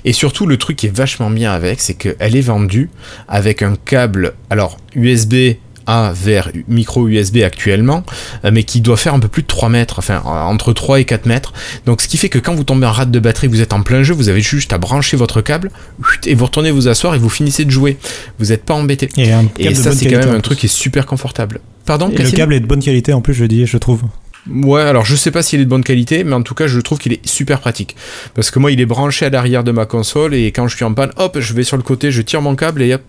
Et 0.05 0.13
surtout, 0.13 0.47
le 0.47 0.57
truc 0.57 0.77
qui 0.77 0.87
est 0.87 0.97
vachement 0.97 1.31
bien 1.31 1.53
avec, 1.53 1.81
c'est 1.81 1.95
qu'elle 1.95 2.37
est 2.37 2.41
vendue 2.41 2.91
avec 3.29 3.63
un 3.63 3.75
câble, 3.77 4.35
alors 4.51 4.79
USB 4.95 5.57
A 5.87 6.13
vers 6.15 6.51
micro 6.69 7.09
USB 7.09 7.39
actuellement, 7.39 8.05
euh, 8.45 8.51
mais 8.53 8.63
qui 8.63 8.81
doit 8.81 8.97
faire 8.97 9.15
un 9.15 9.19
peu 9.19 9.29
plus 9.29 9.43
de 9.43 9.47
3 9.49 9.69
mètres, 9.69 9.99
enfin 9.99 10.23
euh, 10.25 10.29
entre 10.29 10.73
3 10.73 11.01
et 11.01 11.05
4 11.05 11.27
mètres. 11.27 11.53
Donc 11.87 12.03
ce 12.03 12.09
qui 12.09 12.17
fait 12.17 12.29
que 12.29 12.39
quand 12.39 12.55
vous 12.55 12.65
tombez 12.65 12.87
en 12.87 12.93
rate 12.93 13.11
de 13.11 13.19
batterie, 13.19 13.49
vous 13.49 13.61
êtes 13.61 13.73
en 13.73 13.83
plein 13.83 14.03
jeu, 14.03 14.15
vous 14.15 14.29
avez 14.29 14.41
juste 14.41 14.73
à 14.73 14.79
brancher 14.79 15.17
votre 15.17 15.41
câble, 15.41 15.71
et 16.27 16.35
vous 16.35 16.45
retournez 16.45 16.71
vous 16.71 16.89
asseoir 16.89 17.15
et 17.15 17.19
vous 17.19 17.31
finissez 17.31 17.65
de 17.65 17.71
jouer. 17.71 17.97
Vous 18.39 18.47
n'êtes 18.47 18.65
pas 18.65 18.75
embêté. 18.75 19.09
Et, 19.17 19.75
ça, 19.75 19.93
c'est 19.93 20.11
quand 20.11 20.19
même 20.19 20.35
un 20.35 20.41
truc 20.41 20.59
qui 20.59 20.67
est 20.67 20.69
super 20.69 21.07
confortable. 21.07 21.61
Pardon, 21.87 22.09
Et 22.11 22.23
le 22.23 22.31
câble 22.31 22.55
est 22.55 22.61
de 22.61 22.67
bonne 22.67 22.83
qualité 22.83 23.13
en 23.13 23.21
plus, 23.21 23.35
je 23.35 23.45
dis, 23.47 23.67
je 23.67 23.79
trouve. 23.79 24.03
Ouais, 24.49 24.81
alors 24.81 25.05
je 25.05 25.15
sais 25.17 25.31
pas 25.31 25.43
s'il 25.43 25.61
est 25.61 25.65
de 25.65 25.69
bonne 25.69 25.85
qualité, 25.85 26.25
mais 26.25 26.35
en 26.35 26.43
tout 26.43 26.55
cas, 26.55 26.67
je 26.67 26.81
trouve 26.81 26.99
qu'il 26.99 27.13
est 27.13 27.27
super 27.27 27.61
pratique. 27.61 27.97
Parce 28.35 28.51
que 28.51 28.59
moi, 28.59 28.73
il 28.73 28.81
est 28.81 28.87
branché 28.87 29.27
à 29.27 29.31
l'arrière 29.31 29.65
de 29.65 29.73
ma 29.73 29.87
console 29.87 30.35
et 30.35 30.47
quand 30.47 30.67
je 30.67 30.77
suis 30.77 30.85
en 30.85 30.95
panne, 30.95 31.13
hop, 31.17 31.39
je 31.39 31.55
vais 31.55 31.63
sur 31.63 31.77
le 31.77 31.83
côté, 31.83 32.11
je 32.11 32.23
tire 32.23 32.41
mon 32.41 32.57
câble 32.57 32.83
et 32.83 32.95
hop, 32.95 33.03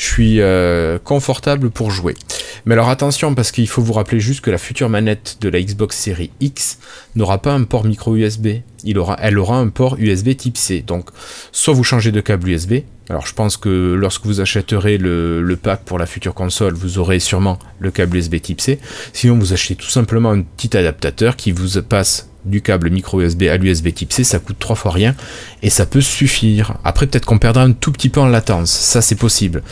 je 0.00 0.06
suis 0.06 0.40
euh, 0.40 0.98
confortable 0.98 1.68
pour 1.68 1.90
jouer. 1.90 2.16
Mais 2.64 2.72
alors 2.72 2.88
attention, 2.88 3.34
parce 3.34 3.52
qu'il 3.52 3.68
faut 3.68 3.82
vous 3.82 3.92
rappeler 3.92 4.18
juste 4.18 4.40
que 4.40 4.50
la 4.50 4.56
future 4.56 4.88
manette 4.88 5.36
de 5.42 5.50
la 5.50 5.60
Xbox 5.60 5.94
Series 5.94 6.30
X 6.40 6.78
n'aura 7.16 7.42
pas 7.42 7.52
un 7.52 7.64
port 7.64 7.84
micro 7.84 8.16
USB. 8.16 8.48
Il 8.82 8.98
aura, 8.98 9.18
elle 9.20 9.38
aura 9.38 9.58
un 9.58 9.68
port 9.68 9.96
USB 9.98 10.34
type 10.34 10.56
C. 10.56 10.82
Donc, 10.86 11.10
soit 11.52 11.74
vous 11.74 11.84
changez 11.84 12.12
de 12.12 12.20
câble 12.22 12.48
USB. 12.48 12.76
Alors, 13.10 13.26
je 13.26 13.34
pense 13.34 13.58
que 13.58 13.92
lorsque 13.92 14.24
vous 14.24 14.40
achèterez 14.40 14.96
le, 14.96 15.42
le 15.42 15.56
pack 15.56 15.82
pour 15.84 15.98
la 15.98 16.06
future 16.06 16.32
console, 16.32 16.72
vous 16.72 16.98
aurez 16.98 17.20
sûrement 17.20 17.58
le 17.78 17.90
câble 17.90 18.16
USB 18.16 18.40
type 18.40 18.62
C. 18.62 18.78
Sinon, 19.12 19.38
vous 19.38 19.52
achetez 19.52 19.74
tout 19.74 19.90
simplement 19.90 20.30
un 20.30 20.40
petit 20.40 20.74
adaptateur 20.78 21.36
qui 21.36 21.52
vous 21.52 21.82
passe 21.82 22.29
du 22.44 22.62
câble 22.62 22.90
micro 22.90 23.20
USB 23.20 23.44
à 23.44 23.56
l'USB 23.56 23.92
type 23.92 24.12
C, 24.12 24.24
ça 24.24 24.38
coûte 24.38 24.56
trois 24.58 24.76
fois 24.76 24.90
rien 24.92 25.14
et 25.62 25.70
ça 25.70 25.86
peut 25.86 26.00
suffire. 26.00 26.74
Après, 26.84 27.06
peut-être 27.06 27.26
qu'on 27.26 27.38
perdra 27.38 27.62
un 27.62 27.72
tout 27.72 27.92
petit 27.92 28.08
peu 28.08 28.20
en 28.20 28.26
latence, 28.28 28.70
ça 28.70 29.02
c'est 29.02 29.14
possible, 29.14 29.62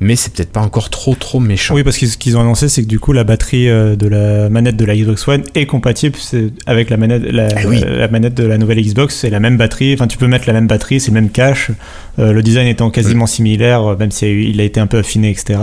mais 0.00 0.14
c'est 0.16 0.32
peut-être 0.32 0.52
pas 0.52 0.60
encore 0.60 0.90
trop 0.90 1.14
trop 1.14 1.40
méchant. 1.40 1.74
Oui, 1.74 1.82
parce 1.82 1.96
que 1.98 2.06
ce 2.06 2.16
qu'ils 2.18 2.36
ont 2.36 2.40
annoncé, 2.40 2.68
c'est 2.68 2.82
que 2.82 2.88
du 2.88 3.00
coup, 3.00 3.12
la 3.12 3.24
batterie 3.24 3.68
euh, 3.68 3.96
de 3.96 4.06
la 4.08 4.48
manette 4.50 4.76
de 4.76 4.84
la 4.84 4.94
Xbox 4.96 5.26
One 5.26 5.42
est 5.54 5.66
compatible 5.66 6.18
avec 6.66 6.90
la 6.90 6.96
manette, 6.96 7.22
la, 7.22 7.48
Eh 7.62 7.66
oui. 7.66 7.80
la 7.86 8.08
manette 8.08 8.34
de 8.34 8.44
la 8.44 8.58
nouvelle 8.58 8.80
Xbox. 8.82 9.14
C'est 9.16 9.30
la 9.30 9.40
même 9.40 9.56
batterie. 9.56 9.94
Enfin, 9.94 10.06
tu 10.06 10.18
peux 10.18 10.26
mettre 10.26 10.46
la 10.46 10.52
même 10.52 10.66
batterie, 10.66 11.00
c'est 11.00 11.10
le 11.10 11.14
même 11.14 11.30
cache. 11.30 11.70
Euh, 12.18 12.32
le 12.32 12.42
design 12.42 12.66
étant 12.66 12.90
quasiment 12.90 13.26
similaire, 13.26 13.82
euh, 13.92 13.96
même 13.96 14.10
s'il 14.10 14.48
il 14.48 14.60
a 14.60 14.64
été 14.64 14.80
un 14.80 14.86
peu 14.86 14.98
affiné, 14.98 15.30
etc. 15.30 15.58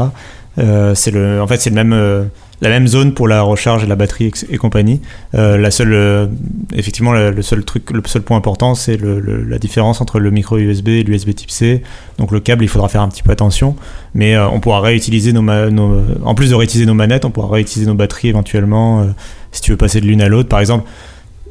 Euh, 0.58 0.96
c'est 0.96 1.12
le, 1.12 1.42
en 1.42 1.48
fait, 1.48 1.60
c'est 1.60 1.70
le 1.70 1.76
même, 1.76 1.94
euh, 1.94 2.24
la 2.62 2.70
même 2.70 2.88
zone 2.88 3.14
pour 3.14 3.28
la 3.28 3.42
recharge 3.42 3.84
et 3.84 3.88
la 3.88 3.96
batterie 3.96 4.32
et 4.50 4.58
compagnie. 4.58 5.02
Euh, 5.34 5.58
la 5.58 5.72
seule, 5.72 5.94
euh, 5.94 6.28
effectivement, 6.74 7.12
le, 7.12 7.42
seul 7.42 7.64
truc, 7.66 7.92
le 7.92 8.02
seul 8.06 8.22
point 8.22 8.38
important, 8.38 8.76
c'est 8.76 8.98
le- 8.98 9.20
le- 9.20 9.44
la 9.44 9.58
différence 9.60 10.00
entre 10.02 10.20
le 10.20 10.32
micro 10.32 10.58
USB 10.58 10.88
et 10.90 11.04
l'USB 11.04 11.34
Type 11.34 11.52
C. 11.52 11.82
Donc 12.18 12.32
le 12.32 12.40
câble, 12.40 12.64
il 12.64 12.68
faudra 12.70 12.88
faire 12.88 13.02
un 13.02 13.10
petit 13.10 13.24
peu 13.24 13.32
attention, 13.32 13.76
mais 14.14 14.36
euh, 14.36 14.48
on 14.48 14.60
pourra 14.60 14.80
réutiliser 14.82 15.34
nos, 15.34 15.42
nos- 15.42 16.02
en 16.24 16.34
plus 16.36 16.50
de 16.50 16.56
réutiliser 16.56 16.86
nos 16.86 16.94
manettes, 16.94 17.26
on 17.26 17.32
pourra 17.32 17.50
réutiliser 17.54 17.88
nos 17.90 17.96
batteries 17.96 18.30
éventuellement 18.30 19.02
euh, 19.02 19.06
si 19.52 19.62
tu 19.62 19.72
veux 19.72 19.78
passer 19.78 20.00
de 20.02 20.06
l'une 20.06 20.22
à 20.22 20.30
l'autre. 20.30 20.50
Par 20.50 20.60
exemple, 20.62 20.86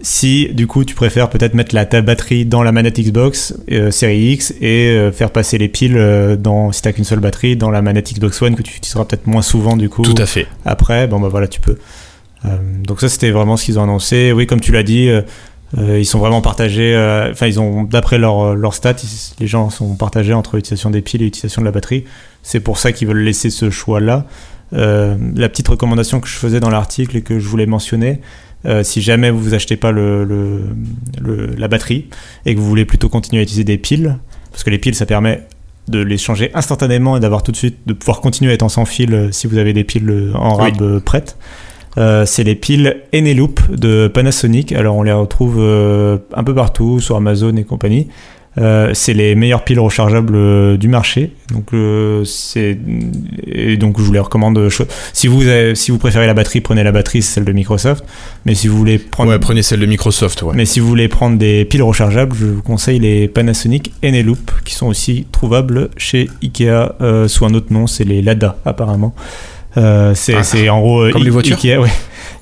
si 0.04 0.48
du 0.52 0.66
coup 0.66 0.84
tu 0.84 0.94
préfères 0.94 1.30
peut-être 1.30 1.54
mettre 1.54 1.74
la 1.74 1.86
ta 1.86 2.02
batterie 2.02 2.44
dans 2.44 2.62
la 2.62 2.72
manette 2.72 3.00
Xbox 3.00 3.54
euh, 3.72 3.90
série 3.90 4.32
X 4.32 4.52
et 4.60 4.88
euh, 4.90 5.10
faire 5.10 5.30
passer 5.30 5.56
les 5.56 5.68
piles 5.68 5.96
euh, 5.96 6.36
dans 6.36 6.72
si 6.72 6.82
t'as 6.82 6.92
qu'une 6.92 7.04
seule 7.04 7.20
batterie 7.20 7.56
dans 7.56 7.70
la 7.70 7.80
manette 7.80 8.12
Xbox 8.12 8.42
One 8.42 8.54
que 8.54 8.62
tu 8.62 8.76
utiliseras 8.76 9.06
peut-être 9.06 9.26
moins 9.26 9.40
souvent 9.40 9.76
du 9.78 9.88
coup 9.88 10.02
Tout 10.02 10.14
à 10.20 10.26
fait. 10.26 10.46
après. 10.66 11.06
Bon 11.08 11.20
bah 11.20 11.28
voilà 11.30 11.48
tu 11.48 11.58
peux. 11.60 11.78
Euh, 12.44 12.48
donc 12.86 13.00
ça 13.00 13.08
c'était 13.08 13.30
vraiment 13.30 13.56
ce 13.56 13.64
qu'ils 13.64 13.78
ont 13.78 13.82
annoncé. 13.82 14.32
Oui 14.32 14.46
comme 14.46 14.60
tu 14.60 14.72
l'as 14.72 14.82
dit 14.82 15.08
ils 15.76 16.06
sont 16.06 16.18
vraiment 16.20 16.40
partagés 16.42 16.94
enfin 17.32 17.46
ils 17.46 17.58
ont 17.58 17.82
d'après 17.82 18.18
leur, 18.18 18.54
leur 18.54 18.74
stats 18.74 18.92
ils- 19.02 19.34
les 19.40 19.46
gens 19.48 19.70
sont 19.70 19.96
partagés 19.96 20.32
entre 20.34 20.54
l'utilisation 20.56 20.90
des 20.90 21.00
piles 21.00 21.22
et 21.22 21.24
l'utilisation 21.24 21.62
de 21.62 21.66
la 21.66 21.72
batterie. 21.72 22.04
C'est 22.42 22.60
pour 22.60 22.76
ça 22.78 22.92
qu'ils 22.92 23.08
veulent 23.08 23.22
laisser 23.24 23.48
ce 23.50 23.70
choix 23.70 24.00
là 24.00 24.26
la 24.72 25.48
petite 25.48 25.68
recommandation 25.68 26.20
que 26.20 26.28
je 26.28 26.34
faisais 26.34 26.60
dans 26.60 26.70
l'article 26.70 27.16
et 27.16 27.22
que 27.22 27.38
je 27.38 27.48
voulais 27.48 27.66
mentionner 27.66 28.20
euh, 28.66 28.82
si 28.82 29.02
jamais 29.02 29.30
vous 29.30 29.54
achetez 29.54 29.76
pas 29.76 29.92
le, 29.92 30.24
le- 30.24 30.62
le- 31.20 31.54
la 31.56 31.68
batterie 31.68 32.06
et 32.46 32.54
que 32.54 32.60
vous 32.60 32.66
voulez 32.68 32.84
plutôt 32.84 33.08
continuer 33.08 33.40
à 33.40 33.42
utiliser 33.42 33.64
des 33.64 33.78
piles, 33.78 34.18
parce 34.50 34.64
que 34.64 34.70
les 34.70 34.78
piles 34.78 34.94
ça 34.94 35.06
permet 35.06 35.42
de 35.88 36.00
les 36.00 36.16
changer 36.16 36.50
instantanément 36.54 37.16
et 37.16 37.20
d'avoir 37.20 37.42
tout 37.42 37.52
de 37.52 37.56
suite 37.58 37.76
de 37.86 37.92
pouvoir 37.92 38.20
continuer 38.22 38.50
à 38.52 38.54
être 38.54 38.62
en 38.62 38.68
sans 38.70 38.86
fil 38.86 39.12
euh, 39.14 39.32
si 39.32 39.46
vous 39.46 39.58
avez 39.58 39.72
des 39.74 39.84
piles 39.84 40.08
euh, 40.08 40.32
en 40.34 40.54
rab 40.54 40.98
prêtes. 41.00 41.36
Euh, 41.96 42.26
c'est 42.26 42.42
les 42.42 42.56
piles 42.56 43.02
Eneloop 43.14 43.60
de 43.70 44.08
Panasonic. 44.08 44.72
Alors 44.72 44.96
on 44.96 45.02
les 45.04 45.12
retrouve 45.12 45.56
euh, 45.60 46.18
un 46.34 46.42
peu 46.42 46.54
partout 46.54 47.00
sur 47.00 47.16
Amazon 47.16 47.54
et 47.56 47.64
compagnie. 47.64 48.08
Euh, 48.56 48.90
c'est 48.94 49.14
les 49.14 49.34
meilleures 49.34 49.64
piles 49.64 49.80
rechargeables 49.80 50.36
euh, 50.36 50.76
du 50.76 50.86
marché. 50.86 51.32
Donc 51.52 51.74
euh, 51.74 52.22
c'est 52.24 52.78
et 53.46 53.76
donc 53.76 53.98
je 53.98 54.04
vous 54.04 54.12
les 54.12 54.20
recommande. 54.20 54.56
euh, 54.58 54.68
Si 55.12 55.26
vous 55.26 55.46
avez- 55.48 55.74
si 55.74 55.90
vous 55.90 55.98
préférez 55.98 56.26
la 56.28 56.34
batterie, 56.34 56.60
prenez 56.60 56.84
la 56.84 56.92
batterie, 56.92 57.20
c'est 57.22 57.34
celle 57.34 57.44
de 57.44 57.52
Microsoft. 57.52 58.04
Mais 58.46 58.54
si 58.54 58.68
vous 58.68 58.76
voulez 58.76 58.98
prendre 58.98 59.30
Ouais, 59.30 59.38
prenez 59.40 59.62
celle 59.62 59.80
de 59.80 59.86
Microsoft, 59.86 60.42
ouais. 60.42 60.52
mais 60.54 60.66
si 60.66 60.78
vous 60.78 60.86
voulez 60.86 61.08
prendre 61.08 61.36
des 61.36 61.64
piles 61.64 61.82
rechargeables, 61.82 62.36
je 62.38 62.46
vous 62.46 62.62
conseille 62.62 63.00
les 63.00 63.26
Panasonic 63.26 63.92
Eneloop 64.04 64.52
qui 64.64 64.74
sont 64.74 64.86
aussi 64.86 65.26
trouvables 65.32 65.90
chez 65.96 66.28
Ikea 66.42 66.94
euh, 67.00 67.26
sous 67.26 67.44
un 67.46 67.54
autre 67.54 67.72
nom, 67.72 67.88
c'est 67.88 68.04
les 68.04 68.22
Lada 68.22 68.56
apparemment. 68.64 69.14
Euh, 69.76 70.14
c'est 70.14 70.36
Ah, 70.68 70.72
en 70.74 70.80
gros 70.80 71.10
comme 71.10 71.24
les 71.24 71.30
voitures 71.30 71.56
Ikea, 71.56 71.78
ouais. 71.80 71.88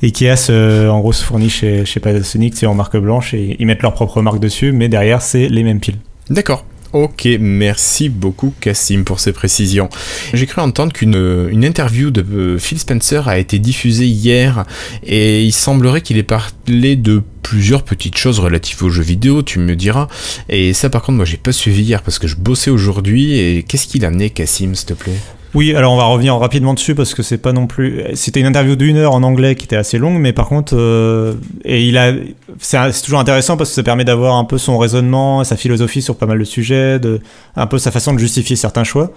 Ikea 0.02 0.36
se, 0.36 0.88
en 0.88 1.00
gros 1.00 1.12
se 1.12 1.24
fournit 1.24 1.50
chez, 1.50 1.84
chez 1.84 2.00
Panasonic, 2.00 2.56
c'est 2.56 2.66
en 2.66 2.74
marque 2.74 2.96
blanche 2.96 3.34
et 3.34 3.56
ils 3.58 3.66
mettent 3.66 3.82
leur 3.82 3.94
propre 3.94 4.20
marque 4.20 4.40
dessus, 4.40 4.72
mais 4.72 4.88
derrière 4.88 5.22
c'est 5.22 5.48
les 5.48 5.62
mêmes 5.62 5.80
piles. 5.80 5.98
D'accord. 6.30 6.64
Ok, 6.92 7.26
merci 7.40 8.10
beaucoup 8.10 8.52
Cassim 8.60 9.04
pour 9.04 9.18
ces 9.18 9.32
précisions. 9.32 9.88
J'ai 10.34 10.46
cru 10.46 10.60
entendre 10.60 10.92
qu'une 10.92 11.48
une 11.50 11.64
interview 11.64 12.10
de 12.10 12.20
euh, 12.20 12.58
Phil 12.58 12.78
Spencer 12.78 13.28
a 13.28 13.38
été 13.38 13.58
diffusée 13.58 14.06
hier 14.06 14.66
et 15.02 15.42
il 15.42 15.52
semblerait 15.52 16.02
qu'il 16.02 16.18
ait 16.18 16.22
parlé 16.22 16.96
de 16.96 17.22
plusieurs 17.40 17.82
petites 17.82 18.18
choses 18.18 18.40
relatives 18.40 18.82
aux 18.82 18.90
jeux 18.90 19.02
vidéo, 19.02 19.42
tu 19.42 19.58
me 19.58 19.74
diras. 19.74 20.08
Et 20.50 20.74
ça 20.74 20.90
par 20.90 21.00
contre 21.00 21.16
moi 21.16 21.24
j'ai 21.24 21.38
pas 21.38 21.52
suivi 21.52 21.82
hier 21.82 22.02
parce 22.02 22.18
que 22.18 22.26
je 22.26 22.36
bossais 22.36 22.70
aujourd'hui 22.70 23.38
et 23.38 23.62
qu'est-ce 23.62 23.86
qu'il 23.86 24.04
en 24.04 24.18
est 24.18 24.28
Cassim 24.28 24.74
s'il 24.74 24.88
te 24.88 24.92
plaît? 24.92 25.16
Oui, 25.54 25.74
alors 25.74 25.92
on 25.92 25.96
va 25.98 26.04
revenir 26.04 26.34
rapidement 26.38 26.72
dessus 26.72 26.94
parce 26.94 27.14
que 27.14 27.22
c'est 27.22 27.36
pas 27.36 27.52
non 27.52 27.66
plus. 27.66 28.02
C'était 28.14 28.40
une 28.40 28.46
interview 28.46 28.74
d'une 28.74 28.96
heure 28.96 29.14
en 29.14 29.22
anglais 29.22 29.54
qui 29.54 29.66
était 29.66 29.76
assez 29.76 29.98
longue, 29.98 30.18
mais 30.18 30.32
par 30.32 30.48
contre, 30.48 30.74
euh, 30.74 31.34
et 31.64 31.86
il 31.86 31.98
a, 31.98 32.12
c'est 32.58 33.02
toujours 33.02 33.20
intéressant 33.20 33.58
parce 33.58 33.68
que 33.70 33.74
ça 33.74 33.82
permet 33.82 34.04
d'avoir 34.04 34.36
un 34.36 34.44
peu 34.44 34.56
son 34.56 34.78
raisonnement, 34.78 35.44
sa 35.44 35.56
philosophie 35.56 36.00
sur 36.00 36.16
pas 36.16 36.24
mal 36.24 36.38
de 36.38 36.44
sujets, 36.44 36.98
de, 36.98 37.20
un 37.54 37.66
peu 37.66 37.76
sa 37.76 37.90
façon 37.90 38.14
de 38.14 38.18
justifier 38.18 38.56
certains 38.56 38.84
choix. 38.84 39.10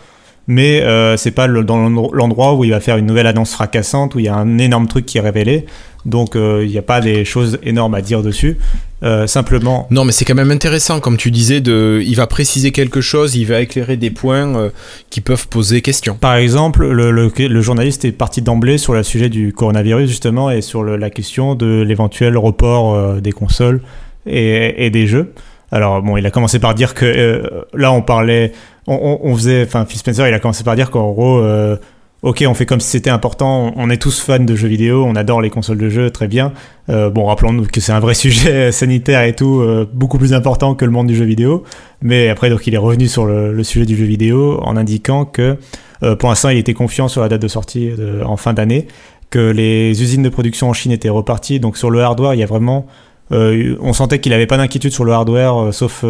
Mais 0.48 0.82
euh, 0.82 1.18
c'est 1.18 1.32
pas 1.32 1.48
le- 1.48 1.64
dans 1.64 1.78
l'endro- 1.78 2.14
l'endroit 2.14 2.54
où 2.54 2.64
il 2.64 2.70
va 2.72 2.80
faire 2.80 2.98
une 2.98 3.08
nouvelle 3.08 3.26
annonce 3.28 3.54
fracassante 3.54 4.14
où 4.16 4.20
il 4.20 4.26
y 4.26 4.28
a 4.28 4.36
un 4.36 4.58
énorme 4.60 4.88
truc 4.88 5.06
qui 5.06 5.18
est 5.18 5.22
révélé. 5.22 5.66
Donc 6.06 6.36
euh, 6.36 6.62
il 6.64 6.70
n'y 6.70 6.78
a 6.78 6.84
pas 6.84 7.02
des 7.02 7.26
choses 7.26 7.58
énormes 7.64 7.96
à 7.96 8.02
dire 8.04 8.22
dessus. 8.22 8.58
Euh, 9.02 9.26
simplement, 9.26 9.88
Non 9.90 10.06
mais 10.06 10.12
c'est 10.12 10.24
quand 10.24 10.36
même 10.36 10.52
intéressant 10.52 11.00
comme 11.00 11.18
tu 11.18 11.32
disais, 11.32 11.62
de, 11.62 12.00
il 12.06 12.16
va 12.16 12.28
préciser 12.28 12.72
quelque 12.72 13.02
chose, 13.02 13.36
il 13.36 13.46
va 13.46 13.60
éclairer 13.62 13.98
des 13.98 14.12
points 14.12 14.56
euh, 14.56 14.70
qui 15.10 15.20
peuvent 15.20 15.48
poser 15.48 15.82
question. 15.82 16.16
Par 16.16 16.36
exemple, 16.36 16.88
le, 16.88 17.10
le- 17.12 17.32
le 17.38 17.62
journaliste 17.62 18.06
est 18.06 18.12
parti 18.12 18.42
d'emblée 18.44 18.78
sur 18.78 18.94
le 18.94 19.02
sujet 19.02 19.30
du 19.30 19.52
coronavirus 19.52 20.08
justement 20.08 20.52
et 20.52 20.62
sur 20.62 20.84
la 20.84 21.10
question 21.10 21.56
de 21.56 21.82
l'éventuel 21.82 22.38
report 22.38 22.94
euh, 22.94 23.20
des 23.20 23.32
consoles 23.32 23.82
et, 24.28 24.86
et 24.86 24.92
des 24.92 25.08
jeux. 25.08 25.34
Alors 25.72 26.02
bon, 26.04 26.18
il 26.18 26.26
a 26.26 26.32
commencé 26.32 26.60
par 26.60 26.76
dire 26.76 26.94
que 26.94 27.06
euh, 27.06 27.64
là 27.74 27.92
on 27.92 28.02
parlait, 28.04 28.52
on, 28.88 29.36
faisait, 29.36 29.64
enfin 29.64 29.86
Phil 29.86 30.00
Spencer, 30.00 30.28
il 30.28 30.34
a 30.34 30.40
commencé 30.40 30.64
par 30.64 30.76
dire 30.76 30.92
qu'en 30.92 31.12
gros, 31.12 31.40
euh, 31.40 31.78
ok, 32.22 32.44
on 32.48 32.54
fait 32.54 32.66
comme 32.66 32.80
si 32.80 32.90
c'était 32.90 33.10
important, 33.10 33.74
on 33.76 33.90
est 33.90 33.98
tous 33.98 34.20
fans 34.20 34.40
de 34.40 34.56
jeux 34.56 34.68
vidéo, 34.68 35.04
on 35.06 35.16
adore 35.16 35.42
les 35.42 35.50
consoles 35.50 35.78
de 35.78 35.90
jeux, 35.90 36.12
très 36.12 36.28
bien. 36.28 36.54
Euh, 36.90 37.10
bon, 37.10 37.26
rappelons-nous 37.26 37.66
que 37.66 37.82
c'est 37.82 37.92
un 37.92 38.00
vrai 38.00 38.14
sujet 38.16 38.72
sanitaire 38.72 39.24
et 39.24 39.36
tout, 39.36 39.62
euh, 39.62 39.90
beaucoup 39.92 40.18
plus 40.18 40.34
important 40.34 40.76
que 40.76 40.86
le 40.86 40.92
monde 40.92 41.08
du 41.08 41.16
jeu 41.16 41.26
vidéo. 41.26 41.64
Mais 42.02 42.30
après, 42.30 42.50
donc, 42.50 42.68
il 42.68 42.74
est 42.74 42.80
revenu 42.80 43.08
sur 43.08 43.26
le, 43.26 43.64
sujet 43.64 43.86
du 43.86 43.96
jeu 43.96 44.06
vidéo 44.06 44.60
en 44.64 44.78
indiquant 44.78 45.26
que 45.26 45.58
euh, 46.04 46.16
pour 46.16 46.30
l'instant, 46.30 46.50
il 46.50 46.58
était 46.58 46.74
confiant 46.74 47.08
sur 47.08 47.22
la 47.22 47.30
date 47.30 47.42
de 47.42 47.48
sortie 47.48 47.92
en 48.24 48.38
fin 48.38 48.54
d'année, 48.54 48.88
que 49.30 49.52
les 49.52 50.02
usines 50.02 50.24
de 50.24 50.30
production 50.30 50.70
en 50.70 50.74
Chine 50.74 50.92
étaient 50.92 51.10
reparties. 51.10 51.60
Donc 51.60 51.78
sur 51.78 51.90
le 51.90 52.02
hardware, 52.02 52.34
il 52.34 52.40
y 52.40 52.44
a 52.44 52.46
vraiment, 52.46 52.86
euh, 53.32 53.76
on 53.82 53.94
sentait 53.94 54.20
qu'il 54.20 54.32
n'avait 54.32 54.48
pas 54.48 54.58
d'inquiétude 54.58 54.92
sur 54.92 55.04
le 55.04 55.12
hardware, 55.12 55.58
euh, 55.58 55.72
sauf 55.72 56.04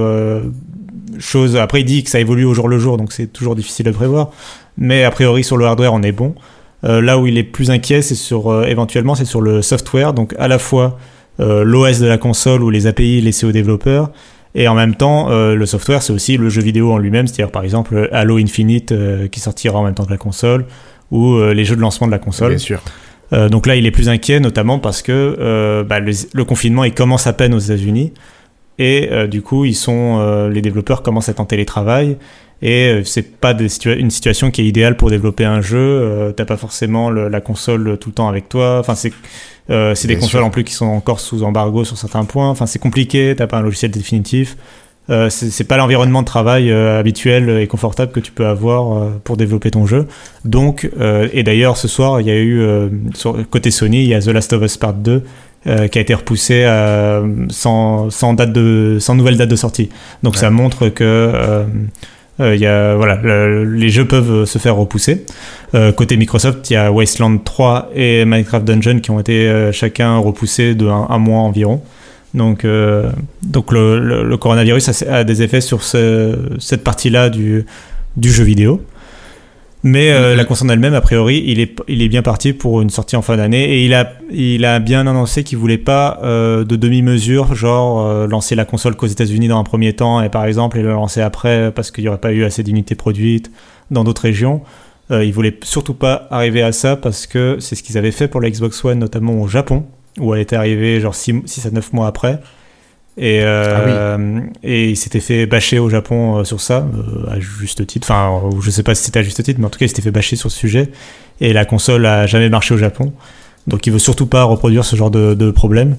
chose. 1.20 1.56
Après, 1.56 1.82
il 1.82 1.86
dit 1.86 2.04
que 2.04 2.10
ça 2.10 2.20
évolue 2.20 2.46
au 2.46 2.54
jour 2.54 2.68
le 2.68 2.78
jour, 2.78 2.98
donc 2.98 3.12
c'est 3.12 3.28
toujours 3.28 3.56
difficile 3.56 3.86
de 3.86 3.92
prévoir. 3.92 4.32
Mais 4.78 5.04
a 5.04 5.12
priori, 5.12 5.44
sur 5.44 5.58
le 5.58 5.66
hardware, 5.66 5.94
on 5.94 6.02
est 6.02 6.12
bon. 6.12 6.36
Euh, 6.84 7.02
là 7.02 7.18
où 7.18 7.28
il 7.28 7.38
est 7.38 7.44
plus 7.44 7.72
inquiet, 7.72 8.02
c'est 8.02 8.16
sur 8.16 8.52
euh, 8.52 8.66
éventuellement, 8.66 9.16
c'est 9.16 9.26
sur 9.26 9.42
le 9.42 9.62
software. 9.62 10.14
Donc 10.14 10.36
à 10.38 10.48
la 10.48 10.60
fois 10.60 10.98
euh, 11.40 11.64
l'OS 11.64 12.00
de 12.00 12.08
la 12.08 12.18
console 12.18 12.62
ou 12.64 12.70
les 12.70 12.88
API 12.88 13.22
laissés 13.22 13.46
aux 13.46 13.52
développeurs, 13.52 14.12
et 14.58 14.70
en 14.70 14.74
même 14.74 14.96
temps, 14.96 15.28
le 15.28 15.66
software, 15.66 16.02
c'est 16.02 16.14
aussi 16.14 16.38
le 16.38 16.48
jeu 16.48 16.62
vidéo 16.62 16.94
en 16.94 16.98
lui-même, 16.98 17.28
c'est-à-dire 17.28 17.52
par 17.52 17.66
exemple 17.66 18.08
Halo 18.14 18.38
Infinite 18.38 18.94
qui 19.30 19.42
sortira 19.42 19.78
en 19.78 19.84
même 19.84 19.96
temps 19.96 20.06
que 20.06 20.12
la 20.12 20.18
console, 20.18 20.66
ou 21.12 21.38
les 21.38 21.66
jeux 21.66 21.76
de 21.76 21.82
lancement 21.82 22.08
de 22.08 22.14
la 22.14 22.20
console. 22.20 22.52
Bien 22.52 22.58
sûr. 22.58 22.82
Donc 23.34 23.68
là, 23.68 23.76
il 23.76 23.86
est 23.86 23.92
plus 23.92 24.08
inquiet, 24.08 24.40
notamment 24.40 24.80
parce 24.80 25.02
que 25.02 25.84
bah, 25.86 26.00
le, 26.00 26.14
le, 26.34 26.46
confinement 26.46 26.86
il 26.86 26.94
commence 26.94 27.28
à 27.28 27.34
peine 27.34 27.54
aux 27.54 27.60
États-Unis 27.60 28.14
et 28.78 29.10
euh, 29.12 29.28
du 29.28 29.42
coup, 29.42 29.66
ils 29.66 29.76
sont, 29.76 30.48
les 30.50 30.62
développeurs 30.62 31.02
commencent 31.02 31.30
à 31.30 31.32
être 31.32 31.40
en 31.40 31.46
télétravail 31.46 32.18
et 32.62 33.02
c'est 33.04 33.40
pas 33.40 33.54
des 33.54 33.68
situa 33.68 33.96
une 33.96 34.10
situation 34.10 34.50
qui 34.50 34.62
est 34.62 34.66
idéale 34.66 34.96
pour 34.96 35.10
développer 35.10 35.44
un 35.44 35.62
jeu. 35.62 36.34
T'as 36.36 36.46
pas 36.46 36.58
forcément 36.58 37.10
le, 37.10 37.28
la 37.28 37.42
console 37.42 37.98
tout 38.00 38.10
le 38.10 38.16
temps 38.16 38.30
avec 38.30 38.48
toi. 38.50 38.80
Enfin, 38.80 38.96
c'est 38.96 40.08
des 40.08 40.18
consoles 40.18 40.44
en 40.44 40.50
plus 40.50 40.64
qui 40.64 40.74
sont 40.74 40.86
encore 40.86 41.20
sous 41.20 41.44
embargo 41.44 41.84
sur 41.84 41.98
certains 41.98 42.24
points. 42.24 42.50
Enfin, 42.50 42.66
c'est 42.66 42.80
compliqué. 42.80 43.36
T'as 43.38 43.48
pas 43.48 43.58
un 43.58 43.62
logiciel 43.62 43.92
définitif. 43.92 44.56
Euh, 45.10 45.30
c'est 45.30 45.66
pas 45.66 45.78
l'environnement 45.78 46.22
de 46.22 46.28
travail 46.28 46.72
euh, 46.72 47.00
habituel 47.00 47.50
et 47.50 47.68
confortable 47.68 48.12
que 48.12 48.20
tu 48.20 48.32
peux 48.32 48.48
avoir 48.48 48.98
euh, 48.98 49.10
pour 49.24 49.38
développer 49.38 49.70
ton 49.70 49.86
jeu. 49.86 50.08
Donc, 50.46 50.90
et 51.34 51.44
d'ailleurs, 51.44 51.78
ce 51.78 51.88
soir, 51.88 52.22
il 52.22 52.28
y 52.28 52.32
a 52.32 52.38
eu, 52.38 52.90
sur, 53.14 53.38
côté 53.50 53.72
Sony, 53.72 54.04
il 54.04 54.08
y 54.08 54.14
a 54.14 54.22
The 54.22 54.28
Last 54.28 54.54
of 54.54 54.64
Us 54.64 54.78
Part 54.78 54.94
2 54.94 55.24
qui 55.66 55.98
a 55.98 56.02
été 56.02 56.14
repoussé 56.14 56.64
sans, 57.50 58.10
sans, 58.10 58.34
date 58.34 58.54
de, 58.54 58.98
sans 59.00 59.16
nouvelle 59.16 59.38
date 59.38 59.50
de 59.50 59.56
sortie. 59.56 59.90
Donc, 60.24 60.34
ouais. 60.34 60.40
ça 60.40 60.50
montre 60.50 60.90
que. 60.90 61.64
il 62.40 62.56
y 62.56 62.68
a, 62.68 62.96
voilà, 62.96 63.16
le, 63.24 63.64
les 63.64 63.90
jeux 63.90 64.06
peuvent 64.06 64.46
se 64.46 64.58
faire 64.60 64.76
repousser. 64.76 65.26
côté 65.98 66.18
Microsoft, 66.18 66.70
il 66.70 66.74
y 66.74 66.78
a 66.78 66.92
Wasteland 66.92 67.40
3 67.40 67.90
et 67.96 68.26
Minecraft 68.26 68.66
Dungeon 68.66 69.00
qui 69.00 69.12
ont 69.12 69.20
été 69.20 69.70
chacun 69.72 70.18
repoussés 70.18 70.76
de 70.76 70.88
un, 70.88 71.08
un 71.10 71.18
mois 71.18 71.40
environ. 71.40 71.82
Donc, 72.36 72.66
euh, 72.66 73.10
donc 73.44 73.72
le, 73.72 74.00
le, 74.00 74.24
le, 74.24 74.38
coronavirus 74.38 75.04
a, 75.04 75.16
a, 75.16 75.24
des 75.24 75.42
effets 75.42 75.62
sur 75.62 75.84
ce, 75.84 76.38
cette 76.60 76.84
partie-là 76.84 77.30
du, 77.30 77.66
du 78.18 78.30
jeu 78.30 78.44
vidéo. 78.44 78.82
Mais 79.88 80.12
euh, 80.12 80.34
-hmm. 80.34 80.38
la 80.38 80.46
console 80.46 80.72
elle-même, 80.72 80.96
a 80.96 81.02
priori, 81.02 81.44
il 81.46 81.60
est, 81.60 81.80
il 81.88 82.02
est 82.02 82.10
bien 82.10 82.24
parti 82.24 82.54
pour 82.54 82.82
une 82.82 82.90
sortie 82.90 83.16
en 83.16 83.22
fin 83.22 83.38
d'année. 83.38 83.66
Et 83.74 83.86
il 83.86 83.94
a, 83.94 84.14
il 84.32 84.66
a 84.66 84.80
bien 84.80 85.06
annoncé 85.06 85.44
qu'il 85.44 85.60
voulait 85.60 85.78
pas 85.78 86.20
euh, 86.24 86.64
de 86.66 86.76
demi-mesure, 86.76 87.54
genre 87.54 88.02
euh, 88.02 88.26
lancer 88.26 88.56
la 88.56 88.66
console 88.66 88.96
qu'aux 88.96 89.06
États-Unis 89.06 89.48
dans 89.48 89.60
un 89.60 89.64
premier 89.64 89.94
temps 89.94 90.24
et 90.24 90.30
par 90.30 90.46
exemple 90.46 90.80
et 90.80 90.82
le 90.82 90.90
lancer 90.90 91.22
après 91.22 91.72
parce 91.72 91.92
qu'il 91.92 92.04
n'y 92.04 92.08
aurait 92.08 92.18
pas 92.28 92.34
eu 92.34 92.44
assez 92.46 92.64
d'unités 92.64 92.96
produites 92.96 93.52
dans 93.92 94.04
d'autres 94.04 94.24
régions. 94.24 94.62
Il 95.12 95.34
voulait 95.34 95.56
surtout 95.62 95.94
pas 95.94 96.28
arriver 96.32 96.64
à 96.64 96.72
ça 96.72 96.96
parce 96.96 97.28
que 97.28 97.58
c'est 97.60 97.76
ce 97.76 97.84
qu'ils 97.84 98.00
avaient 98.00 98.18
fait 98.20 98.28
pour 98.28 98.42
la 98.42 98.50
Xbox 98.50 98.84
One, 98.84 98.98
notamment 98.98 99.40
au 99.40 99.48
Japon 99.48 99.86
où 100.20 100.34
elle 100.34 100.42
était 100.42 100.56
arrivée 100.56 101.00
genre 101.00 101.14
6, 101.14 101.66
à 101.68 101.70
9 101.70 101.94
mois 101.94 102.08
après. 102.08 102.40
Et, 103.18 103.40
euh, 103.42 104.18
ah 104.18 104.18
oui. 104.20 104.42
et 104.64 104.90
il 104.90 104.98
s'était 104.98 105.22
fait 105.22 105.46
bâcher 105.46 105.80
au 105.80 105.90
Japon 105.90 106.40
euh, 106.40 106.44
sur 106.44 106.60
ça, 106.60 106.80
euh, 106.80 107.32
à 107.32 107.40
juste 107.40 107.88
titre. 107.88 108.12
Enfin, 108.12 108.50
je 108.62 108.70
sais 108.70 108.84
pas 108.84 108.94
si 108.94 109.06
c'était 109.06 109.20
à 109.20 109.24
juste 109.24 109.42
titre, 109.42 109.60
mais 109.60 109.66
en 109.66 109.70
tout 109.70 109.80
cas, 109.80 109.86
il 109.86 109.90
s'était 109.90 110.02
fait 110.02 110.12
bâcher 110.12 110.36
sur 110.36 110.52
ce 110.52 110.58
sujet. 110.58 110.90
Et 111.40 111.54
la 111.54 111.66
console 111.66 112.06
a 112.06 112.28
jamais 112.28 112.50
marché 112.50 112.74
au 112.74 112.78
Japon. 112.78 113.14
Donc, 113.68 113.88
il 113.88 113.94
veut 113.94 114.00
surtout 114.00 114.28
pas 114.28 114.44
reproduire 114.44 114.84
ce 114.84 114.96
genre 114.96 115.12
de, 115.12 115.34
de 115.34 115.52
problème. 115.52 115.96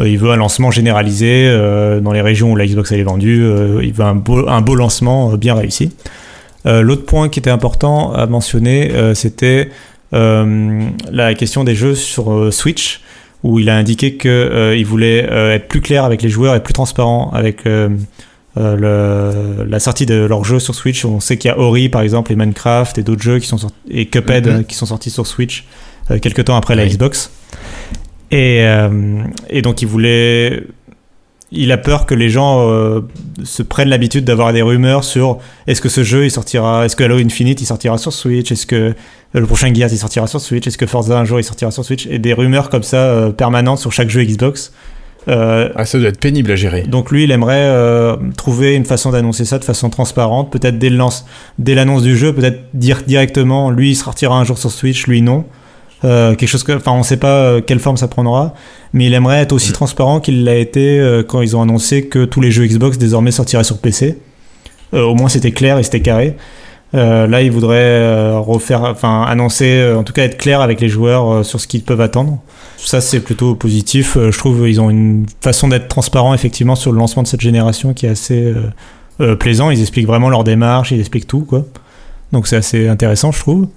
Euh, 0.00 0.08
il 0.08 0.18
veut 0.18 0.30
un 0.30 0.36
lancement 0.36 0.70
généralisé 0.70 1.46
euh, 1.46 2.00
dans 2.00 2.12
les 2.12 2.20
régions 2.20 2.52
où 2.52 2.56
la 2.56 2.66
Xbox 2.66 2.92
elle 2.92 3.00
est 3.00 3.04
vendue. 3.04 3.42
Euh, 3.42 3.80
il 3.82 3.92
veut 3.92 4.04
un 4.04 4.14
beau, 4.14 4.48
un 4.48 4.60
beau 4.60 4.74
lancement 4.74 5.34
bien 5.36 5.54
réussi. 5.54 5.92
L'autre 6.64 7.06
point 7.06 7.30
qui 7.30 7.38
était 7.38 7.48
important 7.48 8.12
à 8.12 8.26
mentionner, 8.26 8.92
c'était 9.14 9.70
la 10.12 11.34
question 11.34 11.64
des 11.64 11.74
jeux 11.74 11.94
sur 11.94 12.52
Switch 12.52 13.00
où 13.42 13.58
il 13.58 13.68
a 13.70 13.76
indiqué 13.76 14.16
qu'il 14.16 14.30
euh, 14.30 14.82
voulait 14.84 15.28
euh, 15.30 15.54
être 15.54 15.68
plus 15.68 15.80
clair 15.80 16.04
avec 16.04 16.22
les 16.22 16.28
joueurs 16.28 16.54
et 16.54 16.62
plus 16.62 16.72
transparent 16.72 17.30
avec 17.32 17.66
euh, 17.66 17.88
le, 18.56 19.64
la 19.64 19.78
sortie 19.78 20.06
de 20.06 20.24
leurs 20.24 20.44
jeux 20.44 20.58
sur 20.58 20.74
Switch. 20.74 21.04
On 21.04 21.20
sait 21.20 21.36
qu'il 21.36 21.48
y 21.48 21.52
a 21.52 21.58
Ori 21.58 21.88
par 21.88 22.02
exemple 22.02 22.32
et 22.32 22.36
Minecraft 22.36 22.98
et 22.98 23.02
d'autres 23.02 23.22
jeux 23.22 23.38
qui 23.38 23.46
sont 23.46 23.58
sortis, 23.58 23.76
et 23.90 24.06
Cuphead 24.06 24.46
mm 24.46 24.50
-hmm. 24.50 24.64
qui 24.64 24.74
sont 24.74 24.86
sortis 24.86 25.10
sur 25.10 25.26
Switch 25.26 25.64
quelques 26.22 26.44
temps 26.44 26.56
après 26.56 26.74
oui. 26.74 26.80
la 26.80 26.88
Xbox. 26.88 27.30
Et, 28.30 28.64
et, 29.48 29.62
donc 29.62 29.80
il 29.82 29.88
voulait 29.88 30.62
il 31.50 31.72
a 31.72 31.78
peur 31.78 32.06
que 32.06 32.14
les 32.14 32.28
gens 32.28 32.68
euh, 32.68 33.00
se 33.42 33.62
prennent 33.62 33.88
l'habitude 33.88 34.24
d'avoir 34.24 34.52
des 34.52 34.62
rumeurs 34.62 35.04
sur 35.04 35.38
est-ce 35.66 35.80
que 35.80 35.88
ce 35.88 36.04
jeu 36.04 36.24
il 36.24 36.30
sortira, 36.30 36.84
est-ce 36.84 36.96
que 36.96 37.04
Halo 37.04 37.16
Infinite 37.16 37.60
il 37.60 37.66
sortira 37.66 37.96
sur 37.96 38.12
Switch, 38.12 38.52
est-ce 38.52 38.66
que 38.66 38.94
le 39.32 39.46
prochain 39.46 39.72
Gears 39.72 39.90
il 39.90 39.98
sortira 39.98 40.26
sur 40.26 40.40
Switch, 40.40 40.66
est-ce 40.66 40.78
que 40.78 40.86
Forza 40.86 41.18
un 41.18 41.24
jour 41.24 41.40
il 41.40 41.44
sortira 41.44 41.70
sur 41.70 41.84
Switch, 41.84 42.06
et 42.06 42.18
des 42.18 42.34
rumeurs 42.34 42.68
comme 42.68 42.82
ça 42.82 42.98
euh, 42.98 43.30
permanentes 43.30 43.78
sur 43.78 43.92
chaque 43.92 44.10
jeu 44.10 44.24
Xbox. 44.24 44.72
Euh, 45.28 45.68
ah, 45.74 45.84
ça 45.84 45.98
doit 45.98 46.08
être 46.08 46.20
pénible 46.20 46.50
à 46.50 46.56
gérer. 46.56 46.82
Donc 46.82 47.10
lui, 47.10 47.24
il 47.24 47.30
aimerait 47.30 47.66
euh, 47.66 48.16
trouver 48.36 48.74
une 48.74 48.86
façon 48.86 49.10
d'annoncer 49.10 49.44
ça 49.44 49.58
de 49.58 49.64
façon 49.64 49.90
transparente, 49.90 50.50
peut-être 50.50 50.78
dès 50.78 50.90
l'annonce 50.90 51.24
dès 51.58 51.84
du 51.84 52.16
jeu, 52.16 52.32
peut-être 52.32 52.60
dire 52.72 53.02
directement, 53.06 53.70
lui 53.70 53.90
il 53.90 53.96
sortira 53.96 54.38
un 54.38 54.44
jour 54.44 54.58
sur 54.58 54.70
Switch, 54.70 55.06
lui 55.06 55.22
non. 55.22 55.44
Euh, 56.04 56.34
quelque 56.34 56.48
chose 56.48 56.62
que, 56.62 56.72
enfin, 56.72 56.92
on 56.92 57.02
sait 57.02 57.16
pas 57.16 57.28
euh, 57.28 57.60
quelle 57.60 57.80
forme 57.80 57.96
ça 57.96 58.08
prendra, 58.08 58.54
mais 58.92 59.06
il 59.06 59.14
aimerait 59.14 59.40
être 59.40 59.52
aussi 59.52 59.70
mmh. 59.70 59.74
transparent 59.74 60.20
qu'il 60.20 60.44
l'a 60.44 60.54
été 60.54 61.00
euh, 61.00 61.22
quand 61.22 61.40
ils 61.42 61.56
ont 61.56 61.62
annoncé 61.62 62.06
que 62.06 62.24
tous 62.24 62.40
les 62.40 62.50
jeux 62.50 62.66
Xbox 62.66 62.98
désormais 62.98 63.32
sortiraient 63.32 63.64
sur 63.64 63.78
PC. 63.78 64.18
Euh, 64.94 65.02
au 65.02 65.14
moins, 65.14 65.28
c'était 65.28 65.50
clair 65.50 65.78
et 65.78 65.82
c'était 65.82 66.00
carré. 66.00 66.36
Là, 66.94 67.42
il 67.42 67.50
voudrait 67.50 68.34
refaire, 68.38 68.82
enfin, 68.84 69.22
annoncer, 69.28 69.92
en 69.94 70.04
tout 70.04 70.14
cas, 70.14 70.24
être 70.24 70.38
clair 70.38 70.62
avec 70.62 70.80
les 70.80 70.88
joueurs 70.88 71.44
sur 71.44 71.60
ce 71.60 71.66
qu'ils 71.66 71.82
peuvent 71.82 72.00
attendre. 72.00 72.38
Ça, 72.78 73.02
c'est 73.02 73.20
plutôt 73.20 73.54
positif. 73.54 74.16
je 74.16 74.38
trouve 74.38 74.66
ils 74.66 74.80
ont 74.80 74.88
une 74.88 75.26
façon 75.42 75.68
d'être 75.68 75.88
transparent 75.88 76.32
effectivement 76.32 76.76
sur 76.76 76.90
le 76.90 76.96
lancement 76.96 77.22
de 77.22 77.28
cette 77.28 77.42
génération 77.42 77.92
qui 77.92 78.06
est 78.06 78.08
assez 78.08 78.54
plaisant. 79.38 79.70
Ils 79.70 79.82
expliquent 79.82 80.06
vraiment 80.06 80.30
leur 80.30 80.44
démarche, 80.44 80.90
ils 80.90 81.00
expliquent 81.00 81.26
tout, 81.26 81.42
quoi. 81.42 81.66
Donc, 82.32 82.46
c'est 82.46 82.56
assez 82.56 82.88
intéressant, 82.88 83.32
je 83.32 83.40
trouve. 83.40 83.68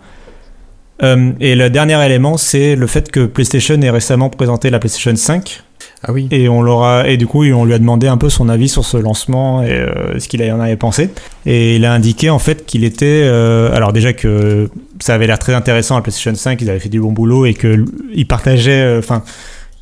Euh, 1.03 1.31
et 1.39 1.55
le 1.55 1.69
dernier 1.69 2.03
élément, 2.05 2.37
c'est 2.37 2.75
le 2.75 2.87
fait 2.87 3.11
que 3.11 3.25
PlayStation 3.25 3.79
ait 3.81 3.89
récemment 3.89 4.29
présenté 4.29 4.69
la 4.69 4.79
PlayStation 4.79 5.15
5. 5.15 5.63
Ah 6.03 6.11
oui. 6.11 6.27
Et 6.31 6.49
on 6.49 6.63
l'aura 6.63 7.07
et 7.07 7.17
du 7.17 7.27
coup 7.27 7.43
on 7.43 7.63
lui 7.63 7.75
a 7.75 7.79
demandé 7.79 8.07
un 8.07 8.17
peu 8.17 8.29
son 8.29 8.49
avis 8.49 8.69
sur 8.69 8.85
ce 8.85 8.97
lancement 8.97 9.61
et 9.61 9.71
euh, 9.71 10.17
ce 10.19 10.27
qu'il 10.27 10.41
en 10.51 10.59
avait 10.59 10.75
pensé. 10.75 11.11
Et 11.45 11.75
il 11.75 11.85
a 11.85 11.93
indiqué 11.93 12.31
en 12.31 12.39
fait 12.39 12.65
qu'il 12.65 12.83
était 12.83 13.21
euh, 13.23 13.75
alors 13.75 13.93
déjà 13.93 14.11
que 14.11 14.69
ça 14.99 15.13
avait 15.13 15.27
l'air 15.27 15.37
très 15.37 15.53
intéressant 15.53 15.95
la 15.95 16.01
PlayStation 16.01 16.33
5, 16.33 16.59
ils 16.61 16.71
avaient 16.71 16.79
fait 16.79 16.89
du 16.89 16.99
bon 16.99 17.11
boulot 17.11 17.45
et 17.45 17.53
que 17.53 17.85
il 18.13 18.25
partageait 18.25 18.97
enfin 18.97 19.23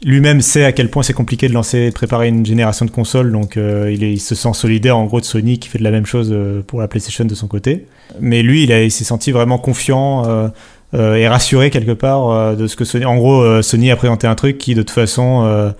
lui-même 0.03 0.41
sait 0.41 0.63
à 0.63 0.71
quel 0.71 0.89
point 0.89 1.03
c'est 1.03 1.13
compliqué 1.13 1.47
de 1.47 1.53
lancer, 1.53 1.89
de 1.89 1.93
préparer 1.93 2.29
une 2.29 2.45
génération 2.45 2.85
de 2.85 2.91
consoles, 2.91 3.31
donc 3.31 3.57
euh, 3.57 3.91
il, 3.93 4.03
est, 4.03 4.13
il, 4.13 4.19
se 4.19 4.33
sent 4.33 4.53
solidaire 4.53 4.97
en 4.97 5.05
gros 5.05 5.19
de 5.19 5.25
Sony 5.25 5.59
qui 5.59 5.67
fait 5.67 5.79
de 5.79 5.83
la 5.83 5.91
même 5.91 6.05
chose 6.05 6.29
euh, 6.31 6.61
pour 6.65 6.79
la 6.79 6.87
PlayStation 6.87 7.25
de 7.25 7.35
son 7.35 7.47
côté. 7.47 7.85
Mais 8.21 8.41
lui, 8.41 8.63
il, 8.63 8.71
il 8.71 8.91
s'est 8.91 9.03
senti 9.03 9.31
vraiment 9.31 9.57
confiant 9.57 10.25
euh, 10.25 10.47
et 10.93 11.27
rassuré 11.27 11.69
quelque 11.69 11.91
part 11.91 12.29
euh, 12.29 12.55
de 12.55 12.67
ce 12.67 12.75
que 12.75 12.85
Sony. 12.85 13.05
En 13.05 13.15
gros, 13.17 13.41
euh, 13.41 13.61
Sony 13.61 13.91
a 13.91 13.95
présenté 13.95 14.27
un 14.27 14.35
truc 14.35 14.57
qui 14.57 14.73
de 14.75 14.81
toute 14.81 14.91
façon, 14.91 15.71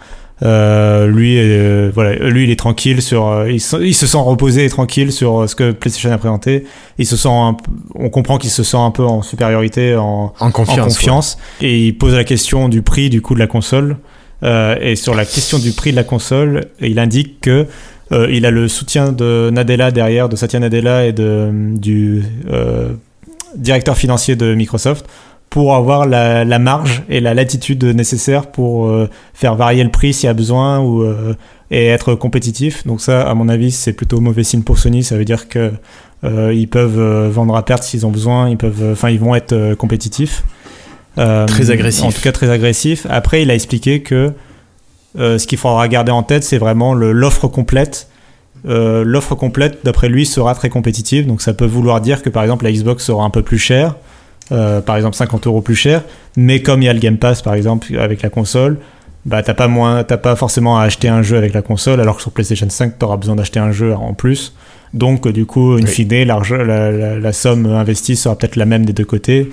lui, 0.41 1.89
voilà, 1.93 2.15
lui, 2.29 2.43
il 2.43 2.51
est 2.51 2.59
tranquille 2.59 3.01
sur, 3.01 3.47
il, 3.47 3.59
se, 3.59 3.77
il 3.77 3.93
se 3.93 4.07
sent 4.07 4.17
reposé 4.17 4.65
et 4.65 4.69
tranquille 4.69 5.11
sur 5.11 5.49
ce 5.49 5.55
que 5.55 5.71
PlayStation 5.71 6.11
a 6.11 6.17
présenté. 6.17 6.65
Il 6.97 7.05
se 7.05 7.17
sent, 7.17 7.29
un, 7.29 7.57
on 7.95 8.09
comprend 8.09 8.37
qu'il 8.37 8.51
se 8.51 8.63
sent 8.63 8.77
un 8.77 8.91
peu 8.91 9.03
en 9.03 9.21
supériorité, 9.21 9.95
en, 9.95 10.33
en 10.39 10.51
confiance, 10.51 10.79
en 10.79 10.83
confiance. 10.83 11.37
Ouais. 11.61 11.67
et 11.67 11.87
il 11.87 11.97
pose 11.97 12.13
la 12.13 12.23
question 12.23 12.69
du 12.69 12.81
prix 12.81 13.09
du 13.09 13.21
coût 13.21 13.33
de 13.33 13.39
la 13.39 13.47
console. 13.47 13.97
et 14.43 14.95
sur 14.95 15.15
la 15.15 15.25
question 15.25 15.59
du 15.59 15.71
prix 15.71 15.91
de 15.91 15.95
la 15.95 16.03
console, 16.03 16.67
il 16.79 16.99
indique 16.99 17.41
que 17.41 17.67
euh, 18.11 18.27
il 18.31 18.45
a 18.45 18.51
le 18.51 18.67
soutien 18.67 19.11
de 19.11 19.49
Nadella 19.51 19.91
derrière, 19.91 20.29
de 20.29 20.35
Satya 20.35 20.59
Nadella 20.59 21.05
et 21.05 21.13
de, 21.13 21.49
du 21.75 22.23
euh, 22.49 22.93
directeur 23.55 23.97
financier 23.97 24.35
de 24.35 24.53
Microsoft 24.53 25.05
pour 25.49 25.75
avoir 25.75 26.05
la, 26.05 26.45
la, 26.45 26.59
marge 26.59 27.03
et 27.09 27.19
la 27.19 27.33
latitude 27.33 27.83
nécessaire 27.83 28.47
pour 28.47 28.87
euh, 28.87 29.09
faire 29.33 29.55
varier 29.55 29.83
le 29.83 29.89
prix 29.89 30.13
s'il 30.13 30.27
y 30.27 30.29
a 30.29 30.33
besoin 30.33 30.79
ou, 30.79 31.01
euh, 31.01 31.33
et 31.71 31.87
être 31.87 32.13
compétitif. 32.13 32.85
Donc 32.85 33.01
ça, 33.01 33.27
à 33.27 33.33
mon 33.33 33.49
avis, 33.49 33.71
c'est 33.71 33.93
plutôt 33.93 34.19
mauvais 34.19 34.43
signe 34.43 34.61
pour 34.61 34.77
Sony. 34.77 35.03
Ça 35.03 35.17
veut 35.17 35.25
dire 35.25 35.47
que 35.47 35.71
euh, 36.23 36.53
ils 36.53 36.67
peuvent 36.67 37.29
vendre 37.29 37.55
à 37.55 37.65
perte 37.65 37.83
s'ils 37.83 38.05
ont 38.05 38.11
besoin. 38.11 38.49
Ils 38.49 38.57
peuvent, 38.57 38.91
enfin, 38.91 39.09
ils 39.09 39.19
vont 39.19 39.35
être 39.35 39.73
compétitifs. 39.75 40.43
très 41.15 41.71
agressif. 41.71 42.05
En 42.05 42.11
tout 42.11 42.21
cas, 42.21 42.31
très 42.31 42.49
agressif. 42.49 43.07
Après, 43.09 43.41
il 43.41 43.49
a 43.49 43.55
expliqué 43.55 44.01
que 44.01 44.31
ce 45.17 45.45
qu'il 45.47 45.57
faudra 45.57 45.87
garder 45.87 46.11
en 46.11 46.21
tête, 46.21 46.43
c'est 46.43 46.59
vraiment 46.59 46.93
l'offre 46.93 47.47
complète 47.47 48.07
euh, 48.67 49.03
l'offre 49.05 49.35
complète, 49.35 49.79
d'après 49.83 50.09
lui, 50.09 50.25
sera 50.25 50.53
très 50.55 50.69
compétitive. 50.69 51.25
Donc 51.27 51.41
ça 51.41 51.53
peut 51.53 51.65
vouloir 51.65 52.01
dire 52.01 52.21
que 52.21 52.29
par 52.29 52.43
exemple 52.43 52.65
la 52.65 52.71
Xbox 52.71 53.03
sera 53.05 53.23
un 53.23 53.29
peu 53.29 53.41
plus 53.41 53.57
chère, 53.59 53.95
euh, 54.51 54.81
par 54.81 54.95
exemple 54.97 55.15
50 55.15 55.47
euros 55.47 55.61
plus 55.61 55.75
cher, 55.75 56.03
mais 56.35 56.61
comme 56.61 56.81
il 56.81 56.85
y 56.85 56.89
a 56.89 56.93
le 56.93 56.99
Game 56.99 57.17
Pass 57.17 57.41
par 57.41 57.53
exemple 57.53 57.97
avec 57.97 58.21
la 58.21 58.29
console, 58.29 58.77
bah 59.25 59.43
t'as 59.43 59.53
pas 59.53 59.67
moins, 59.67 60.03
t'as 60.03 60.17
pas 60.17 60.35
forcément 60.35 60.79
à 60.79 60.83
acheter 60.83 61.07
un 61.09 61.21
jeu 61.21 61.37
avec 61.37 61.53
la 61.53 61.61
console, 61.61 61.99
alors 62.01 62.15
que 62.15 62.21
sur 62.21 62.31
PlayStation 62.31 62.69
5 62.69 62.97
t'auras 62.97 63.17
besoin 63.17 63.35
d'acheter 63.35 63.59
un 63.59 63.71
jeu 63.71 63.93
en 63.93 64.13
plus. 64.13 64.53
Donc, 64.93 65.27
euh, 65.27 65.31
du 65.31 65.45
coup, 65.45 65.73
in 65.73 65.81
Oui. 65.83 65.87
fine, 65.87 66.23
la- 66.23 67.19
la 67.19 67.33
somme 67.33 67.67
investie 67.67 68.15
sera 68.15 68.35
peut-être 68.35 68.55
la 68.55 68.65
même 68.65 68.85
des 68.85 68.93
deux 68.93 69.05
côtés. 69.05 69.51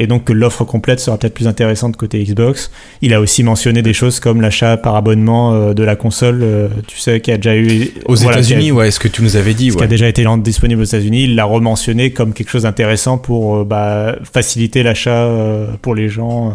Et 0.00 0.06
donc, 0.06 0.24
que 0.24 0.32
l'offre 0.32 0.64
complète 0.64 1.00
sera 1.00 1.18
peut-être 1.18 1.34
plus 1.34 1.48
intéressante 1.48 1.96
côté 1.96 2.22
Xbox. 2.24 2.70
Il 3.02 3.12
a 3.12 3.20
aussi 3.20 3.42
mentionné 3.42 3.82
des 3.82 3.92
choses 3.92 4.20
comme 4.20 4.40
l'achat 4.40 4.76
par 4.76 4.94
abonnement 4.96 5.52
euh, 5.54 5.74
de 5.74 5.82
la 5.82 5.96
console, 5.96 6.40
euh, 6.42 6.68
tu 6.86 6.98
sais, 6.98 7.20
qui 7.20 7.32
a 7.32 7.36
déjà 7.36 7.56
eu. 7.56 7.90
Aux 8.06 8.14
voilà, 8.14 8.38
qui 8.40 8.52
a- 8.52 8.56
États-Unis, 8.56 8.72
ouais, 8.72 8.90
ce 8.90 9.00
que 9.00 9.08
tu 9.08 9.22
nous 9.22 9.36
avais 9.36 9.54
dit, 9.54 9.70
ce 9.70 9.76
qui 9.76 9.82
a 9.82 9.82
ouais. 9.82 9.88
déjà 9.88 10.08
été 10.08 10.24
disponible 10.38 10.80
aux 10.82 10.84
États-Unis, 10.84 11.24
il 11.24 11.34
l'a 11.34 11.44
rementionné 11.44 12.12
comme 12.12 12.32
quelque 12.32 12.50
chose 12.50 12.62
d'intéressant 12.62 13.18
pour 13.18 13.56
euh, 13.56 13.64
bah, 13.64 14.16
faciliter 14.32 14.82
l'achat 14.82 15.28
pour 15.82 15.94
les 15.94 16.08
gens 16.08 16.54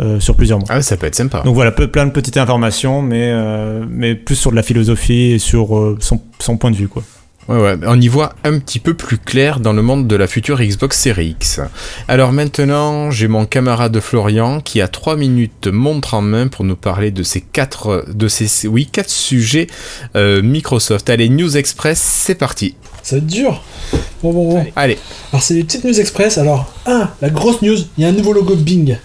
euh, 0.00 0.18
sur 0.18 0.34
plusieurs 0.34 0.58
mois. 0.58 0.68
Ah, 0.70 0.82
ça 0.82 0.96
peut 0.96 1.06
être 1.06 1.14
sympa. 1.14 1.42
Donc 1.44 1.54
voilà, 1.54 1.70
peu- 1.70 1.86
plein 1.86 2.06
de 2.06 2.10
petites 2.10 2.36
informations, 2.36 3.00
mais, 3.02 3.30
euh, 3.32 3.84
mais 3.88 4.16
plus 4.16 4.34
sur 4.34 4.50
de 4.50 4.56
la 4.56 4.64
philosophie 4.64 5.32
et 5.32 5.38
sur 5.38 5.76
euh, 5.78 5.96
son, 6.00 6.20
son 6.40 6.56
point 6.56 6.72
de 6.72 6.76
vue. 6.76 6.88
Quoi. 6.88 7.04
Ouais, 7.48 7.60
ouais, 7.60 7.76
on 7.86 8.00
y 8.00 8.08
voit 8.08 8.34
un 8.42 8.58
petit 8.58 8.78
peu 8.78 8.94
plus 8.94 9.18
clair 9.18 9.60
dans 9.60 9.74
le 9.74 9.82
monde 9.82 10.06
de 10.06 10.16
la 10.16 10.26
future 10.26 10.60
Xbox 10.62 10.98
Series 10.98 11.30
X. 11.30 11.60
Alors 12.08 12.32
maintenant, 12.32 13.10
j'ai 13.10 13.28
mon 13.28 13.44
camarade 13.44 14.00
Florian 14.00 14.60
qui 14.60 14.80
a 14.80 14.88
3 14.88 15.16
minutes 15.16 15.66
montre 15.66 16.14
en 16.14 16.22
main 16.22 16.48
pour 16.48 16.64
nous 16.64 16.76
parler 16.76 17.10
de 17.10 17.22
ces 17.22 17.42
quatre, 17.42 18.06
de 18.08 18.28
ces, 18.28 18.66
oui, 18.66 18.86
quatre 18.86 19.10
sujets 19.10 19.66
euh, 20.16 20.40
Microsoft. 20.40 21.10
Allez, 21.10 21.28
News 21.28 21.56
Express, 21.56 21.98
c'est 22.00 22.34
parti. 22.34 22.76
Ça 23.02 23.16
va 23.16 23.18
être 23.18 23.26
dur. 23.26 23.62
Bon, 24.22 24.32
bon, 24.32 24.54
bon. 24.54 24.66
Allez, 24.74 24.98
Alors, 25.30 25.42
c'est 25.42 25.52
des 25.52 25.64
petites 25.64 25.84
news 25.84 26.00
express. 26.00 26.38
Alors, 26.38 26.72
un, 26.86 27.10
la 27.20 27.28
grosse 27.28 27.60
news, 27.60 27.76
il 27.98 28.02
y 28.02 28.06
a 28.06 28.08
un 28.08 28.12
nouveau 28.12 28.32
logo 28.32 28.56
Bing 28.56 28.96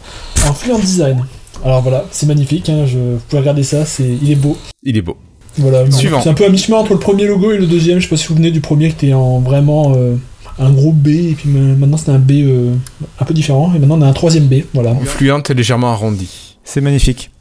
en 0.48 0.54
Fluent 0.54 0.80
Design. 0.80 1.26
Alors 1.66 1.82
voilà, 1.82 2.06
c'est 2.12 2.26
magnifique, 2.26 2.70
hein, 2.70 2.86
je, 2.86 2.98
vous 2.98 3.22
pouvez 3.28 3.42
regarder 3.42 3.64
ça, 3.64 3.86
c'est, 3.86 4.18
il 4.22 4.32
est 4.32 4.36
beau. 4.36 4.58
il 4.84 4.96
est 4.96 5.02
beau. 5.02 5.18
Voilà, 5.60 5.90
Suivant. 5.92 6.22
c'est 6.22 6.30
un 6.30 6.34
peu 6.34 6.46
à 6.46 6.50
mi-chemin 6.50 6.78
entre 6.78 6.94
le 6.94 7.00
premier 7.00 7.26
logo 7.26 7.52
et 7.52 7.58
le 7.58 7.68
deuxième. 7.68 8.00
Je 8.00 8.04
sais 8.06 8.10
pas 8.10 8.18
si 8.18 8.24
vous 8.24 8.30
vous 8.30 8.38
souvenez 8.38 8.52
du 8.52 8.62
premier 8.62 8.90
qui 8.90 9.06
était 9.08 9.14
en 9.14 9.40
vraiment 9.40 9.94
euh, 9.96 10.16
un 10.60 10.72
gros 10.72 10.92
B, 10.92 11.08
et 11.08 11.36
puis 11.38 11.50
ma- 11.50 11.76
maintenant 11.76 11.98
c'est 11.98 12.12
un 12.12 12.20
B 12.20 12.32
euh, 12.32 12.74
un 13.20 13.26
peu 13.26 13.34
différent, 13.34 13.72
et 13.76 13.80
maintenant 13.80 13.98
on 14.00 14.02
a 14.02 14.08
un 14.08 14.14
troisième 14.14 14.46
B. 14.48 14.56
Voilà. 14.74 14.96
Fluente 15.06 15.50
légèrement 15.52 15.92
arrondi. 15.92 16.56
C'est 16.64 16.82
magnifique. 16.82 17.32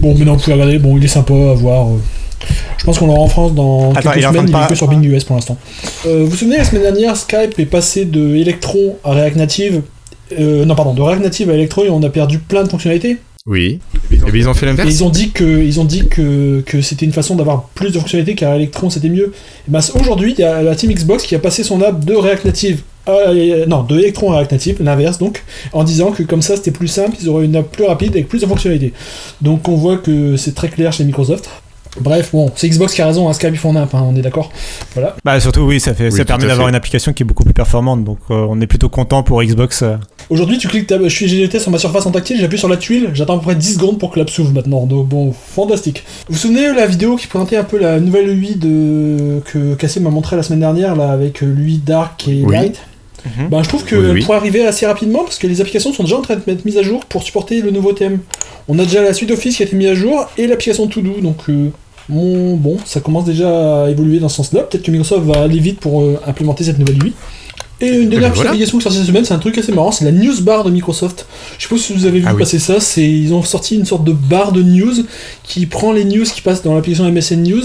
Bon, 0.00 0.14
maintenant 0.14 0.34
vous 0.34 0.40
pouvez 0.40 0.54
regarder, 0.54 0.78
bon, 0.78 0.96
il 0.96 1.04
est 1.04 1.08
sympa 1.08 1.34
à 1.34 1.54
voir. 1.54 1.88
euh. 1.88 1.96
Je 2.78 2.84
pense 2.84 2.98
qu'on 2.98 3.08
l'aura 3.08 3.20
en 3.20 3.28
France 3.28 3.54
dans 3.54 3.92
Attends, 3.92 4.12
quelques 4.12 4.24
semaines, 4.26 4.46
de 4.46 4.50
il 4.50 4.56
est 4.56 4.68
que 4.68 4.74
sur 4.76 4.86
Bing 4.88 5.02
US 5.04 5.24
pour 5.24 5.34
l'instant. 5.36 5.56
Euh, 6.06 6.22
vous 6.24 6.30
vous 6.30 6.36
souvenez, 6.36 6.56
la 6.58 6.64
semaine 6.64 6.82
dernière, 6.82 7.16
Skype 7.16 7.58
est 7.58 7.66
passé 7.66 8.04
de 8.04 8.36
Electron 8.36 8.96
à 9.04 9.12
React 9.12 9.36
Native. 9.36 9.82
Euh, 10.38 10.64
non, 10.64 10.74
pardon, 10.76 10.94
de 10.94 11.02
React 11.02 11.22
Native 11.22 11.50
à 11.50 11.54
Electron 11.54 11.84
et 11.84 11.90
on 11.90 12.02
a 12.02 12.08
perdu 12.08 12.38
plein 12.38 12.62
de 12.62 12.68
fonctionnalités? 12.68 13.18
Oui. 13.48 13.80
Et 14.12 14.16
bien 14.16 14.28
ils 14.34 14.48
ont 14.48 14.54
fait 14.54 14.66
Et 14.66 14.68
l'inverse. 14.68 14.88
ils 14.90 15.02
ont 15.02 15.08
dit 15.08 15.30
que, 15.30 15.44
ils 15.44 15.80
ont 15.80 15.84
dit 15.84 16.06
que, 16.06 16.60
que 16.66 16.82
c'était 16.82 17.06
une 17.06 17.12
façon 17.14 17.34
d'avoir 17.34 17.64
plus 17.74 17.90
de 17.90 17.98
fonctionnalités 17.98 18.34
car 18.34 18.54
Electron 18.54 18.90
c'était 18.90 19.08
mieux. 19.08 19.32
Ben, 19.68 19.80
aujourd'hui, 19.98 20.34
il 20.36 20.40
y 20.40 20.44
a 20.44 20.62
la 20.62 20.76
team 20.76 20.92
Xbox 20.92 21.24
qui 21.24 21.34
a 21.34 21.38
passé 21.38 21.64
son 21.64 21.80
app 21.80 22.04
de 22.04 22.14
React 22.14 22.44
Native 22.44 22.82
à, 23.06 23.10
euh, 23.30 23.64
non, 23.66 23.84
de 23.84 23.98
Electron 23.98 24.32
à 24.32 24.36
React 24.36 24.52
Native, 24.52 24.76
l'inverse 24.80 25.16
donc, 25.16 25.42
en 25.72 25.82
disant 25.82 26.12
que 26.12 26.22
comme 26.22 26.42
ça 26.42 26.56
c'était 26.56 26.72
plus 26.72 26.88
simple, 26.88 27.16
ils 27.22 27.28
auraient 27.30 27.46
une 27.46 27.56
app 27.56 27.72
plus 27.72 27.84
rapide 27.84 28.10
avec 28.10 28.28
plus 28.28 28.42
de 28.42 28.46
fonctionnalités. 28.46 28.92
Donc 29.40 29.66
on 29.66 29.76
voit 29.76 29.96
que 29.96 30.36
c'est 30.36 30.54
très 30.54 30.68
clair 30.68 30.92
chez 30.92 31.04
Microsoft. 31.04 31.48
Bref, 32.00 32.30
bon, 32.32 32.50
c'est 32.56 32.68
Xbox 32.68 32.94
qui 32.94 33.02
a 33.02 33.06
raison, 33.06 33.28
hein, 33.28 33.32
Skype 33.32 33.50
ils 33.52 33.58
font 33.58 33.76
un 33.76 33.82
app, 33.82 33.94
hein, 33.94 34.04
on 34.08 34.14
est 34.16 34.20
d'accord. 34.22 34.50
Voilà. 34.94 35.16
Bah, 35.24 35.38
surtout, 35.40 35.62
oui, 35.62 35.80
ça, 35.80 35.94
fait, 35.94 36.04
Oui, 36.10 36.16
ça 36.16 36.24
permet 36.24 36.46
d'avoir 36.46 36.68
une 36.68 36.74
application 36.74 37.12
qui 37.12 37.22
est 37.22 37.26
beaucoup 37.26 37.44
plus 37.44 37.52
performante. 37.54 38.04
Donc, 38.04 38.18
euh, 38.30 38.46
on 38.48 38.60
est 38.60 38.66
plutôt 38.66 38.88
content 38.88 39.22
pour 39.22 39.42
Xbox. 39.42 39.82
euh. 39.82 39.96
Aujourd'hui, 40.30 40.58
tu 40.58 40.68
cliques, 40.68 40.86
tab- 40.86 41.02
je 41.04 41.08
suis 41.08 41.26
GDT 41.28 41.58
sur 41.58 41.70
ma 41.70 41.78
surface 41.78 42.04
en 42.06 42.10
tactile, 42.10 42.38
j'appuie 42.40 42.58
sur 42.58 42.68
la 42.68 42.76
tuile, 42.76 43.10
j'attends 43.14 43.34
à 43.34 43.38
peu 43.38 43.44
près 43.44 43.54
10 43.54 43.74
secondes 43.74 43.98
pour 43.98 44.10
que 44.10 44.18
l'app 44.18 44.30
s'ouvre 44.30 44.52
maintenant. 44.52 44.84
Donc 44.86 45.06
bon, 45.08 45.32
fantastique. 45.32 46.04
Vous 46.28 46.34
vous 46.34 46.38
souvenez 46.40 46.68
de 46.68 46.74
la 46.76 46.86
vidéo 46.86 47.16
qui 47.16 47.26
présentait 47.26 47.56
un 47.56 47.64
peu 47.64 47.78
la 47.78 47.98
nouvelle 48.00 48.28
UI 48.28 48.56
de... 48.56 49.40
que 49.44 49.74
Cassim 49.74 50.02
m'a 50.02 50.10
montré 50.10 50.36
la 50.36 50.42
semaine 50.42 50.60
dernière, 50.60 50.96
là, 50.96 51.10
avec 51.12 51.42
euh, 51.42 51.46
l'UI 51.46 51.78
Dark 51.78 52.26
et 52.28 52.42
Oui. 52.44 52.54
Light 52.54 52.80
Mhm. 53.36 53.48
Ben, 53.48 53.64
je 53.64 53.68
trouve 53.68 53.84
qu'elle 53.84 53.98
Oui, 53.98 54.10
oui. 54.12 54.24
pourrait 54.24 54.36
arriver 54.38 54.64
assez 54.64 54.86
rapidement 54.86 55.24
parce 55.24 55.38
que 55.38 55.48
les 55.48 55.60
applications 55.60 55.92
sont 55.92 56.04
déjà 56.04 56.16
en 56.16 56.22
train 56.22 56.36
de 56.36 56.52
être 56.52 56.64
mises 56.64 56.78
à 56.78 56.82
jour 56.82 57.04
pour 57.04 57.24
supporter 57.24 57.60
le 57.60 57.72
nouveau 57.72 57.92
thème. 57.92 58.20
On 58.68 58.78
a 58.78 58.84
déjà 58.84 59.02
la 59.02 59.12
suite 59.12 59.32
Office 59.32 59.56
qui 59.56 59.64
a 59.64 59.66
été 59.66 59.74
mise 59.74 59.88
à 59.88 59.94
jour 59.94 60.24
et 60.38 60.46
l'application 60.46 60.86
To 60.86 61.00
Do, 61.00 61.14
donc 61.20 61.36
euh, 61.48 61.70
bon, 62.08 62.76
ça 62.84 63.00
commence 63.00 63.24
déjà 63.24 63.84
à 63.84 63.90
évoluer 63.90 64.18
dans 64.18 64.28
ce 64.28 64.36
sens-là. 64.36 64.62
Peut-être 64.62 64.82
que 64.84 64.90
Microsoft 64.90 65.24
va 65.26 65.42
aller 65.42 65.58
vite 65.58 65.80
pour 65.80 66.00
euh, 66.02 66.20
implémenter 66.26 66.64
cette 66.64 66.78
nouvelle 66.78 67.02
UI. 67.02 67.12
Et 67.80 67.86
une 67.90 68.08
dernière 68.08 68.20
ben 68.20 68.20
petite 68.30 68.34
voilà. 68.36 68.50
application 68.50 68.78
qui 68.78 68.82
est 68.82 68.84
sortie 68.84 68.98
cette 68.98 69.06
semaine, 69.06 69.24
c'est 69.24 69.34
un 69.34 69.38
truc 69.38 69.56
assez 69.56 69.70
marrant, 69.70 69.92
c'est 69.92 70.04
la 70.04 70.10
news 70.10 70.40
bar 70.42 70.64
de 70.64 70.70
Microsoft. 70.70 71.26
Je 71.58 71.62
sais 71.62 71.68
pas 71.72 71.80
si 71.80 71.92
vous 71.92 72.06
avez 72.06 72.18
vu 72.18 72.24
Ah 72.28 72.32
oui. 72.34 72.40
passer 72.40 72.58
ça, 72.58 72.80
c'est 72.80 73.08
ils 73.08 73.32
ont 73.32 73.42
sorti 73.44 73.76
une 73.76 73.84
sorte 73.84 74.02
de 74.02 74.12
barre 74.12 74.50
de 74.50 74.62
news 74.62 74.94
qui 75.44 75.64
prend 75.66 75.92
les 75.92 76.04
news 76.04 76.24
qui 76.24 76.40
passent 76.40 76.62
dans 76.64 76.74
l'application 76.74 77.08
MSN 77.10 77.42
News. 77.44 77.62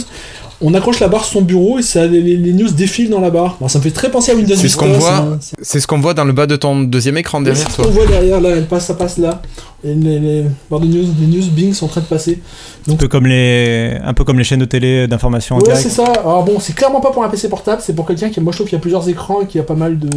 On 0.62 0.76
accroche 0.76 1.00
la 1.00 1.08
barre 1.08 1.24
sur 1.26 1.34
son 1.34 1.42
bureau 1.42 1.80
et 1.80 1.82
ça 1.82 2.06
les, 2.06 2.38
news 2.54 2.70
défilent 2.70 3.10
dans 3.10 3.20
la 3.22 3.32
barre. 3.32 3.58
Bon, 3.60 3.68
ça 3.68 3.80
me 3.80 3.84
fait 3.84 3.90
très 3.92 4.12
penser 4.12 4.32
à 4.34 4.36
Windows 4.36 4.54
C'est 4.56 4.68
ce 4.70 4.78
qu'on 4.78 4.92
voit 4.94 5.40
c'est- 5.62 5.80
ce 5.80 5.88
qu'on 5.88 6.00
voit 6.00 6.14
dans 6.14 6.26
le 6.26 6.32
bas 6.32 6.46
de 6.46 6.56
ton 6.58 6.82
deuxième 6.84 7.18
écran 7.18 7.42
derrière 7.42 7.64
c'est 7.66 7.72
ce 7.72 7.76
toi. 7.78 7.86
qu'on 7.86 7.92
voit 7.92 8.06
derrière 8.06 8.40
là, 8.40 8.50
elle 8.50 8.68
passe, 8.68 8.86
ça 8.86 8.94
passe 8.94 9.18
là. 9.18 9.42
Et 9.86 9.94
les, 9.94 10.20
les 10.20 10.46
barres 10.70 10.80
de 10.80 10.86
news, 10.88 11.06
les 11.20 11.28
news 11.28 11.44
Bing 11.52 11.74
sont 11.74 11.86
en 11.86 11.90
train 11.90 12.02
de 12.02 12.06
passer. 12.06 12.42
Un 12.90 12.96
peu 12.96 13.08
comme 13.10 13.28
les, 13.28 13.98
un 14.04 14.14
peu 14.14 14.24
comme 14.24 14.38
les 14.38 14.44
chaînes 14.46 14.60
de 14.62 14.66
télé 14.66 15.08
d'information 15.08 15.56
en 15.56 15.60
Ouais, 15.60 15.66
direct. 15.66 15.82
c'est 15.84 15.90
ça. 15.90 16.06
Alors 16.06 16.44
bon, 16.46 16.60
c'est 16.60 16.74
clairement 16.74 17.02
pas 17.02 17.12
pour 17.12 17.24
un 17.24 17.30
PC 17.30 17.50
portable, 17.50 17.82
c'est 17.86 17.94
pour 17.94 18.06
quelqu'un 18.08 18.30
qui, 18.30 18.40
moi 18.40 18.52
je 18.54 18.58
trouve 18.58 18.68
qu'il 18.68 18.78
y 18.78 18.80
a 18.80 18.82
plusieurs 18.82 19.08
écrans 19.10 19.42
et 19.42 19.46
qu'il 19.48 19.60
y 19.60 19.62
a 19.62 19.66
pas 19.66 19.76
mal 19.76 20.00
de. 20.00 20.10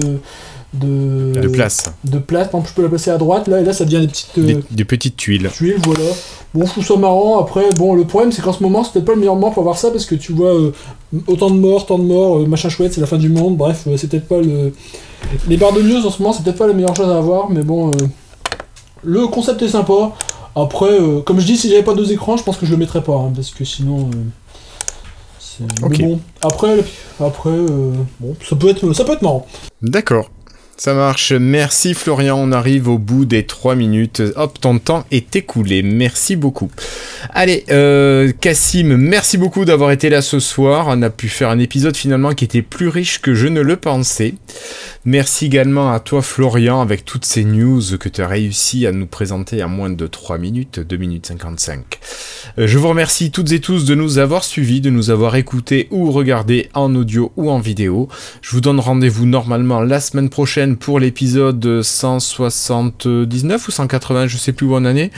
de, 0.75 1.33
De 1.41 1.49
place. 1.49 1.85
De 2.05 2.19
place. 2.19 2.49
Par 2.49 2.61
exemple, 2.61 2.69
je 2.71 2.75
peux 2.75 2.83
la 2.83 2.89
placer 2.89 3.11
à 3.11 3.19
droite 3.19 3.49
là, 3.49 3.61
et 3.61 3.65
là 3.65 3.73
ça 3.73 3.85
devient 3.85 4.01
des 4.01 4.07
petites. 4.09 4.39
euh, 4.39 4.43
Des, 4.43 4.59
des 4.71 4.85
petites 4.85 5.17
tuiles. 5.17 5.49
tuiles, 5.53 5.77
voilà. 5.85 6.01
Bon, 6.55 6.65
je 6.65 6.71
trouve 6.71 6.87
ça 6.87 6.97
marrant. 6.97 7.41
Après, 7.41 7.65
bon, 7.77 7.95
le 7.95 8.05
problème, 8.05 8.33
c'est 8.33 8.43
qu'en 8.43 8.53
ce 8.53 8.63
moment, 8.63 8.85
c'est 8.85 8.93
peut-être 8.93 9.05
pas 9.05 9.13
le 9.15 9.19
meilleur 9.21 9.35
moment 9.35 9.51
pour 9.51 9.63
voir 9.65 9.77
ça 9.79 9.91
parce 9.91 10.07
que 10.07 10.15
tu 10.15 10.33
vois 10.33 10.55
euh, 10.55 10.73
autant 11.27 11.51
de 11.51 11.57
morts, 11.59 11.87
tant 11.87 11.99
de 11.99 12.05
morts, 12.05 12.39
euh, 12.39 12.47
machin 12.47 12.69
chouette, 12.69 12.95
c'est 12.95 13.01
la 13.01 13.07
fin 13.07 13.19
du 13.19 13.29
monde. 13.29 13.57
Bref, 13.57 13.83
euh, 13.89 13.97
c'est 13.97 14.07
peut-être 14.09 14.29
pas 14.29 14.39
le. 14.41 14.73
Les 15.49 15.57
barres 15.57 15.73
de 15.73 15.83
news 15.83 16.07
en 16.07 16.11
ce 16.11 16.23
moment, 16.23 16.33
c'est 16.33 16.45
peut-être 16.45 16.59
pas 16.59 16.69
la 16.69 16.73
meilleure 16.73 16.95
chose 16.95 17.09
à 17.11 17.19
avoir, 17.19 17.51
mais 17.51 17.63
bon, 17.63 17.89
euh, 17.89 17.93
le 19.07 19.27
concept 19.29 19.63
est 19.63 19.69
sympa. 19.69 20.13
Après, 20.55 21.01
euh, 21.01 21.21
comme 21.21 21.39
je 21.39 21.47
dis, 21.47 21.57
si 21.57 21.69
j'avais 21.71 21.83
pas 21.83 21.95
deux 21.95 22.13
écrans, 22.13 22.37
je 22.37 22.43
pense 22.43 22.57
que 22.57 22.67
je 22.67 22.73
le 22.73 22.77
mettrais 22.79 23.03
pas 23.03 23.15
hein, 23.15 23.33
parce 23.35 23.51
que 23.51 23.65
sinon. 23.65 24.11
euh, 25.61 25.89
bon, 25.89 26.21
après, 26.43 26.85
après, 27.21 27.51
euh, 27.51 27.93
bon, 28.21 28.35
ça 28.47 28.57
peut 28.57 28.69
être, 28.69 28.93
ça 28.93 29.05
peut 29.05 29.13
être 29.13 29.23
marrant. 29.23 29.47
D'accord. 29.83 30.31
Ça 30.79 30.93
marche. 30.93 31.33
Merci 31.33 31.95
Florian. 31.95 32.37
On 32.39 32.53
arrive 32.53 32.89
au 32.89 32.99
bout 32.99 33.25
des 33.25 33.47
3 33.47 33.75
minutes. 33.77 34.23
Hop, 34.37 34.61
ton 34.61 34.79
temps 34.79 35.07
est 35.11 35.35
écoulé. 35.35 35.83
Merci 35.83 36.37
beaucoup. 36.37 36.71
Allez, 37.31 37.65
euh, 37.71 38.31
Cassim, 38.41 38.97
merci 38.97 39.39
beaucoup 39.39 39.65
d'avoir 39.65 39.91
été 39.91 40.11
là 40.11 40.21
ce 40.21 40.39
soir. 40.39 40.87
On 40.89 41.01
a 41.01 41.09
pu 41.09 41.29
faire 41.29 41.49
un 41.49 41.59
épisode 41.59 41.97
finalement 41.97 42.35
qui 42.35 42.45
était 42.45 42.61
plus 42.61 42.89
riche 42.89 43.23
que 43.23 43.35
je 43.35 43.47
ne 43.47 43.63
le 43.63 43.77
pensais. 43.77 44.35
Merci 45.07 45.47
également 45.47 45.93
à 45.93 46.01
toi 46.01 46.21
Florian 46.21 46.81
avec 46.83 47.07
toutes 47.07 47.25
ces 47.25 47.45
news 47.45 47.81
que 47.99 48.11
tu 48.11 48.21
as 48.21 48.29
réussi 48.29 48.87
à 48.87 48.93
nous 48.93 49.07
présenter 49.07 49.63
en 49.65 49.69
moins 49.69 49.89
de 49.89 50.07
3 50.07 50.37
minutes, 50.37 50.81
2 50.81 50.97
minutes 50.97 51.27
55. 51.27 51.85
Euh, 52.59 52.67
je 52.67 52.77
vous 52.77 52.89
remercie 52.89 53.31
toutes 53.31 53.53
et 53.53 53.61
tous 53.61 53.87
de 53.87 53.95
nous 53.95 54.19
avoir 54.19 54.45
suivis, 54.45 54.83
de 54.83 54.91
nous 54.91 55.11
avoir 55.11 55.37
écoutés 55.37 55.89
ou 55.91 56.11
regardés 56.11 56.69
en 56.75 56.95
audio 56.95 57.33
ou 57.37 57.51
en 57.51 57.61
vidéo. 57.61 58.09
Je 58.43 58.51
vous 58.51 58.61
donne 58.61 58.81
rendez-vous 58.81 59.25
normalement 59.25 59.81
la 59.81 60.01
semaine 60.01 60.29
prochaine 60.29 60.66
pour 60.75 60.99
l'épisode 60.99 61.83
179 61.83 63.69
ou 63.69 63.71
180, 63.71 64.27
je 64.27 64.37
sais 64.37 64.53
plus 64.53 64.67
où 64.67 64.75
en 64.75 64.85
année. 64.85 65.13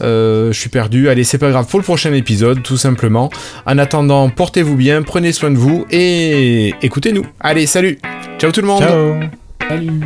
Euh, 0.00 0.50
je 0.52 0.58
suis 0.58 0.70
perdu. 0.70 1.08
Allez, 1.08 1.22
c'est 1.22 1.38
pas 1.38 1.50
grave 1.50 1.66
pour 1.68 1.78
le 1.78 1.84
prochain 1.84 2.12
épisode, 2.12 2.62
tout 2.62 2.76
simplement. 2.76 3.30
En 3.66 3.78
attendant, 3.78 4.28
portez-vous 4.30 4.74
bien, 4.74 5.02
prenez 5.02 5.30
soin 5.32 5.50
de 5.50 5.56
vous 5.56 5.86
et 5.90 6.74
écoutez-nous. 6.82 7.24
Allez, 7.38 7.66
salut 7.66 7.98
Ciao 8.38 8.50
tout 8.50 8.60
le 8.60 8.66
monde 8.66 8.80
Ciao 8.80 9.20
Salut 9.68 10.00